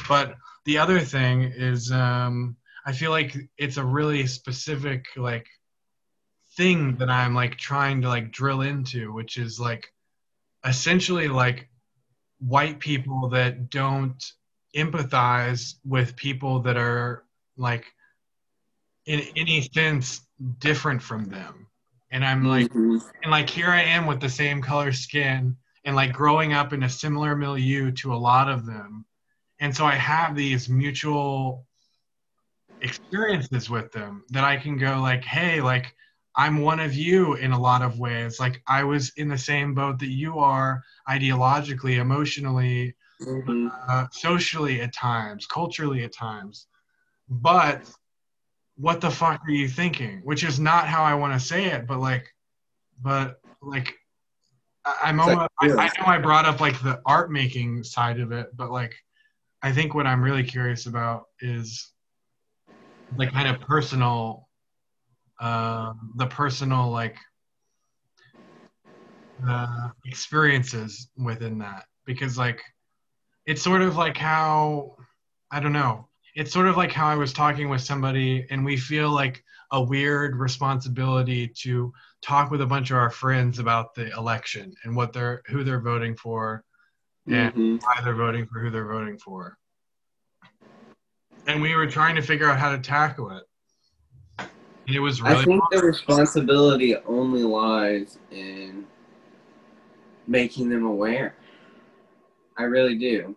But 0.09 0.37
the 0.65 0.79
other 0.79 1.01
thing 1.01 1.43
is, 1.43 1.91
um, 1.91 2.57
I 2.85 2.93
feel 2.93 3.11
like 3.11 3.37
it's 3.57 3.77
a 3.77 3.85
really 3.85 4.27
specific 4.27 5.07
like 5.17 5.47
thing 6.57 6.97
that 6.99 7.09
I'm 7.09 7.35
like 7.35 7.57
trying 7.57 8.03
to 8.03 8.09
like 8.09 8.33
drill 8.33 8.61
into, 8.61 9.13
which 9.13 9.39
is 9.39 9.59
like 9.59 9.93
essentially 10.65 11.29
like 11.29 11.69
white 12.39 12.81
people 12.81 13.31
that 13.31 13.71
don't 13.71 14.23
empathize 14.77 15.75
with 15.85 16.17
people 16.17 16.61
that 16.61 16.77
are 16.77 17.25
like 17.57 17.87
in 19.07 19.21
any 19.37 19.63
sense 19.75 20.23
different 20.59 21.03
from 21.03 21.25
them 21.29 21.67
and 22.11 22.25
i'm 22.25 22.45
like 22.45 22.71
Mhm. 22.73 23.01
and 23.23 23.31
like 23.31 23.49
here 23.49 23.69
i 23.71 23.83
am 23.83 24.07
with 24.07 24.21
the 24.21 24.29
same 24.29 24.63
color 24.63 24.93
skin 24.93 25.57
and 25.85 25.97
like 25.97 26.13
growing 26.13 26.53
up 26.53 26.73
in 26.73 26.85
a 26.85 26.89
similar 26.89 27.35
milieu 27.35 27.91
to 27.91 28.15
a 28.15 28.17
lot 28.31 28.49
of 28.49 28.67
them 28.67 29.05
and 29.61 29.75
so 29.75 29.85
i 29.85 29.95
have 29.95 30.35
these 30.37 30.69
mutual 30.69 31.67
experiences 32.81 33.69
with 33.71 33.91
them 33.93 34.25
that 34.31 34.45
i 34.45 34.57
can 34.57 34.77
go 34.77 35.01
like 35.01 35.25
hey 35.25 35.61
like 35.61 35.95
i'm 36.37 36.61
one 36.61 36.81
of 36.81 36.95
you 36.95 37.35
in 37.35 37.53
a 37.53 37.61
lot 37.61 37.83
of 37.83 37.99
ways 37.99 38.41
like 38.41 38.63
i 38.67 38.83
was 38.83 39.13
in 39.17 39.29
the 39.29 39.39
same 39.39 39.75
boat 39.75 39.99
that 39.99 40.09
you 40.11 40.39
are 40.39 40.83
ideologically 41.09 41.99
emotionally 41.99 42.95
Mhm. 43.21 43.71
uh, 43.89 44.07
socially 44.11 44.81
at 44.81 44.93
times, 44.93 45.47
culturally 45.47 46.03
at 46.05 46.13
times. 46.13 46.67
But 47.29 47.89
what 48.77 49.01
the 49.01 49.11
fuck 49.11 49.41
are 49.47 49.51
you 49.51 49.69
thinking? 49.69 50.21
Which 50.25 50.45
is 50.45 50.59
not 50.59 50.87
how 50.87 51.03
I 51.03 51.15
want 51.15 51.35
to 51.35 51.41
say 51.41 51.67
it, 51.67 51.87
but 51.87 51.99
like, 52.01 52.27
but 53.01 53.41
like, 53.61 53.95
I- 54.85 54.99
I'm 55.05 55.19
It's 55.21 55.29
like, 55.29 55.51
I. 55.61 55.67
I 55.67 56.01
know 56.01 56.07
I 56.07 56.19
brought 56.19 56.45
up 56.47 56.61
like 56.61 56.81
the 56.83 57.01
art 57.07 57.31
making 57.31 57.85
side 57.85 58.21
of 58.21 58.33
it, 58.33 58.49
but 58.57 58.71
like, 58.71 58.95
I 59.63 59.73
think 59.73 59.95
what 59.95 60.07
I'm 60.07 60.23
really 60.23 60.43
curious 60.43 60.87
about 60.87 61.25
is 61.41 61.93
the 63.17 63.27
kind 63.29 63.49
of 63.49 63.61
personal, 63.61 64.49
uh, 65.39 65.93
the 66.17 66.27
personal 66.27 66.91
like 66.91 67.17
uh, 69.47 69.89
experiences 70.07 71.09
within 71.17 71.59
that 71.59 71.85
because 72.07 72.39
like 72.39 72.61
it's 73.47 73.63
sort 73.63 73.83
of 73.83 73.97
like 73.97 74.17
how 74.17 74.97
I 75.51 75.61
don't 75.61 75.73
know. 75.73 76.09
It's 76.35 76.53
sort 76.53 76.67
of 76.67 76.77
like 76.77 76.93
how 76.93 77.07
I 77.09 77.15
was 77.15 77.33
talking 77.33 77.69
with 77.69 77.83
somebody 77.83 78.47
and 78.51 78.65
we 78.65 78.77
feel 78.77 79.11
like 79.11 79.45
a 79.71 79.83
weird 79.83 80.37
responsibility 80.37 81.49
to 81.49 81.93
talk 82.23 82.51
with 82.51 82.61
a 82.63 82.67
bunch 82.67 82.91
of 82.91 82.97
our 82.97 83.11
friends 83.11 83.59
about 83.59 83.95
the 83.95 84.11
election 84.17 84.75
and 84.85 84.97
what 84.97 85.13
they're 85.13 85.43
who 85.47 85.63
they're 85.65 85.81
voting 85.81 86.17
for 86.17 86.65
and 87.27 87.53
Mhm. 87.55 87.83
why 87.83 88.01
they're 88.03 88.15
voting 88.15 88.47
for 88.47 88.61
who 88.61 88.71
they're 88.71 88.87
voting 88.89 89.19
for. 89.19 89.59
And 91.47 91.61
we 91.61 91.75
were 91.75 91.87
trying 91.87 92.17
to 92.17 92.23
figure 92.23 92.49
out 92.49 92.59
how 92.59 92.73
to 92.73 92.79
tackle 92.79 93.31
it. 93.31 93.45
And 94.87 94.97
it 94.97 95.01
was 95.01 95.21
really 95.23 95.43
I 95.43 95.45
think 95.45 95.63
the 95.71 95.83
responsibility 95.83 96.97
only 97.07 97.43
lies 97.43 98.19
in 98.31 98.87
making 100.27 100.69
them 100.71 100.85
aware. 100.85 101.35
I 102.57 102.65
really 102.65 102.97
do. 102.97 103.37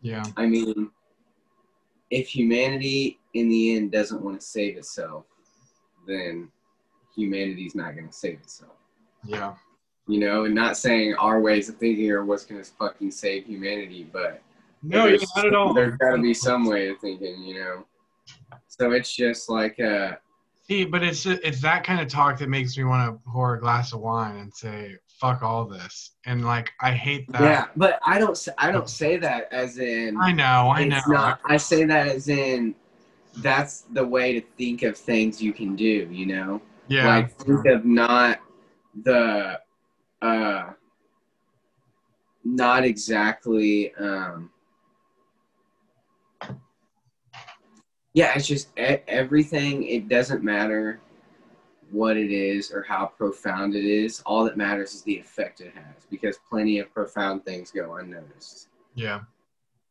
yeah. 0.00 0.24
I 0.36 0.46
mean, 0.46 0.90
if 2.10 2.28
humanity 2.28 3.18
in 3.34 3.48
the 3.48 3.76
end 3.76 3.92
doesn't 3.92 4.22
want 4.22 4.40
to 4.40 4.46
save 4.46 4.76
itself, 4.76 5.24
then 6.06 6.50
humanity's 7.14 7.74
not 7.74 7.94
going 7.94 8.08
to 8.08 8.12
save 8.12 8.38
itself. 8.40 8.76
Yeah. 9.24 9.54
You 10.06 10.20
know, 10.20 10.44
and 10.44 10.54
not 10.54 10.76
saying 10.76 11.14
our 11.14 11.40
ways 11.40 11.68
of 11.68 11.76
thinking 11.76 12.10
are 12.10 12.24
what's 12.24 12.44
going 12.44 12.62
to 12.62 12.70
fucking 12.72 13.10
save 13.10 13.46
humanity, 13.46 14.06
but 14.12 14.42
No, 14.82 15.06
yeah, 15.06 15.16
not 15.36 15.46
at 15.46 15.54
all. 15.54 15.72
There's 15.72 15.96
got 15.96 16.16
to 16.16 16.22
be 16.22 16.34
some 16.34 16.66
way 16.66 16.88
of 16.88 16.98
thinking, 16.98 17.42
you 17.42 17.54
know. 17.54 17.86
So 18.68 18.92
it's 18.92 19.14
just 19.14 19.48
like, 19.48 19.80
uh, 19.80 20.12
See, 20.68 20.86
but 20.86 21.02
it's 21.02 21.26
it's 21.26 21.60
that 21.60 21.84
kind 21.84 22.00
of 22.00 22.08
talk 22.08 22.38
that 22.38 22.48
makes 22.48 22.76
me 22.78 22.84
want 22.84 23.12
to 23.12 23.30
pour 23.30 23.54
a 23.54 23.60
glass 23.60 23.92
of 23.92 24.00
wine 24.00 24.36
and 24.36 24.54
say 24.54 24.96
fuck 25.24 25.42
all 25.42 25.64
this. 25.64 26.12
And 26.26 26.44
like 26.44 26.72
I 26.80 26.92
hate 26.92 27.30
that. 27.32 27.42
yeah. 27.42 27.66
But 27.76 27.98
I 28.04 28.18
don't, 28.18 28.48
I 28.58 28.70
don't 28.70 28.88
say 28.88 29.16
that 29.18 29.52
as 29.52 29.78
in. 29.78 30.18
I 30.20 30.32
know, 30.32 30.72
I 30.74 30.84
know. 30.84 31.00
not. 31.08 31.40
I 31.46 31.56
say 31.56 31.84
that 31.84 32.08
as 32.08 32.28
in, 32.28 32.74
that's 33.38 33.82
the 33.92 34.06
way 34.06 34.38
to 34.38 34.46
think 34.58 34.82
of 34.82 34.96
things 34.96 35.42
you 35.42 35.52
can 35.52 35.74
do. 35.76 36.08
You 36.10 36.26
know. 36.26 36.62
yeah. 36.88 37.06
like 37.06 37.34
think 37.38 37.66
of 37.66 37.84
not 37.84 38.40
the 39.02 39.58
uh 40.22 40.70
not 42.44 42.84
exactly 42.84 43.92
um 43.94 44.50
yeah 48.12 48.32
it's 48.36 48.46
just 48.46 48.68
everything 48.76 49.82
it 49.82 50.08
doesn't 50.08 50.44
matter 50.44 51.00
what 51.94 52.16
it 52.16 52.32
is 52.32 52.72
or 52.72 52.82
how 52.82 53.06
profound 53.06 53.74
it 53.74 53.84
is 53.84 54.22
all 54.26 54.42
that 54.44 54.56
matters 54.56 54.94
is 54.94 55.02
the 55.02 55.16
effect 55.24 55.60
it 55.60 55.72
has 55.74 56.06
because 56.10 56.36
plenty 56.50 56.78
of 56.80 56.92
profound 56.92 57.44
things 57.44 57.70
go 57.70 57.94
unnoticed 57.96 58.68
yeah. 58.94 59.20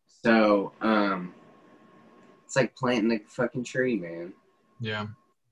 so 0.08 0.72
um 0.82 1.34
it's 2.46 2.56
like 2.56 2.76
planting 2.76 3.12
a 3.12 3.20
fucking 3.30 3.64
tree 3.64 3.96
man 3.96 4.34
Yeah. 4.82 5.08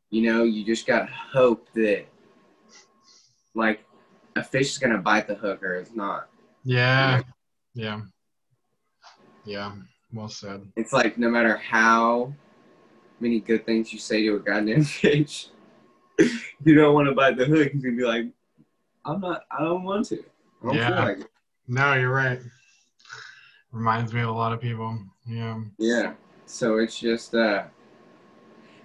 you 0.10 0.22
know, 0.28 0.44
you 0.44 0.65
just 0.65 0.86
got 0.86 1.07
to 1.07 1.14
hope 1.14 1.68
that 1.73 2.06
like 3.56 3.80
a 4.36 4.44
fish 4.44 4.72
is 4.72 4.78
gonna 4.78 4.98
bite 4.98 5.28
the 5.28 5.36
hook 5.36 5.64
or 5.64 5.76
it's 5.76 5.95
not. 5.95 6.30
Yeah. 6.64 7.22
Yeah. 7.73 8.02
Yeah. 9.45 9.72
Well 10.14 10.30
said. 10.30 10.61
It's 10.76 10.94
like 10.94 11.18
no 11.18 11.30
matter 11.30 11.57
how 11.57 12.34
many 13.19 13.40
good 13.40 13.65
things 13.65 13.91
you 13.94 13.99
say 13.99 14.23
to 14.23 14.36
a 14.36 14.40
goddamn 14.40 14.84
fish, 15.02 15.48
you 16.64 16.76
don't 16.76 16.93
want 16.93 17.07
to 17.07 17.15
bite 17.15 17.38
the 17.38 17.45
hook. 17.45 17.72
He's 17.72 17.84
gonna 17.84 17.95
be 17.95 18.03
like, 18.03 18.26
"I'm 19.06 19.22
not. 19.22 19.45
I 19.52 19.64
don't 19.64 19.84
want 19.84 20.06
to. 20.07 20.23
I 20.64 20.65
don't 20.65 20.76
Yeah. 20.76 20.88
feel 20.89 21.06
like 21.06 21.19
it." 21.19 21.31
No, 21.68 21.93
you're 21.93 22.14
right. 22.14 22.39
Reminds 23.72 24.14
me 24.14 24.22
of 24.22 24.30
a 24.30 24.34
lot 24.34 24.52
of 24.52 24.60
people. 24.60 24.99
Yeah. 25.26 25.61
Yeah. 25.77 26.14
So 26.45 26.77
it's 26.80 26.99
just, 26.99 27.34
uh, 27.34 27.64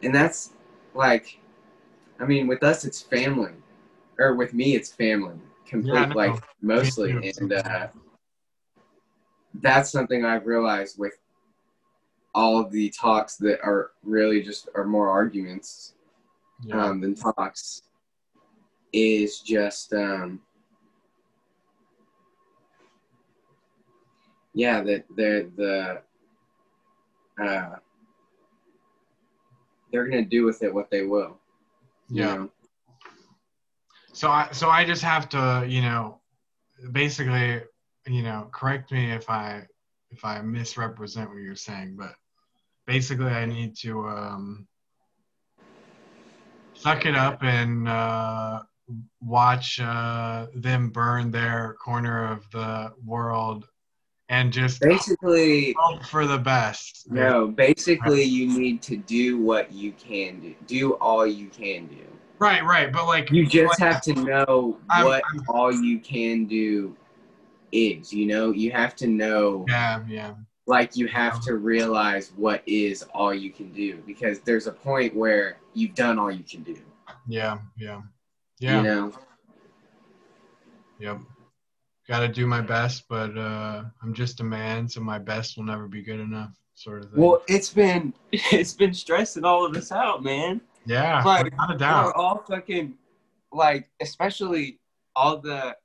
and 0.02 0.14
that's 0.14 0.52
like, 0.94 1.40
I 2.20 2.24
mean, 2.24 2.46
with 2.46 2.62
us 2.62 2.84
it's 2.84 3.02
family, 3.02 3.52
or 4.18 4.36
with 4.36 4.54
me 4.54 4.76
it's 4.76 4.92
family, 4.92 5.34
complete 5.66 5.94
Yeah, 5.94 6.12
like 6.14 6.40
mostly, 6.62 7.32
and 7.36 7.52
uh, 7.52 7.88
that's 9.54 9.90
something 9.90 10.24
I've 10.24 10.46
realized 10.46 10.98
with 10.98 11.18
all 12.34 12.60
of 12.60 12.70
the 12.70 12.90
talks 12.90 13.36
that 13.38 13.60
are 13.62 13.90
really 14.04 14.42
just 14.42 14.68
are 14.74 14.84
more 14.84 15.08
arguments 15.08 15.94
Yeah. 16.62 16.86
um, 16.86 17.00
than 17.00 17.14
talks 17.14 17.82
is 18.92 19.40
just 19.40 19.92
um, 19.92 20.40
yeah 24.54 24.82
that 24.82 25.04
they're 25.16 25.44
the 25.56 26.02
uh, 27.42 27.76
they're 29.92 30.08
gonna 30.08 30.22
do 30.22 30.44
with 30.44 30.62
it 30.62 30.72
what 30.72 30.90
they 30.90 31.02
will 31.02 31.38
you 32.08 32.22
yeah. 32.22 32.34
know? 32.36 32.50
So 34.12 34.30
I 34.30 34.48
so 34.52 34.68
I 34.68 34.84
just 34.84 35.02
have 35.02 35.28
to, 35.30 35.64
you 35.68 35.82
know, 35.82 36.20
basically, 36.92 37.62
you 38.06 38.22
know, 38.22 38.48
correct 38.52 38.92
me 38.92 39.12
if 39.12 39.28
I 39.28 39.66
if 40.10 40.24
I 40.24 40.40
misrepresent 40.40 41.28
what 41.28 41.42
you're 41.42 41.56
saying, 41.56 41.96
but 41.98 42.14
basically 42.86 43.26
I 43.26 43.46
need 43.46 43.76
to 43.78 44.06
um 44.06 44.66
suck 46.76 47.06
it 47.06 47.14
up 47.14 47.42
and 47.42 47.88
uh 47.88 48.62
watch 49.20 49.80
uh 49.80 50.46
them 50.54 50.90
burn 50.90 51.30
their 51.30 51.74
corner 51.84 52.30
of 52.32 52.48
the 52.50 52.92
world 53.04 53.66
and 54.28 54.52
just 54.52 54.80
basically 54.80 55.74
hope 55.78 56.04
for 56.04 56.26
the 56.26 56.38
best. 56.38 57.06
no 57.10 57.46
basically 57.48 58.22
you 58.22 58.46
need 58.46 58.82
to 58.82 58.96
do 58.96 59.38
what 59.40 59.72
you 59.72 59.92
can 59.92 60.40
do 60.40 60.54
do 60.66 60.92
all 60.94 61.26
you 61.26 61.48
can 61.48 61.86
do 61.86 61.96
Right, 62.38 62.62
right, 62.66 62.92
but 62.92 63.06
like 63.06 63.30
you 63.30 63.46
just 63.46 63.80
like, 63.80 63.94
have 63.94 64.02
to 64.02 64.12
know 64.12 64.78
I'm- 64.90 65.06
what 65.06 65.22
I'm- 65.24 65.42
all 65.48 65.72
you 65.72 65.98
can 65.98 66.44
do 66.44 66.94
is 67.72 68.12
you 68.12 68.26
know 68.26 68.50
you 68.52 68.70
have 68.72 68.94
to 68.96 69.06
know 69.06 69.64
Yeah, 69.68 70.04
yeah. 70.06 70.34
like 70.66 70.96
you 70.96 71.06
have 71.08 71.40
to 71.44 71.56
realize 71.56 72.32
what 72.36 72.62
is 72.66 73.02
all 73.14 73.32
you 73.34 73.50
can 73.50 73.72
do 73.72 74.02
because 74.06 74.40
there's 74.40 74.66
a 74.66 74.72
point 74.72 75.16
where 75.16 75.56
you've 75.76 75.94
done 75.94 76.18
all 76.18 76.30
you 76.30 76.42
can 76.42 76.62
do 76.62 76.76
Yeah, 77.28 77.58
yeah. 77.76 78.00
Yeah. 78.58 78.78
you 78.78 78.82
know 78.88 79.12
Yep. 80.98 81.20
Got 82.08 82.20
to 82.20 82.28
do 82.28 82.46
my 82.46 82.62
best, 82.62 83.04
but 83.08 83.36
uh, 83.36 83.82
I'm 84.02 84.14
just 84.14 84.40
a 84.40 84.44
man, 84.44 84.88
so 84.88 85.00
my 85.00 85.18
best 85.18 85.56
will 85.56 85.64
never 85.64 85.86
be 85.88 86.02
good 86.02 86.20
enough, 86.20 86.52
sort 86.74 87.04
of 87.04 87.10
thing. 87.10 87.20
well 87.20 87.42
it's 87.48 87.70
been 87.72 88.14
it's 88.32 88.72
been 88.72 88.94
stressing 88.94 89.44
all 89.44 89.66
of 89.66 89.76
us 89.76 89.92
out 89.92 90.22
man 90.22 90.60
Yeah, 90.86 91.22
But 91.22 91.44
without 91.44 91.70
a 91.70 92.04
we're 92.06 92.12
all 92.14 92.38
fucking 92.48 92.94
like, 93.52 93.90
especially 94.00 94.78
all 95.14 95.38
the 95.38 95.76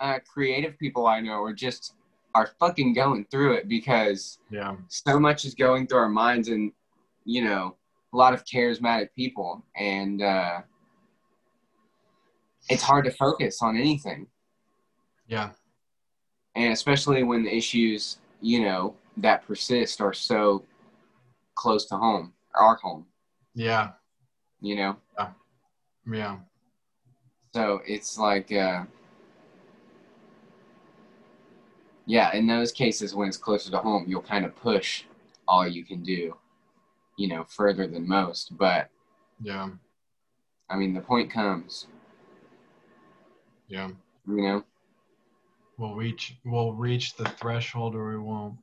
uh, 0.00 0.18
creative 0.32 0.78
people 0.78 1.06
I 1.06 1.20
know 1.20 1.42
are 1.42 1.52
just 1.54 1.94
are 2.34 2.50
fucking 2.58 2.94
going 2.94 3.26
through 3.30 3.52
it 3.54 3.68
because 3.68 4.38
Yeah, 4.50 4.76
so 4.88 5.20
much 5.20 5.44
is 5.44 5.54
going 5.54 5.86
through 5.86 5.98
our 5.98 6.08
minds 6.08 6.48
and 6.48 6.72
you 7.24 7.44
know 7.44 7.76
a 8.12 8.16
lot 8.16 8.34
of 8.34 8.44
charismatic 8.44 9.08
people 9.14 9.64
and 9.76 10.22
uh, 10.22 10.60
it's 12.68 12.82
hard 12.82 13.04
to 13.04 13.10
focus 13.10 13.62
on 13.62 13.76
anything. 13.76 14.26
Yeah, 15.26 15.50
and 16.54 16.72
especially 16.72 17.22
when 17.22 17.44
the 17.44 17.54
issues 17.54 18.18
you 18.40 18.62
know 18.62 18.94
that 19.16 19.46
persist 19.46 20.00
are 20.00 20.12
so 20.12 20.64
close 21.54 21.86
to 21.86 21.96
home 21.96 22.32
our 22.54 22.76
home. 22.76 23.06
Yeah, 23.54 23.90
you 24.60 24.76
know? 24.76 24.96
Yeah. 25.18 25.28
yeah. 26.10 26.36
so 27.54 27.80
it's 27.86 28.18
like 28.18 28.52
uh, 28.52 28.84
yeah 32.06 32.34
in 32.34 32.46
those 32.46 32.72
cases 32.72 33.14
when 33.14 33.28
it's 33.28 33.36
closer 33.36 33.70
to 33.70 33.78
home 33.78 34.04
you'll 34.06 34.22
kind 34.22 34.44
of 34.44 34.54
push 34.56 35.04
all 35.48 35.66
you 35.66 35.84
can 35.84 36.02
do 36.02 36.34
you 37.20 37.28
know 37.28 37.44
further 37.44 37.86
than 37.86 38.08
most 38.08 38.56
but 38.56 38.88
Yeah, 39.42 39.68
i 40.70 40.76
mean 40.76 40.94
the 40.94 41.00
point 41.02 41.30
comes 41.30 41.86
yeah. 43.68 43.90
you 44.26 44.42
know 44.42 44.64
We'll 45.76 45.94
reach. 45.94 46.34
We'll 46.44 46.72
reach 46.72 47.16
the 47.16 47.24
threshold, 47.24 47.94
or 47.94 48.10
we 48.10 48.18
won't. 48.18 48.56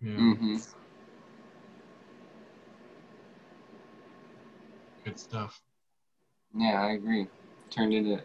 Yeah, 0.00 0.16
hmm 0.16 0.56
good 5.04 5.18
stuff. 5.18 5.60
Yeah, 6.56 6.80
I 6.82 6.92
agree. 6.92 7.26
Turned 7.70 7.94
into 7.94 8.20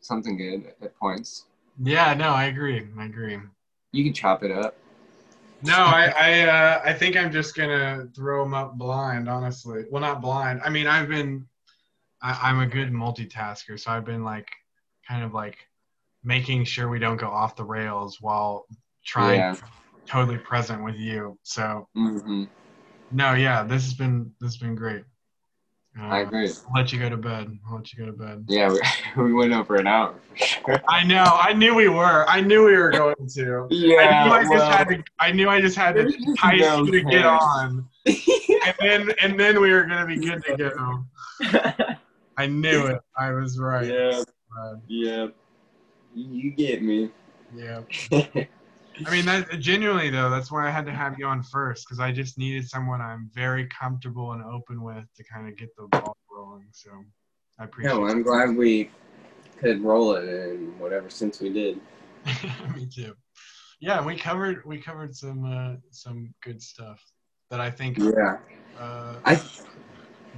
something 0.00 0.36
good 0.36 0.74
at 0.82 0.96
points. 0.98 1.46
Yeah, 1.82 2.14
no, 2.14 2.30
I 2.30 2.44
agree. 2.44 2.86
I 2.98 3.04
agree. 3.06 3.38
You 3.92 4.04
can 4.04 4.12
chop 4.12 4.42
it 4.42 4.50
up. 4.50 4.76
No, 5.64 5.72
I 5.76 6.12
I 6.16 6.40
uh, 6.42 6.82
I 6.84 6.92
think 6.92 7.16
I'm 7.16 7.32
just 7.32 7.56
gonna 7.56 8.06
throw 8.14 8.44
them 8.44 8.52
up 8.52 8.76
blind. 8.76 9.28
Honestly, 9.28 9.84
well, 9.90 10.02
not 10.02 10.20
blind. 10.20 10.60
I 10.64 10.68
mean, 10.68 10.86
I've 10.86 11.08
been. 11.08 11.46
I, 12.20 12.38
I'm 12.50 12.60
a 12.60 12.66
good 12.66 12.92
multitasker, 12.92 13.80
so 13.80 13.90
I've 13.90 14.04
been 14.04 14.24
like, 14.24 14.48
kind 15.08 15.24
of 15.24 15.32
like, 15.32 15.56
making 16.22 16.64
sure 16.64 16.88
we 16.88 16.98
don't 16.98 17.16
go 17.16 17.28
off 17.28 17.56
the 17.56 17.64
rails 17.64 18.20
while 18.20 18.66
trying 19.04 19.40
Yeah. 19.40 19.54
to 19.54 19.60
be 19.62 19.68
totally 20.10 20.38
present 20.38 20.84
with 20.84 20.96
you. 20.96 21.38
So 21.42 21.88
hmm 21.94 22.44
no, 23.10 23.34
yeah, 23.34 23.62
this 23.62 23.84
has 23.84 23.94
been 23.94 24.32
this 24.40 24.52
has 24.54 24.56
been 24.58 24.74
great. 24.74 25.04
Uh, 25.98 26.06
I 26.06 26.20
agree. 26.20 26.48
I'll 26.48 26.82
let 26.82 26.92
you 26.92 26.98
go 26.98 27.08
to 27.08 27.16
bed. 27.16 27.56
I'll 27.68 27.76
let 27.76 27.92
you 27.92 28.04
go 28.04 28.06
to 28.06 28.16
bed. 28.16 28.44
Yeah, 28.48 28.72
we, 29.16 29.22
we 29.24 29.32
went 29.32 29.52
over 29.52 29.76
an 29.76 29.86
hour 29.86 30.14
sure. 30.36 30.82
I 30.88 31.04
know. 31.04 31.24
I 31.24 31.52
knew 31.52 31.74
we 31.74 31.88
were. 31.88 32.24
I 32.28 32.40
knew 32.40 32.64
we 32.64 32.76
were 32.76 32.90
going 32.90 33.14
to. 33.34 33.66
Yeah, 33.70 33.98
I 33.98 34.24
knew 34.24 34.32
I 34.32 34.56
just 34.58 34.70
had 34.70 34.88
to. 34.88 35.04
I 35.20 35.32
knew 35.32 35.48
I 35.48 35.60
just 35.60 35.76
had 35.76 35.94
to 35.96 36.02
there's 36.02 36.14
just 36.16 36.44
no 36.44 36.84
you 36.84 36.92
to 36.92 37.02
get 37.02 37.24
on, 37.24 37.88
and 38.06 38.74
then 38.80 39.10
and 39.22 39.38
then 39.38 39.60
we 39.60 39.72
were 39.72 39.84
gonna 39.84 40.06
be 40.06 40.16
good 40.16 40.42
to 40.44 40.56
go. 40.56 41.04
I 42.36 42.46
knew 42.46 42.86
it. 42.86 43.00
I 43.16 43.30
was 43.30 43.58
right. 43.58 43.86
yeah, 43.86 44.22
Uh, 44.58 44.74
yeah. 44.88 45.26
You 46.14 46.50
get 46.50 46.82
me. 46.82 47.10
yeah. 47.54 47.80
I 49.06 49.10
mean, 49.10 49.24
that 49.26 49.58
genuinely 49.58 50.10
though, 50.10 50.30
that's 50.30 50.52
why 50.52 50.66
I 50.66 50.70
had 50.70 50.86
to 50.86 50.92
have 50.92 51.18
you 51.18 51.26
on 51.26 51.42
first 51.42 51.86
because 51.86 51.98
I 51.98 52.12
just 52.12 52.38
needed 52.38 52.68
someone 52.68 53.00
I'm 53.00 53.28
very 53.34 53.66
comfortable 53.66 54.32
and 54.32 54.42
open 54.44 54.82
with 54.82 55.04
to 55.16 55.24
kind 55.24 55.48
of 55.48 55.56
get 55.56 55.74
the 55.76 55.88
ball 55.88 56.16
rolling. 56.30 56.68
So 56.70 56.90
I 57.58 57.64
appreciate. 57.64 57.92
Yeah, 57.92 57.98
well, 57.98 58.10
I'm 58.10 58.22
glad 58.22 58.56
we 58.56 58.90
could 59.58 59.82
roll 59.82 60.12
it 60.14 60.28
in 60.28 60.78
whatever 60.78 61.10
since 61.10 61.40
we 61.40 61.52
did. 61.52 61.80
Me 62.74 62.86
too. 62.86 63.14
Yeah, 63.80 64.04
we 64.04 64.16
covered 64.16 64.64
we 64.64 64.78
covered 64.78 65.14
some 65.14 65.44
uh, 65.44 65.76
some 65.90 66.32
good 66.42 66.62
stuff 66.62 67.02
that 67.50 67.60
I 67.60 67.70
think 67.70 67.98
Yeah, 67.98 68.38
uh, 68.78 69.16
I 69.24 69.40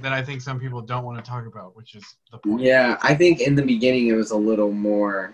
that 0.01 0.13
I 0.13 0.23
think 0.23 0.41
some 0.41 0.59
people 0.59 0.81
don't 0.81 1.05
want 1.05 1.23
to 1.23 1.29
talk 1.29 1.45
about, 1.45 1.75
which 1.75 1.95
is 1.95 2.03
the 2.31 2.39
point. 2.39 2.61
yeah 2.61 2.97
I 3.01 3.13
think 3.13 3.39
in 3.39 3.55
the 3.55 3.61
beginning 3.61 4.07
it 4.07 4.13
was 4.13 4.31
a 4.31 4.37
little 4.37 4.71
more. 4.71 5.33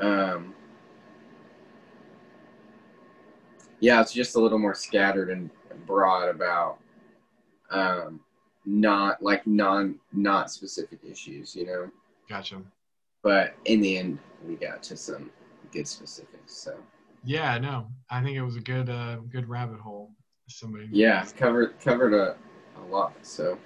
Um, 0.00 0.54
yeah, 3.80 4.00
it's 4.00 4.12
just 4.12 4.36
a 4.36 4.40
little 4.40 4.58
more 4.58 4.74
scattered 4.74 5.30
and 5.30 5.50
broad 5.86 6.28
about 6.28 6.78
um, 7.70 8.20
not 8.64 9.22
like 9.22 9.46
non 9.46 9.98
not 10.12 10.50
specific 10.50 11.00
issues, 11.08 11.54
you 11.54 11.66
know. 11.66 11.90
Gotcha. 12.28 12.62
But 13.22 13.54
in 13.64 13.80
the 13.80 13.98
end, 13.98 14.18
we 14.46 14.54
got 14.54 14.82
to 14.84 14.96
some 14.96 15.30
good 15.72 15.88
specifics. 15.88 16.52
So 16.54 16.76
Yeah, 17.24 17.58
no, 17.58 17.88
I 18.10 18.22
think 18.22 18.36
it 18.36 18.42
was 18.42 18.56
a 18.56 18.60
good 18.60 18.88
uh, 18.88 19.16
good 19.30 19.48
rabbit 19.48 19.80
hole. 19.80 20.12
Somebody. 20.48 20.88
yeah, 20.90 21.26
covered 21.36 21.78
covered 21.80 22.14
a, 22.14 22.36
a 22.76 22.84
lot. 22.86 23.12
So 23.22 23.58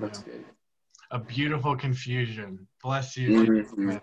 that's 0.00 0.18
good. 0.18 0.44
A 1.12 1.18
beautiful 1.18 1.76
confusion. 1.76 2.66
Bless 2.82 3.16
you. 3.16 3.30
Mhm. 3.30 4.00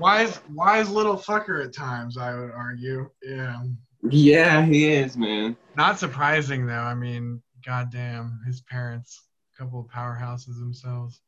Wise, 0.00 0.40
wise 0.54 0.88
little 0.88 1.16
fucker 1.16 1.64
at 1.64 1.74
times. 1.74 2.16
I 2.16 2.34
would 2.34 2.50
argue. 2.50 3.10
Yeah. 3.22 3.62
Yeah, 4.02 4.64
he 4.64 4.92
is, 4.92 5.16
man. 5.16 5.56
Not 5.76 5.98
surprising 5.98 6.66
though. 6.66 6.72
I 6.72 6.94
mean, 6.94 7.42
goddamn, 7.64 8.40
his 8.46 8.62
parents, 8.62 9.20
a 9.54 9.62
couple 9.62 9.80
of 9.80 9.86
powerhouses 9.88 10.58
themselves. 10.58 11.20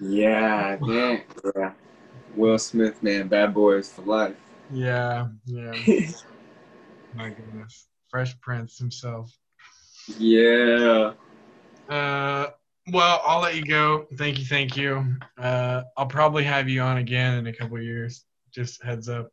Yeah, 0.00 0.78
yeah, 0.82 1.20
yeah. 1.54 1.72
Will 2.34 2.58
Smith, 2.58 3.00
man, 3.02 3.28
bad 3.28 3.54
boys 3.54 3.92
for 3.92 4.02
life. 4.02 4.36
Yeah, 4.72 5.28
yeah. 5.46 5.72
My 7.14 7.28
goodness, 7.28 7.86
Fresh 8.08 8.40
Prince 8.40 8.78
himself. 8.78 9.32
yeah. 10.18 11.12
Uh, 11.88 12.46
well, 12.90 13.22
I'll 13.26 13.40
let 13.40 13.54
you 13.54 13.64
go. 13.64 14.06
Thank 14.16 14.38
you, 14.38 14.44
thank 14.44 14.76
you. 14.76 15.04
Uh, 15.38 15.82
I'll 15.96 16.06
probably 16.06 16.44
have 16.44 16.68
you 16.68 16.80
on 16.80 16.98
again 16.98 17.38
in 17.38 17.46
a 17.46 17.52
couple 17.52 17.76
of 17.76 17.82
years. 17.82 18.24
Just 18.50 18.82
heads 18.82 19.08
up. 19.08 19.28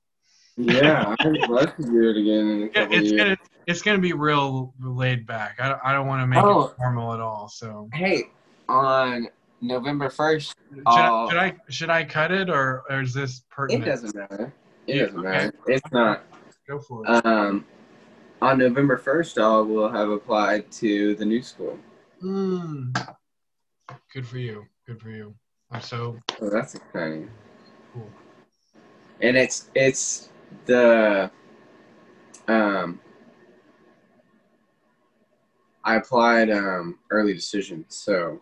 Yeah, 0.57 1.15
I'd 1.19 1.49
love 1.49 1.75
to 1.77 1.83
do 1.83 2.09
it 2.09 2.17
again 2.17 2.47
in 2.49 2.63
a 2.63 2.69
couple 2.69 2.95
it's 2.97 3.11
years. 3.11 3.21
gonna 3.21 3.37
it's 3.67 3.81
gonna 3.81 3.99
be 3.99 4.13
real 4.13 4.73
laid 4.81 5.25
back. 5.25 5.57
I 5.59 5.69
don't, 5.69 5.79
I 5.83 5.93
don't 5.93 6.07
want 6.07 6.21
to 6.21 6.27
make 6.27 6.43
Oh. 6.43 6.65
it 6.67 6.75
formal 6.77 7.13
at 7.13 7.19
all. 7.21 7.47
So 7.47 7.89
Hey, 7.93 8.23
on 8.67 9.27
November 9.61 10.09
1st, 10.09 10.53
should. 10.73 10.83
I, 10.85 11.27
should 11.29 11.37
I 11.37 11.55
should 11.69 11.89
I 11.89 12.03
cut 12.03 12.31
it 12.31 12.49
or, 12.49 12.83
or 12.89 13.01
is 13.01 13.13
this 13.13 13.43
pertinent? 13.49 13.83
It 13.87 13.89
doesn't 13.89 14.15
matter. 14.15 14.53
It 14.87 14.95
Yeah, 14.95 15.05
doesn't 15.05 15.19
okay. 15.19 15.29
matter. 15.29 15.53
It's 15.67 15.91
not. 15.91 16.23
Go 16.67 16.79
for 16.79 17.03
it. 17.05 17.25
Um, 17.25 17.65
on 18.41 18.57
November 18.59 18.97
first, 18.97 19.37
I 19.37 19.57
will 19.59 19.89
have 19.89 20.09
applied 20.09 20.71
to 20.73 21.15
the 21.15 21.25
new 21.25 21.41
school. 21.41 21.77
Mm. 22.23 23.15
Good 24.13 24.27
for 24.27 24.37
you. 24.37 24.65
Good 24.85 24.99
for 25.01 25.09
you. 25.09 25.33
I'm 25.71 25.81
so 25.81 26.17
So 26.39 26.49
that's 26.49 26.75
exciting. 26.75 27.29
cool. 27.93 28.09
And 29.21 29.37
it's 29.37 29.69
it's 29.75 30.29
the 30.65 31.29
um. 32.47 32.99
I 35.83 35.95
applied 35.95 36.51
um, 36.51 36.99
early 37.09 37.33
decision, 37.33 37.85
so 37.87 38.41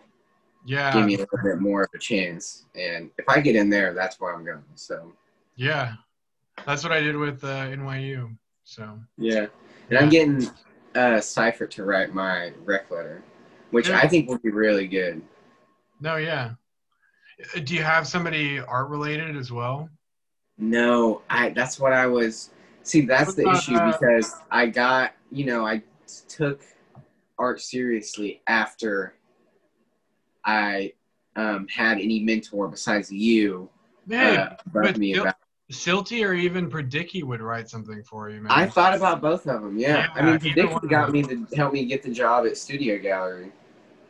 Yeah. 0.65 0.91
give 0.91 1.05
me 1.05 1.15
a 1.15 1.19
little 1.19 1.37
bit 1.43 1.59
more 1.59 1.83
of 1.83 1.89
a 1.95 1.99
chance. 1.99 2.65
And 2.75 3.09
if 3.17 3.25
I 3.29 3.39
get 3.39 3.55
in 3.55 3.69
there, 3.69 3.93
that's 3.93 4.19
where 4.19 4.33
I'm 4.33 4.43
going. 4.43 4.63
So 4.75 5.13
Yeah. 5.55 5.93
That's 6.65 6.83
what 6.83 6.91
I 6.91 6.99
did 6.99 7.15
with 7.15 7.43
uh, 7.43 7.67
NYU. 7.67 8.35
So 8.63 8.99
yeah, 9.17 9.45
and 9.89 9.99
I'm 9.99 10.09
getting 10.09 10.49
uh, 10.95 11.21
Cypher 11.21 11.67
to 11.67 11.85
write 11.85 12.13
my 12.13 12.51
rec 12.65 12.89
letter, 12.91 13.23
which 13.71 13.89
Yeah. 13.89 13.99
I 14.03 14.07
think 14.07 14.27
will 14.27 14.39
be 14.39 14.49
really 14.49 14.87
good. 14.87 15.21
No, 15.99 16.17
yeah. 16.17 16.51
Uh, 17.55 17.59
Do 17.59 17.75
you 17.75 17.83
have 17.83 18.07
somebody 18.07 18.59
art 18.59 18.89
related 18.89 19.35
as 19.35 19.51
well? 19.51 19.89
No, 20.57 21.21
I. 21.29 21.49
That's 21.49 21.79
what 21.79 21.93
I 21.93 22.07
was. 22.07 22.49
See, 22.83 23.01
that's 23.01 23.35
the 23.35 23.49
issue 23.49 23.79
because 23.91 24.35
I 24.49 24.67
got 24.67 25.13
you 25.31 25.45
know 25.45 25.65
I 25.65 25.83
took 26.27 26.61
art 27.37 27.61
seriously 27.61 28.41
after 28.47 29.13
I 30.45 30.93
um, 31.35 31.67
had 31.67 31.99
any 31.99 32.21
mentor 32.21 32.67
besides 32.67 33.11
you 33.11 33.69
Man, 34.07 34.39
uh, 34.39 34.55
but 34.67 34.97
me 34.97 35.13
Sil- 35.13 35.23
about. 35.23 35.35
Silty 35.69 36.25
or 36.25 36.33
even 36.33 36.69
Predicky 36.69 37.23
would 37.23 37.41
write 37.41 37.69
something 37.69 38.01
for 38.01 38.29
you, 38.29 38.39
man. 38.39 38.53
I 38.53 38.67
thought 38.67 38.95
about 38.95 39.19
both 39.21 39.45
of 39.47 39.61
them. 39.61 39.77
Yeah, 39.77 40.07
I 40.15 40.21
mean, 40.21 40.39
either 40.45 40.65
one 40.65 40.79
Predicky 40.79 40.83
of 40.83 40.89
got 40.89 41.11
me 41.11 41.23
to 41.23 41.45
help 41.57 41.73
me 41.73 41.85
get 41.85 42.03
the 42.03 42.09
job 42.09 42.45
at 42.45 42.55
Studio 42.55 42.97
Gallery. 42.97 43.51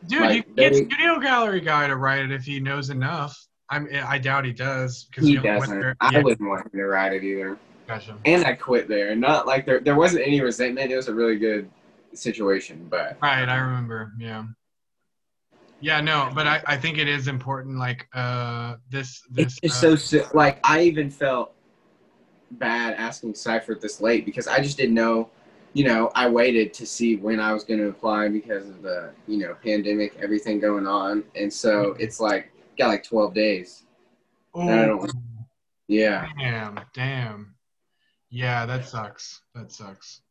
Dude, 0.06 0.20
like, 0.22 0.36
you 0.36 0.42
can 0.44 0.54
get 0.54 0.72
they- 0.72 0.84
Studio 0.84 1.18
Gallery 1.18 1.60
guy 1.60 1.86
to 1.86 1.96
write 1.96 2.20
it 2.20 2.30
if 2.32 2.44
he 2.44 2.60
knows 2.60 2.90
enough. 2.90 3.36
I'm, 3.70 3.86
I 4.06 4.18
doubt 4.18 4.44
he 4.46 4.52
does 4.52 5.04
because 5.10 5.26
He 5.26 5.32
you 5.32 5.38
only 5.38 5.50
went 5.50 5.60
doesn't. 5.62 5.80
there- 5.80 5.96
I 6.00 6.10
yeah, 6.12 6.22
wouldn't 6.22 6.48
want 6.48 6.64
him 6.66 6.72
to 6.80 6.86
write 6.86 7.12
it 7.12 7.22
either. 7.24 7.58
gotcha. 7.86 8.16
And 8.24 8.44
I 8.46 8.54
quit 8.54 8.88
there. 8.88 9.14
Not 9.14 9.46
like 9.46 9.66
there 9.66 9.80
there 9.80 9.94
wasn't 9.96 10.26
any 10.26 10.40
resentment. 10.40 10.90
It 10.90 10.96
was 10.96 11.08
a 11.08 11.14
really 11.14 11.36
good 11.38 11.68
situation, 12.14 12.86
but 12.88 13.18
Right, 13.20 13.46
I 13.48 13.56
remember. 13.58 14.12
Yeah, 14.18 14.44
Yeah, 15.80 16.00
no, 16.00 16.30
but 16.34 16.46
I, 16.46 16.62
I 16.66 16.76
think 16.78 16.96
it 16.98 17.08
is 17.08 17.28
important. 17.28 17.78
Like 17.78 18.08
uh, 18.14 18.76
this 18.90 19.20
this. 19.30 19.58
It's 19.62 19.84
uh, 19.84 19.96
so 19.96 20.26
like 20.32 20.60
I 20.64 20.82
even 20.82 21.10
felt 21.10 21.52
bad 22.52 22.94
asking 22.94 23.34
Cypher 23.34 23.74
this 23.74 24.00
late 24.00 24.24
because 24.24 24.46
I 24.48 24.60
just 24.62 24.78
didn't 24.78 24.94
know. 24.94 25.28
You 25.78 25.84
know, 25.84 26.10
I 26.16 26.28
waited 26.28 26.74
to 26.74 26.84
see 26.84 27.14
when 27.14 27.38
I 27.38 27.52
was 27.52 27.62
going 27.62 27.78
to 27.78 27.86
apply 27.86 28.30
because 28.30 28.68
of 28.68 28.82
the 28.82 29.12
you 29.28 29.38
know 29.38 29.54
pandemic, 29.62 30.12
everything 30.20 30.58
going 30.58 30.88
on, 30.88 31.22
and 31.36 31.52
so 31.52 31.94
it's 32.00 32.18
like 32.18 32.50
got 32.76 32.88
like 32.88 33.04
twelve 33.04 33.32
days. 33.32 33.84
I 34.56 34.86
Yeah, 35.86 36.26
Damn, 36.36 36.80
damn. 36.94 37.54
Yeah, 38.28 38.66
that 38.66 38.88
sucks. 38.88 39.40
That 39.54 39.70
sucks. 39.70 40.22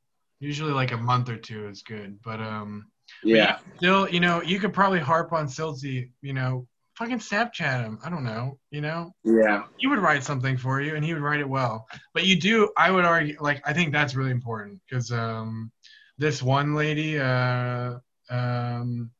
Usually 0.41 0.73
like 0.73 0.91
a 0.91 0.97
month 0.97 1.29
or 1.29 1.37
two 1.37 1.69
is 1.69 1.81
good, 1.81 2.19
but 2.25 2.41
um 2.41 2.91
yeah, 3.23 3.59
still, 3.77 4.09
you 4.09 4.19
know, 4.19 4.41
you 4.41 4.59
could 4.59 4.73
probably 4.73 4.99
harp 4.99 5.31
on 5.31 5.47
Silty, 5.47 6.09
you 6.21 6.33
know, 6.33 6.67
fucking 6.97 7.19
Snapchat 7.19 7.83
him. 7.83 7.99
I 8.03 8.09
don't 8.09 8.23
know, 8.23 8.57
you 8.71 8.81
know? 8.81 9.13
yeah, 9.23 9.63
He 9.77 9.87
would 9.87 9.99
write 9.99 10.23
something 10.23 10.57
for 10.57 10.81
you 10.81 10.95
and 10.95 11.05
he 11.05 11.13
would 11.13 11.21
write 11.21 11.39
it 11.39 11.47
well. 11.47 11.87
But 12.13 12.25
you 12.25 12.39
do 12.39 12.71
I 12.75 12.89
would 12.91 13.05
argue 13.05 13.37
like 13.39 13.61
I 13.65 13.73
think 13.73 13.93
that's 13.93 14.15
really 14.15 14.31
important 14.31 14.81
because 14.89 15.11
um 15.11 15.71
this 16.17 16.41
one 16.41 16.73
lady 16.73 17.19
uh 17.19 17.99
um 18.31 19.11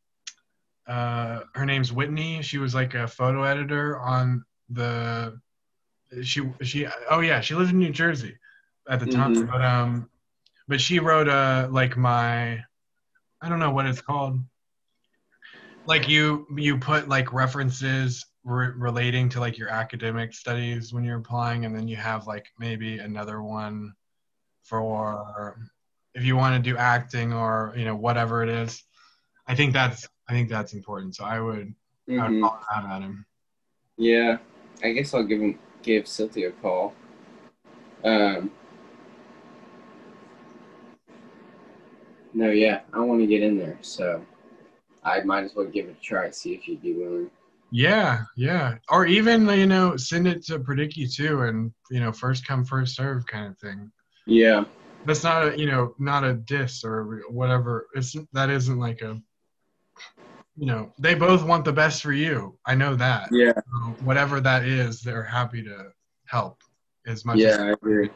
uh 0.87 1.41
her 1.53 1.65
name's 1.65 1.93
Whitney. 1.93 2.41
She 2.41 2.57
was 2.57 2.73
like 2.73 2.95
a 2.95 3.07
photo 3.07 3.43
editor 3.43 3.99
on 3.99 4.43
the 4.69 5.39
she 6.23 6.49
she 6.63 6.87
oh 7.11 7.19
yeah, 7.19 7.41
she 7.41 7.53
lived 7.53 7.71
in 7.71 7.79
New 7.79 7.91
Jersey 7.91 8.37
at 8.89 8.99
the 8.99 9.05
time. 9.07 9.35
Mhm. 9.35 9.51
But 9.51 9.63
um 9.63 10.09
but 10.67 10.81
she 10.81 10.99
wrote 10.99 11.29
uh 11.29 11.67
like 11.69 11.95
my 11.95 12.63
I 13.39 13.49
don't 13.49 13.59
know 13.59 13.71
what 13.71 13.85
it's 13.85 14.01
called. 14.01 14.39
Like 15.87 16.09
you 16.09 16.45
you 16.55 16.77
put 16.77 17.07
like 17.07 17.31
references 17.31 18.25
re- 18.43 18.73
relating 18.75 19.29
to 19.29 19.39
like 19.39 19.57
your 19.57 19.69
academic 19.69 20.33
studies 20.33 20.93
when 20.93 21.05
you're 21.05 21.17
applying 21.17 21.63
and 21.63 21.73
then 21.73 21.87
you 21.87 21.95
have 21.95 22.27
like 22.27 22.45
maybe 22.59 22.97
another 22.99 23.41
one 23.41 23.93
for 24.63 25.57
if 26.13 26.25
you 26.25 26.35
want 26.35 26.61
to 26.61 26.71
do 26.71 26.77
acting 26.77 27.31
or 27.31 27.73
you 27.77 27.85
know 27.85 27.95
whatever 27.95 28.43
it 28.43 28.49
is. 28.49 28.83
I 29.47 29.55
think 29.55 29.71
that's 29.71 30.05
I 30.27 30.33
think 30.33 30.49
that's 30.49 30.73
important. 30.73 31.15
So 31.15 31.23
I 31.23 31.39
would 31.39 31.73
I 32.09 32.29
would 32.29 32.41
call 32.41 32.59
out 32.75 32.85
at 32.89 33.01
him. 33.01 33.25
yeah. 33.97 34.37
I 34.83 34.91
guess 34.91 35.13
I'll 35.13 35.23
give 35.23 35.41
him 35.41 35.57
give 35.81 36.07
Cynthia 36.07 36.49
a 36.49 36.51
call. 36.51 36.93
Um. 38.03 38.51
No, 42.33 42.51
yeah, 42.51 42.81
I 42.93 42.99
want 42.99 43.21
to 43.21 43.25
get 43.25 43.41
in 43.41 43.57
there, 43.57 43.79
so 43.81 44.23
I 45.07 45.23
might 45.23 45.45
as 45.45 45.55
well 45.55 45.65
give 45.65 45.87
it 45.87 45.97
a 45.99 46.03
try. 46.03 46.29
See 46.29 46.53
if 46.53 46.67
you'd 46.67 46.81
be 46.81 46.93
willing. 46.93 47.31
Yeah, 47.71 48.23
yeah. 48.35 48.75
Or 48.89 49.05
even 49.05 49.47
you 49.47 49.65
know 49.65 49.97
send 49.97 50.27
it 50.27 50.45
to 50.47 50.59
Predicky 50.59 51.13
too, 51.13 51.43
and 51.43 51.71
you 51.89 51.99
know 51.99 52.11
first 52.11 52.45
come 52.45 52.65
first 52.65 52.95
serve 52.95 53.25
kind 53.25 53.47
of 53.47 53.57
thing. 53.57 53.91
Yeah, 54.25 54.65
That's 55.05 55.23
not 55.23 55.47
a 55.47 55.57
you 55.59 55.65
know 55.65 55.95
not 55.97 56.23
a 56.23 56.33
diss 56.33 56.83
or 56.83 57.21
whatever. 57.29 57.87
It's 57.95 58.15
that 58.33 58.49
isn't 58.49 58.77
like 58.77 59.01
a 59.01 59.21
you 60.57 60.65
know 60.65 60.91
they 60.99 61.15
both 61.15 61.43
want 61.43 61.63
the 61.65 61.73
best 61.73 62.01
for 62.01 62.11
you. 62.11 62.57
I 62.65 62.75
know 62.75 62.95
that. 62.95 63.29
yeah, 63.31 63.53
So 63.53 63.95
whatever 64.03 64.41
that 64.41 64.65
is, 64.65 65.01
they're 65.01 65.23
happy 65.23 65.63
to 65.63 65.91
help 66.25 66.61
as 67.05 67.23
much 67.23 67.37
yeah. 67.37 67.49
as 67.49 67.59
I 67.59 67.69
agree. 67.69 68.09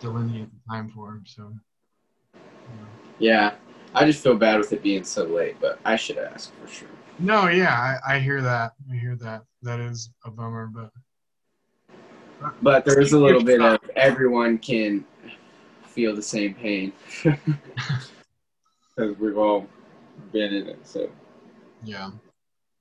delineate 0.00 0.48
the 0.50 0.72
time 0.74 0.88
for 0.88 1.08
them. 1.08 1.24
So. 1.26 1.42
know. 1.42 2.40
Yeah, 3.18 3.54
I 3.94 4.06
just 4.06 4.22
feel 4.22 4.36
bad 4.36 4.58
with 4.58 4.72
it 4.72 4.82
being 4.82 5.04
so 5.04 5.24
late, 5.24 5.56
but 5.60 5.78
I 5.84 5.96
should 5.96 6.18
ask 6.18 6.52
for 6.60 6.68
sure. 6.68 6.88
No, 7.18 7.48
yeah, 7.48 7.98
I, 8.04 8.14
I 8.14 8.18
hear 8.18 8.40
that. 8.40 8.72
I 8.90 8.96
hear 8.96 9.16
that. 9.16 9.42
That 9.62 9.80
is 9.80 10.10
a 10.24 10.30
bummer, 10.30 10.66
but 10.66 10.90
But 12.62 12.84
there 12.84 13.00
is 13.00 13.12
a 13.12 13.18
little 13.18 13.42
bit 13.44 13.60
of 13.60 13.78
everyone 13.96 14.58
can 14.58 15.04
feel 15.84 16.16
the 16.16 16.22
same 16.22 16.54
pain 16.54 16.92
because 17.22 19.18
we've 19.18 19.36
all 19.36 19.68
been 20.32 20.54
in 20.54 20.68
it. 20.68 20.86
So, 20.86 21.10
yeah, 21.84 22.10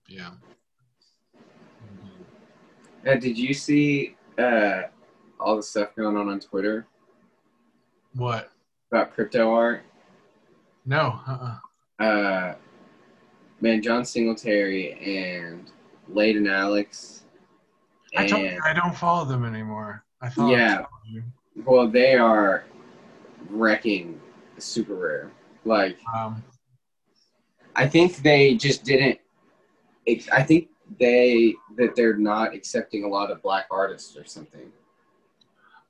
yeah. 0.08 0.32
uh, 3.06 3.16
did 3.16 3.38
you 3.38 3.54
see 3.54 4.16
uh, 4.38 4.84
all 5.40 5.58
the 5.58 5.64
stuff 5.64 5.94
going 5.96 6.16
on 6.16 6.30
on 6.30 6.40
Twitter 6.40 6.88
What? 8.16 8.50
about 8.92 9.14
crypto 9.14 9.54
art? 9.54 9.84
No. 10.86 11.20
Uh-uh. 11.28 12.04
Uh, 12.04 12.56
man, 13.60 13.82
John 13.82 14.04
Singletary 14.06 14.94
and 14.94 15.70
Layden 16.12 16.50
Alex. 16.52 17.24
I 18.18 18.28
told 18.28 18.42
you 18.44 18.50
And 18.50 18.60
I 18.64 18.74
don't 18.74 18.96
follow 18.96 19.26
them 19.26 19.46
anymore. 19.46 20.04
I 20.22 20.30
thought. 20.30 20.50
I 20.50 20.52
Yeah. 20.58 20.86
you. 21.10 21.24
well, 21.66 21.88
they 21.88 22.16
are 22.16 22.66
wrecking 23.50 24.20
SuperRare. 24.58 25.30
Like, 25.66 25.98
Um, 26.16 26.44
I 27.76 27.88
think 27.88 28.18
they 28.18 28.56
just 28.56 28.84
didn't. 28.84 29.20
I 30.34 30.44
think 30.44 30.70
they 31.00 31.56
that 31.78 31.96
they're 31.96 32.18
not 32.18 32.54
accepting 32.54 33.04
a 33.06 33.08
lot 33.08 33.32
of 33.32 33.42
black 33.42 33.66
artists 33.72 34.18
or 34.18 34.26
something. 34.26 34.72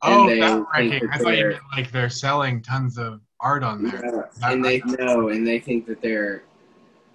oh, 0.04 0.28
they 0.28 0.40
that 0.42 0.52
think 0.58 0.74
ranking. 0.74 1.08
that 1.10 1.16
I 1.16 1.18
thought 1.24 1.38
you 1.38 1.48
meant 1.50 1.62
like 1.76 1.92
they're 1.92 2.10
selling 2.10 2.62
tons 2.62 2.98
of 3.00 3.22
art 3.42 3.64
on 3.64 3.84
there. 3.84 4.02
That- 4.02 4.32
and 4.44 4.64
they 4.64 4.80
know, 4.86 5.30
and 5.30 5.46
they 5.46 5.60
think 5.60 5.86
that 5.88 6.02
they're 6.02 6.44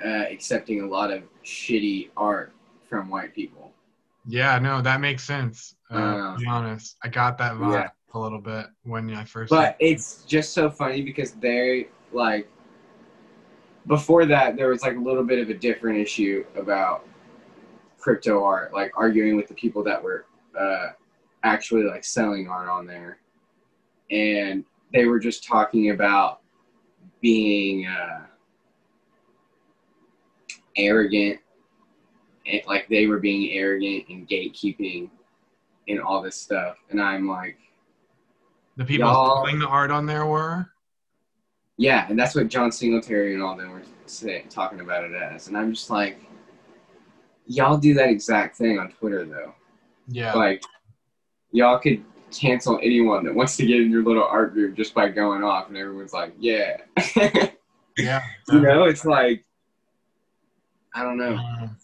uh, 0.05 0.24
accepting 0.31 0.82
a 0.82 0.86
lot 0.86 1.11
of 1.11 1.23
shitty 1.44 2.11
art 2.16 2.53
from 2.89 3.09
white 3.09 3.35
people. 3.35 3.73
Yeah, 4.27 4.59
no, 4.59 4.82
that 4.82 5.01
makes 5.01 5.24
sense. 5.24 5.77
Uh, 5.90 5.97
Uh, 5.97 6.36
be 6.36 6.47
honest, 6.47 6.97
I 7.03 7.09
got 7.09 7.39
that 7.39 7.55
vibe 7.55 7.73
yeah. 7.73 7.89
a 8.15 8.19
little 8.19 8.40
bit 8.40 8.66
when 8.82 9.09
I 9.15 9.24
first. 9.24 9.51
But 9.51 9.77
it's 9.78 10.24
just 10.24 10.53
so 10.53 10.69
funny 10.69 11.03
because 11.03 11.32
they 11.32 11.89
like 12.12 12.48
before 13.86 14.27
that 14.27 14.57
there 14.57 14.69
was 14.69 14.82
like 14.82 14.97
a 14.97 15.01
little 15.01 15.23
bit 15.23 15.39
of 15.39 15.48
a 15.48 15.55
different 15.55 15.98
issue 15.98 16.44
about 16.57 17.07
crypto 17.98 18.43
art, 18.43 18.73
like 18.73 18.93
arguing 18.97 19.36
with 19.36 19.47
the 19.47 19.55
people 19.55 19.82
that 19.85 20.03
were 20.03 20.27
uh, 20.59 20.89
actually 21.44 21.85
like 21.85 22.05
selling 22.05 22.48
art 22.48 22.69
on 22.69 22.86
there, 22.86 23.19
and 24.11 24.65
they 24.92 25.06
were 25.06 25.18
just 25.18 25.44
talking 25.44 25.90
about 25.90 26.40
being 27.20 27.86
uh, 27.86 28.26
arrogant, 30.76 31.40
and 32.46 32.60
like 32.66 32.88
they 32.88 33.06
were 33.06 33.18
being 33.18 33.50
arrogant 33.52 34.04
and 34.08 34.28
gatekeeping 34.28 35.10
and 35.88 36.00
all 36.00 36.22
this 36.22 36.36
stuff, 36.36 36.76
and 36.90 37.00
I'm 37.00 37.28
like. 37.28 37.58
the 38.76 38.84
people 38.84 39.12
selling 39.12 39.58
the 39.58 39.66
art 39.68 39.90
on 39.90 40.06
there 40.06 40.26
were. 40.26 40.70
Yeah, 41.78 42.06
and 42.08 42.18
that's 42.18 42.34
what 42.34 42.48
John 42.48 42.72
Singletary 42.72 43.34
and 43.34 43.42
all 43.42 43.56
them 43.56 43.70
were 43.70 43.82
saying, 44.06 44.48
talking 44.48 44.80
about 44.80 45.04
it 45.04 45.12
as. 45.14 45.48
And 45.48 45.56
I'm 45.56 45.72
just 45.72 45.90
like, 45.90 46.18
y'all 47.46 47.76
do 47.76 47.92
that 47.94 48.08
exact 48.08 48.56
thing 48.56 48.78
on 48.78 48.90
Twitter, 48.92 49.24
though. 49.24 49.54
Yeah. 50.08 50.32
Like, 50.32 50.62
y'all 51.52 51.78
could 51.78 52.02
cancel 52.32 52.78
anyone 52.82 53.24
that 53.24 53.35
wants 53.35 53.57
to 53.57 53.66
get 53.66 53.81
in 53.81 53.90
your 53.90 54.03
little 54.03 54.24
art 54.24 54.53
group 54.53 54.77
just 54.77 54.94
by 54.94 55.09
going 55.09 55.43
off, 55.43 55.69
and 55.69 55.77
everyone's 55.77 56.12
like, 56.12 56.35
yeah. 56.39 56.78
yeah. 57.98 58.23
you 58.48 58.61
know, 58.61 58.85
it's 58.85 59.05
like, 59.05 59.44
I 60.94 61.03
don't 61.03 61.19
know. 61.19 61.36
Um, 61.36 61.77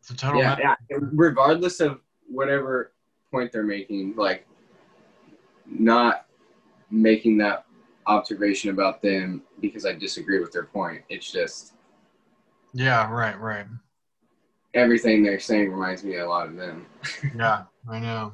It's 0.00 0.10
a 0.10 0.16
total. 0.16 0.40
Yeah, 0.40 0.56
yeah, 0.58 0.74
regardless 0.90 1.80
of 1.80 2.00
whatever 2.28 2.92
point 3.30 3.52
they're 3.52 3.62
making, 3.62 4.14
like, 4.16 4.46
not 5.66 6.26
making 6.90 7.38
that 7.38 7.64
observation 8.06 8.70
about 8.70 9.00
them 9.02 9.42
because 9.60 9.86
I 9.86 9.92
disagree 9.92 10.40
with 10.40 10.52
their 10.52 10.64
point. 10.64 11.02
It's 11.08 11.30
just 11.30 11.74
yeah. 12.72 13.08
Right. 13.10 13.38
Right. 13.38 13.66
everything 14.74 15.22
they're 15.22 15.40
saying 15.40 15.70
reminds 15.70 16.02
me 16.04 16.16
a 16.16 16.28
lot 16.28 16.46
of 16.48 16.56
them. 16.56 16.86
Yeah. 17.36 17.64
I 17.88 17.98
know. 17.98 18.32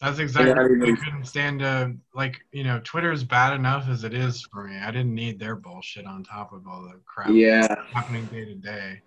That's 0.00 0.18
exactly. 0.18 0.64
I 0.82 0.96
couldn't 0.96 1.26
stand 1.26 1.60
to 1.60 1.94
like 2.14 2.40
you 2.52 2.64
know 2.64 2.80
Twitter's 2.84 3.22
bad 3.22 3.52
enough 3.52 3.86
as 3.88 4.02
it 4.04 4.14
is 4.14 4.40
for 4.50 4.64
me. 4.64 4.78
I 4.78 4.90
didn't 4.90 5.14
need 5.14 5.38
their 5.38 5.56
bullshit 5.56 6.06
on 6.06 6.24
top 6.24 6.52
of 6.52 6.66
all 6.66 6.82
the 6.82 6.98
crap 7.04 7.30
Yeah, 7.30 7.66
happening 7.92 8.24
day 8.26 8.46
to 8.46 8.54
day. 8.54 9.02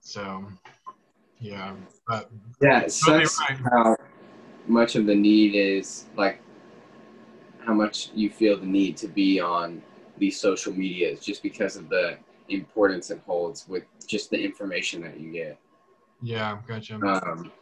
So, 0.00 0.46
yeah, 1.38 1.74
but 2.08 2.30
yeah. 2.62 2.80
It 2.80 2.92
sucks 2.92 3.38
right. 3.40 3.58
how 3.70 3.96
much 4.66 4.96
of 4.96 5.04
the 5.04 5.14
need 5.14 5.54
is 5.54 6.06
like 6.16 6.40
how 7.58 7.74
much 7.74 8.10
you 8.14 8.30
feel 8.30 8.58
the 8.58 8.66
need 8.66 8.96
to 8.96 9.08
be 9.08 9.38
on 9.38 9.82
these 10.16 10.40
social 10.40 10.72
medias 10.72 11.20
just 11.20 11.42
because 11.42 11.76
of 11.76 11.90
the 11.90 12.16
importance 12.48 13.10
it 13.10 13.20
holds 13.26 13.68
with 13.68 13.84
just 14.06 14.30
the 14.30 14.38
information 14.42 15.02
that 15.02 15.20
you 15.20 15.30
get. 15.30 15.58
yeah, 16.22 16.58
gotcha. 16.66 16.94
Um, 16.94 17.52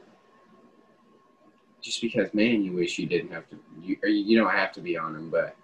just 1.89 2.02
because, 2.02 2.35
man, 2.35 2.62
you 2.62 2.74
wish 2.74 2.98
you 2.98 3.06
didn't 3.06 3.32
have 3.32 3.48
to. 3.48 3.56
You 3.81 3.97
or 4.02 4.10
you 4.10 4.36
don't 4.39 4.52
have 4.52 4.73
to 4.73 4.81
be 4.82 4.98
on 4.98 5.15
them, 5.15 5.31
but 5.31 5.56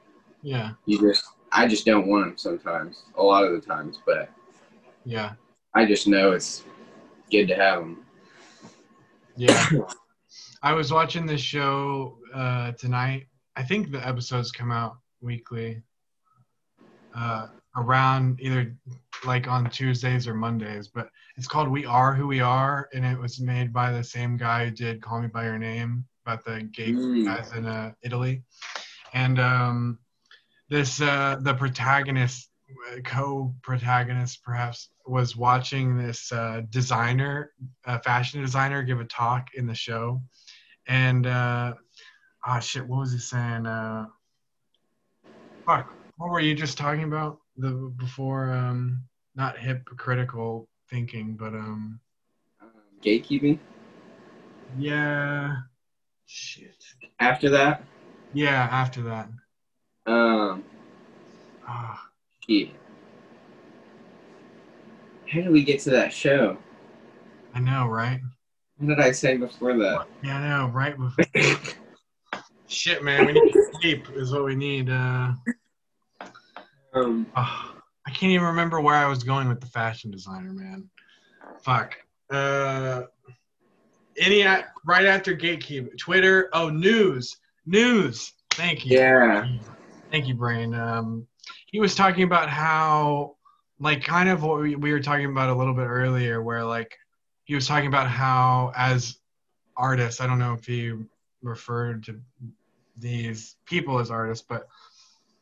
yeah, 0.42 0.70
you 0.86 0.98
just. 0.98 1.26
I 1.52 1.68
just 1.68 1.84
don't 1.84 2.08
want 2.08 2.24
them 2.24 2.38
sometimes. 2.38 3.02
A 3.18 3.22
lot 3.22 3.44
of 3.44 3.52
the 3.52 3.60
times, 3.60 3.98
but 4.06 4.30
yeah, 5.04 5.34
I 5.74 5.84
just 5.84 6.08
know 6.08 6.32
it's 6.32 6.64
good 7.30 7.46
to 7.48 7.54
have 7.56 7.80
them. 7.80 8.06
Yeah. 9.36 9.66
I 10.62 10.72
was 10.72 10.90
watching 10.90 11.26
this 11.26 11.42
show 11.42 12.16
uh, 12.32 12.72
tonight. 12.72 13.26
I 13.54 13.62
think 13.62 13.90
the 13.90 14.04
episodes 14.06 14.50
come 14.50 14.72
out 14.72 14.96
weekly. 15.20 15.82
Uh, 17.14 17.48
around 17.76 18.40
either 18.40 18.74
like 19.24 19.46
on 19.46 19.68
Tuesdays 19.68 20.26
or 20.26 20.34
Mondays, 20.34 20.88
but 20.88 21.10
it's 21.36 21.46
called 21.46 21.68
We 21.68 21.84
Are 21.84 22.14
Who 22.14 22.26
We 22.26 22.40
Are, 22.40 22.88
and 22.94 23.04
it 23.04 23.18
was 23.18 23.40
made 23.40 23.72
by 23.72 23.92
the 23.92 24.02
same 24.02 24.36
guy 24.36 24.64
who 24.64 24.70
did 24.70 25.02
Call 25.02 25.20
Me 25.20 25.28
by 25.28 25.44
Your 25.44 25.58
Name 25.58 26.04
about 26.24 26.44
the 26.44 26.62
gay 26.72 26.92
Mm. 26.92 27.24
guys 27.26 27.52
in 27.52 27.66
uh, 27.66 27.92
Italy, 28.02 28.42
and 29.12 29.38
um, 29.38 29.98
this 30.68 31.00
uh, 31.00 31.36
the 31.40 31.54
protagonist, 31.54 32.50
co-protagonist 33.04 34.42
perhaps, 34.42 34.88
was 35.06 35.36
watching 35.36 35.96
this 35.98 36.32
uh, 36.32 36.62
designer, 36.70 37.52
uh, 37.86 37.98
fashion 37.98 38.40
designer, 38.40 38.82
give 38.82 39.00
a 39.00 39.04
talk 39.04 39.48
in 39.54 39.66
the 39.66 39.74
show, 39.74 40.22
and 40.86 41.26
uh, 41.26 41.74
ah 42.46 42.58
shit, 42.58 42.86
what 42.86 43.00
was 43.00 43.12
he 43.12 43.18
saying? 43.18 43.66
Uh, 43.66 44.06
fuck, 45.66 45.92
what 46.16 46.30
were 46.30 46.40
you 46.40 46.54
just 46.54 46.78
talking 46.78 47.04
about? 47.04 47.38
The 47.56 47.70
before 47.98 48.50
um 48.52 49.04
not 49.36 49.58
hypocritical 49.58 50.68
thinking, 50.88 51.36
but 51.36 51.52
Um, 51.54 52.00
gatekeeping. 53.02 53.58
yeah 54.78 55.56
shit. 56.26 56.74
After 57.20 57.48
that, 57.50 57.82
Yeah, 58.32 58.68
after 58.70 59.02
that. 59.02 59.28
um, 60.06 60.64
Ah, 61.66 62.08
shit. 62.48 62.70
How 65.30 65.40
did 65.40 65.50
we 65.50 65.64
get 65.64 65.80
to 65.80 65.90
that 65.90 66.12
show? 66.12 66.58
I 67.54 67.60
know, 67.60 67.86
right? 67.86 68.20
What 68.78 68.88
did 68.88 69.00
I 69.00 69.12
say 69.12 69.36
before 69.36 69.76
that? 69.78 70.06
Yeah, 70.22 70.36
I 70.38 70.48
know, 70.48 70.68
right 70.68 70.96
before 70.96 71.24
Shit 72.66 73.02
man, 73.04 73.24
we 73.26 73.32
need 73.32 73.54
sleep 73.80 74.08
is 74.16 74.32
what 74.32 74.44
we 74.44 74.54
need. 74.56 74.90
Uh 74.90 75.32
Um, 76.92 77.26
ah, 77.36 77.76
I 78.06 78.10
can't 78.10 78.32
even 78.32 78.46
remember 78.46 78.80
where 78.80 78.94
I 78.94 79.06
was 79.06 79.22
going 79.24 79.48
with 79.48 79.60
the 79.60 79.66
fashion 79.66 80.10
designer, 80.10 80.52
man. 80.52 80.88
Fuck. 81.62 81.96
Uh 82.30 83.02
any 84.18 84.44
right 84.84 85.06
after 85.06 85.34
gatekeep 85.36 85.96
Twitter. 85.98 86.48
Oh, 86.52 86.68
news, 86.68 87.36
news. 87.66 88.32
Thank 88.50 88.86
you. 88.86 88.98
yeah. 88.98 89.48
Thank 90.10 90.28
you, 90.28 90.34
Brain. 90.34 90.74
Um, 90.74 91.26
he 91.66 91.80
was 91.80 91.94
talking 91.94 92.22
about 92.22 92.48
how, 92.48 93.36
like, 93.80 94.04
kind 94.04 94.28
of 94.28 94.42
what 94.42 94.60
we, 94.60 94.76
we 94.76 94.92
were 94.92 95.00
talking 95.00 95.26
about 95.26 95.48
a 95.48 95.54
little 95.54 95.74
bit 95.74 95.86
earlier, 95.86 96.42
where, 96.42 96.64
like, 96.64 96.96
he 97.44 97.54
was 97.54 97.66
talking 97.66 97.88
about 97.88 98.08
how, 98.08 98.72
as 98.76 99.18
artists, 99.76 100.20
I 100.20 100.26
don't 100.26 100.38
know 100.38 100.54
if 100.54 100.64
he 100.64 100.92
referred 101.42 102.04
to 102.04 102.20
these 102.96 103.56
people 103.66 103.98
as 103.98 104.10
artists, 104.10 104.46
but 104.48 104.68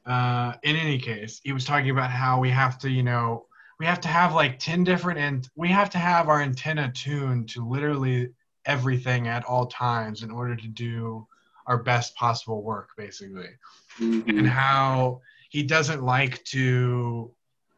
uh, 0.07 0.55
in 0.62 0.74
any 0.74 0.99
case, 0.99 1.40
he 1.44 1.53
was 1.53 1.65
talking 1.65 1.90
about 1.90 2.11
how 2.11 2.40
we 2.40 2.51
have 2.51 2.78
to, 2.78 2.90
you 2.90 3.03
know, 3.03 3.47
we 3.78 3.86
have 3.86 4.01
to 4.01 4.09
have 4.09 4.35
like 4.35 4.59
10 4.59 4.85
different, 4.85 5.19
and 5.19 5.49
we 5.55 5.69
have 5.69 5.90
to 5.90 5.99
have 5.99 6.28
our 6.28 6.40
antenna 6.40 6.90
tuned 6.93 7.49
to 7.51 7.69
literally 7.69 8.31
everything 8.66 9.28
at 9.28 9.44
all 9.44 9.66
times 9.66 10.22
in 10.22 10.30
order 10.30 10.56
to 10.56 10.68
do 10.68 11.26
our 11.66 11.82
best 11.82 12.14
possible 12.16 12.62
work, 12.62 12.90
basically. 12.97 13.51
And 13.98 14.47
Mhm. 14.47 14.47
how 14.47 15.20
he 15.51 15.62
doesn't 15.62 16.02
like 16.02 16.43
to 16.44 17.34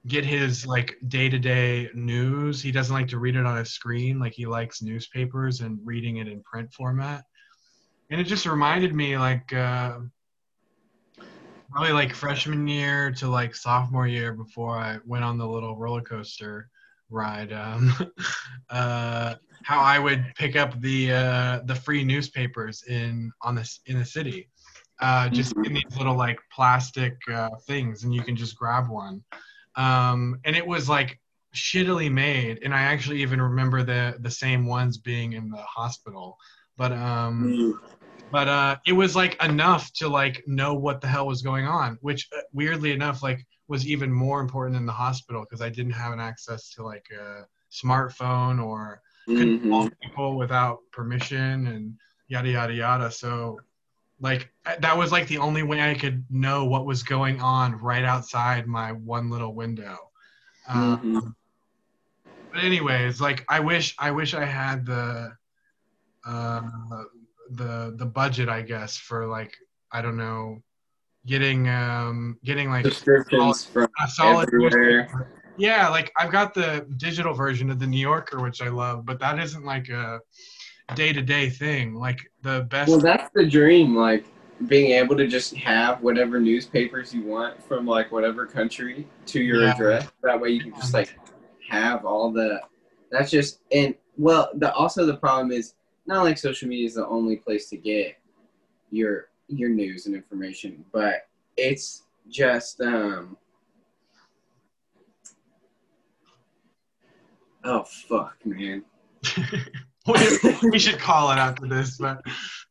get 0.07 0.25
his 0.25 0.67
like 0.67 0.97
day-to-day 1.09 1.91
news. 1.95 2.63
He 2.63 2.71
doesn't 2.71 2.95
like 2.95 3.09
to 3.09 3.19
read 3.19 3.37
it 3.37 3.47
on 3.47 3.59
a 3.59 3.65
screen 3.65 4.19
like 4.19 4.35
he 4.35 4.47
likes 4.47 4.83
newspapers 4.83 5.61
and 5.61 5.79
reading 5.85 6.19
it 6.19 6.29
in 6.29 6.43
print 6.43 6.73
format. 6.73 7.25
And 8.11 8.21
it 8.21 8.25
just 8.25 8.47
reminded 8.47 8.95
me 8.95 9.17
like 9.17 9.53
uh, 9.53 10.01
probably 11.71 11.93
like 11.93 12.15
freshman 12.15 12.69
year 12.69 13.11
to 13.13 13.29
like 13.29 13.55
sophomore 13.55 14.07
year 14.07 14.33
before 14.33 14.77
i 14.79 14.99
went 15.05 15.25
on 15.25 15.39
the 15.39 15.47
little 15.47 15.77
roller 15.77 16.03
coaster 16.03 16.69
ride 17.15 17.53
um, 17.53 17.93
uh, 18.71 19.35
how 19.63 19.81
i 19.81 19.99
would 19.99 20.25
pick 20.37 20.57
up 20.57 20.79
the 20.81 21.13
uh, 21.13 21.61
the 21.67 21.75
free 21.75 22.05
newspapers 22.05 22.83
in 22.89 23.31
on 23.43 23.55
this 23.55 23.81
in 23.87 23.99
the 23.99 24.05
city 24.05 24.49
uh, 25.01 25.29
just 25.29 25.55
in 25.65 25.75
these 25.75 25.97
little 25.99 26.17
like 26.17 26.39
plastic 26.53 27.17
uh, 27.33 27.51
things, 27.67 28.05
and 28.05 28.15
you 28.15 28.23
can 28.23 28.37
just 28.37 28.57
grab 28.57 28.89
one. 28.89 29.23
Um, 29.77 30.39
and 30.45 30.55
it 30.57 30.67
was 30.67 30.89
like 30.89 31.19
shittily 31.55 32.11
made, 32.11 32.61
and 32.63 32.75
I 32.75 32.83
actually 32.83 33.23
even 33.23 33.41
remember 33.41 33.83
the 33.83 34.17
the 34.21 34.31
same 34.31 34.67
ones 34.67 34.99
being 34.99 35.33
in 35.33 35.51
the 35.51 35.63
hospital. 35.63 36.37
But 36.77 36.93
um, 36.93 37.43
Mhm. 37.45 37.73
But 38.31 38.49
uh, 38.49 38.77
it 38.87 38.93
was 38.93 39.15
like 39.15 39.43
enough 39.43 39.93
to 39.95 40.09
like 40.09 40.43
know 40.47 40.75
what 40.75 41.01
the 41.01 41.07
hell 41.07 41.27
was 41.27 41.43
going 41.43 41.67
on, 41.67 41.99
which 42.01 42.29
uh, 42.37 42.41
weirdly 42.53 42.93
enough 42.93 43.23
like 43.23 43.47
was 43.69 43.87
even 43.87 44.13
more 44.13 44.41
important 44.41 44.77
in 44.77 44.87
the 44.87 44.93
hospital 44.93 45.43
because 45.43 45.63
I 45.63 45.69
didn't 45.71 45.93
have 45.93 46.13
an 46.13 46.21
access 46.21 46.71
to 46.75 46.83
like 46.83 47.07
a 47.19 47.47
smartphone 47.73 48.63
or 48.63 49.01
couldn't 49.27 49.63
Mhm. 49.63 49.71
call 49.71 49.91
people 50.03 50.37
without 50.37 50.79
permission 50.93 51.67
and 51.69 51.95
yada 52.29 52.51
yada 52.51 52.73
yada. 52.75 53.11
So, 53.11 53.61
like 54.21 54.53
that 54.65 54.97
was 54.97 55.13
like 55.13 55.27
the 55.29 55.39
only 55.39 55.63
way 55.63 55.81
I 55.91 55.95
could 55.95 56.25
know 56.31 56.65
what 56.65 56.87
was 56.87 57.03
going 57.03 57.41
on 57.41 57.77
right 57.79 58.05
outside 58.05 58.67
my 58.67 58.93
one 58.93 59.31
little 59.31 59.55
window. 59.55 59.97
Um, 60.69 60.99
Mhm. 61.03 61.35
But 62.53 62.65
anyways, 62.65 63.21
like 63.21 63.45
I 63.49 63.61
wish 63.61 63.95
I 63.99 64.11
wish 64.13 64.35
I 64.35 64.45
had 64.45 64.87
the 64.87 65.37
uh, 66.25 66.63
the 67.57 67.95
the 67.97 68.07
budget, 68.07 68.49
I 68.49 68.63
guess, 68.63 68.97
for 68.97 69.27
like 69.27 69.57
I 69.93 70.03
don't 70.03 70.17
know, 70.17 70.63
getting 71.27 71.69
um 71.69 72.39
getting 72.45 72.69
like 72.71 72.85
Subscriptions 72.85 73.65
from 73.65 73.89
a 74.05 74.09
solid 74.09 74.49
everywhere. 74.49 75.03
newspaper. 75.03 75.31
Yeah, 75.57 75.89
like 75.89 76.13
I've 76.19 76.33
got 76.33 76.53
the 76.53 76.87
digital 76.97 77.33
version 77.33 77.71
of 77.71 77.79
the 77.79 77.87
New 77.87 78.01
Yorker, 78.01 78.43
which 78.43 78.61
I 78.61 78.69
love, 78.69 79.07
but 79.07 79.21
that 79.21 79.39
isn't 79.39 79.65
like 79.65 79.89
a 79.89 80.21
day 80.95 81.13
to 81.13 81.23
day 81.23 81.49
thing. 81.49 81.95
Like 81.95 82.19
the 82.43 82.67
best. 82.71 82.91
Well, 82.91 83.01
that's 83.01 83.31
the 83.35 83.47
dream. 83.47 83.95
Like 83.95 84.27
being 84.67 84.93
able 84.93 85.17
to 85.17 85.27
just 85.27 85.55
have 85.57 86.03
whatever 86.03 86.41
newspapers 86.41 87.15
you 87.15 87.23
want 87.25 87.63
from 87.63 87.87
like 87.87 88.11
whatever 88.13 88.47
country 88.47 89.07
to 89.27 89.41
your 89.41 89.63
Yeah. 89.63 89.73
address. 89.75 90.09
That 90.23 90.41
way 90.41 90.51
you 90.51 90.61
can 90.63 90.75
just 90.75 90.95
like 90.95 91.17
have 91.71 92.05
all 92.05 92.33
the. 92.33 92.61
That's 93.11 93.31
just 93.31 93.61
and 93.71 93.95
well, 94.17 94.51
the 94.55 94.73
also 94.75 95.07
the 95.07 95.17
problem 95.17 95.53
is 95.53 95.75
not 96.07 96.25
like 96.25 96.39
social 96.39 96.69
media 96.69 96.87
is 96.87 96.95
the 96.95 97.07
only 97.07 97.37
place 97.37 97.69
to 97.71 97.77
get 97.77 98.17
your 98.91 99.29
your 99.49 99.69
news 99.69 100.07
and 100.07 100.15
information, 100.15 100.85
but 100.93 101.27
it's 101.57 102.03
just 102.29 102.81
um. 102.81 103.37
Oh 107.65 107.85
fuck, 107.85 108.37
man. 108.45 108.85
we, 110.07 110.71
we 110.71 110.79
should 110.79 110.99
call 110.99 111.31
it 111.31 111.37
after 111.37 111.67
this, 111.67 111.97
but 111.97 112.23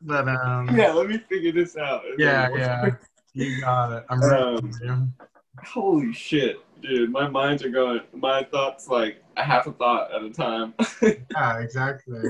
but 0.02 0.28
um 0.28 0.78
Yeah, 0.78 0.92
let 0.94 1.08
me 1.08 1.18
figure 1.18 1.52
this 1.52 1.76
out. 1.78 2.04
yeah 2.18 2.50
yeah 2.56 2.90
you 3.34 3.62
got 3.62 3.92
it. 3.92 4.06
I'm 4.10 4.22
ready. 4.22 4.44
Um, 4.88 5.14
for. 5.18 5.66
Holy 5.66 6.14
shit, 6.14 6.58
dude! 6.82 7.12
My 7.12 7.28
minds 7.28 7.64
are 7.64 7.70
going. 7.70 8.02
My 8.14 8.44
thoughts 8.44 8.88
like 8.88 9.24
a 9.38 9.44
half 9.44 9.68
a 9.68 9.72
thought 9.72 10.14
at 10.14 10.24
a 10.24 10.30
time. 10.30 10.74
Yeah, 11.32 11.60
exactly. 11.60 12.22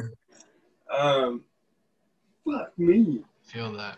Um, 0.98 1.44
fuck 2.45 2.78
me. 2.78 3.24
Feel 3.44 3.72
that. 3.74 3.98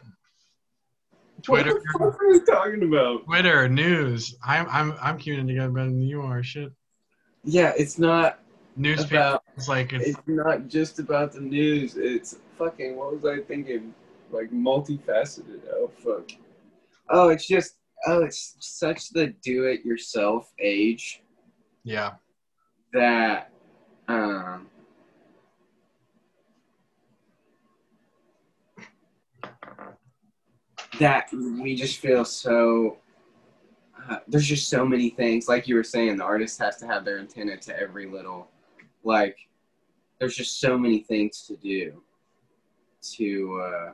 What 1.48 1.64
Twitter, 1.64 1.74
the 1.74 2.00
fuck 2.00 2.22
are 2.22 2.30
we 2.32 2.40
talking 2.42 2.84
about? 2.84 3.26
Twitter 3.26 3.68
news. 3.70 4.36
I'm 4.44 4.68
I'm 4.70 4.96
I'm 5.02 5.18
keeping 5.18 5.42
it 5.42 5.48
together 5.48 5.70
better 5.72 5.86
than 5.88 6.02
you 6.02 6.22
are. 6.22 6.42
Shit. 6.42 6.72
Yeah, 7.44 7.74
it's 7.78 8.00
not 8.00 8.40
Newspaper. 8.76 9.16
about. 9.16 9.44
It's 9.56 9.68
like 9.68 9.94
it's 9.94 10.08
It's 10.10 10.20
not 10.26 10.68
just 10.68 10.98
about 11.00 11.34
the 11.34 11.42
news. 11.42 11.96
It's 11.98 12.38
fucking. 12.58 12.96
What 12.96 13.14
was 13.14 13.26
I 13.26 13.42
thinking? 13.44 13.94
Like 14.32 14.50
multifaceted. 14.52 15.62
Oh 15.72 15.92
fuck. 16.04 16.32
Oh, 17.10 17.30
it's 17.30 17.48
just. 17.48 17.76
Oh, 18.08 18.24
it's 18.24 18.56
such 18.60 19.10
the 19.12 19.28
do-it-yourself 19.44 20.52
age. 20.60 21.24
yeah. 21.84 22.14
that 22.94 23.50
um 24.08 24.68
that 31.00 31.30
we 31.34 31.76
just 31.76 32.00
feel 32.00 32.24
so 32.24 32.98
uh, 34.10 34.18
there's 34.28 34.46
just 34.48 34.70
so 34.70 34.86
many 34.86 35.10
things 35.10 35.48
like 35.48 35.68
you 35.68 35.76
were 35.76 35.84
saying 35.84 36.18
the 36.18 36.24
artist 36.24 36.60
has 36.60 36.78
to 36.78 36.86
have 36.86 37.04
their 37.04 37.20
antenna 37.20 37.58
to 37.58 37.78
every 37.80 38.06
little 38.06 38.48
like 39.04 39.38
there's 40.20 40.36
just 40.36 40.60
so 40.60 40.78
many 40.78 41.00
things 41.00 41.44
to 41.48 41.56
do 41.58 42.02
to 43.02 43.62
uh 43.62 43.92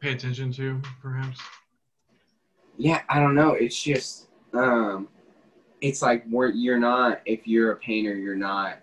Pay 0.00 0.12
attention 0.12 0.52
to 0.52 0.80
perhaps. 1.00 1.40
yeah 2.76 3.02
i 3.08 3.18
don't 3.18 3.34
know 3.34 3.52
it's 3.52 3.80
just 3.82 4.28
um 4.52 5.08
it's 5.80 6.00
like 6.02 6.24
we're, 6.30 6.50
you're 6.50 6.78
not 6.78 7.20
if 7.26 7.46
you're 7.46 7.72
a 7.72 7.76
painter 7.76 8.14
you're 8.14 8.36
not 8.36 8.78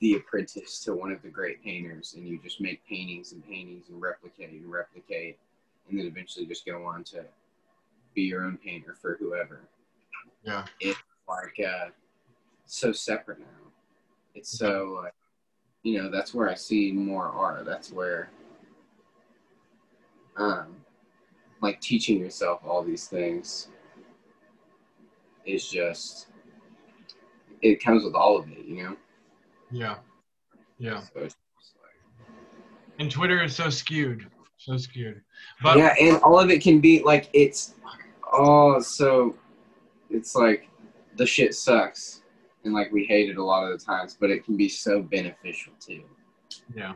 the 0.00 0.14
apprentice 0.14 0.80
to 0.84 0.94
one 0.94 1.10
of 1.10 1.20
the 1.22 1.28
great 1.28 1.62
painters 1.62 2.14
and 2.14 2.26
you 2.26 2.38
just 2.42 2.60
make 2.60 2.86
paintings 2.86 3.32
and 3.32 3.44
paintings 3.46 3.88
and 3.88 4.00
replicate 4.00 4.50
and 4.50 4.70
replicate 4.70 5.38
and 5.88 5.98
then 5.98 6.06
eventually 6.06 6.46
just 6.46 6.64
go 6.64 6.84
on 6.84 7.02
to 7.02 7.24
be 8.14 8.22
your 8.22 8.44
own 8.44 8.58
painter 8.58 8.94
for 9.00 9.16
whoever. 9.18 9.60
Yeah. 10.44 10.64
it's 10.80 10.98
like 11.28 11.66
uh 11.66 11.88
so 12.64 12.92
separate 12.92 13.40
now. 13.40 13.46
It's 14.34 14.56
so 14.56 15.00
like 15.02 15.14
you 15.82 16.00
know 16.00 16.10
that's 16.10 16.34
where 16.34 16.48
i 16.48 16.54
see 16.54 16.92
more 16.92 17.24
art. 17.28 17.64
That's 17.64 17.92
where 17.92 18.30
um 20.36 20.76
like 21.60 21.80
teaching 21.80 22.20
yourself 22.20 22.60
all 22.64 22.84
these 22.84 23.08
things 23.08 23.68
is 25.44 25.68
just 25.68 26.28
it 27.62 27.82
comes 27.82 28.04
with 28.04 28.14
all 28.14 28.36
of 28.36 28.48
it 28.50 28.64
you 28.64 28.82
know 28.84 28.96
Yeah. 29.70 29.96
Yeah. 30.78 31.00
so 31.00 31.20
like, 31.22 31.32
And 32.98 33.10
Twitter 33.10 33.42
is 33.42 33.54
so 33.54 33.70
skewed. 33.70 34.26
So 34.56 34.76
skewed. 34.76 35.20
But 35.62 35.78
yeah 35.78 35.94
and 36.00 36.16
all 36.22 36.38
of 36.38 36.50
it 36.50 36.62
can 36.62 36.80
be 36.80 37.02
like 37.02 37.28
it's 37.32 37.74
oh 38.32 38.80
so 38.80 39.36
it's 40.10 40.34
like 40.34 40.68
the 41.16 41.26
shit 41.26 41.54
sucks 41.54 42.22
and 42.64 42.74
like 42.74 42.90
we 42.92 43.04
hate 43.04 43.30
it 43.30 43.36
a 43.36 43.44
lot 43.44 43.70
of 43.70 43.78
the 43.78 43.84
times 43.84 44.16
but 44.18 44.30
it 44.30 44.44
can 44.44 44.56
be 44.56 44.68
so 44.68 45.00
beneficial 45.02 45.72
too 45.80 46.02
yeah. 46.74 46.94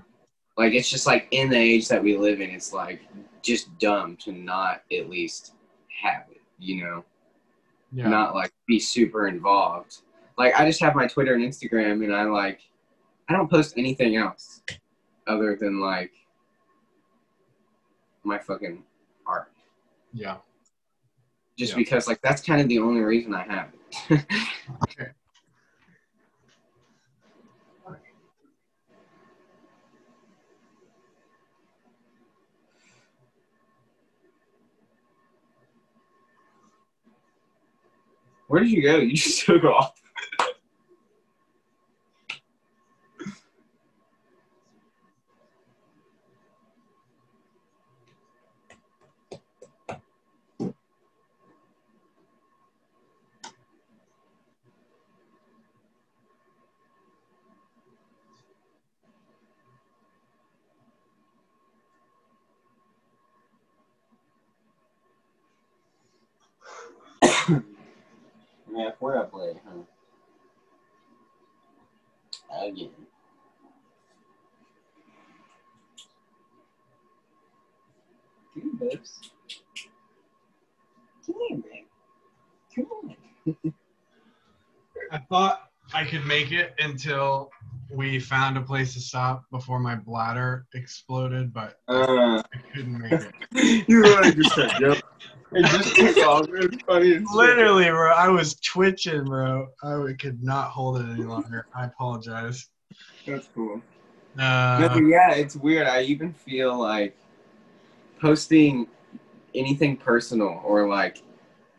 like 0.58 0.72
it's 0.74 0.90
just 0.90 1.06
like 1.06 1.28
in 1.30 1.48
the 1.48 1.56
age 1.56 1.88
that 1.88 2.02
we 2.02 2.16
live 2.16 2.40
in 2.40 2.50
it's 2.50 2.72
like 2.72 3.02
just 3.42 3.76
dumb 3.78 4.16
to 4.16 4.32
not 4.32 4.82
at 4.92 5.08
least 5.08 5.54
have 6.02 6.24
it 6.30 6.40
you 6.58 6.82
know 6.84 7.04
Yeah. 7.92 8.08
not 8.08 8.34
like 8.34 8.52
be 8.66 8.78
super 8.78 9.28
involved 9.28 9.98
like 10.38 10.54
i 10.58 10.66
just 10.66 10.80
have 10.80 10.94
my 10.94 11.06
twitter 11.06 11.34
and 11.34 11.42
instagram 11.44 12.04
and 12.04 12.14
i 12.14 12.24
like 12.24 12.60
i 13.28 13.32
don't 13.32 13.50
post 13.50 13.74
anything 13.76 14.16
else 14.16 14.62
other 15.26 15.56
than 15.60 15.80
like 15.80 16.12
my 18.24 18.38
fucking 18.38 18.82
art 19.26 19.50
Yeah. 20.12 20.36
just 21.58 21.72
Yeah. 21.72 21.76
because 21.78 22.06
like 22.06 22.20
that's 22.22 22.42
kind 22.42 22.60
of 22.60 22.68
the 22.68 22.78
only 22.78 23.00
reason 23.00 23.34
i 23.34 23.42
have 23.44 23.68
it 24.10 24.24
Okay. 24.84 25.10
where 38.48 38.60
did 38.62 38.70
you 38.70 38.82
go 38.82 38.96
you 38.98 39.14
just 39.16 39.44
took 39.44 39.64
off 39.64 39.94
Yeah, 68.70 68.90
we're 69.00 69.18
up 69.18 69.34
late, 69.34 69.56
huh? 69.66 69.82
Again. 72.66 72.90
Come 78.54 78.62
on, 78.70 78.76
babes. 78.76 79.30
Come 81.26 81.34
on, 81.36 81.60
babe. 81.60 81.84
Come 82.74 82.86
on. 82.92 83.16
I 85.10 85.18
thought 85.18 85.70
I 85.92 86.04
could 86.04 86.21
make 86.32 86.52
it 86.52 86.74
until 86.78 87.50
we 87.90 88.18
found 88.18 88.56
a 88.56 88.60
place 88.60 88.94
to 88.94 89.00
stop 89.00 89.44
before 89.50 89.78
my 89.78 89.94
bladder 89.94 90.66
exploded, 90.74 91.52
but 91.52 91.78
Uh, 91.88 92.42
I 92.54 92.58
couldn't 92.74 92.98
make 92.98 93.12
it. 93.12 93.84
you 93.88 94.02
like 94.02 94.34
just 94.34 94.54
said, 94.54 94.72
yep. 94.80 95.02
It 95.54 95.66
just 95.66 95.94
took 95.94 96.16
off. 96.26 96.48
It 96.48 96.70
was 96.70 96.80
funny. 96.86 97.18
Literally, 97.34 97.90
bro, 97.90 98.14
I 98.14 98.28
was 98.28 98.54
twitching, 98.60 99.24
bro. 99.24 99.68
I 99.82 100.14
could 100.18 100.42
not 100.42 100.70
hold 100.70 101.00
it 101.00 101.06
any 101.10 101.24
longer. 101.24 101.66
I 101.76 101.84
apologize. 101.84 102.70
That's 103.26 103.48
cool. 103.54 103.82
Uh, 104.38 104.88
no, 104.94 105.06
yeah, 105.06 105.34
it's 105.34 105.54
weird. 105.56 105.86
I 105.86 106.04
even 106.04 106.32
feel 106.32 106.78
like 106.78 107.14
posting 108.18 108.86
anything 109.54 109.98
personal 109.98 110.62
or 110.64 110.88
like 110.88 111.22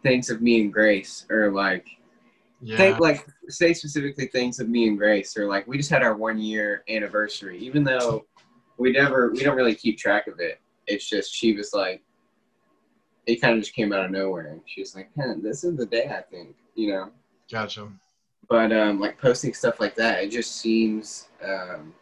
things 0.03 0.29
of 0.29 0.43
me 0.43 0.61
and 0.61 0.71
Grace 0.71 1.25
or 1.31 1.51
like 1.51 1.87
yeah, 2.63 2.77
think 2.77 2.99
like 2.99 3.25
say 3.49 3.73
specifically 3.73 4.27
things 4.27 4.59
of 4.59 4.69
me 4.69 4.87
and 4.87 4.97
Grace 4.97 5.35
or 5.37 5.47
like 5.47 5.67
we 5.67 5.77
just 5.77 5.89
had 5.89 6.03
our 6.03 6.15
one 6.15 6.37
year 6.37 6.83
anniversary. 6.89 7.57
Even 7.59 7.83
though 7.83 8.25
we 8.77 8.91
never 8.91 9.31
we 9.31 9.43
don't 9.43 9.57
really 9.57 9.75
keep 9.75 9.97
track 9.97 10.27
of 10.27 10.39
it. 10.39 10.59
It's 10.87 11.07
just 11.07 11.33
she 11.33 11.55
was 11.55 11.73
like 11.73 12.01
it 13.25 13.41
kind 13.41 13.53
of 13.55 13.61
just 13.61 13.73
came 13.73 13.93
out 13.93 14.05
of 14.05 14.11
nowhere 14.11 14.47
and 14.47 14.61
she 14.65 14.81
was 14.81 14.95
like, 14.95 15.09
huh, 15.17 15.35
this 15.41 15.63
is 15.63 15.77
the 15.77 15.85
day 15.85 16.07
I 16.09 16.21
think, 16.21 16.55
you 16.75 16.91
know. 16.91 17.11
gotcha. 17.51 17.89
But 18.49 18.71
um 18.71 18.99
like 18.99 19.19
posting 19.19 19.53
stuff 19.53 19.79
like 19.79 19.95
that, 19.95 20.23
it 20.23 20.29
just 20.29 20.57
seems 20.57 21.27
um 21.43 21.93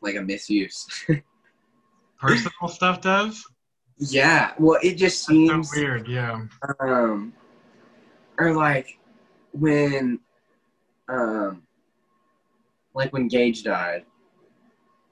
like 0.00 0.16
a 0.16 0.22
misuse. 0.22 0.86
Personal 2.20 2.68
stuff 2.68 3.00
does. 3.00 3.44
Yeah, 3.98 4.52
well, 4.58 4.78
it 4.82 4.94
just 4.94 5.24
seems 5.26 5.70
so 5.70 5.80
weird. 5.80 6.06
Yeah. 6.06 6.46
um, 6.80 7.32
or 8.38 8.54
like 8.54 8.98
when, 9.52 10.20
um, 11.08 11.62
like 12.94 13.12
when 13.12 13.28
Gage 13.28 13.62
died, 13.62 14.04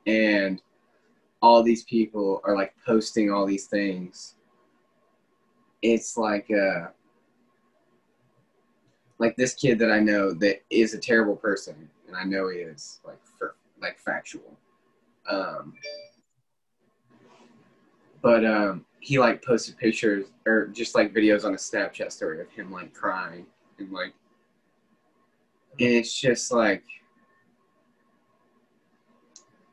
and 0.07 0.61
all 1.43 1.63
these 1.63 1.85
people 1.85 2.41
are 2.45 2.55
like 2.55 2.75
posting 2.85 3.31
all 3.31 3.47
these 3.47 3.67
things. 3.67 4.35
It's 5.83 6.17
like 6.17 6.51
uh, 6.51 6.89
like 9.19 9.37
this 9.37 9.55
kid 9.55 9.79
that 9.79 9.91
I 9.91 10.01
know 10.01 10.33
that 10.35 10.63
is 10.71 10.95
a 10.95 10.99
terrible 10.99 11.37
person, 11.37 11.89
and 12.07 12.17
I 12.17 12.25
know 12.25 12.49
he 12.49 12.59
is 12.59 13.01
like 13.05 13.21
for 13.39 13.57
like 13.81 13.99
factual. 13.99 14.57
Um, 15.29 15.75
but 18.23 18.45
um, 18.45 18.85
he 19.01 19.19
like 19.19 19.45
posted 19.45 19.77
pictures 19.79 20.27
or 20.47 20.67
just 20.69 20.95
like 20.95 21.15
videos 21.15 21.45
on 21.45 21.55
a 21.55 21.57
Snapchat 21.57 22.13
story 22.13 22.41
of 22.41 22.51
him 22.51 22.71
like 22.73 22.93
crying 22.93 23.47
and 23.79 23.93
like, 23.93 24.13
and 25.79 25.91
it's 25.91 26.19
just 26.19 26.53
like, 26.53 26.83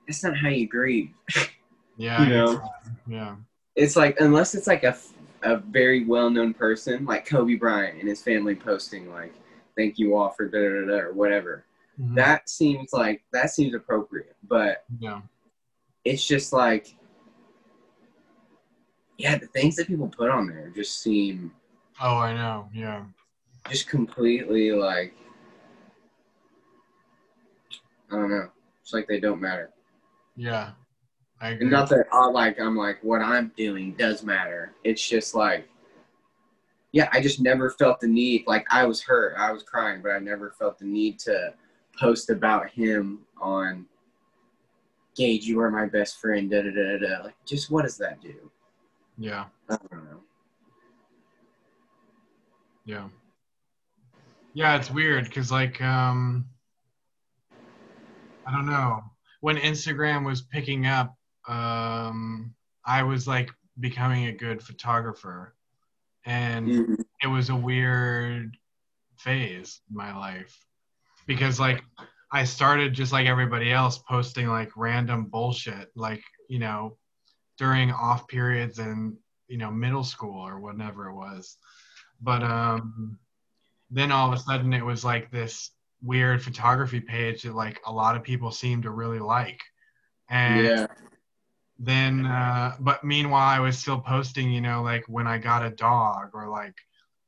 that's 0.07 0.23
not 0.23 0.37
how 0.37 0.49
you 0.49 0.67
grieve. 0.67 1.11
Yeah. 1.97 2.23
You 2.23 2.29
know? 2.29 2.61
Yeah. 3.07 3.35
It's 3.75 3.95
like 3.95 4.19
unless 4.19 4.55
it's 4.55 4.67
like 4.67 4.83
a 4.83 4.97
a 5.43 5.57
very 5.57 6.05
well 6.05 6.29
known 6.29 6.53
person 6.53 7.05
like 7.05 7.25
Kobe 7.25 7.55
Bryant 7.55 7.99
and 7.99 8.07
his 8.07 8.21
family 8.21 8.55
posting 8.55 9.11
like, 9.11 9.33
thank 9.77 9.99
you 9.99 10.15
all 10.15 10.31
for 10.31 10.47
da 10.47 10.57
da 10.57 10.85
da 10.87 10.99
or 10.99 11.13
whatever. 11.13 11.65
Mhm. 11.99 12.15
That 12.15 12.49
seems 12.49 12.93
like 12.93 13.23
that 13.31 13.51
seems 13.51 13.75
appropriate, 13.75 14.35
but 14.47 14.85
yeah. 14.99 15.21
it's 16.03 16.25
just 16.25 16.53
like 16.53 16.95
yeah 19.23 19.37
the 19.37 19.47
things 19.47 19.77
that 19.77 19.87
people 19.87 20.07
put 20.09 20.29
on 20.29 20.45
there 20.47 20.69
just 20.75 21.01
seem 21.01 21.51
Oh, 22.01 22.17
I 22.17 22.33
know. 22.33 22.67
Yeah. 22.73 23.03
just 23.69 23.87
completely 23.87 24.71
like 24.73 25.13
i 28.11 28.15
don't 28.17 28.29
know 28.29 28.49
it's 28.81 28.93
like 28.93 29.07
they 29.07 29.19
don't 29.21 29.39
matter 29.41 29.71
Yeah. 30.35 30.71
I 31.39 31.49
agree. 31.49 31.63
and 31.63 31.71
not 31.71 31.87
that 31.89 32.05
i 32.11 32.25
like 32.27 32.59
i'm 32.59 32.75
like 32.75 32.99
what 33.01 33.21
i'm 33.21 33.51
doing 33.55 33.93
does 33.93 34.23
matter 34.23 34.73
it's 34.83 35.07
just 35.07 35.33
like 35.35 35.67
yeah 36.91 37.07
i 37.13 37.21
just 37.21 37.39
never 37.39 37.69
felt 37.71 37.99
the 38.01 38.07
need 38.07 38.43
like 38.45 38.65
i 38.69 38.85
was 38.85 39.01
hurt 39.01 39.35
i 39.37 39.51
was 39.51 39.63
crying 39.63 40.01
but 40.01 40.11
i 40.11 40.19
never 40.19 40.51
felt 40.51 40.77
the 40.77 40.85
need 40.85 41.17
to 41.19 41.53
post 41.97 42.29
about 42.29 42.69
him 42.69 43.19
on 43.41 43.85
gage 45.15 45.45
you 45.45 45.59
are 45.59 45.69
my 45.71 45.85
best 45.85 46.19
friend 46.19 46.49
da 46.51 46.61
da 46.61 46.71
da 46.71 46.97
da 46.97 47.07
da 47.07 47.23
like 47.23 47.35
just 47.45 47.71
what 47.71 47.83
does 47.83 47.97
that 47.97 48.19
do 48.21 48.49
yeah. 49.17 49.45
i 49.69 49.77
don't 49.77 50.05
know 50.05 50.19
Yeah. 52.85 53.07
Yeah, 54.53 54.75
it's 54.75 54.91
weird 54.91 55.25
because 55.25 55.51
like 55.51 55.81
um 55.81 56.45
I 58.45 58.51
don't 58.51 58.65
know. 58.65 58.99
When 59.39 59.55
Instagram 59.57 60.25
was 60.25 60.41
picking 60.41 60.85
up, 60.85 61.15
um 61.47 62.53
I 62.85 63.03
was 63.03 63.27
like 63.27 63.49
becoming 63.79 64.25
a 64.25 64.33
good 64.33 64.61
photographer. 64.61 65.55
And 66.25 66.67
Mhm. 66.67 67.05
it 67.23 67.27
was 67.27 67.49
a 67.49 67.55
weird 67.55 68.57
phase 69.17 69.81
in 69.89 69.95
my 69.95 70.15
life 70.15 70.55
because 71.25 71.59
like 71.59 71.83
I 72.31 72.43
started 72.43 72.93
just 72.93 73.13
like 73.13 73.27
everybody 73.27 73.71
else 73.71 73.97
posting 73.99 74.47
like 74.47 74.71
random 74.75 75.25
bullshit 75.25 75.89
like 75.95 76.23
you 76.49 76.59
know 76.59 76.97
during 77.57 77.91
off 77.91 78.27
periods 78.27 78.79
in 78.79 79.17
you 79.47 79.57
know 79.57 79.71
middle 79.71 80.03
school 80.03 80.39
or 80.41 80.59
whatever 80.59 81.09
it 81.09 81.15
was 81.15 81.57
but 82.21 82.43
um 82.43 83.17
then 83.91 84.11
all 84.11 84.31
of 84.31 84.33
a 84.33 84.41
sudden 84.41 84.73
it 84.73 84.83
was 84.83 85.03
like 85.05 85.29
this 85.29 85.71
weird 86.01 86.41
photography 86.43 86.99
page 86.99 87.43
that 87.43 87.53
like 87.55 87.79
a 87.85 87.91
lot 87.91 88.15
of 88.15 88.23
people 88.23 88.51
seem 88.51 88.81
to 88.81 88.91
really 88.91 89.19
like 89.19 89.61
and 90.29 90.65
yeah. 90.65 90.87
then 91.79 92.25
uh 92.25 92.75
but 92.79 93.03
meanwhile 93.03 93.47
i 93.47 93.59
was 93.59 93.77
still 93.77 93.99
posting 93.99 94.51
you 94.51 94.61
know 94.61 94.81
like 94.81 95.03
when 95.07 95.27
i 95.27 95.37
got 95.37 95.65
a 95.65 95.69
dog 95.69 96.29
or 96.33 96.47
like 96.49 96.75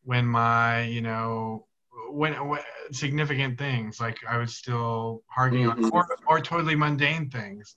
when 0.03 0.25
my 0.25 0.83
you 0.83 1.01
know 1.01 1.65
when, 2.11 2.33
when 2.47 2.61
significant 2.91 3.57
things 3.57 3.99
like 3.99 4.17
i 4.27 4.37
was 4.37 4.55
still 4.55 5.23
harking 5.27 5.65
Mhm. 5.65 5.71
on 5.71 5.89
or, 5.91 6.07
or 6.27 6.39
totally 6.39 6.75
mundane 6.75 7.29
things 7.29 7.75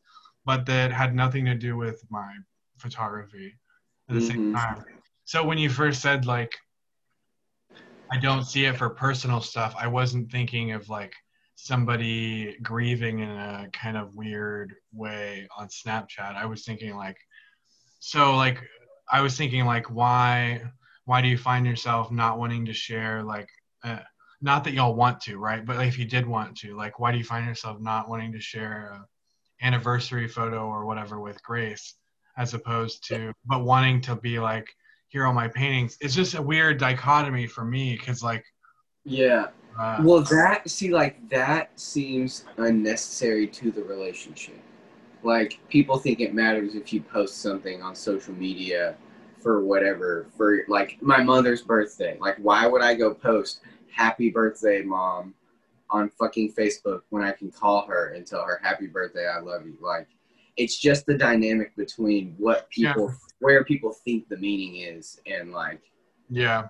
but 0.48 0.64
that 0.64 0.90
had 0.90 1.14
nothing 1.14 1.44
to 1.44 1.54
do 1.54 1.76
with 1.76 2.02
my 2.08 2.32
photography 2.78 3.52
at 4.08 4.14
the 4.14 4.20
same 4.22 4.38
Mhm. 4.38 4.54
time. 4.54 4.82
So 5.26 5.44
when 5.44 5.58
you 5.58 5.68
first 5.68 6.00
said 6.00 6.24
like 6.24 6.56
i 8.10 8.16
don't 8.16 8.44
see 8.44 8.64
it 8.64 8.78
for 8.78 8.88
personal 8.88 9.42
stuff 9.42 9.74
i 9.78 9.86
wasn't 9.86 10.32
thinking 10.32 10.72
of 10.72 10.88
like 10.88 11.14
somebody 11.56 12.56
grieving 12.62 13.18
in 13.18 13.28
a 13.28 13.68
kind 13.74 13.98
of 13.98 14.16
weird 14.16 14.74
way 14.94 15.46
on 15.58 15.68
snapchat. 15.68 16.34
I 16.34 16.46
was 16.46 16.64
thinking 16.64 16.96
like 16.96 17.18
so 17.98 18.34
like 18.34 18.58
i 19.12 19.20
was 19.20 19.36
thinking 19.36 19.66
like 19.66 19.86
why 19.90 20.62
why 21.04 21.20
do 21.20 21.28
you 21.28 21.36
find 21.36 21.66
yourself 21.66 22.10
not 22.10 22.38
wanting 22.38 22.64
to 22.64 22.72
share 22.72 23.22
like 23.22 23.50
uh, 23.84 24.00
not 24.40 24.64
that 24.64 24.72
y'all 24.72 24.94
want 24.94 25.20
to 25.22 25.36
right? 25.36 25.66
But 25.66 25.76
like, 25.76 25.88
if 25.88 25.98
you 25.98 26.06
did 26.06 26.26
want 26.26 26.56
to 26.58 26.74
like 26.74 26.98
why 26.98 27.12
do 27.12 27.18
you 27.18 27.24
find 27.24 27.44
yourself 27.44 27.76
not 27.80 28.08
wanting 28.08 28.32
to 28.32 28.40
share 28.40 28.92
a 28.94 29.06
anniversary 29.62 30.28
photo 30.28 30.66
or 30.66 30.84
whatever 30.86 31.20
with 31.20 31.42
grace 31.42 31.94
as 32.36 32.54
opposed 32.54 33.06
to 33.08 33.32
but 33.46 33.64
wanting 33.64 34.00
to 34.00 34.14
be 34.16 34.38
like 34.38 34.66
here 35.08 35.26
are 35.26 35.32
my 35.32 35.48
paintings 35.48 35.96
it's 36.00 36.14
just 36.14 36.34
a 36.34 36.42
weird 36.42 36.78
dichotomy 36.78 37.46
for 37.46 37.64
me 37.64 37.96
because 37.96 38.22
like 38.22 38.44
Yeah. 39.04 39.48
uh, 39.80 40.04
Well, 40.04 40.20
that 40.22 40.68
see, 40.70 40.90
like 40.90 41.28
that 41.30 41.70
seems 41.78 42.44
unnecessary 42.56 43.46
to 43.48 43.70
the 43.70 43.82
relationship. 43.82 44.60
Like 45.22 45.58
people 45.68 45.98
think 45.98 46.20
it 46.20 46.34
matters 46.34 46.74
if 46.74 46.92
you 46.92 47.00
post 47.00 47.38
something 47.38 47.82
on 47.82 47.94
social 47.94 48.34
media 48.34 48.96
for 49.40 49.64
whatever, 49.64 50.26
for 50.36 50.60
like 50.68 50.98
my 51.00 51.22
mother's 51.22 51.62
birthday. 51.62 52.16
Like, 52.20 52.36
why 52.38 52.66
would 52.66 52.82
I 52.82 52.94
go 52.94 53.14
post 53.14 53.60
"Happy 53.90 54.30
Birthday, 54.30 54.82
Mom" 54.82 55.34
on 55.90 56.10
fucking 56.10 56.52
Facebook 56.52 57.02
when 57.10 57.22
I 57.22 57.32
can 57.32 57.50
call 57.50 57.86
her 57.86 58.12
and 58.14 58.26
tell 58.26 58.44
her 58.44 58.60
"Happy 58.62 58.86
Birthday, 58.86 59.26
I 59.26 59.40
love 59.40 59.66
you"? 59.66 59.76
Like, 59.80 60.08
it's 60.56 60.78
just 60.78 61.06
the 61.06 61.16
dynamic 61.16 61.74
between 61.76 62.34
what 62.38 62.68
people, 62.70 63.12
where 63.40 63.64
people 63.64 63.92
think 63.92 64.28
the 64.28 64.36
meaning 64.36 64.76
is, 64.76 65.20
and 65.26 65.52
like 65.52 65.80
yeah 66.30 66.68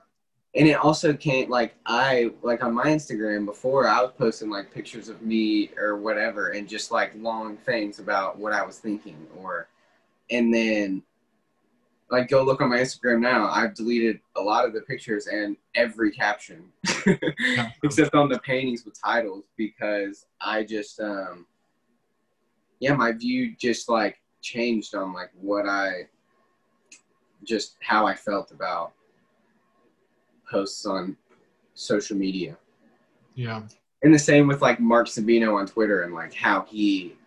and 0.55 0.67
it 0.67 0.75
also 0.75 1.13
can't 1.13 1.51
like 1.51 1.75
I 1.87 2.31
like 2.43 2.63
on 2.63 2.75
my 2.75 2.87
Instagram 2.87 3.45
before 3.45 3.87
I 3.87 4.01
was 4.01 4.13
posting 4.19 4.51
like 4.51 4.73
pictures 4.73 5.09
of 5.09 5.23
me 5.23 5.71
or 5.79 5.97
whatever 5.97 6.49
and 6.51 6.69
just 6.69 6.91
like 6.91 7.13
long 7.17 7.57
things 7.59 7.99
about 7.99 8.39
what 8.39 8.53
I 8.53 8.65
was 8.65 8.79
thinking 8.79 9.27
or 9.37 9.69
and 10.31 10.53
then 10.53 11.03
like 12.11 12.29
go 12.29 12.43
look 12.43 12.61
on 12.61 12.71
my 12.71 12.79
Instagram 12.79 13.21
now. 13.21 13.49
I've 13.49 13.75
deleted 13.75 14.21
a 14.37 14.41
lot 14.41 14.65
of 14.65 14.73
the 14.73 14.81
pictures 14.83 15.27
and 15.27 15.57
every 15.75 16.11
caption. 16.11 16.65
Except 17.83 18.15
on 18.15 18.29
the 18.29 18.39
paintings 18.41 18.85
with 18.85 19.01
titles 19.01 19.45
because 19.57 20.27
I 20.41 20.65
just 20.65 21.01
um 21.01 21.47
yeah 22.81 22.95
my 22.95 23.13
view 23.13 23.55
just 23.57 23.89
like 23.89 24.21
changed 24.41 24.95
on 24.95 25.13
like 25.13 25.31
what 25.41 25.69
I 25.69 26.09
just 27.45 27.77
how 27.81 28.07
I 28.07 28.15
felt 28.15 28.53
about 28.53 28.93
posts 30.51 30.87
on 30.87 31.17
social 31.75 32.17
media. 32.17 32.57
yeah. 33.35 33.63
And 34.03 34.15
the 34.15 34.19
same 34.19 34.47
with 34.47 34.63
like 34.63 34.79
Mark 34.79 35.09
Sabino 35.09 35.59
on 35.59 35.67
Twitter 35.67 36.03
and 36.03 36.15
like 36.15 36.33
how 36.33 36.65
he 36.69 37.18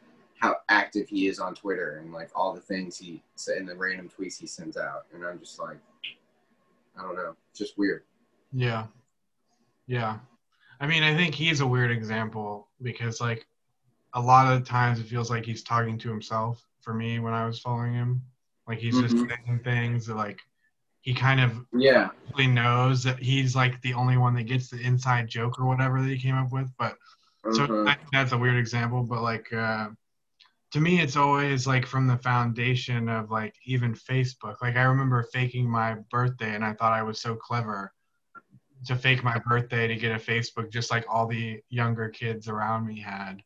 how 0.42 0.58
active 0.70 1.08
he 1.08 1.28
is 1.28 1.40
on 1.40 1.54
Twitter 1.54 1.98
and 1.98 2.12
like 2.12 2.30
all 2.36 2.54
the 2.54 2.60
things 2.60 2.98
he 2.98 3.22
said 3.36 3.58
and 3.58 3.70
the 3.70 3.76
random 3.76 4.10
tweets 4.10 4.40
he 4.40 4.48
sends 4.48 4.76
out. 4.76 5.06
And 5.14 5.24
I'm 5.24 5.40
just 5.40 5.60
like 5.60 5.78
I 6.98 7.04
don't 7.04 7.16
know, 7.16 7.36
it's 7.52 7.60
just 7.60 7.78
weird. 7.78 8.04
Yeah. 8.52 8.88
Yeah. 9.88 10.18
I 10.82 10.88
mean, 10.88 11.04
I 11.04 11.16
think 11.16 11.34
he's 11.36 11.62
a 11.62 11.66
weird 11.68 11.92
example 11.92 12.68
because, 12.82 13.22
like, 13.22 13.48
a 14.14 14.20
lot 14.20 14.52
of 14.52 14.60
the 14.60 14.66
times 14.66 15.00
it 15.00 15.06
feels 15.06 15.30
like 15.30 15.46
he's 15.46 15.64
talking 15.64 15.98
to 16.00 16.10
himself 16.10 16.68
for 16.82 16.94
me 16.94 17.20
when 17.20 17.34
I 17.34 17.46
was 17.46 17.60
following 17.60 17.94
him. 17.94 18.22
Like, 18.68 18.80
he's 18.80 19.00
just 19.00 19.16
Mhm. 19.16 19.30
saying 19.30 19.60
things 19.64 20.06
that, 20.08 20.16
like, 20.16 20.42
he 21.00 21.14
kind 21.14 21.40
of 21.40 21.66
Yeah. 21.72 22.10
really 22.34 22.48
knows 22.48 23.04
that 23.04 23.20
he's, 23.20 23.56
like, 23.56 23.80
the 23.82 23.94
only 23.94 24.18
one 24.18 24.34
that 24.36 24.44
gets 24.44 24.70
the 24.70 24.82
inside 24.82 25.30
joke 25.30 25.60
or 25.60 25.66
whatever 25.66 26.02
that 26.02 26.10
he 26.10 26.18
came 26.20 26.36
up 26.36 26.52
with. 26.52 26.70
But 26.78 26.98
so 27.54 27.64
Uh-huh. 27.64 27.96
That's 28.12 28.34
a 28.34 28.38
weird 28.38 28.58
example. 28.58 29.04
But, 29.04 29.22
like, 29.22 29.52
uh, 29.54 29.90
to 30.72 30.80
me, 30.80 31.02
it's 31.02 31.18
always, 31.18 31.68
like, 31.68 31.86
from 31.86 32.08
the 32.08 32.18
foundation 32.18 33.10
of, 33.10 33.30
like, 33.30 33.56
even 33.66 33.94
Facebook. 33.94 34.56
Like, 34.62 34.76
I 34.78 34.84
remember 34.84 35.24
faking 35.24 35.70
my 35.70 35.96
birthday 36.10 36.56
and 36.56 36.64
I 36.64 36.74
thought 36.74 36.94
I 36.94 37.04
was 37.04 37.22
so 37.22 37.36
clever 37.36 37.92
to 38.86 38.96
fake 38.96 39.24
my 39.24 39.38
birthday 39.40 39.88
to 39.88 39.96
get 39.96 40.16
a 40.16 40.20
Facebook, 40.20 40.72
just 40.72 40.90
like 40.90 41.06
all 41.08 41.28
the 41.28 41.62
younger 41.70 42.10
kids 42.10 42.48
around 42.48 42.88
me 42.88 43.00
had, 43.00 43.44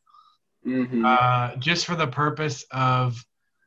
Mhm. 0.66 1.04
uh, 1.06 1.56
just 1.58 1.86
for 1.86 1.96
the 1.96 2.08
purpose 2.08 2.64
of 2.72 3.24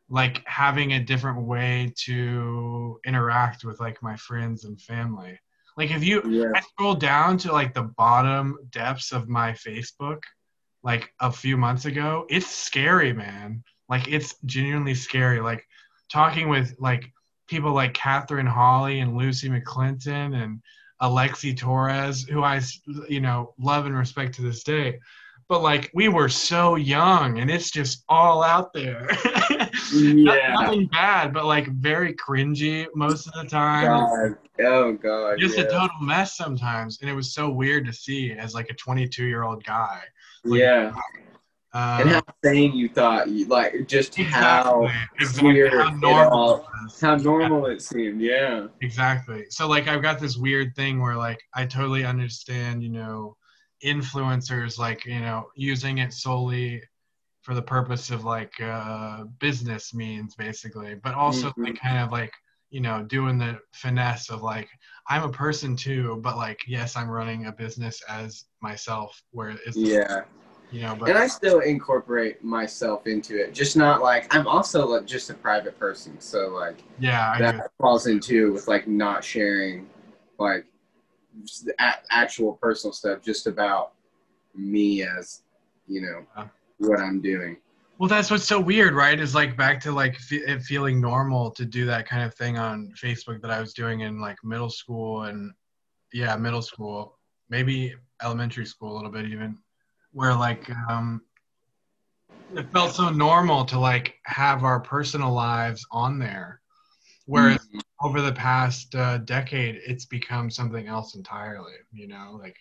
like 0.09 0.43
having 0.47 0.95
a 0.95 1.05
different 1.05 1.43
way 1.43 1.93
to 2.05 2.99
interact 3.05 3.65
with 3.65 3.79
like 3.81 4.03
my 4.03 4.17
friends 4.17 4.65
and 4.65 4.81
family. 4.81 5.39
Like 5.77 5.91
if 5.91 6.03
you 6.03 6.23
yeah. 6.27 6.53
I 6.55 6.61
scroll 6.61 6.95
down 6.95 7.37
to 7.39 7.53
like 7.53 7.75
the 7.75 7.83
bottom 7.83 8.59
depths 8.71 9.13
of 9.13 9.29
my 9.29 9.53
Facebook, 9.53 10.23
like 10.83 11.13
a 11.21 11.31
few 11.31 11.57
months 11.57 11.85
ago, 11.85 12.27
it's 12.29 12.47
scary, 12.47 13.13
man. 13.13 13.63
Like 13.89 14.09
it's 14.09 14.37
genuinely 14.45 14.95
scary. 14.95 15.41
Like 15.41 15.67
talking 16.11 16.49
with 16.49 16.75
like 16.79 17.13
people 17.49 17.73
like 17.73 17.95
Catherine 17.95 18.47
Hawley 18.47 19.01
and 19.01 19.17
Lucy 19.17 19.49
McClinton 19.49 20.43
and 20.43 20.61
Alexi 21.01 21.57
Torres, 21.57 22.25
who 22.25 22.43
I, 22.43 22.61
you 23.09 23.21
know, 23.21 23.55
love 23.59 23.87
and 23.87 23.97
respect 23.97 24.35
to 24.35 24.43
this 24.43 24.63
day. 24.63 24.99
But 25.49 25.63
like 25.63 25.91
we 25.95 26.09
were 26.09 26.29
so 26.29 26.75
young, 26.77 27.39
and 27.39 27.51
it's 27.51 27.71
just 27.71 28.05
all 28.09 28.43
out 28.43 28.73
there. 28.73 29.09
Yeah. 29.91 30.55
Nothing 30.61 30.87
bad, 30.87 31.33
but 31.33 31.47
like 31.47 31.67
very 31.69 32.15
cringy 32.15 32.87
most 32.95 33.27
of 33.27 33.33
the 33.35 33.45
time 33.45 33.87
God. 33.87 34.37
Oh 34.61 34.93
god. 34.93 35.39
just 35.39 35.57
yeah. 35.57 35.65
a 35.65 35.71
total 35.71 35.97
mess 36.03 36.37
sometimes 36.37 36.99
and 37.01 37.09
it 37.09 37.15
was 37.15 37.33
so 37.33 37.49
weird 37.49 37.87
to 37.87 37.93
see 37.93 38.33
as 38.33 38.55
like 38.55 38.69
a 38.71 38.75
22 38.75 39.25
year 39.25 39.45
old 39.45 39.65
guy 39.65 40.03
like, 40.45 40.61
yeah. 40.61 40.93
uh, 41.75 41.99
and 42.01 42.11
how 42.11 42.23
sane 42.45 42.75
you 42.75 42.89
thought 42.89 43.29
you 43.29 43.47
like 43.47 43.87
just 43.87 44.17
how 44.17 44.83
exactly, 44.85 44.93
exactly 45.21 45.53
weird 45.53 45.73
how 45.73 45.91
normal 45.91 46.33
all- 46.39 46.69
how 47.01 47.15
normal 47.17 47.67
it 47.67 47.83
seemed. 47.83 48.21
Yeah. 48.21 48.69
exactly 48.81 49.45
so 49.51 49.69
like 49.69 49.87
i've 49.89 50.03
got 50.03 50.19
this 50.19 50.37
weird 50.37 50.75
thing 50.75 51.01
where 51.01 51.17
like 51.17 51.41
i 51.55 51.65
totally 51.67 52.05
understand 52.05 52.83
you 52.83 52.89
know 52.91 53.37
influencers 53.85 54.79
like 54.79 55.05
you 55.05 55.21
know 55.21 55.47
using 55.55 55.99
it 55.99 56.13
solely 56.13 56.83
for 57.43 57.55
the 57.55 57.63
purpose 57.63 58.11
of 58.11 58.25
like 58.25 58.53
uh 58.61 59.25
business 59.39 59.95
means 59.95 60.35
basically 60.35 60.95
but 60.97 61.15
also 61.15 61.49
Mhm. 61.51 61.67
like 61.67 61.79
kind 61.81 61.99
of 61.99 62.11
like 62.13 62.33
you 62.71 62.81
know 62.81 63.03
doing 63.03 63.39
the 63.39 63.59
finesse 63.73 64.31
of 64.31 64.43
like 64.43 64.69
i'm 65.09 65.23
a 65.23 65.29
person 65.33 65.75
too 65.75 66.19
but 66.23 66.37
like 66.37 66.61
yes 66.67 66.97
i'm 66.97 67.09
running 67.09 67.47
a 67.47 67.53
business 67.53 68.03
as 68.09 68.45
myself 68.61 69.23
where 69.31 69.51
it's 69.67 69.77
Yeah. 69.77 70.23
you 70.71 70.83
know 70.83 70.95
but 70.95 71.09
And 71.09 71.17
I 71.17 71.27
still 71.29 71.61
incorporate 71.61 72.45
myself 72.45 73.07
into 73.07 73.41
it. 73.43 73.55
Just 73.55 73.75
not 73.77 74.03
like 74.03 74.35
I'm 74.35 74.47
also 74.47 74.87
like 74.87 75.07
just 75.07 75.31
a 75.31 75.35
private 75.35 75.79
person. 75.79 76.21
So 76.21 76.49
like 76.49 76.83
yeah 76.99 77.33
I 77.35 77.39
that 77.39 77.55
agree. 77.55 77.67
falls 77.81 78.07
into 78.07 78.53
with 78.53 78.69
like 78.69 78.87
not 78.87 79.25
sharing 79.25 79.87
like 80.39 80.67
the 81.65 81.73
a- 81.79 82.03
actual 82.11 82.55
personal 82.55 82.93
stuff 82.93 83.23
just 83.23 83.47
about 83.47 83.93
me 84.55 85.05
as 85.05 85.43
you 85.87 86.03
know 86.03 86.27
Yeah. 86.37 86.49
what 86.79 87.01
I'm 87.01 87.23
doing. 87.23 87.57
Well, 87.99 88.09
that's 88.09 88.31
what's 88.31 88.45
so 88.45 88.61
weird, 88.61 88.95
right? 88.95 89.19
Is 89.19 89.35
like 89.35 89.57
back 89.57 89.81
to 89.81 89.93
like 89.93 90.17
fe- 90.17 90.45
it 90.47 90.63
feeling 90.63 91.01
normal 91.01 91.51
to 91.53 91.65
do 91.67 91.85
that 91.87 92.09
kind 92.09 92.23
of 92.23 92.35
thing 92.35 92.57
on 92.57 92.93
Facebook 93.03 93.43
that 93.43 93.51
I 93.51 93.61
was 93.61 93.75
doing 93.75 94.01
in 94.01 94.21
like 94.21 94.37
middle 94.45 94.71
school 94.71 95.25
and 95.25 95.53
yeah, 96.13 96.37
middle 96.37 96.63
school, 96.63 97.19
maybe 97.51 97.95
elementary 98.23 98.67
school 98.67 98.93
a 98.93 98.97
little 98.97 99.11
bit 99.11 99.27
even, 99.27 99.59
where 100.13 100.35
like 100.35 100.71
um, 100.89 101.23
it 102.57 102.71
felt 102.73 102.95
so 102.95 103.11
normal 103.11 103.65
to 103.67 103.79
like 103.79 104.15
have 104.25 104.65
our 104.65 104.81
personal 104.81 105.33
lives 105.33 105.85
on 105.91 106.19
there, 106.19 106.61
Whereas 107.27 107.69
Mhm. 107.75 107.81
over 108.01 108.21
the 108.23 108.33
past 108.33 108.95
uh, 108.95 109.19
decade, 109.19 109.77
it's 109.87 110.07
become 110.07 110.51
something 110.51 110.87
else 110.87 111.15
entirely. 111.17 111.75
You 111.93 112.09
know, 112.09 112.39
like 112.41 112.57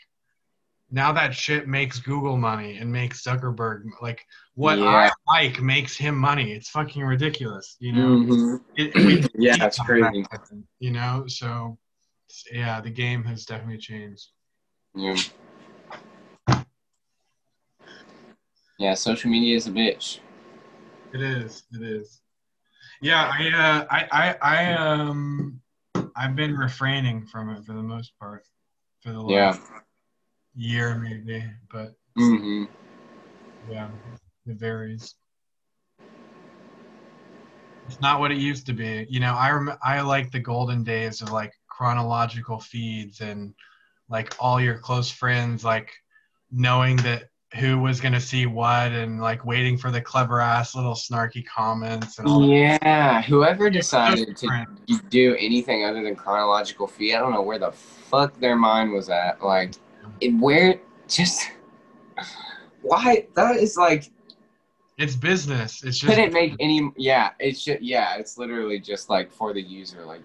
now 0.89 1.11
that 1.11 1.34
shit 1.35 1.68
makes 1.68 1.99
Google 1.99 2.38
money 2.38 2.77
and 2.77 2.91
makes 2.91 3.23
Zuckerberg 3.23 3.84
like 4.01 4.26
what 4.55 4.77
I 4.80 5.11
like 5.27 5.61
makes 5.61 5.97
him 5.97 6.15
money. 6.18 6.53
It's 6.53 6.69
fucking 6.69 7.03
ridiculous. 7.03 7.76
You 7.80 7.93
know, 7.93 8.07
Mhm. 8.19 8.61
It- 8.76 8.95
we- 8.95 9.23
Yeah, 9.35 9.65
it's 9.65 9.80
crazy. 9.80 10.26
You 10.80 10.91
know, 10.91 11.26
so 11.27 11.77
yeah, 12.51 12.81
the 12.81 12.89
game 12.89 13.23
has 13.26 13.45
definitely 13.45 13.80
changed. 13.80 14.27
Yeah. 14.95 15.15
Yeah, 18.80 18.93
social 18.93 19.30
media 19.31 19.55
is 19.57 19.68
a 19.68 19.72
bitch. 19.72 20.19
It 21.14 21.22
is. 21.22 21.64
It 21.73 21.81
is. 21.81 22.22
Yeah, 23.01 23.31
I, 23.34 23.47
uh, 23.49 23.88
I, 23.89 24.07
I, 24.11 24.35
I, 24.41 24.73
um, 24.73 25.59
I've 26.15 26.35
been 26.35 26.55
refraining 26.55 27.26
from 27.26 27.49
it 27.49 27.65
for 27.65 27.73
the 27.73 27.81
most 27.81 28.14
part 28.19 28.43
for 29.01 29.11
the 29.11 29.22
last 29.22 29.59
Yeah. 29.72 29.80
Year, 30.57 30.95
maybe. 30.95 31.45
But 31.71 31.93
hmm 32.17 32.65
yeah, 33.67 33.89
it 34.45 34.57
varies. 34.57 35.15
It's 37.88 38.01
not 38.01 38.19
what 38.19 38.31
it 38.31 38.38
used 38.38 38.65
to 38.67 38.73
be. 38.73 39.05
You 39.09 39.19
know, 39.19 39.34
I 39.34 39.51
rem- 39.51 39.77
I 39.81 40.01
like 40.01 40.31
the 40.31 40.39
golden 40.39 40.84
days 40.84 41.21
of 41.21 41.31
like 41.31 41.53
chronological 41.69 42.59
feeds 42.59 43.21
and 43.21 43.53
like 44.09 44.35
all 44.39 44.59
your 44.59 44.77
close 44.77 45.09
friends, 45.11 45.63
like 45.63 45.91
knowing 46.51 46.97
that 46.97 47.29
who 47.55 47.79
was 47.79 48.01
gonna 48.01 48.19
see 48.19 48.45
what 48.45 48.91
and 48.91 49.21
like 49.21 49.45
waiting 49.45 49.77
for 49.77 49.89
the 49.89 50.01
clever 50.01 50.41
ass 50.41 50.75
little 50.75 50.95
snarky 50.95 51.45
comments 51.45 52.19
and 52.19 52.27
all 52.27 52.39
that. 52.41 52.79
Yeah, 52.84 53.21
whoever 53.21 53.69
decided 53.69 54.35
to 54.38 54.65
do 55.09 55.35
anything 55.39 55.85
other 55.85 56.03
than 56.03 56.15
chronological 56.15 56.88
feed, 56.88 57.15
I 57.15 57.19
don't 57.19 57.31
know 57.31 57.41
where 57.41 57.59
the 57.59 57.71
fuck 57.71 58.38
their 58.39 58.57
mind 58.57 58.91
was 58.91 59.09
at. 59.09 59.41
Like, 59.41 59.75
where 60.39 60.80
just 61.07 61.52
why 62.81 63.27
that 63.35 63.57
is 63.57 63.77
like 63.77 64.10
It's 64.98 65.15
business. 65.15 65.84
It's 65.84 65.98
just 65.98 66.06
couldn't 66.15 66.34
make 66.34 66.56
any. 66.60 66.91
Yeah, 66.98 67.31
it's 67.39 67.64
just 67.64 67.81
yeah, 67.81 68.15
it's 68.18 68.38
literally 68.38 68.80
just 68.80 69.10
like 69.10 69.31
for 69.31 69.53
the 69.53 69.61
user. 69.61 70.06
Like, 70.06 70.22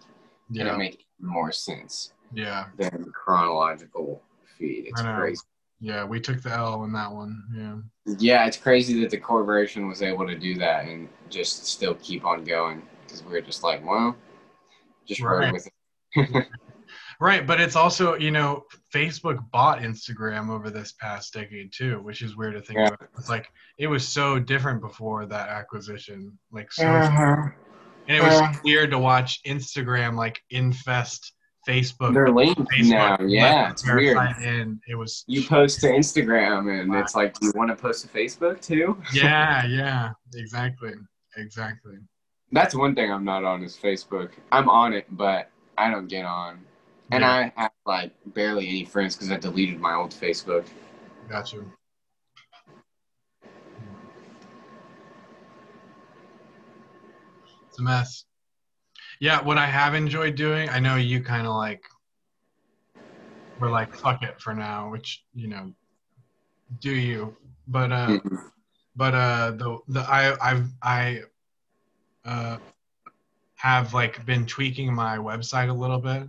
yeah, 0.51 0.65
couldn't 0.65 0.79
make 0.79 1.07
more 1.21 1.53
sense 1.53 2.13
yeah, 2.33 2.67
than 2.79 3.13
chronological 3.13 4.23
feed. 4.59 4.87
It's 4.87 5.03
crazy. 5.03 5.43
yeah. 5.81 6.05
We 6.05 6.21
took 6.21 6.43
the 6.43 6.51
L 6.53 6.85
in 6.85 6.93
that 6.93 7.13
one. 7.13 7.43
Yeah, 7.55 8.15
Yeah, 8.19 8.47
it's 8.47 8.57
crazy 8.57 9.01
that 9.01 9.11
the 9.11 9.19
corporation 9.19 9.89
was 9.89 10.03
able 10.03 10.27
to 10.27 10.37
do 10.39 10.55
that 10.57 10.87
and 10.87 11.09
just 11.31 11.67
still 11.67 11.95
keep 11.97 12.25
on 12.25 12.45
going 12.45 12.83
because 13.05 13.23
we 13.25 13.33
were 13.33 13.41
just 13.41 13.63
like, 13.63 13.85
well, 13.85 14.17
just 15.07 15.21
Right. 15.21 15.47
rode 15.47 15.53
with 15.53 15.67
it. 16.17 16.47
right. 17.23 17.47
But 17.47 17.61
it's 17.61 17.77
also 17.77 18.15
you 18.17 18.31
know 18.31 18.65
Facebook 18.95 19.39
bought 19.51 19.79
Instagram 19.81 20.51
over 20.51 20.69
this 20.71 20.93
past 20.93 21.33
decade 21.33 21.73
too, 21.73 22.01
which 22.03 22.21
is 22.23 22.37
weird 22.37 22.55
to 22.55 22.61
think 22.61 22.79
Yeah. 22.81 22.89
about. 22.89 23.09
It's 23.19 23.29
like 23.31 23.51
it 23.79 23.87
was 23.87 24.07
so 24.07 24.39
different 24.39 24.81
before 24.81 25.25
that 25.27 25.49
acquisition. 25.49 26.39
Like 26.51 26.73
so, 26.73 26.87
Uh-huh. 26.87 27.49
and 28.09 28.17
it 28.17 28.23
was 28.23 28.41
Uh. 28.41 28.53
weird 28.65 28.91
to 28.91 28.99
watch 28.99 29.41
Instagram 29.47 30.17
like 30.17 30.41
infest 30.51 31.33
Facebook. 31.67 32.13
They're 32.13 32.29
linked 32.29 32.61
Facebook 32.61 32.91
now. 32.91 33.17
Yeah, 33.25 33.71
it's 33.71 33.87
weird. 33.87 34.19
In. 34.43 34.81
It 34.89 34.97
was 34.97 35.25
You 35.29 35.45
post 35.47 35.81
to 35.83 35.87
Instagram 35.87 36.81
and 36.81 36.93
it's 36.97 37.15
like, 37.15 37.39
do 37.39 37.47
you 37.47 37.53
want 37.55 37.71
to 37.71 37.77
post 37.77 38.03
to 38.03 38.09
Facebook 38.09 38.61
too? 38.61 39.01
yeah, 39.13 39.65
yeah, 39.67 40.11
exactly, 40.35 40.95
exactly. 41.37 41.95
That's 42.51 42.75
one 42.75 42.95
thing 42.97 43.11
I'm 43.13 43.25
not 43.25 43.45
on 43.45 43.63
is 43.63 43.77
Facebook. 43.81 44.31
I'm 44.51 44.69
on 44.69 44.93
it, 44.93 45.07
but 45.11 45.51
I 45.79 45.89
don't 45.91 46.09
get 46.09 46.25
on. 46.25 46.61
And 47.13 47.21
Yeah. 47.25 47.31
I 47.31 47.61
have 47.61 47.73
like 47.85 48.13
barely 48.25 48.67
any 48.67 48.87
friends 48.87 49.15
because 49.15 49.31
I 49.31 49.37
deleted 49.37 49.79
my 49.79 49.95
old 49.95 50.13
Facebook. 50.13 50.67
Got 51.29 51.53
you. 51.53 51.71
It's 57.69 57.79
a 57.79 57.83
mess. 57.83 58.25
Yeah, 59.21 59.43
what 59.43 59.59
I 59.59 59.67
have 59.67 59.95
enjoyed 59.95 60.37
doing, 60.37 60.71
I 60.71 60.79
know 60.79 60.97
you 60.97 61.23
kind 61.23 61.47
of 61.47 61.55
like, 61.55 61.85
we're 63.59 63.71
like, 63.71 63.93
fuck 63.93 64.23
it 64.23 64.41
for 64.41 64.55
now, 64.55 64.91
which, 64.91 65.23
you 65.35 65.49
know, 65.49 65.71
do 66.81 66.93
you. 66.93 67.37
But, 67.69 67.93
uh, 67.93 68.07
Mhm. 68.09 68.51
but, 68.97 69.15
uh, 69.15 69.51
the, 69.53 69.79
the, 69.89 70.01
I, 70.01 70.51
I've, 70.51 70.69
I, 70.83 71.23
uh, 72.25 72.57
have 73.57 73.93
like 73.93 74.25
been 74.25 74.47
tweaking 74.47 74.93
my 74.95 75.19
website 75.19 75.69
a 75.69 75.73
little 75.73 75.99
bit 76.01 76.29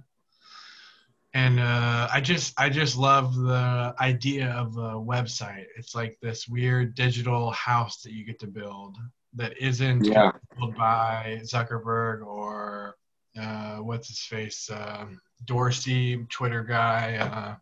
and 1.33 1.59
uh, 1.59 2.07
I 2.13 2.21
just 2.21 2.53
I 2.59 2.69
just 2.69 2.97
love 2.97 3.35
the 3.35 3.95
idea 3.99 4.51
of 4.51 4.77
a 4.77 4.93
website. 4.93 5.65
It's 5.77 5.95
like 5.95 6.17
this 6.21 6.47
weird 6.47 6.95
digital 6.95 7.51
house 7.51 8.01
that 8.03 8.11
you 8.13 8.23
get 8.23 8.39
to 8.41 8.47
build 8.47 8.97
that 9.35 9.57
isn't 9.57 10.05
Yeah. 10.05 10.31
built 10.57 10.75
by 10.77 11.39
Zuckerberg 11.43 12.25
or 12.25 12.95
uh, 13.39 13.77
what's 13.77 14.09
his 14.09 14.19
face 14.19 14.69
uh, 14.69 15.05
Dorsey, 15.45 16.23
Twitter 16.29 16.63
guy. 16.63 17.15
Uh, 17.17 17.55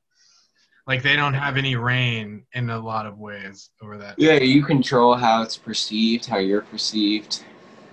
like 0.88 1.02
they 1.02 1.16
don't 1.16 1.36
have 1.36 1.56
any 1.56 1.76
reign 1.78 2.44
in 2.54 2.70
a 2.70 2.80
lot 2.80 3.06
of 3.06 3.18
ways 3.20 3.70
over 3.82 3.98
that. 4.00 4.16
Yeah, 4.20 4.34
you 4.34 4.64
control 4.66 5.16
how 5.16 5.44
it's 5.44 5.56
perceived, 5.56 6.26
how 6.26 6.40
you're 6.40 6.64
perceived. 6.64 7.44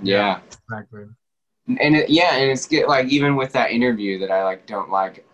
Yeah. 0.02 0.40
Exactly. 0.68 1.05
and 1.68 1.94
it, 1.96 2.10
yeah, 2.10 2.34
and 2.36 2.50
it's 2.50 2.66
good. 2.66 2.86
Like 2.88 3.06
even 3.09 3.36
with 3.36 3.52
that 3.52 3.70
interview 3.70 4.18
that 4.20 4.30
I 4.32 4.42
like 4.42 4.66
don't 4.66 4.90
like 4.90 5.24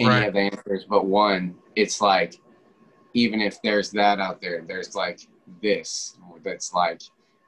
any 0.00 0.08
Right. 0.08 0.28
of 0.28 0.34
the 0.34 0.40
answers, 0.40 0.84
but 0.88 1.04
one, 1.06 1.54
it's 1.76 2.00
like 2.00 2.40
even 3.14 3.40
if 3.40 3.60
there's 3.62 3.90
that 3.92 4.18
out 4.18 4.40
there, 4.40 4.62
there's 4.66 4.94
like 4.94 5.20
this 5.62 6.16
that's 6.42 6.72
like 6.72 7.00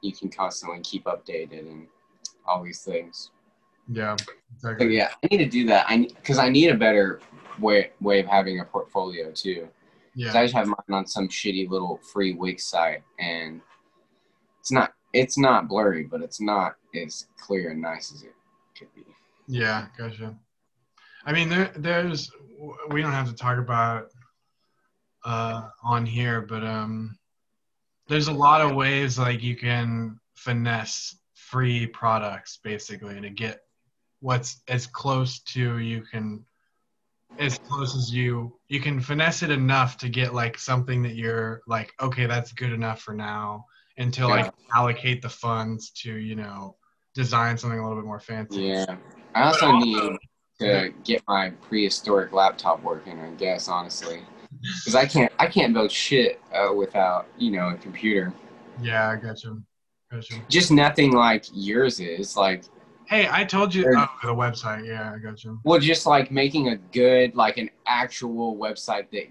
you 0.02 0.12
can 0.12 0.28
constantly 0.28 0.80
keep 0.80 1.04
updated 1.04 1.60
and 1.70 1.86
all 2.46 2.62
these 2.62 2.82
things. 2.82 3.30
Yeah. 3.88 4.16
So 4.58 4.68
Exactly. 4.70 4.96
yeah, 4.96 5.10
I 5.22 5.28
need 5.30 5.38
to 5.38 5.48
do 5.48 5.66
that. 5.66 5.86
I 5.88 5.98
because 6.16 6.38
I 6.38 6.48
need 6.48 6.68
a 6.68 6.76
better 6.76 7.20
way 7.58 7.90
way 8.00 8.20
of 8.20 8.26
having 8.26 8.60
a 8.60 8.64
portfolio 8.64 9.30
too. 9.32 9.68
'Cause 10.26 10.36
I 10.36 10.44
just 10.44 10.54
have 10.54 10.66
mine 10.66 10.76
on 10.90 11.06
some 11.06 11.28
shitty 11.28 11.68
little 11.70 11.96
free 12.12 12.34
Wix 12.34 12.66
site, 12.66 13.02
and 13.18 13.60
it's 14.60 14.70
not 14.70 14.92
it's 15.14 15.38
not 15.38 15.68
blurry, 15.68 16.04
but 16.04 16.22
it's 16.22 16.40
not 16.40 16.76
as 16.94 17.26
clear 17.38 17.70
and 17.70 17.80
nice 17.80 18.12
as 18.12 18.22
it 18.24 18.34
could 18.76 18.92
be. 18.94 19.04
Yeah. 19.46 19.86
Gotcha. 19.96 20.36
I 21.24 21.32
mean, 21.32 21.48
there, 21.48 21.72
there's 21.76 22.30
we 22.90 23.02
don't 23.02 23.12
have 23.12 23.28
to 23.28 23.34
talk 23.34 23.58
about 23.58 24.08
uh, 25.24 25.68
on 25.82 26.06
here, 26.06 26.42
but 26.42 26.64
um, 26.64 27.18
there's 28.08 28.28
a 28.28 28.32
lot 28.32 28.60
of 28.60 28.74
ways 28.74 29.18
like 29.18 29.42
you 29.42 29.56
can 29.56 30.18
finesse 30.34 31.16
free 31.34 31.86
products 31.86 32.58
basically 32.62 33.20
to 33.20 33.30
get 33.30 33.60
what's 34.20 34.62
as 34.68 34.86
close 34.86 35.40
to 35.40 35.78
you 35.78 36.00
can 36.00 36.44
as 37.38 37.58
close 37.58 37.94
as 37.96 38.12
you 38.12 38.56
you 38.68 38.80
can 38.80 39.00
finesse 39.00 39.42
it 39.42 39.50
enough 39.50 39.96
to 39.98 40.08
get 40.08 40.32
like 40.32 40.56
something 40.58 41.02
that 41.02 41.14
you're 41.14 41.60
like 41.66 41.92
okay 42.00 42.26
that's 42.26 42.52
good 42.52 42.72
enough 42.72 43.00
for 43.02 43.14
now 43.14 43.64
until 43.98 44.28
Yeah. 44.28 44.36
like 44.36 44.52
allocate 44.74 45.22
the 45.22 45.28
funds 45.28 45.90
to 46.02 46.14
you 46.14 46.36
know 46.36 46.76
design 47.14 47.58
something 47.58 47.78
a 47.78 47.82
little 47.82 48.00
bit 48.00 48.06
more 48.06 48.20
fancy. 48.20 48.62
Yeah, 48.62 48.96
I 49.34 49.44
also 49.44 49.66
also- 49.66 49.78
need 49.84 50.12
to 50.62 50.94
get 51.04 51.22
my 51.28 51.50
prehistoric 51.62 52.32
laptop 52.32 52.82
working. 52.82 53.18
I 53.18 53.30
guess 53.30 53.68
honestly, 53.68 54.22
because 54.60 54.94
I 54.94 55.06
can't 55.06 55.32
I 55.38 55.46
can't 55.46 55.72
build 55.74 55.90
shit 55.90 56.40
uh, 56.54 56.72
without 56.74 57.26
you 57.38 57.50
know 57.50 57.68
a 57.70 57.74
computer. 57.76 58.32
yeah 58.80 59.08
i 59.10 59.16
got 59.16 59.42
you 59.44 59.62
got 60.10 60.28
you 60.30 60.40
Just 60.48 60.70
nothing 60.70 61.12
like 61.12 61.44
yours 61.52 62.00
is 62.00 62.36
like 62.36 62.64
Hey, 63.06 63.28
I 63.30 63.44
told 63.44 63.74
you 63.74 63.84
oh, 63.94 64.06
the 64.22 64.28
website. 64.34 64.86
Yeah, 64.86 65.12
I 65.14 65.18
got 65.18 65.44
you. 65.44 65.60
well, 65.64 65.78
just 65.78 66.06
like 66.06 66.30
making 66.30 66.68
a 66.68 66.76
good 66.76 67.34
like 67.34 67.58
an 67.58 67.68
actual 67.84 68.56
website 68.56 69.10
that 69.10 69.26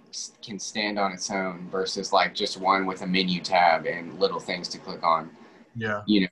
can 0.45 0.59
stand 0.59 0.99
on 0.99 1.11
its 1.13 1.31
own 1.31 1.67
versus 1.71 2.13
like 2.13 2.35
just 2.35 2.57
one 2.57 2.85
with 2.85 3.01
a 3.01 3.07
menu 3.07 3.41
tab 3.41 3.87
and 3.87 4.19
little 4.19 4.39
things 4.39 4.67
to 4.67 4.77
click 4.77 5.01
on. 5.03 5.31
Yeah, 5.75 6.01
you 6.05 6.21
know. 6.21 6.27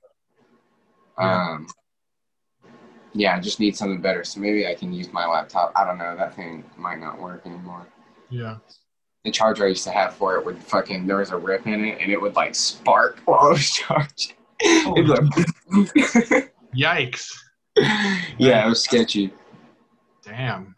Yeah. 1.18 1.50
Um, 1.50 1.66
yeah, 3.12 3.36
I 3.36 3.40
just 3.40 3.60
need 3.60 3.76
something 3.76 4.00
better. 4.00 4.24
So 4.24 4.40
maybe 4.40 4.66
I 4.66 4.74
can 4.74 4.92
use 4.92 5.12
my 5.12 5.26
laptop. 5.26 5.72
I 5.76 5.84
don't 5.84 5.98
know. 5.98 6.16
That 6.16 6.34
thing 6.34 6.64
might 6.76 6.98
not 7.00 7.20
work 7.20 7.42
anymore. 7.46 7.86
yeah. 8.30 8.56
The 9.24 9.30
charger 9.30 9.66
I 9.66 9.68
used 9.68 9.84
to 9.84 9.90
have 9.90 10.14
for 10.14 10.36
it 10.36 10.46
would 10.46 10.56
fucking 10.56 11.06
there 11.06 11.18
was 11.18 11.30
a 11.30 11.36
rip 11.36 11.66
in 11.66 11.84
it 11.84 11.98
and 12.00 12.10
it 12.10 12.18
would 12.18 12.36
like 12.36 12.54
spark 12.54 13.18
while 13.26 13.40
I 13.40 13.48
was 13.50 13.70
charging. 13.70 14.34
It'd 14.62 15.08
like- 15.08 16.54
Yikes! 16.74 17.28
yeah, 18.38 18.64
it 18.64 18.68
was 18.68 18.82
sketchy. 18.82 19.32
Damn. 20.24 20.74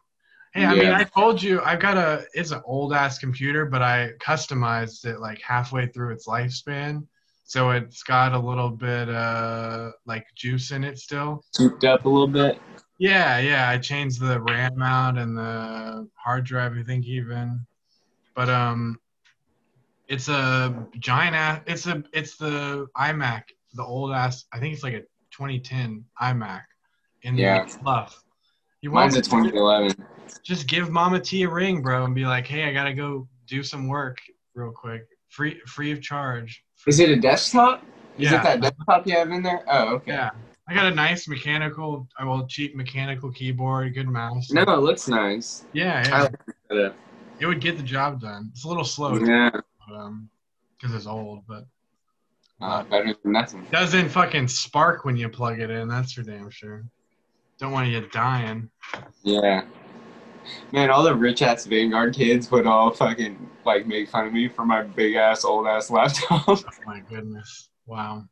Hey, 0.55 0.65
I 0.65 0.75
mean, 0.75 0.89
I 0.93 1.05
told 1.05 1.43
you 1.43 1.61
I've 1.63 1.81
got 1.81 1.97
a. 1.97 2.25
It's 2.35 2.51
an 2.51 2.61
old 2.67 2.93
ass 2.93 3.19
computer, 3.19 3.65
but 3.65 3.81
I 3.81 4.11
customized 4.21 5.07
it 5.07 5.19
like 5.21 5.41
halfway 5.41 5.87
through 5.87 6.13
its 6.13 6.27
lifespan, 6.27 7.07
so 7.53 7.69
it's 7.73 8.03
got 8.03 8.33
a 8.33 8.39
little 8.39 8.70
bit 8.70 9.11
uh 9.11 9.91
like 10.07 10.24
juice 10.35 10.70
in 10.70 10.83
it 10.85 10.99
still. 10.99 11.45
Souped 11.53 11.85
up 11.85 12.07
a 12.07 12.09
little 12.09 12.27
bit. 12.27 12.59
Yeah, 12.99 13.41
yeah. 13.41 13.69
I 13.69 13.77
changed 13.77 14.20
the 14.23 14.41
RAM 14.41 14.81
out 14.81 15.19
and 15.19 15.37
the 15.37 16.09
hard 16.15 16.47
drive, 16.47 16.73
I 16.79 16.83
think 16.83 17.05
even. 17.05 17.66
But 18.35 18.49
um 18.49 18.97
it's 20.09 20.31
a 20.31 20.87
giant 20.99 21.37
ass 21.37 21.61
it's 21.66 21.87
a 21.87 22.03
it's 22.15 22.39
the 22.39 22.87
iMac, 22.97 23.43
the 23.74 23.85
old 23.85 24.12
ass 24.12 24.47
I 24.51 24.59
think 24.59 24.73
it's 24.73 24.83
like 24.83 24.95
a 24.95 25.03
2010 25.33 26.03
iMac 26.23 26.62
in 27.20 27.37
Yeah. 27.37 27.65
the 27.65 27.69
fluff. 27.69 28.19
You 28.81 28.93
Mine's 28.93 29.15
a 29.15 29.20
2011. 29.20 29.95
just 30.43 30.66
give 30.66 30.89
Mama 30.91 31.20
T 31.20 31.43
a 31.43 31.51
ring, 31.51 31.83
bro, 31.83 32.07
and 32.07 32.15
be 32.15 32.24
like, 32.24 32.47
"Hey, 32.47 32.65
I 32.65 32.73
gotta 32.73 32.95
go 32.95 33.29
do 33.47 33.62
some 33.62 33.89
work 33.89 34.16
real 34.55 34.73
quick, 34.73 35.03
free 35.29 35.61
free 35.66 35.93
of 35.93 36.01
charge." 36.01 36.65
Is 36.87 37.01
it 37.01 37.11
a 37.11 37.17
desktop? 37.17 37.83
Is 38.19 38.31
Yeah. 38.31 38.41
it 38.41 38.43
that 38.43 38.61
desktop 38.61 39.07
you 39.07 39.15
have 39.15 39.31
in 39.31 39.43
there? 39.43 39.65
Oh, 39.69 39.95
okay. 39.97 40.13
Yeah, 40.13 40.31
I 40.69 40.75
got 40.75 40.87
a 40.87 40.95
nice 40.95 41.29
mechanical, 41.29 42.09
well, 42.23 42.47
cheap 42.47 42.75
mechanical 42.77 43.31
keyboard, 43.33 43.95
good 43.95 44.09
mouse. 44.09 44.51
No, 44.51 44.63
it 44.63 44.81
looks 44.81 45.09
nice. 45.09 45.65
Yeah, 45.73 46.07
yeah, 46.07 46.23
like 46.23 46.33
it. 46.71 46.95
it 47.41 47.47
would 47.47 47.61
get 47.61 47.77
the 47.77 47.83
job 47.83 48.21
done. 48.21 48.51
It's 48.53 48.65
a 48.65 48.69
little 48.69 48.85
slow, 48.85 49.17
Yeah. 49.17 49.51
um, 49.93 50.29
because 50.81 50.95
it's 50.95 51.07
old, 51.07 51.45
but 51.47 51.65
Uh, 52.61 52.85
better 52.85 53.15
than 53.23 53.33
nothing. 53.33 53.67
doesn't 53.73 54.09
fucking 54.11 54.47
spark 54.49 55.05
when 55.05 55.17
you 55.17 55.29
plug 55.29 55.59
it 55.61 55.71
in. 55.71 55.89
That's 55.89 56.13
for 56.13 56.23
damn 56.23 56.49
sure. 56.51 56.85
Don't 57.59 57.73
want 57.73 57.87
to 57.87 57.91
get 58.01 58.13
dying. 58.13 58.71
Yeah. 59.23 59.63
Man, 60.73 60.90
all 60.90 61.02
the 61.02 61.14
rich 61.14 61.43
ass 61.43 61.66
Vanguard 61.66 62.14
kids 62.14 62.51
would 62.51 62.66
all 62.66 62.90
fucking 62.90 63.51
like 63.64 63.86
make 63.86 64.09
fun 64.09 64.27
of 64.27 64.32
me 64.32 64.48
for 64.48 64.64
my 64.64 64.82
big 64.82 65.14
ass 65.14 65.44
old 65.44 65.66
ass 65.66 65.90
laptop. 65.90 66.47
Oh 66.48 66.60
my 66.86 67.01
goodness, 67.01 67.69
wow. 67.86 68.24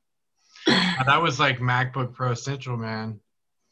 That 0.67 1.21
was 1.23 1.39
like 1.41 1.59
MacBook 1.59 2.13
Pro 2.13 2.35
Central, 2.35 2.77
man. 2.77 3.21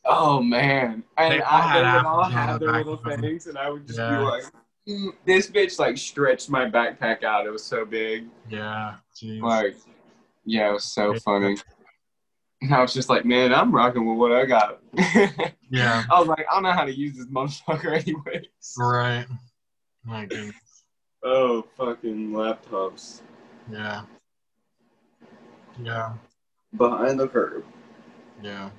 oh 0.05 0.41
man. 0.43 1.03
And 1.17 1.35
They 1.35 1.41
all 1.41 1.63
I, 1.63 1.67
had 1.67 1.83
they 1.85 1.97
would 1.99 2.07
all 2.07 2.25
have 2.25 2.61
their 2.61 2.73
little 2.73 2.97
things, 2.97 3.47
and 3.47 3.59
I 3.59 3.71
would 3.71 3.87
just 3.87 3.99
Yeah. 3.99 4.19
be 4.19 4.25
like, 4.25 4.45
"Mm, 4.89 5.11
this 5.27 5.51
bitch 5.51 5.79
like 5.79 5.99
stretched 5.99 6.49
my 6.49 6.65
backpack 6.71 7.25
out. 7.25 7.47
It 7.47 7.51
was 7.51 7.65
so 7.65 7.85
big. 7.85 8.27
Yeah, 8.49 8.97
jeez. 9.15 9.43
Like, 9.43 9.77
yeah, 10.45 10.71
it 10.71 10.73
was 10.75 10.85
so 10.85 11.15
funny. 11.15 11.57
And 12.61 12.75
I 12.75 12.81
was 12.81 12.93
just 12.93 13.09
like, 13.09 13.25
man, 13.25 13.55
I'm 13.55 13.73
rocking 13.75 14.07
with 14.07 14.19
what 14.19 14.33
I 14.33 14.47
got. 14.47 14.81
Yeah. 15.71 16.05
I 16.11 16.19
was 16.19 16.29
like, 16.29 16.47
I 16.51 16.55
don't 16.55 16.63
know 16.63 16.73
how 16.73 16.85
to 16.85 16.95
use 16.95 17.17
this 17.17 17.27
motherfucker 17.27 17.93
anyways. 18.01 18.47
Right. 18.79 19.27
My 20.05 20.25
goodness. 20.25 20.85
Oh, 21.23 21.67
fucking 21.77 22.31
laptops. 22.31 23.21
Yeah. 23.71 24.03
Yeah. 25.83 26.15
Behind 26.77 27.21
the 27.21 27.29
curve. 27.29 27.65
Yeah. 28.43 28.71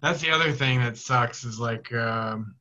That's 0.00 0.20
the 0.20 0.30
other 0.30 0.52
thing 0.52 0.80
that 0.80 0.96
sucks 0.96 1.44
is 1.44 1.60
like 1.60 1.92
um 1.92 2.54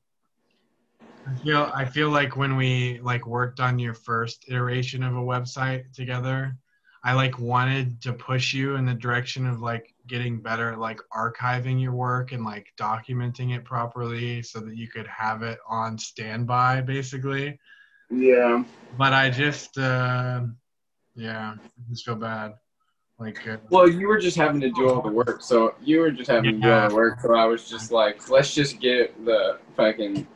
I 1.27 1.35
feel 1.35 1.71
I 1.73 1.85
feel 1.85 2.09
like 2.09 2.35
when 2.35 2.55
we 2.55 2.99
like 3.01 3.25
worked 3.25 3.59
on 3.59 3.79
your 3.79 3.93
first 3.93 4.45
iteration 4.49 5.03
of 5.03 5.15
a 5.15 5.21
website 5.21 5.91
together, 5.93 6.57
I 7.03 7.13
like 7.13 7.39
wanted 7.39 8.01
to 8.01 8.13
push 8.13 8.53
you 8.53 8.75
in 8.75 8.85
the 8.85 8.93
direction 8.93 9.47
of 9.47 9.61
like 9.61 9.93
getting 10.11 10.41
better 10.41 10.73
at 10.73 10.79
like 10.79 10.99
archiving 11.15 11.81
your 11.81 11.93
work 11.93 12.33
and 12.33 12.43
like 12.43 12.67
documenting 12.77 13.55
it 13.55 13.63
properly 13.63 14.43
so 14.43 14.59
that 14.59 14.75
you 14.75 14.89
could 14.89 15.07
have 15.07 15.41
it 15.41 15.57
on 15.69 15.97
standby 15.97 16.81
basically. 16.81 17.57
Yeah. 18.09 18.65
But 18.97 19.13
I 19.13 19.29
just 19.29 19.77
uh 19.77 20.41
yeah, 21.15 21.55
I 21.55 21.89
just 21.89 22.05
feel 22.05 22.15
bad. 22.15 22.55
Like 23.19 23.47
uh, 23.47 23.57
Well, 23.69 23.87
you 23.87 24.07
were 24.07 24.19
just 24.19 24.35
having 24.35 24.59
to 24.61 24.69
do 24.71 24.89
all 24.89 25.01
the 25.01 25.11
work, 25.11 25.41
so 25.41 25.75
you 25.81 25.99
were 26.01 26.11
just 26.11 26.29
having 26.29 26.55
to 26.55 26.59
do 26.59 26.71
all 26.71 26.89
the 26.89 26.95
work. 26.95 27.21
So 27.21 27.35
I 27.35 27.45
was 27.45 27.69
just 27.69 27.91
like, 27.91 28.29
let's 28.29 28.53
just 28.53 28.79
get 28.79 29.23
the 29.25 29.59
fucking 29.77 30.27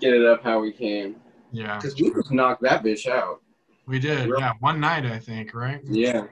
get 0.00 0.14
it 0.14 0.24
up 0.24 0.42
how 0.42 0.60
we 0.60 0.72
can, 0.72 1.16
yeah. 1.52 1.76
because 1.76 1.96
we 1.96 2.12
just 2.12 2.30
knocked 2.30 2.62
that 2.62 2.84
bitch 2.84 3.06
out. 3.06 3.40
We 3.86 3.98
did, 3.98 4.30
yeah. 4.38 4.52
One 4.60 4.80
night, 4.80 5.04
I 5.04 5.18
think, 5.18 5.54
right? 5.54 5.80
Yeah. 5.84 6.18
And 6.20 6.28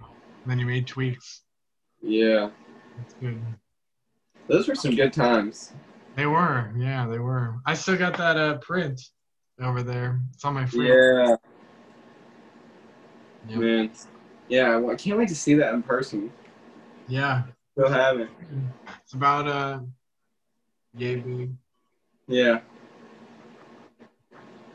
then 0.47 0.59
you 0.59 0.67
made 0.67 0.87
tweaks. 0.87 1.43
Yeah, 2.01 2.51
That's 2.99 3.15
good. 3.15 3.43
those 4.49 4.69
were 4.69 4.75
some 4.75 4.95
good 4.95 5.13
times. 5.13 5.73
They 6.17 6.27
were, 6.27 6.71
yeah, 6.77 7.07
they 7.07 7.19
were. 7.19 7.55
I 7.67 7.75
still 7.75 7.97
got 7.97 8.17
that 8.19 8.37
uh, 8.37 8.59
print 8.59 9.01
over 9.61 9.83
there. 9.83 10.21
It's 10.35 10.45
on 10.45 10.55
my 10.55 10.67
fridge. 10.67 10.89
Yeah, 10.89 11.37
Yeah. 13.49 13.57
man. 13.57 13.91
Yeah, 14.49 14.77
well, 14.77 14.93
I 14.93 14.97
can't 14.97 15.19
wait 15.19 15.29
to 15.29 15.35
see 15.35 15.55
that 15.55 15.73
in 15.73 15.83
person. 15.83 16.31
Yeah. 17.09 17.45
Still 17.73 17.89
haven't. 17.89 18.31
It's 19.03 19.15
about 19.15 19.49
uh, 19.49 19.81
yay 20.95 21.17
big. 21.17 21.53
Yeah. 22.29 22.61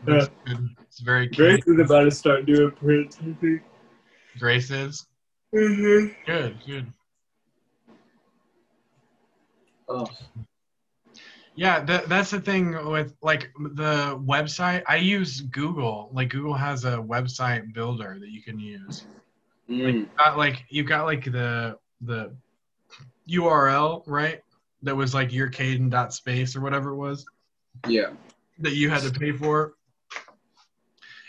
It's 0.07 0.29
good. 0.45 0.69
It's 0.87 0.99
very 1.01 1.27
Grace 1.27 1.63
cute. 1.63 1.79
is 1.79 1.85
about 1.85 2.03
to 2.05 2.11
start 2.11 2.45
doing 2.45 2.71
prints. 2.71 3.17
I 3.21 3.33
think. 3.39 3.61
Grace 4.39 4.71
is 4.71 5.05
Mm-hmm. 5.53 6.13
good, 6.25 6.57
good. 6.65 6.87
Oh. 9.89 10.07
Yeah, 11.55 11.79
that, 11.85 12.07
that's 12.07 12.29
the 12.31 12.39
thing 12.39 12.71
with 12.91 13.15
like 13.21 13.51
the 13.73 14.19
website. 14.23 14.83
I 14.87 14.97
use 14.97 15.41
Google. 15.41 16.09
Like 16.13 16.29
Google 16.29 16.53
has 16.53 16.85
a 16.85 16.97
website 16.97 17.73
builder 17.73 18.17
that 18.19 18.29
you 18.29 18.41
can 18.43 18.59
use. 18.59 19.05
Like, 19.69 19.77
Mm. 19.79 19.93
you've 19.93 20.15
got 20.15 20.37
like 20.37 20.65
you 20.69 20.83
got 20.83 21.05
like 21.05 21.25
the 21.25 21.77
the 22.01 22.33
URL 23.29 24.03
right 24.07 24.41
that 24.83 24.95
was 24.95 25.13
like 25.13 25.33
your 25.33 25.49
Caden 25.49 25.89
dot 25.89 26.13
space 26.13 26.55
or 26.55 26.61
whatever 26.61 26.91
it 26.91 26.95
was 26.95 27.25
Yeah. 27.87 28.11
that 28.59 28.75
you 28.75 28.89
had 28.89 29.01
to 29.01 29.11
pay 29.19 29.31
for, 29.33 29.73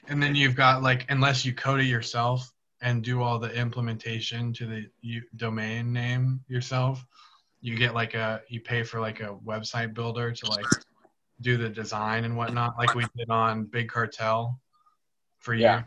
and 0.06 0.22
then 0.22 0.34
you've 0.36 0.54
got 0.54 0.82
like 0.82 1.04
unless 1.10 1.44
you 1.44 1.52
code 1.52 1.80
it 1.80 1.86
yourself 1.86 2.52
and 2.80 3.02
do 3.02 3.22
all 3.22 3.40
the 3.40 3.52
implementation 3.52 4.52
to 4.52 4.66
the 4.66 4.86
u- 5.00 5.24
domain 5.34 5.92
name 5.92 6.38
yourself, 6.46 7.04
you 7.60 7.76
get 7.76 7.94
like 7.94 8.14
a 8.14 8.40
you 8.48 8.60
pay 8.60 8.82
for 8.82 9.00
like 9.00 9.20
a 9.20 9.36
website 9.44 9.94
builder 9.94 10.32
to 10.32 10.46
like 10.50 10.66
do 11.40 11.56
the 11.56 11.68
design 11.68 12.24
and 12.24 12.36
whatnot, 12.36 12.76
like 12.78 12.94
we 12.94 13.04
did 13.16 13.30
on 13.30 13.64
Big 13.64 13.88
Cartel 13.88 14.60
for 15.38 15.54
you. 15.54 15.62
Yeah. 15.62 15.82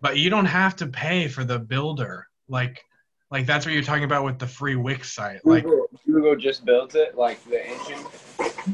But 0.00 0.16
you 0.16 0.30
don't 0.30 0.46
have 0.46 0.76
to 0.76 0.86
pay 0.86 1.28
for 1.28 1.44
the 1.44 1.58
builder. 1.58 2.26
Like 2.48 2.82
like 3.30 3.46
that's 3.46 3.64
what 3.64 3.72
you're 3.72 3.82
talking 3.82 4.04
about 4.04 4.24
with 4.24 4.38
the 4.38 4.46
free 4.46 4.76
Wix 4.76 5.12
site. 5.12 5.44
Like 5.44 5.64
Google, 5.64 5.86
Google 6.06 6.36
just 6.36 6.64
built 6.64 6.94
it, 6.94 7.16
like 7.16 7.42
the 7.44 7.66
engine. 7.66 8.04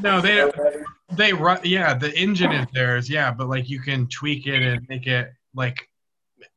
no, 0.01 0.21
they 0.21 0.51
they 1.13 1.33
run 1.33 1.59
yeah, 1.63 1.93
the 1.93 2.15
engine 2.17 2.51
is 2.51 2.67
theirs, 2.73 3.09
yeah, 3.09 3.31
but 3.31 3.47
like 3.47 3.69
you 3.69 3.79
can 3.79 4.07
tweak 4.07 4.47
it 4.47 4.61
and 4.61 4.85
make 4.89 5.07
it 5.07 5.29
like 5.55 5.87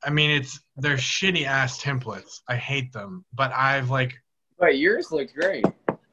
I 0.05 0.11
mean 0.11 0.31
it's 0.31 0.61
they're 0.77 0.97
shitty 0.97 1.47
ass 1.47 1.81
templates. 1.81 2.41
I 2.49 2.57
hate 2.57 2.93
them. 2.93 3.25
But 3.33 3.53
I've 3.53 3.91
like 3.91 4.15
But 4.63 4.79
yours 4.79 5.11
looks 5.11 5.33
great. 5.33 5.65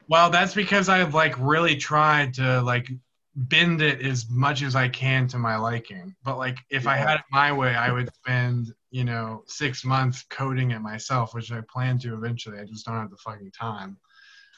Well, 0.08 0.28
that's 0.28 0.54
because 0.54 0.88
I've 0.88 1.14
like 1.14 1.36
really 1.38 1.76
tried 1.76 2.34
to 2.34 2.60
like 2.62 2.90
bend 3.36 3.80
it 3.80 4.04
as 4.04 4.28
much 4.28 4.62
as 4.62 4.74
I 4.74 4.88
can 4.88 5.28
to 5.28 5.38
my 5.38 5.56
liking. 5.56 6.16
But 6.24 6.36
like 6.36 6.58
if 6.68 6.88
I 6.88 6.96
had 6.96 7.20
it 7.20 7.24
my 7.30 7.52
way, 7.52 7.76
I 7.76 7.92
would 7.92 8.12
spend, 8.12 8.74
you 8.90 9.04
know, 9.04 9.44
six 9.46 9.84
months 9.84 10.24
coding 10.30 10.72
it 10.72 10.80
myself, 10.80 11.32
which 11.32 11.52
I 11.52 11.60
plan 11.72 11.96
to 12.00 12.12
eventually. 12.12 12.58
I 12.58 12.64
just 12.64 12.84
don't 12.84 12.96
have 12.96 13.10
the 13.10 13.18
fucking 13.18 13.52
time. 13.52 13.96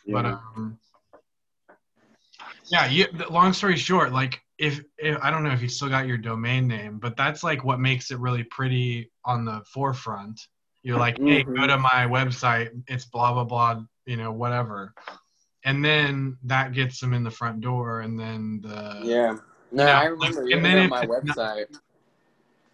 But 0.09 0.25
um 0.25 0.79
yeah, 2.69 2.87
you, 2.87 3.09
long 3.29 3.53
story 3.53 3.77
short, 3.77 4.11
like 4.11 4.41
if, 4.57 4.83
if 4.97 5.19
I 5.21 5.31
don't 5.31 5.43
know 5.43 5.53
if 5.53 5.61
you 5.61 5.69
still 5.69 5.91
got 5.91 6.07
your 6.07 6.17
domain 6.17 6.67
name, 6.67 6.99
but 6.99 7.15
that's 7.15 7.45
like 7.45 7.63
what 7.63 7.79
makes 7.79 8.11
it 8.11 8.19
really 8.19 8.45
pretty 8.45 9.11
on 9.27 9.45
the 9.45 9.61
forefront. 9.67 10.41
You're 10.83 10.99
like, 10.99 11.19
hey, 11.19 11.43
go 11.45 11.53
Mhm. 11.53 11.67
to 11.69 11.79
my 11.79 12.07
website. 12.07 12.71
It's 12.89 13.05
blah 13.05 13.33
blah 13.33 13.45
blah. 13.45 13.83
You 14.07 14.17
know, 14.17 14.33
whatever. 14.33 14.95
And 15.65 15.85
then 15.85 16.37
that 16.45 16.73
gets 16.73 16.99
them 17.01 17.15
in 17.15 17.23
the 17.23 17.31
front 17.31 17.61
door, 17.61 18.01
and 18.01 18.19
then 18.19 18.61
the 18.63 19.01
yeah. 19.05 19.37
No, 19.71 19.87
Yeah, 19.87 20.01
I 20.01 20.05
remember 20.07 20.41
and 20.43 20.51
even 20.51 20.63
then 20.65 20.77
though 20.77 20.89
my 20.89 21.03
it's 21.03 21.09
not- 21.37 21.37
website, 21.37 21.79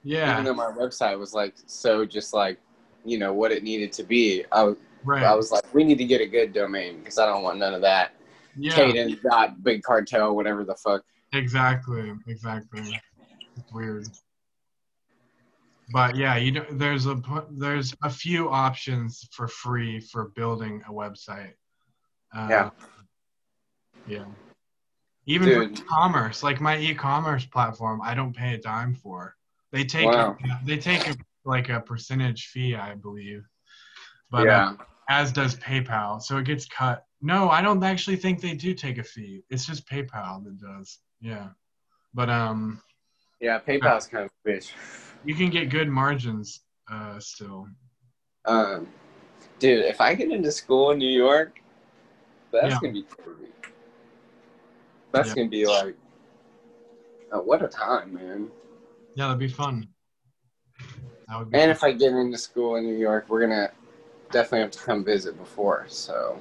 yeah, 0.02 0.32
even 0.32 0.44
though 0.46 0.54
my 0.54 0.70
website 0.72 1.18
was 1.18 1.34
like 1.34 1.54
so 1.66 2.04
just 2.04 2.32
like 2.32 2.58
you 3.04 3.18
know 3.18 3.32
what 3.32 3.52
it 3.52 3.62
needed 3.62 3.92
to 3.92 4.02
be, 4.02 4.44
I 4.50 4.62
was 4.64 4.76
right, 5.04 5.22
I 5.22 5.34
was 5.34 5.52
like, 5.52 5.62
we 5.74 5.84
need 5.84 5.98
to 5.98 6.04
get 6.04 6.20
a 6.20 6.26
good 6.26 6.52
domain 6.52 6.98
because 6.98 7.18
I 7.18 7.26
don't 7.26 7.42
want 7.42 7.58
none 7.58 7.74
of 7.74 7.82
that. 7.82 8.12
yeah, 8.56 8.72
Caden 8.72 9.20
dot 9.22 9.62
big 9.62 9.82
cartel, 9.82 10.34
whatever 10.34 10.64
the 10.64 10.74
fuck. 10.74 11.04
exactly, 11.32 12.12
exactly. 12.26 13.00
It's 13.56 13.72
weird. 13.72 14.08
But 15.90 16.16
yeah, 16.16 16.36
you 16.36 16.52
know, 16.52 16.66
there's 16.70 17.06
a 17.06 17.20
there's 17.50 17.94
a 18.02 18.10
few 18.10 18.50
options 18.50 19.26
for 19.32 19.48
free 19.48 20.00
for 20.00 20.30
building 20.36 20.82
a 20.88 20.92
website. 20.92 21.54
Uh, 22.34 22.46
Yeah. 22.50 22.70
Yeah. 24.06 24.24
Even 25.26 25.48
Dude. 25.48 25.78
for 25.78 25.82
e-commerce, 25.84 26.42
like 26.42 26.60
my 26.60 26.78
e-commerce 26.78 27.44
platform, 27.44 28.00
I 28.02 28.14
don't 28.14 28.34
pay 28.34 28.54
a 28.54 28.58
dime 28.58 28.94
for. 28.94 29.34
They 29.72 29.84
take 29.84 30.06
Wow. 30.06 30.36
they 30.64 30.78
take 30.78 31.06
a, 31.08 31.14
like 31.44 31.68
a 31.68 31.80
percentage 31.80 32.46
fee, 32.46 32.74
I 32.74 32.94
believe. 32.94 33.46
but 34.30 34.42
uh, 34.42 34.50
yeah. 34.50 34.72
as 35.08 35.32
does 35.32 35.56
PayPal. 35.56 36.20
So 36.20 36.36
it 36.38 36.44
gets 36.44 36.66
cut. 36.66 37.04
No, 37.22 37.48
I 37.50 37.62
don't 37.62 37.82
actually 37.82 38.16
think 38.16 38.40
they 38.40 38.54
do 38.54 38.74
take 38.74 38.98
a 38.98 39.02
fee. 39.02 39.42
It's 39.50 39.66
just 39.66 39.88
PayPal 39.88 40.44
that 40.44 40.58
does. 40.58 40.98
Yeah. 41.20 41.48
But 42.14 42.28
um 42.30 42.82
Yeah, 43.40 43.58
PayPal's 43.60 44.06
kind 44.06 44.24
of 44.26 44.30
a 44.44 44.48
bitch. 44.48 44.72
You 45.24 45.34
can 45.34 45.50
get 45.50 45.70
good 45.70 45.88
margins 45.88 46.60
uh 46.90 47.18
still. 47.18 47.68
Um, 48.44 48.88
dude, 49.58 49.84
if 49.84 50.00
I 50.00 50.14
get 50.14 50.30
into 50.30 50.50
school 50.50 50.90
in 50.92 50.98
New 50.98 51.08
York, 51.10 51.60
that's 52.52 52.68
Yeah. 52.74 52.78
gonna 52.80 52.92
be 52.94 53.02
crazy. 53.02 53.52
That's 55.12 55.28
Yeah. 55.28 55.34
gonna 55.34 55.48
be 55.48 55.66
like, 55.66 55.96
oh, 57.32 57.42
what 57.42 57.62
a 57.62 57.68
time, 57.68 58.14
man. 58.14 58.50
Yeah, 59.14 59.26
that'd 59.26 59.38
be 59.38 59.48
fun. 59.48 59.88
That 61.28 61.38
would 61.38 61.50
be 61.50 61.58
And 61.58 61.68
fun. 61.68 61.70
if 61.70 61.84
I 61.84 61.92
get 61.92 62.12
into 62.12 62.38
school 62.38 62.76
in 62.76 62.84
New 62.84 62.96
York, 62.96 63.26
we're 63.28 63.40
gonna 63.40 63.70
definitely 64.30 64.60
have 64.60 64.70
to 64.72 64.78
come 64.78 65.04
visit 65.04 65.36
before. 65.36 65.84
So 65.88 66.40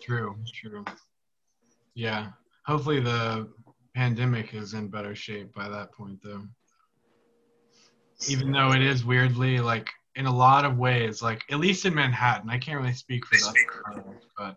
true, 0.00 0.36
true. 0.52 0.84
Yeah. 1.94 2.28
Hopefully 2.66 3.00
the 3.00 3.48
pandemic 3.94 4.54
is 4.54 4.74
in 4.74 4.88
better 4.88 5.14
shape 5.14 5.52
by 5.54 5.68
that 5.68 5.92
point 5.92 6.20
though. 6.22 6.46
Even 8.28 8.50
though 8.52 8.72
it 8.72 8.82
is 8.82 9.04
weirdly 9.04 9.60
like 9.60 9.88
in 10.14 10.26
a 10.26 10.34
lot 10.34 10.64
of 10.64 10.78
ways, 10.78 11.22
like 11.22 11.42
at 11.50 11.58
least 11.58 11.84
in 11.84 11.94
Manhattan, 11.94 12.48
I 12.48 12.58
can't 12.58 12.80
really 12.80 12.94
speak 12.94 13.26
for 13.26 13.36
boroughs, 13.84 14.24
but 14.36 14.56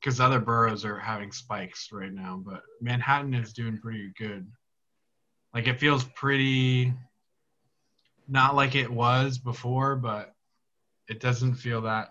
because 0.00 0.18
other 0.18 0.40
boroughs 0.40 0.84
are 0.84 0.98
having 0.98 1.30
spikes 1.30 1.90
right 1.92 2.12
now, 2.12 2.42
but 2.44 2.62
Manhattan 2.80 3.34
is 3.34 3.52
doing 3.52 3.78
pretty 3.78 4.12
good. 4.18 4.46
Like 5.54 5.68
it 5.68 5.78
feels 5.78 6.04
pretty 6.16 6.92
not 8.28 8.56
like 8.56 8.74
it 8.74 8.90
was 8.90 9.38
before, 9.38 9.96
but 9.96 10.32
it 11.08 11.20
doesn't 11.20 11.54
feel 11.54 11.82
that 11.82 12.08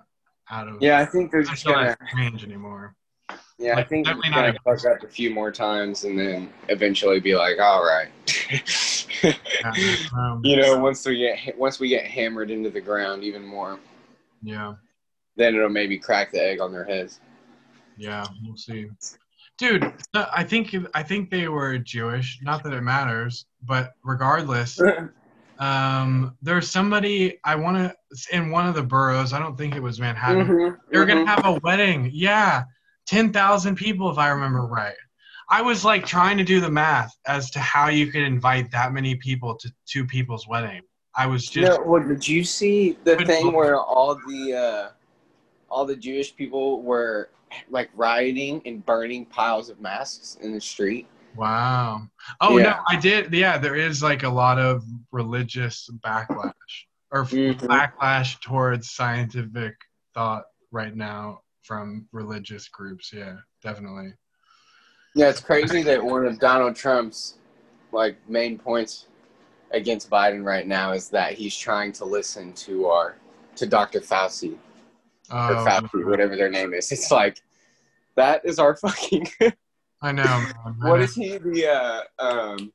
out 0.49 0.67
of 0.67 0.81
yeah, 0.81 0.99
I 0.99 1.05
think 1.05 1.31
they're 1.31 1.41
I 1.41 1.45
just 1.45 1.65
gonna. 1.65 1.87
that 1.87 2.09
strange 2.09 2.43
anymore. 2.43 2.95
Yeah, 3.57 3.77
I 3.77 3.83
think 3.83 4.05
definitely 4.05 4.31
gonna 4.31 4.53
not 4.53 4.63
fuck 4.79 4.91
up 4.91 5.03
a 5.03 5.07
few 5.07 5.31
more 5.33 5.51
times 5.51 6.03
and 6.03 6.17
then 6.17 6.51
eventually 6.69 7.19
be 7.19 7.35
like, 7.35 7.59
all 7.59 7.83
right. 7.83 8.09
Um, 10.17 10.41
you 10.43 10.57
know, 10.57 10.79
once 10.79 11.05
we 11.05 11.17
get 11.17 11.57
once 11.57 11.79
we 11.79 11.87
get 11.87 12.05
hammered 12.05 12.49
into 12.49 12.69
the 12.69 12.81
ground 12.81 13.23
even 13.23 13.45
more, 13.45 13.79
yeah. 14.41 14.73
then 15.35 15.55
it'll 15.55 15.69
maybe 15.69 15.97
crack 15.99 16.31
the 16.31 16.43
egg 16.43 16.59
on 16.59 16.71
their 16.71 16.83
heads. 16.83 17.19
Yeah, 17.97 18.25
we'll 18.43 18.57
see. 18.57 18.89
Dude, 19.57 19.93
I 20.15 20.43
think 20.43 20.75
I 20.95 21.03
think 21.03 21.29
they 21.29 21.47
were 21.47 21.77
Jewish. 21.77 22.39
Not 22.41 22.63
that 22.63 22.73
it 22.73 22.81
matters, 22.81 23.45
but 23.61 23.91
regardless, 24.03 24.81
um, 25.59 26.35
there's 26.41 26.69
somebody 26.69 27.39
I 27.45 27.55
want 27.55 27.77
to 27.77 28.35
in 28.35 28.49
one 28.49 28.67
of 28.67 28.73
the 28.73 28.83
boroughs. 28.83 29.33
I 29.33 29.39
don't 29.39 29.55
think 29.55 29.75
it 29.75 29.81
was 29.81 29.99
Manhattan. 29.99 30.47
Mhm, 30.47 30.77
They 30.89 30.97
were 30.97 31.05
mhm. 31.05 31.09
gonna 31.09 31.25
have 31.27 31.45
a 31.45 31.59
wedding. 31.59 32.09
Yeah, 32.11 32.63
ten 33.05 33.31
thousand 33.31 33.75
people, 33.75 34.09
if 34.09 34.17
I 34.17 34.29
remember 34.29 34.65
right. 34.65 34.95
I 35.51 35.61
was 35.61 35.83
like 35.83 36.05
trying 36.05 36.37
to 36.37 36.45
do 36.45 36.61
the 36.61 36.71
math 36.71 37.13
as 37.27 37.51
to 37.51 37.59
how 37.59 37.89
you 37.89 38.07
could 38.07 38.23
invite 38.23 38.71
that 38.71 38.93
many 38.93 39.15
people 39.15 39.55
to 39.57 39.69
two 39.85 40.05
people's 40.05 40.47
wedding. 40.47 40.81
I 41.13 41.27
was 41.27 41.49
just 41.49 41.77
No, 41.77 41.85
well, 41.85 42.07
did 42.07 42.25
you 42.25 42.45
see 42.45 42.97
the 43.03 43.17
thing 43.17 43.51
where 43.51 43.77
all 43.77 44.15
the 44.15 44.53
uh, 44.53 44.89
all 45.69 45.85
the 45.85 45.97
Jewish 45.97 46.33
people 46.33 46.81
were 46.81 47.29
like 47.69 47.89
rioting 47.95 48.61
and 48.65 48.85
burning 48.85 49.25
piles 49.25 49.69
of 49.69 49.81
masks 49.81 50.37
in 50.41 50.53
the 50.53 50.61
street? 50.61 51.05
Wow. 51.35 52.03
Oh 52.39 52.57
Yeah. 52.57 52.63
no, 52.63 52.75
I 52.87 52.95
did. 52.95 53.33
Yeah, 53.33 53.57
there 53.57 53.75
is 53.75 54.01
like 54.01 54.23
a 54.23 54.29
lot 54.29 54.57
of 54.57 54.85
religious 55.11 55.89
backlash 55.99 56.53
or 57.11 57.25
Mhm. 57.25 57.59
backlash 57.67 58.39
towards 58.39 58.91
scientific 58.91 59.75
thought 60.13 60.45
right 60.71 60.95
now 60.95 61.41
from 61.63 62.07
religious 62.13 62.69
groups. 62.69 63.11
Yeah, 63.11 63.35
definitely. 63.61 64.13
Yeah, 65.15 65.29
it's 65.29 65.41
crazy 65.41 65.83
that 65.83 66.03
one 66.03 66.25
of 66.25 66.39
Donald 66.39 66.75
Trump's 66.75 67.35
like 67.91 68.17
main 68.29 68.57
points 68.57 69.07
against 69.71 70.09
Biden 70.09 70.43
right 70.43 70.65
now 70.65 70.91
is 70.93 71.09
that 71.09 71.33
he's 71.33 71.55
trying 71.55 71.91
to 71.93 72.05
listen 72.05 72.53
to 72.53 72.87
our 72.87 73.15
to 73.57 73.65
Dr. 73.65 73.99
Fauci 73.99 74.53
or 74.53 74.57
Oh, 75.31 75.65
Fauci, 75.67 76.05
whatever 76.05 76.35
their 76.35 76.49
name 76.49 76.73
is. 76.73 76.91
It's 76.91 77.11
like 77.11 77.41
that 78.15 78.41
is 78.45 78.59
our 78.59 78.75
fucking. 78.77 79.27
I 80.01 80.11
know. 80.11 80.23
Man. 80.23 80.53
I 80.65 80.69
what 80.89 80.97
know. 80.97 81.03
is 81.03 81.15
he? 81.15 81.37
The 81.37 81.67
uh, 81.67 82.23
um, 82.23 82.71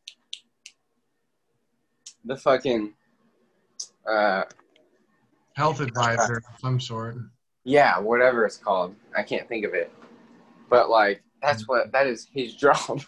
the 2.25 2.37
fucking 2.37 2.93
uh, 4.11 4.43
Health 5.55 5.81
advisor 5.81 6.37
of 6.37 6.61
some 6.61 6.79
sort. 6.79 7.17
yeah, 7.65 7.99
whatever 7.99 8.45
it's 8.45 8.59
called. 8.59 8.95
I 9.17 9.23
can't 9.23 9.49
think 9.49 9.65
of 9.65 9.73
it, 9.73 9.91
but 10.69 10.91
like 10.91 11.23
that's 11.47 11.69
what 11.69 11.93
that 11.93 12.07
is 12.07 12.29
his 12.33 12.55
job. 12.65 13.03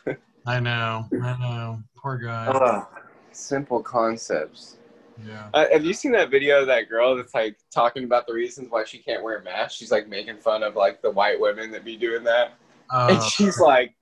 I 0.46 0.60
know. 0.60 1.06
I 1.12 1.38
know. 1.38 1.82
Poor 1.96 2.16
guy. 2.16 2.46
Ugh, 2.46 2.86
simple 3.32 3.82
concepts. 3.82 4.76
Yeah. 5.26 5.48
Uh, 5.52 5.66
have 5.72 5.84
you 5.84 5.92
seen 5.92 6.12
that 6.12 6.30
video 6.30 6.60
of 6.60 6.68
that 6.68 6.88
girl 6.88 7.16
that's 7.16 7.34
like 7.34 7.56
talking 7.72 8.04
about 8.04 8.26
the 8.26 8.32
reasons 8.32 8.68
why 8.70 8.84
she 8.84 8.98
can't 8.98 9.22
wear 9.22 9.38
a 9.38 9.42
mask? 9.42 9.76
She's 9.76 9.90
like 9.90 10.08
making 10.08 10.38
fun 10.38 10.62
of 10.62 10.76
like 10.76 11.02
the 11.02 11.10
white 11.10 11.40
women 11.40 11.72
that 11.72 11.84
be 11.84 11.96
doing 11.96 12.22
that, 12.24 12.54
and 12.90 13.18
Uh, 13.18 13.28
she's 13.28 13.58
like, 13.58 13.94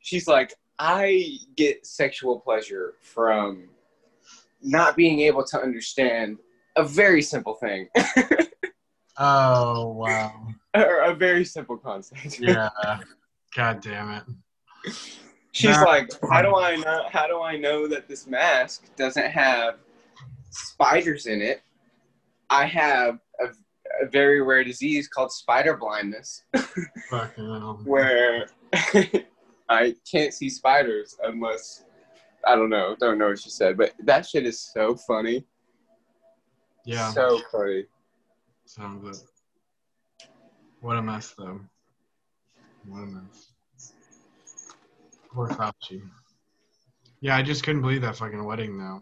she's 0.00 0.28
like, 0.28 0.52
I 0.78 1.38
get 1.56 1.86
sexual 1.86 2.40
pleasure 2.40 2.94
from 3.00 3.70
not 4.62 4.96
being 4.96 5.20
able 5.20 5.44
to 5.44 5.58
understand 5.58 6.38
a 6.76 6.84
very 6.84 7.22
simple 7.22 7.54
thing 7.54 7.88
oh 9.18 9.88
wow. 9.88 10.32
or 10.74 11.00
a 11.00 11.14
very 11.14 11.44
simple 11.44 11.76
concept. 11.76 12.38
Yeah. 12.38 12.68
God 13.54 13.80
damn 13.80 14.10
it. 14.10 14.22
She's 15.52 15.76
like, 15.80 16.10
how 16.30 16.42
do 16.42 16.54
I 16.54 16.76
know? 16.76 17.04
How 17.10 17.26
do 17.26 17.40
I 17.40 17.56
know 17.56 17.88
that 17.88 18.08
this 18.08 18.26
mask 18.26 18.84
doesn't 18.96 19.30
have 19.30 19.78
spiders 20.50 21.26
in 21.26 21.42
it? 21.42 21.62
I 22.48 22.66
have 22.66 23.18
a, 23.40 23.46
a 24.04 24.08
very 24.08 24.40
rare 24.42 24.64
disease 24.64 25.08
called 25.08 25.32
spider 25.32 25.76
blindness, 25.76 26.44
where 27.84 28.48
I 29.68 29.94
can't 30.10 30.32
see 30.32 30.48
spiders 30.48 31.16
unless 31.24 31.84
I 32.46 32.54
don't 32.54 32.70
know. 32.70 32.96
Don't 32.98 33.18
know 33.18 33.28
what 33.28 33.40
she 33.40 33.50
said, 33.50 33.76
but 33.76 33.92
that 34.04 34.26
shit 34.26 34.46
is 34.46 34.60
so 34.60 34.94
funny. 34.94 35.44
Yeah. 36.84 37.10
so 37.10 37.40
funny. 37.52 37.84
Sounds 38.64 39.18
it. 39.18 40.28
What 40.80 40.96
a 40.96 41.02
mess, 41.02 41.34
though. 41.36 41.60
Mess. 42.96 43.52
Poor 45.32 45.48
Fauci. 45.48 46.02
Yeah, 47.20 47.36
I 47.36 47.42
just 47.42 47.62
couldn't 47.64 47.82
believe 47.82 48.02
that 48.02 48.16
fucking 48.16 48.42
wedding, 48.44 48.78
though. 48.78 49.00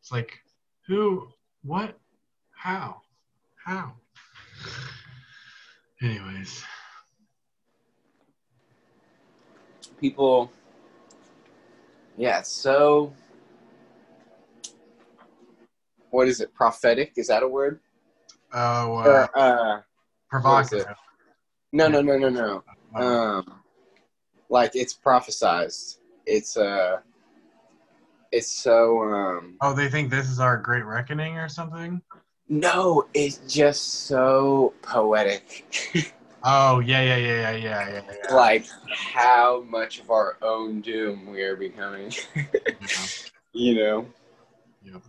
It's 0.00 0.12
like, 0.12 0.38
who? 0.86 1.28
What? 1.62 1.98
How? 2.56 3.00
How? 3.64 3.92
Anyways, 6.02 6.62
People, 10.00 10.52
yeah, 12.18 12.42
so. 12.42 13.12
What 16.10 16.28
is 16.28 16.40
it? 16.40 16.52
Prophetic? 16.54 17.12
Is 17.16 17.28
that 17.28 17.42
a 17.42 17.48
word? 17.48 17.80
oh, 18.52 18.98
uh, 18.98 19.26
Or, 19.34 19.38
uh, 19.38 19.80
provocative. 20.28 20.86
no, 21.72 21.88
no, 21.88 22.02
no, 22.02 22.18
no, 22.18 22.28
no. 22.28 22.64
Um 22.94 23.60
like 24.50 24.72
it's 24.74 24.94
prophesized 24.94 25.98
it's 26.26 26.56
uh 26.56 26.98
it's 28.32 28.50
so 28.50 29.02
um 29.02 29.56
oh, 29.60 29.74
they 29.74 29.88
think 29.88 30.10
this 30.10 30.28
is 30.28 30.40
our 30.40 30.56
great 30.56 30.84
reckoning 30.84 31.36
or 31.38 31.48
something? 31.48 32.00
no 32.48 33.06
it's 33.14 33.38
just 33.52 34.06
so 34.06 34.72
poetic 34.82 35.64
Oh, 36.46 36.80
yeah, 36.80 37.00
yeah, 37.00 37.16
yeah, 37.16 37.40
yeah, 37.40 37.56
yeah, 37.56 37.88
yeah. 37.88 38.02
yeah. 38.28 38.34
like 38.34 38.66
how 38.92 39.62
much 39.62 39.98
of 39.98 40.10
our 40.10 40.36
own 40.42 40.82
doom 40.82 41.30
we 41.30 41.40
are 41.42 41.56
becoming 41.56 42.12
yeah. 42.34 43.06
you 43.52 43.74
know 43.76 44.06
Yep. 44.82 45.02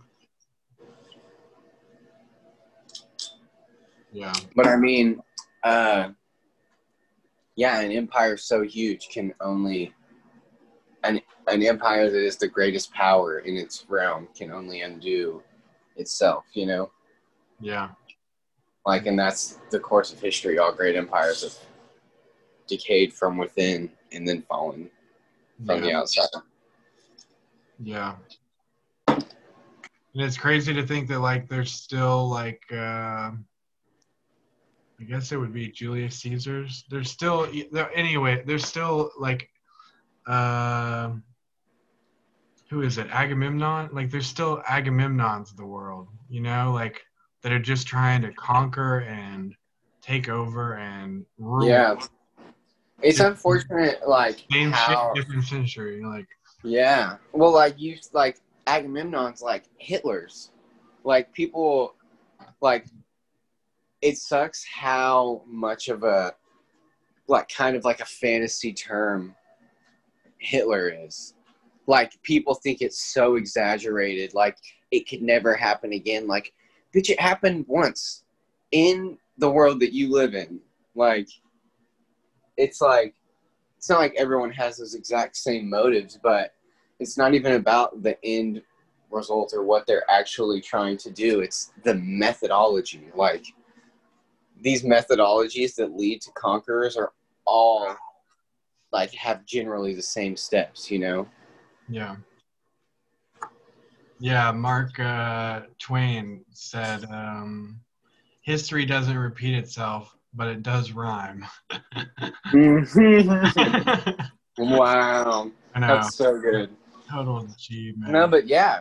Yeah. 4.12 4.32
but 4.54 4.66
i 4.66 4.76
mean 4.76 5.20
uh 5.62 6.08
yeah 7.56 7.80
an 7.80 7.90
empire 7.90 8.36
so 8.36 8.62
huge 8.62 9.08
can 9.08 9.34
only 9.40 9.92
an 11.04 11.20
an 11.48 11.62
empire 11.62 12.10
that 12.10 12.24
is 12.24 12.36
the 12.36 12.48
greatest 12.48 12.92
power 12.92 13.40
in 13.40 13.56
its 13.56 13.84
realm 13.88 14.28
can 14.36 14.50
only 14.50 14.82
undo 14.82 15.42
itself 15.96 16.44
you 16.52 16.66
know 16.66 16.90
Yeah. 17.60 17.88
Like, 18.84 19.06
and 19.06 19.18
that's 19.18 19.58
the 19.70 19.80
course 19.80 20.12
of 20.12 20.20
history. 20.20 20.58
All 20.58 20.72
great 20.72 20.94
empires 20.94 21.42
have 21.42 21.54
decayed 22.68 23.12
from 23.12 23.36
within 23.36 23.90
and 24.12 24.28
then 24.28 24.42
fallen 24.42 24.90
from 25.64 25.80
the 25.80 25.92
outside. 25.92 26.28
Yeah. 27.82 28.14
And 29.08 29.24
it's 30.14 30.36
crazy 30.36 30.72
to 30.74 30.86
think 30.86 31.08
that 31.08 31.20
like 31.20 31.48
there's 31.48 31.72
still 31.72 32.28
like 32.28 32.62
uh, 32.72 33.32
I 35.00 35.04
guess 35.04 35.32
it 35.32 35.36
would 35.36 35.52
be 35.52 35.68
Julius 35.68 36.16
Caesar's. 36.20 36.84
There's 36.90 37.10
still 37.10 37.48
there- 37.70 37.90
anyway. 37.94 38.42
There's 38.46 38.64
still 38.64 39.10
like, 39.18 39.48
um, 40.26 41.22
who 42.70 42.82
is 42.82 42.98
it? 42.98 43.08
Agamemnon. 43.10 43.90
Like 43.92 44.10
there's 44.10 44.26
still 44.26 44.62
Agamemnons 44.68 45.50
of 45.50 45.56
the 45.56 45.66
world. 45.66 46.08
You 46.28 46.40
know, 46.40 46.72
like 46.72 47.02
that 47.42 47.52
are 47.52 47.58
just 47.58 47.86
trying 47.86 48.22
to 48.22 48.32
conquer 48.32 49.00
and 49.02 49.54
take 50.00 50.28
over 50.28 50.76
and 50.78 51.24
rule. 51.38 51.68
Yeah. 51.68 51.96
It's 53.02 53.20
unfortunate, 53.20 54.08
like 54.08 54.44
Same 54.50 54.72
how. 54.72 55.12
shit, 55.14 55.22
different 55.26 55.44
century. 55.44 56.02
Like 56.02 56.26
Yeah. 56.64 57.18
Well, 57.32 57.52
like 57.52 57.78
you, 57.78 57.98
like 58.12 58.40
Agamemnon's 58.66 59.42
like 59.42 59.64
Hitler's. 59.78 60.50
Like 61.04 61.32
people, 61.32 61.94
like 62.60 62.86
it 64.06 64.16
sucks 64.16 64.64
how 64.64 65.42
much 65.48 65.88
of 65.88 66.04
a, 66.04 66.32
like 67.26 67.48
kind 67.48 67.74
of 67.74 67.84
like 67.84 67.98
a 67.98 68.04
fantasy 68.04 68.72
term 68.72 69.34
Hitler 70.38 70.88
is. 70.88 71.34
Like 71.88 72.12
people 72.22 72.54
think 72.54 72.82
it's 72.82 73.02
so 73.02 73.34
exaggerated. 73.34 74.32
Like 74.32 74.58
it 74.92 75.08
could 75.08 75.22
never 75.22 75.54
happen 75.54 75.92
again. 75.92 76.28
Like, 76.28 76.52
bitch, 76.94 77.10
it 77.10 77.18
happened 77.18 77.64
once 77.66 78.22
in 78.70 79.18
the 79.38 79.50
world 79.50 79.80
that 79.80 79.92
you 79.92 80.12
live 80.12 80.36
in. 80.36 80.60
Like, 80.94 81.28
it's 82.56 82.80
like 82.80 83.12
it's 83.76 83.90
not 83.90 83.98
like 83.98 84.14
everyone 84.16 84.52
has 84.52 84.76
those 84.76 84.94
exact 84.94 85.36
same 85.36 85.68
motives, 85.68 86.16
but 86.22 86.54
it's 87.00 87.18
not 87.18 87.34
even 87.34 87.54
about 87.54 88.04
the 88.04 88.16
end 88.24 88.62
result 89.10 89.52
or 89.52 89.64
what 89.64 89.84
they're 89.84 90.08
actually 90.08 90.60
trying 90.60 90.96
to 90.98 91.10
do. 91.10 91.40
It's 91.40 91.72
the 91.82 91.94
methodology. 91.96 93.08
Like 93.16 93.46
these 94.66 94.82
methodologies 94.82 95.76
that 95.76 95.96
lead 95.96 96.20
to 96.20 96.32
conquerors 96.32 96.96
are 96.96 97.12
all 97.46 97.94
like 98.90 99.14
have 99.14 99.46
generally 99.46 99.94
the 99.94 100.02
same 100.02 100.36
steps, 100.36 100.90
you 100.90 100.98
know? 100.98 101.28
Yeah. 101.88 102.16
Yeah, 104.18 104.50
Mark 104.50 104.98
uh, 104.98 105.60
Twain 105.78 106.44
said, 106.50 107.04
um, 107.04 107.78
"History 108.42 108.84
doesn't 108.84 109.16
repeat 109.16 109.54
itself, 109.54 110.16
but 110.34 110.48
it 110.48 110.64
does 110.64 110.90
rhyme." 110.90 111.46
wow. 114.58 115.52
I 115.74 115.78
know, 115.78 115.86
That's 115.86 116.16
so 116.16 116.40
good. 116.40 116.70
total. 117.08 117.46
No, 117.98 118.26
but 118.26 118.48
yeah, 118.48 118.80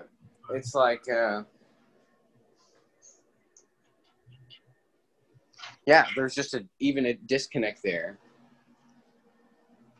it's 0.51 0.73
like, 0.73 1.03
uh, 1.09 1.43
yeah, 5.85 6.05
there's 6.15 6.33
just 6.33 6.53
a 6.53 6.65
even 6.79 7.07
a 7.07 7.13
disconnect 7.13 7.81
there, 7.83 8.17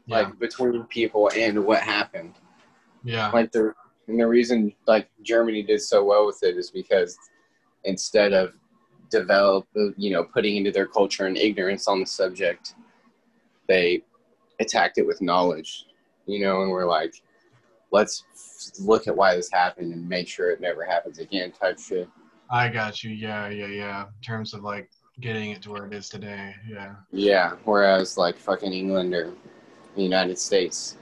yeah, 0.08 0.18
like 0.18 0.40
between 0.40 0.84
people 0.86 1.30
and 1.36 1.64
what 1.64 1.82
happened. 1.82 2.36
yeah, 3.04 3.30
Like 3.32 3.52
the 3.52 3.74
and 4.08 4.20
the 4.20 4.28
reason 4.28 4.74
like 4.88 5.10
Germany 5.24 5.64
did 5.64 5.82
so 5.82 6.04
well 6.04 6.26
with 6.26 6.40
it 6.44 6.58
is 6.58 6.72
because 6.72 7.18
instead 7.84 8.34
of 8.34 8.54
develop, 9.10 9.68
you 9.98 10.12
know, 10.12 10.24
putting 10.24 10.58
into 10.58 10.72
their 10.72 10.88
culture 10.88 11.28
and 11.28 11.38
ignorance 11.38 11.88
on 11.88 12.00
the 12.00 12.06
subject, 12.06 12.76
they 13.68 14.02
attacked 14.60 14.98
it 14.98 15.06
with 15.06 15.22
knowledge, 15.22 15.86
you 16.26 16.40
know, 16.40 16.62
and 16.64 16.72
we're 16.72 16.88
like, 16.88 17.14
let's 17.92 18.24
look 18.80 19.08
at 19.08 19.16
why 19.16 19.36
this 19.36 19.50
happened 19.52 19.94
and 19.94 20.08
make 20.08 20.28
sure 20.28 20.52
it 20.52 20.62
never 20.62 20.84
happens 20.84 21.20
again, 21.20 21.52
type 21.52 21.80
shit. 21.80 22.10
I 22.50 22.70
got 22.70 23.04
you. 23.04 23.12
Yeah, 23.12 23.50
yeah, 23.50 23.68
yeah. 23.68 24.02
In 24.04 24.22
terms 24.24 24.54
of 24.54 24.64
like 24.64 24.90
getting 25.20 25.52
it 25.52 25.62
to 25.64 25.72
where 25.72 25.86
it 25.86 25.94
is 25.94 26.10
today. 26.10 26.56
Yeah, 26.68 26.96
Yeah. 27.12 27.56
Whereas 27.64 28.18
like 28.18 28.38
fucking 28.38 28.74
England 28.74 29.14
or 29.14 29.34
the 29.96 30.02
United 30.02 30.38
States, 30.38 30.98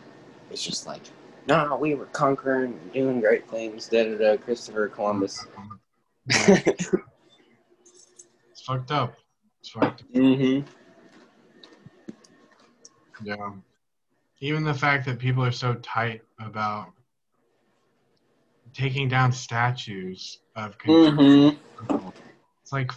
it's 0.51 0.63
just 0.63 0.85
like, 0.85 1.01
no, 1.47 1.77
we 1.79 1.95
were 1.95 2.05
conquering, 2.07 2.79
doing 2.93 3.19
great 3.19 3.49
things. 3.49 3.87
Da 3.89 4.03
da 4.03 4.17
da. 4.17 4.37
Christopher 4.37 4.87
Columbus. 4.87 5.45
it's 6.27 6.91
fucked 8.65 8.91
up. 8.91 9.15
It's 9.59 9.69
fucked. 9.69 10.01
Up. 10.01 10.07
mm-hmm. 10.13 10.67
Yeah. 13.23 13.51
Even 14.39 14.63
the 14.63 14.73
fact 14.73 15.05
that 15.05 15.19
people 15.19 15.43
are 15.43 15.51
so 15.51 15.73
tight 15.75 16.21
about 16.39 16.91
taking 18.73 19.07
down 19.07 19.31
statues 19.31 20.39
of 20.55 20.77
Mm-hmm. 20.79 21.57
It's 22.61 22.71
like 22.71 22.91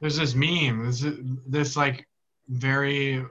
there's 0.00 0.16
this 0.16 0.34
meme, 0.34 0.84
this 0.86 1.04
this 1.46 1.76
like 1.76 2.06
very 2.48 3.24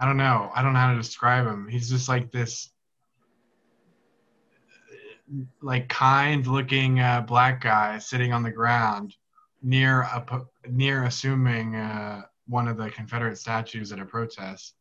I 0.00 0.06
don't 0.06 0.16
know, 0.16 0.50
I 0.54 0.62
don't 0.62 0.72
know 0.74 0.78
how 0.78 0.92
to 0.92 0.98
describe 0.98 1.46
him. 1.46 1.66
He's 1.68 1.90
just 1.90 2.08
like 2.08 2.30
this 2.30 2.70
like 5.60 5.88
kind 5.88 6.46
looking 6.46 7.00
uh, 7.00 7.20
black 7.22 7.60
guy 7.60 7.98
sitting 7.98 8.32
on 8.32 8.42
the 8.42 8.50
ground 8.50 9.14
near 9.62 10.02
a 10.02 10.24
near 10.68 11.04
assuming 11.04 11.74
uh, 11.74 12.22
one 12.46 12.68
of 12.68 12.76
the 12.76 12.90
Confederate 12.90 13.36
statues 13.38 13.92
at 13.92 13.98
a 13.98 14.04
protest. 14.04 14.74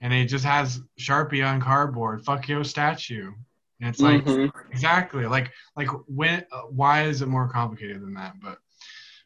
And 0.00 0.12
he 0.12 0.24
just 0.26 0.44
has 0.44 0.80
Sharpie 0.98 1.46
on 1.46 1.60
cardboard, 1.60 2.24
fuck 2.24 2.48
your 2.48 2.64
statue. 2.64 3.32
And 3.80 3.88
it's 3.88 4.00
like 4.00 4.24
Mhm. 4.24 4.50
exactly 4.70 5.26
like 5.26 5.52
like 5.76 5.88
when 6.06 6.44
uh, 6.52 6.62
why 6.62 7.02
is 7.04 7.20
it 7.22 7.26
more 7.26 7.48
complicated 7.48 8.00
than 8.00 8.14
that? 8.14 8.34
But 8.40 8.58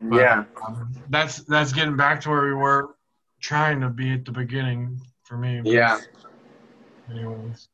but, 0.01 0.17
yeah. 0.17 0.45
um, 0.67 0.93
that's 1.09 1.39
that's 1.45 1.73
getting 1.73 1.97
back 1.97 2.21
to 2.23 2.31
where 2.31 2.43
we 2.43 2.55
were 2.55 2.97
trying 3.41 3.81
to 3.81 3.89
be 3.89 4.13
at 4.13 4.25
the 4.25 4.33
beginning 4.33 5.01
for 5.25 5.37
me. 5.37 5.61
Yeah. 5.65 6.01
Anyways. 7.11 7.69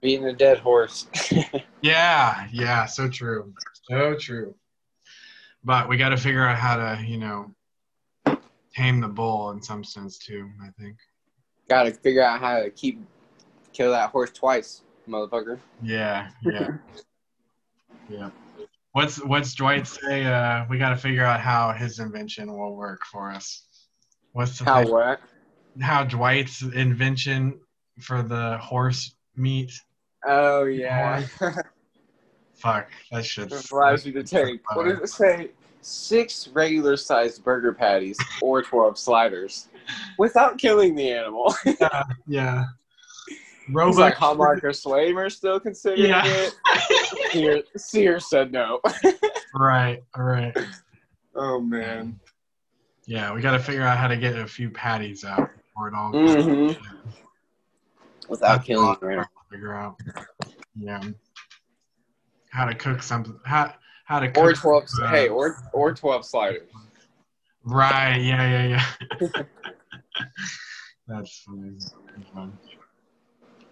Beating 0.00 0.26
a 0.26 0.32
dead 0.32 0.58
horse. 0.58 1.06
Yeah, 1.82 2.46
yeah, 2.52 2.84
so 2.84 3.08
true. 3.08 3.54
So 3.88 4.14
true. 4.14 4.54
But 5.64 5.88
we 5.88 5.96
got 5.96 6.10
to 6.10 6.16
figure 6.16 6.46
out 6.46 6.58
how 6.58 6.76
to, 6.76 7.02
you 7.02 7.18
know, 7.18 7.54
tame 8.74 9.00
the 9.00 9.08
bull 9.08 9.50
in 9.50 9.62
some 9.62 9.84
sense 9.84 10.18
too, 10.18 10.50
I 10.62 10.68
think. 10.80 10.96
Got 11.68 11.84
to 11.84 11.92
figure 11.92 12.22
out 12.22 12.40
how 12.40 12.62
to 12.62 12.70
keep 12.70 13.00
kill 13.72 13.92
that 13.92 14.10
horse 14.10 14.30
twice, 14.30 14.82
motherfucker. 15.08 15.58
Yeah, 15.82 16.28
yeah. 16.42 16.68
yeah. 18.08 18.30
What's 18.92 19.22
what's 19.24 19.54
Dwight 19.54 19.86
say? 19.86 20.24
Uh, 20.24 20.64
we 20.68 20.78
got 20.78 20.90
to 20.90 20.96
figure 20.96 21.24
out 21.24 21.40
how 21.40 21.72
his 21.72 21.98
invention 22.00 22.52
will 22.52 22.74
work 22.74 23.04
for 23.06 23.30
us. 23.30 23.62
What's 24.32 24.58
the 24.58 24.64
How 24.64 24.82
thing- 24.82 24.92
what? 24.92 25.20
how 25.80 26.02
Dwight's 26.04 26.62
invention 26.62 27.60
for 28.00 28.22
the 28.22 28.58
horse 28.58 29.14
meat? 29.36 29.72
Oh 30.26 30.64
yeah. 30.64 31.24
Fuck, 32.54 32.90
that 33.12 33.24
shit. 33.24 33.50
it 33.52 33.70
allows 33.70 34.04
you 34.04 34.12
to 34.12 34.22
take. 34.24 34.60
What 34.74 34.84
does 34.86 34.98
it 34.98 35.08
say? 35.08 35.50
Six 35.82 36.48
regular 36.48 36.96
sized 36.98 37.42
burger 37.42 37.72
patties 37.72 38.18
or 38.42 38.62
twelve 38.62 38.98
sliders, 38.98 39.68
without 40.18 40.58
killing 40.58 40.94
the 40.94 41.10
animal. 41.10 41.54
Yeah, 41.80 42.02
yeah. 42.26 42.64
He's 43.66 43.74
Robot. 43.74 43.96
like 43.98 44.14
Hallmark 44.14 44.64
or 44.64 44.72
Swamer 44.72 45.30
still 45.30 45.60
considering 45.60 46.10
Yeah. 46.10 46.22
it. 46.26 46.54
Sears, 47.32 47.64
Sears 47.76 48.28
said 48.30 48.52
no. 48.52 48.80
right, 49.54 50.02
right. 50.16 50.56
oh 51.36 51.60
man. 51.60 52.18
Yeah, 53.06 53.32
we 53.34 53.40
got 53.40 53.52
to 53.52 53.58
figure 53.58 53.82
out 53.82 53.98
how 53.98 54.08
to 54.08 54.16
get 54.16 54.36
a 54.36 54.46
few 54.46 54.70
patties 54.70 55.24
out 55.24 55.50
before 55.56 55.88
it 55.88 55.94
all. 55.94 56.12
Mhm. 56.12 56.76
Without 58.28 58.48
That's 58.56 58.66
killing 58.66 58.88
a 58.88 58.98
the 59.00 59.26
Figure 59.50 59.74
out. 59.74 59.96
Yeah. 60.76 61.00
How 62.50 62.64
to 62.66 62.74
cook 62.74 63.02
something? 63.02 63.38
How 63.44 63.74
how 64.04 64.20
to 64.20 64.28
cook? 64.30 64.38
Or 64.44 64.52
twelve. 64.52 64.84
uh, 65.02 65.08
hey, 65.10 65.28
or 65.28 65.56
or 65.72 65.92
twelve 65.94 66.24
sliders. 66.24 66.68
Right. 67.64 68.16
Yeah. 68.18 68.48
Yeah. 68.68 68.84
Yeah. 69.20 69.42
That's 71.08 71.42
funny. 71.44 71.72
That's 72.16 72.28
fun. 72.32 72.56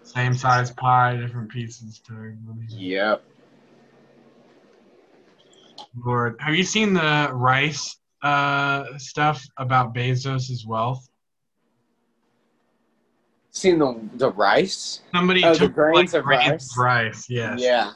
Same 0.09 0.33
size 0.33 0.71
pie, 0.71 1.17
different 1.17 1.51
pieces 1.51 2.01
to 2.07 2.13
everybody. 2.15 2.65
Yep. 2.71 3.23
Lord, 6.03 6.37
have 6.41 6.55
you 6.55 6.65
seen 6.65 6.95
the 6.95 7.29
rice 7.31 7.99
uh, 8.23 8.85
stuff 8.97 9.45
about 9.59 9.95
Bezos' 9.95 10.67
wealth? 10.67 11.07
Seen 13.51 13.79
the 13.79 14.01
the 14.15 14.31
rice? 14.33 15.03
Somebody 15.15 15.45
Oh, 15.45 15.53
the 15.53 15.59
took 15.59 15.75
grains 15.75 16.15
like, 16.15 16.21
of 16.21 16.25
grains 16.25 16.49
rice? 16.49 16.73
of 16.73 16.79
rice. 16.79 17.27
Yes. 17.29 17.61
Yeah. 17.61 17.93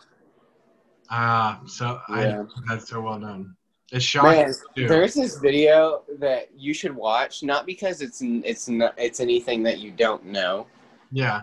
Ah, 1.08 1.62
so 1.66 1.99
Yeah. 2.10 2.42
I 2.42 2.47
that's 2.68 2.91
so 2.91 3.00
well 3.00 3.18
done. 3.20 3.57
It's 3.91 4.05
shocking 4.05 4.36
Man, 4.42 4.55
too. 4.76 4.86
there's 4.86 5.15
this 5.15 5.39
video 5.39 6.02
that 6.18 6.49
you 6.55 6.74
should 6.74 6.94
watch, 6.94 7.42
not 7.42 7.65
because 7.65 8.02
it's 8.02 8.20
it's 8.23 8.68
not, 8.68 8.94
it's 8.99 9.20
anything 9.20 9.62
that 9.62 9.78
you 9.78 9.92
don't 9.92 10.26
know, 10.26 10.66
yeah. 11.10 11.42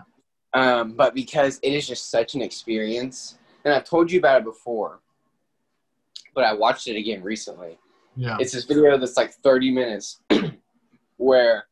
Um, 0.52 0.92
but 0.92 1.14
because 1.14 1.58
it 1.62 1.72
is 1.72 1.86
just 1.86 2.10
such 2.10 2.34
an 2.34 2.42
experience. 2.42 3.38
And 3.64 3.74
I've 3.74 3.84
told 3.84 4.10
you 4.10 4.18
about 4.18 4.40
it 4.40 4.44
before, 4.44 5.00
but 6.34 6.44
I 6.44 6.52
watched 6.54 6.88
it 6.88 6.96
again 6.96 7.22
recently. 7.22 7.78
Yeah. 8.16 8.36
It's 8.40 8.52
this 8.52 8.64
video 8.64 8.98
that's 8.98 9.16
like 9.16 9.32
30 9.32 9.70
minutes 9.70 10.20
where 11.16 11.64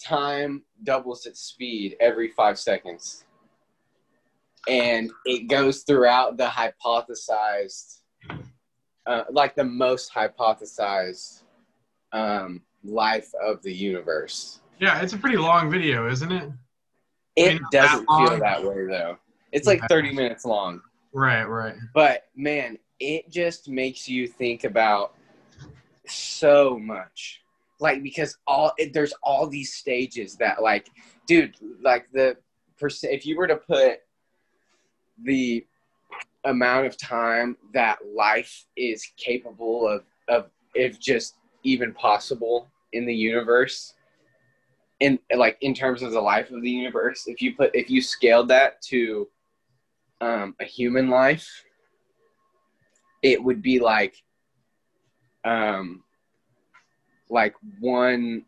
time 0.00 0.62
doubles 0.82 1.26
its 1.26 1.40
speed 1.40 1.96
every 2.00 2.28
five 2.28 2.58
seconds. 2.58 3.24
And 4.68 5.10
it 5.26 5.48
goes 5.48 5.82
throughout 5.82 6.38
the 6.38 6.46
hypothesized, 6.46 7.98
uh, 9.06 9.24
like 9.30 9.54
the 9.54 9.64
most 9.64 10.12
hypothesized 10.12 11.42
um, 12.12 12.62
life 12.82 13.30
of 13.44 13.62
the 13.62 13.72
universe. 13.72 14.60
Yeah, 14.80 15.02
it's 15.02 15.12
a 15.12 15.18
pretty 15.18 15.36
long 15.36 15.70
video, 15.70 16.08
isn't 16.08 16.32
it? 16.32 16.50
It 17.36 17.60
not 17.60 17.70
that 17.72 17.82
doesn't 17.92 18.06
feel 18.06 18.38
that 18.38 18.64
way 18.64 18.86
though. 18.86 19.18
It's 19.52 19.66
like 19.66 19.80
Yeah. 19.80 19.86
30 19.88 20.12
minutes 20.14 20.44
long. 20.44 20.80
Right, 21.12 21.44
right. 21.44 21.74
But 21.94 22.24
man, 22.36 22.78
it 23.00 23.30
just 23.30 23.68
makes 23.68 24.08
you 24.08 24.26
think 24.26 24.64
about 24.64 25.14
so 26.06 26.78
much. 26.78 27.42
Like 27.80 28.02
because 28.02 28.36
all 28.46 28.72
it, 28.78 28.92
there's 28.92 29.14
all 29.22 29.46
these 29.46 29.74
stages 29.74 30.36
that 30.36 30.62
like, 30.62 30.88
dude, 31.26 31.54
like 31.82 32.06
the 32.12 32.36
percent. 32.78 33.12
If 33.12 33.26
you 33.26 33.36
were 33.36 33.46
to 33.46 33.56
put 33.56 33.98
the 35.22 35.64
amount 36.44 36.86
of 36.86 36.96
time 36.96 37.56
that 37.72 37.98
life 38.14 38.66
is 38.76 39.06
capable 39.16 39.88
of 39.88 40.04
of 40.28 40.50
if 40.74 41.00
just 41.00 41.36
even 41.62 41.92
possible 41.92 42.68
in 42.92 43.06
the 43.06 43.14
universe 43.14 43.94
in 45.00 45.18
like 45.36 45.58
in 45.60 45.74
terms 45.74 46.02
of 46.02 46.12
the 46.12 46.20
life 46.20 46.50
of 46.50 46.62
the 46.62 46.70
universe 46.70 47.24
if 47.26 47.42
you 47.42 47.54
put 47.54 47.70
if 47.74 47.90
you 47.90 48.00
scaled 48.00 48.48
that 48.48 48.80
to 48.82 49.28
um, 50.20 50.54
a 50.60 50.64
human 50.64 51.10
life 51.10 51.48
it 53.22 53.42
would 53.42 53.60
be 53.60 53.80
like 53.80 54.14
um 55.44 56.02
like 57.28 57.54
one 57.80 58.44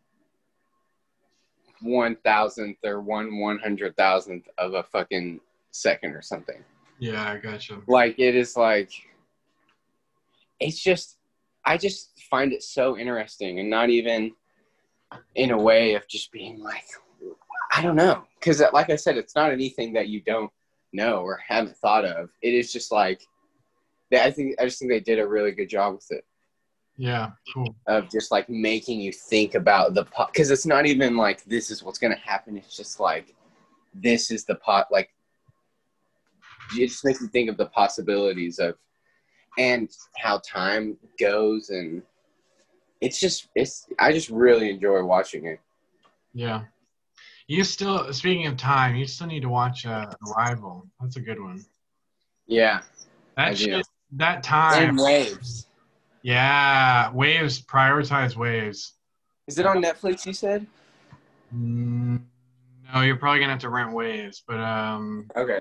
one 1.81 2.15
thousandth 2.23 2.77
or 2.83 3.01
one 3.01 3.39
one 3.39 3.59
hundred 3.59 3.95
thousandth 3.97 4.47
of 4.57 4.73
a 4.73 4.83
fucking 4.83 5.39
second 5.71 6.13
or 6.15 6.21
something 6.21 6.63
Yeah, 6.99 7.29
I 7.31 7.37
gotcha. 7.37 7.81
like 7.87 8.17
it 8.17 8.35
is 8.35 8.55
like 8.57 8.91
it's 10.59 10.81
just 10.81 11.17
i 11.65 11.77
just 11.77 12.19
find 12.31 12.51
it 12.51 12.63
so 12.63 12.97
interesting 12.97 13.59
and 13.59 13.69
not 13.69 13.89
even 13.89 14.31
in 15.35 15.51
a 15.51 15.57
way 15.57 15.93
of 15.95 16.07
just 16.07 16.31
being 16.31 16.59
like 16.59 16.85
i 17.71 17.81
don't 17.81 17.95
know. 17.95 18.23
Because 18.39 18.61
uh, 18.61 18.69
like 18.73 18.89
i 18.89 18.95
said 18.95 19.17
it's 19.17 19.35
not 19.35 19.51
anything 19.51 19.93
that 19.93 20.07
you 20.07 20.21
don't 20.21 20.51
know 20.93 21.19
or 21.19 21.39
haven't 21.45 21.77
thought 21.77 22.05
of. 22.05 22.29
It 22.41 22.53
is 22.53 22.71
just 22.71 22.91
like 22.91 23.21
i 24.13 24.31
think 24.31 24.55
i 24.59 24.65
just 24.65 24.79
think 24.79 24.89
they 24.89 24.99
did 24.99 25.19
a 25.19 25.27
really 25.27 25.51
good 25.51 25.69
job 25.69 25.95
with 25.95 26.11
it. 26.11 26.25
Yeah, 26.99 27.31
cool. 27.53 27.75
of 27.85 28.09
just 28.09 28.31
like 28.31 28.49
making 28.49 28.99
you 28.99 29.11
think 29.11 29.53
about 29.53 29.93
the 29.93 30.05
pot 30.05 30.33
because 30.33 30.49
it's 30.49 30.65
not 30.65 30.87
even 30.87 31.15
like 31.15 31.43
this 31.45 31.69
is 31.69 31.83
what's 31.83 31.99
going 31.99 32.13
to 32.13 32.19
happen. 32.19 32.57
It's 32.57 32.75
just 32.75 32.99
like 32.99 33.35
this 33.93 34.31
is 34.31 34.45
the 34.45 34.55
pot 34.55 34.87
like 34.91 35.09
it 36.75 36.87
just 36.87 37.05
makes 37.05 37.21
you 37.21 37.27
think 37.27 37.49
of 37.49 37.57
the 37.57 37.67
possibilities 37.67 38.59
of 38.59 38.75
and 39.57 39.89
how 40.17 40.39
time 40.39 40.97
goes 41.19 41.69
and 41.69 42.03
it's 43.01 43.19
just 43.19 43.47
it's 43.55 43.87
i 43.99 44.11
just 44.11 44.29
really 44.29 44.69
enjoy 44.69 45.03
watching 45.03 45.45
it 45.45 45.59
Yeah. 46.33 46.63
You 47.47 47.63
still, 47.63 48.11
speaking 48.11 48.45
of 48.47 48.57
time, 48.57 48.95
you 48.97 49.07
still 49.07 49.27
need 49.27 49.39
to 49.43 49.47
watch 49.49 49.85
uh, 49.85 50.05
Arrival. 50.35 50.85
That's 50.99 51.15
a 51.15 51.21
good 51.21 51.39
one. 51.41 51.65
yeah 52.45 52.81
I 53.37 53.49
That 53.51 53.57
do. 53.57 53.63
shit, 53.63 53.87
that 54.13 54.43
time. 54.43 54.89
and 54.89 54.99
waves 54.99 55.67
Yeah, 56.23 57.09
waves. 57.13 57.61
Prioritize 57.61 58.35
waves. 58.35 58.93
is 59.47 59.57
it 59.57 59.65
on 59.65 59.81
netflix 59.81 60.25
you 60.25 60.33
said 60.33 60.65
Mm, 61.55 62.19
no, 62.93 63.01
you're 63.01 63.15
probably 63.15 63.39
gonna 63.39 63.53
have 63.53 63.61
to 63.61 63.69
rent 63.69 63.93
waves, 63.93 64.43
but 64.45 64.59
um, 64.59 65.29
okay 65.37 65.59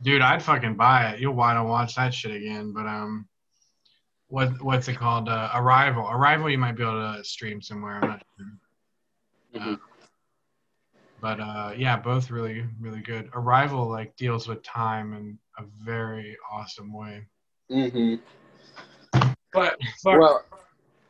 dude, 0.00 0.22
I'd 0.22 0.42
fucking 0.42 0.76
buy 0.76 1.10
it. 1.10 1.20
You'll 1.20 1.34
want 1.34 1.58
to 1.58 1.64
watch 1.64 1.96
that 1.96 2.14
shit 2.14 2.30
again, 2.34 2.72
but 2.72 2.86
um, 2.86 3.28
what 4.28 4.62
what's 4.62 4.88
it 4.88 4.96
called? 4.96 5.28
Uh, 5.28 5.50
Arrival. 5.54 6.08
Arrival. 6.08 6.50
You 6.50 6.58
might 6.58 6.76
be 6.76 6.82
able 6.82 7.14
to 7.14 7.24
stream 7.24 7.60
somewhere. 7.60 8.00
I'm 8.02 8.08
not 8.08 8.22
sure. 8.36 9.60
Mhm. 9.60 9.80
But 11.20 11.40
uh, 11.40 11.72
yeah, 11.76 11.96
both 11.96 12.30
really 12.30 12.64
really 12.80 13.00
good. 13.00 13.30
Arrival 13.34 13.88
like 13.88 14.16
deals 14.16 14.46
with 14.46 14.62
time 14.62 15.14
in 15.14 15.38
a 15.58 15.64
very 15.84 16.36
awesome 16.50 16.92
way. 16.92 17.26
mm-hmm. 17.70 18.16
But 19.52 19.76
fuck, 20.02 20.18
well 20.18 20.44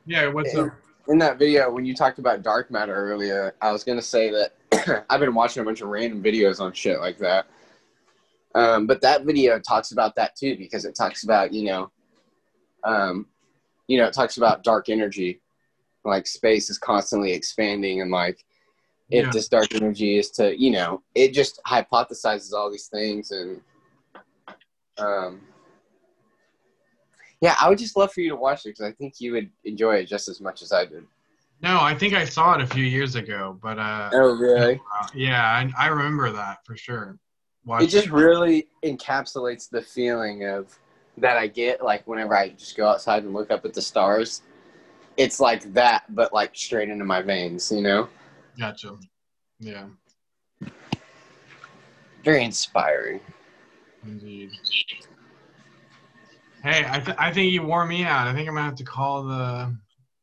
yeah, 0.06 0.28
what's 0.28 0.54
up? 0.54 0.72
in 1.08 1.18
that 1.18 1.38
video 1.38 1.70
when 1.70 1.84
you 1.84 1.94
talked 1.94 2.18
about 2.18 2.42
dark 2.42 2.70
matter 2.70 2.94
earlier 2.94 3.54
i 3.62 3.72
was 3.72 3.82
going 3.82 3.98
to 3.98 4.04
say 4.04 4.30
that 4.30 5.06
i've 5.10 5.20
been 5.20 5.34
watching 5.34 5.62
a 5.62 5.64
bunch 5.64 5.80
of 5.80 5.88
random 5.88 6.22
videos 6.22 6.60
on 6.60 6.72
shit 6.72 7.00
like 7.00 7.18
that 7.18 7.46
um, 8.54 8.86
but 8.86 9.00
that 9.00 9.24
video 9.24 9.58
talks 9.58 9.92
about 9.92 10.14
that 10.16 10.36
too 10.36 10.56
because 10.56 10.84
it 10.84 10.94
talks 10.94 11.24
about 11.24 11.52
you 11.52 11.64
know 11.64 11.90
um, 12.84 13.26
you 13.86 13.98
know 13.98 14.06
it 14.06 14.12
talks 14.12 14.36
about 14.36 14.62
dark 14.62 14.88
energy 14.88 15.40
like 16.04 16.26
space 16.26 16.70
is 16.70 16.78
constantly 16.78 17.32
expanding 17.32 18.00
and 18.00 18.10
like 18.10 18.44
if 19.10 19.24
Yeah. 19.24 19.30
this 19.32 19.48
dark 19.48 19.74
energy 19.74 20.18
is 20.18 20.30
to 20.32 20.58
you 20.60 20.70
know 20.70 21.02
it 21.14 21.32
just 21.32 21.60
hypothesizes 21.66 22.52
all 22.52 22.70
these 22.70 22.86
things 22.88 23.30
and 23.30 23.60
um, 24.98 25.40
yeah 27.40 27.56
i 27.60 27.68
would 27.68 27.78
just 27.78 27.96
love 27.96 28.12
for 28.12 28.20
you 28.20 28.28
to 28.30 28.36
watch 28.36 28.64
it 28.66 28.70
because 28.70 28.84
i 28.84 28.92
think 28.92 29.14
you 29.20 29.32
would 29.32 29.50
enjoy 29.64 29.96
it 29.96 30.04
just 30.06 30.28
as 30.28 30.40
much 30.40 30.62
as 30.62 30.72
i 30.72 30.84
did 30.84 31.04
No, 31.60 31.80
I 31.80 31.94
think 31.94 32.14
I 32.14 32.24
saw 32.24 32.54
it 32.54 32.60
a 32.60 32.66
few 32.66 32.84
years 32.84 33.16
ago, 33.16 33.58
but 33.60 33.78
uh, 33.78 34.10
oh 34.12 34.36
really 34.36 34.80
yeah, 35.14 35.42
I, 35.42 35.86
I 35.86 35.86
remember 35.88 36.30
that 36.30 36.58
for 36.64 36.76
sure. 36.76 37.18
Watch 37.64 37.82
it 37.82 37.88
just 37.88 38.10
really 38.10 38.68
encapsulates 38.84 39.68
the 39.68 39.82
feeling 39.82 40.44
of 40.46 40.78
that 41.20 41.36
I 41.36 41.46
get 41.46 41.82
like 41.82 42.06
whenever 42.06 42.36
I 42.36 42.50
just 42.50 42.76
go 42.76 42.88
outside 42.88 43.24
and 43.24 43.32
look 43.34 43.50
up 43.50 43.64
at 43.64 43.74
the 43.74 43.82
stars. 43.82 44.42
It's 45.16 45.40
like 45.40 45.72
that, 45.74 46.04
but 46.14 46.32
like 46.32 46.54
straight 46.54 46.88
into 46.88 47.04
my 47.04 47.22
veins, 47.22 47.72
you 47.72 47.82
know? 47.82 48.08
Gotcha. 48.58 48.96
Yeah, 49.58 49.86
Very 52.24 52.44
inspiring. 52.44 53.20
indeed. 54.04 54.50
Hey, 56.62 56.84
I, 56.88 57.00
th- 57.00 57.16
I 57.18 57.32
think 57.32 57.52
you 57.52 57.62
wore 57.62 57.84
me 57.86 58.04
out. 58.04 58.26
I 58.28 58.32
think 58.34 58.48
I'm 58.48 58.54
gonna 58.54 58.66
have 58.66 58.76
to 58.76 58.84
call 58.84 59.24
the 59.24 59.76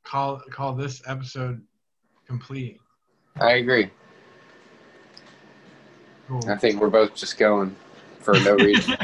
call 0.04 0.42
call 0.50 0.74
this 0.74 1.02
episode 1.08 1.62
complete. 2.28 2.80
I 3.40 3.54
agree. 3.54 3.90
Cool. 6.28 6.50
I 6.50 6.56
think 6.56 6.80
we're 6.80 6.90
both 6.90 7.14
just 7.16 7.38
going 7.38 7.76
for 8.26 8.34
no 8.40 8.56
reason. 8.56 8.98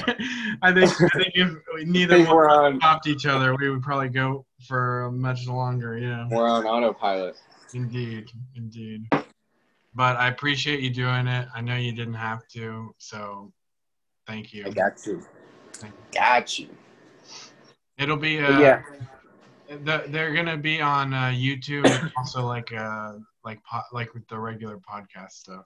I 0.61 0.73
think 0.73 0.91
I 0.91 1.17
think 1.17 1.31
if 1.35 1.51
neither 1.85 2.17
think 2.17 2.29
one 2.29 2.49
on 2.49 2.77
stopped 2.79 3.07
each 3.07 3.25
other, 3.25 3.55
we 3.55 3.69
would 3.69 3.83
probably 3.83 4.09
go 4.09 4.45
for 4.67 5.11
much 5.11 5.47
longer. 5.47 5.97
Yeah. 5.97 6.27
we're 6.29 6.49
on 6.49 6.65
autopilot. 6.65 7.37
Indeed, 7.73 8.29
indeed. 8.55 9.07
But 9.93 10.17
I 10.17 10.27
appreciate 10.27 10.79
you 10.79 10.89
doing 10.89 11.27
it. 11.27 11.47
I 11.53 11.61
know 11.61 11.75
you 11.75 11.93
didn't 11.93 12.15
have 12.15 12.47
to, 12.49 12.93
so 12.97 13.53
thank 14.25 14.53
you. 14.53 14.65
I 14.65 14.69
got 14.69 15.05
you. 15.05 15.23
Thank 15.73 15.93
you. 15.93 16.19
Got 16.19 16.59
you. 16.59 16.69
It'll 17.97 18.17
be 18.17 18.39
uh, 18.39 18.59
yeah. 18.59 18.81
the, 19.69 20.05
they're 20.07 20.33
gonna 20.33 20.57
be 20.57 20.81
on 20.81 21.13
uh, 21.13 21.31
YouTube, 21.33 22.11
also 22.17 22.45
like 22.45 22.73
uh, 22.73 23.13
like 23.45 23.59
po- 23.63 23.81
like 23.91 24.13
with 24.13 24.27
the 24.27 24.39
regular 24.39 24.77
podcast 24.77 25.31
stuff. 25.31 25.65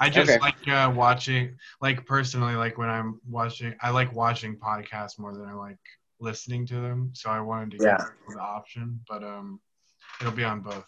I 0.00 0.08
just 0.08 0.30
Okay. 0.30 0.38
like 0.40 0.68
uh, 0.68 0.90
watching, 0.94 1.56
like 1.82 2.06
personally, 2.06 2.54
like 2.54 2.78
when 2.78 2.88
I'm 2.88 3.20
watching, 3.28 3.74
I 3.82 3.90
like 3.90 4.12
watching 4.14 4.56
podcasts 4.56 5.18
more 5.18 5.34
than 5.34 5.44
I 5.46 5.52
like 5.52 5.78
listening 6.20 6.66
to 6.68 6.80
them. 6.80 7.10
So 7.12 7.30
I 7.30 7.40
wanted 7.40 7.72
to 7.72 7.84
Yeah. 7.84 8.06
the 8.28 8.40
option, 8.40 9.00
but 9.08 9.22
um, 9.22 9.60
it'll 10.20 10.32
be 10.32 10.44
on 10.44 10.60
both. 10.60 10.86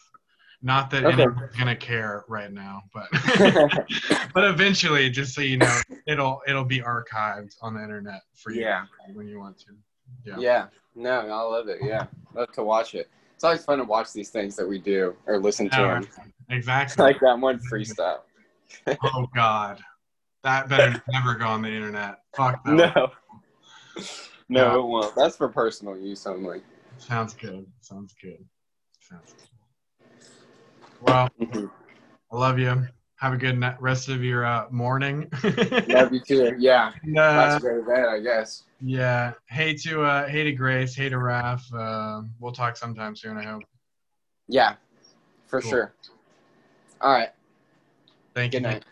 Not 0.62 0.90
that 0.90 1.04
Okay. 1.04 1.12
anyone's 1.12 1.56
gonna 1.58 1.76
care 1.76 2.24
right 2.28 2.50
now, 2.50 2.82
but 2.94 3.08
but 4.34 4.44
eventually, 4.44 5.10
just 5.10 5.34
so 5.34 5.40
you 5.42 5.58
know, 5.58 5.82
it'll 6.06 6.40
it'll 6.46 6.64
be 6.64 6.80
archived 6.80 7.54
on 7.60 7.74
the 7.74 7.82
internet 7.82 8.20
for 8.34 8.50
you 8.52 8.60
Yeah. 8.60 8.86
when 9.12 9.26
you 9.28 9.38
want 9.40 9.58
to. 9.58 9.72
Yeah. 10.24 10.36
Yeah. 10.38 10.66
No, 10.94 11.10
I 11.10 11.42
love 11.42 11.68
it. 11.68 11.80
Yeah. 11.82 12.06
Love 12.34 12.52
to 12.52 12.62
watch 12.62 12.94
it. 12.94 13.10
It's 13.34 13.44
always 13.44 13.64
fun 13.64 13.78
to 13.78 13.84
watch 13.84 14.12
these 14.12 14.30
things 14.30 14.54
that 14.56 14.66
we 14.68 14.78
do 14.78 15.16
or 15.26 15.38
listen 15.38 15.68
to 15.70 15.76
Yeah, 15.76 15.94
them. 15.94 16.08
exactly. 16.48 17.02
Like 17.02 17.20
that 17.20 17.38
one 17.38 17.58
freestyle. 17.58 18.20
Oh 19.02 19.26
God, 19.34 19.80
that 20.44 20.68
better 20.68 21.02
never 21.08 21.34
go 21.34 21.46
on 21.46 21.62
the 21.62 21.68
internet. 21.68 22.18
Fuck 22.36 22.64
that. 22.64 22.94
No. 22.96 23.10
No, 24.48 24.60
Yeah. 24.74 24.78
it 24.78 24.82
won't. 24.86 25.14
That's 25.16 25.36
for 25.36 25.48
personal 25.48 25.96
use 25.96 26.26
only. 26.26 26.62
Sounds 26.98 27.34
good. 27.34 27.66
Sounds 27.80 28.14
good. 28.20 28.44
Sounds 29.00 29.32
good. 29.32 30.06
Well, 31.00 31.30
Mhm. 31.40 31.70
I 32.30 32.36
love 32.36 32.58
you. 32.58 32.86
have 33.16 33.32
a 33.32 33.36
good 33.36 33.62
rest 33.80 34.08
of 34.08 34.22
your 34.24 34.44
uh, 34.44 34.66
morning. 34.70 35.30
Love 35.86 36.12
you 36.12 36.20
too. 36.20 36.54
Yeah. 36.58 36.92
And, 37.04 37.16
uh, 37.18 37.32
That's 37.36 37.62
great 37.62 37.78
event, 37.78 38.08
I 38.08 38.18
guess. 38.20 38.64
yeah. 38.80 39.32
Hey 39.48 39.74
to 39.74 40.02
uh, 40.02 40.26
hey 40.26 40.42
to 40.44 40.52
Grace. 40.52 40.94
Hey 40.96 41.08
to 41.08 41.16
Raph. 41.16 41.62
Uh, 41.72 42.26
we'll 42.40 42.50
talk 42.52 42.76
sometime 42.76 43.14
soon. 43.14 43.36
I 43.36 43.44
hope. 43.44 43.62
Yeah, 44.48 44.74
for 45.46 45.60
Cool. 45.60 45.70
sure. 45.70 45.94
All 47.00 47.12
right. 47.12 47.30
Thank 48.34 48.54
you. 48.54 48.60
Good 48.60 48.62
night. 48.68 48.84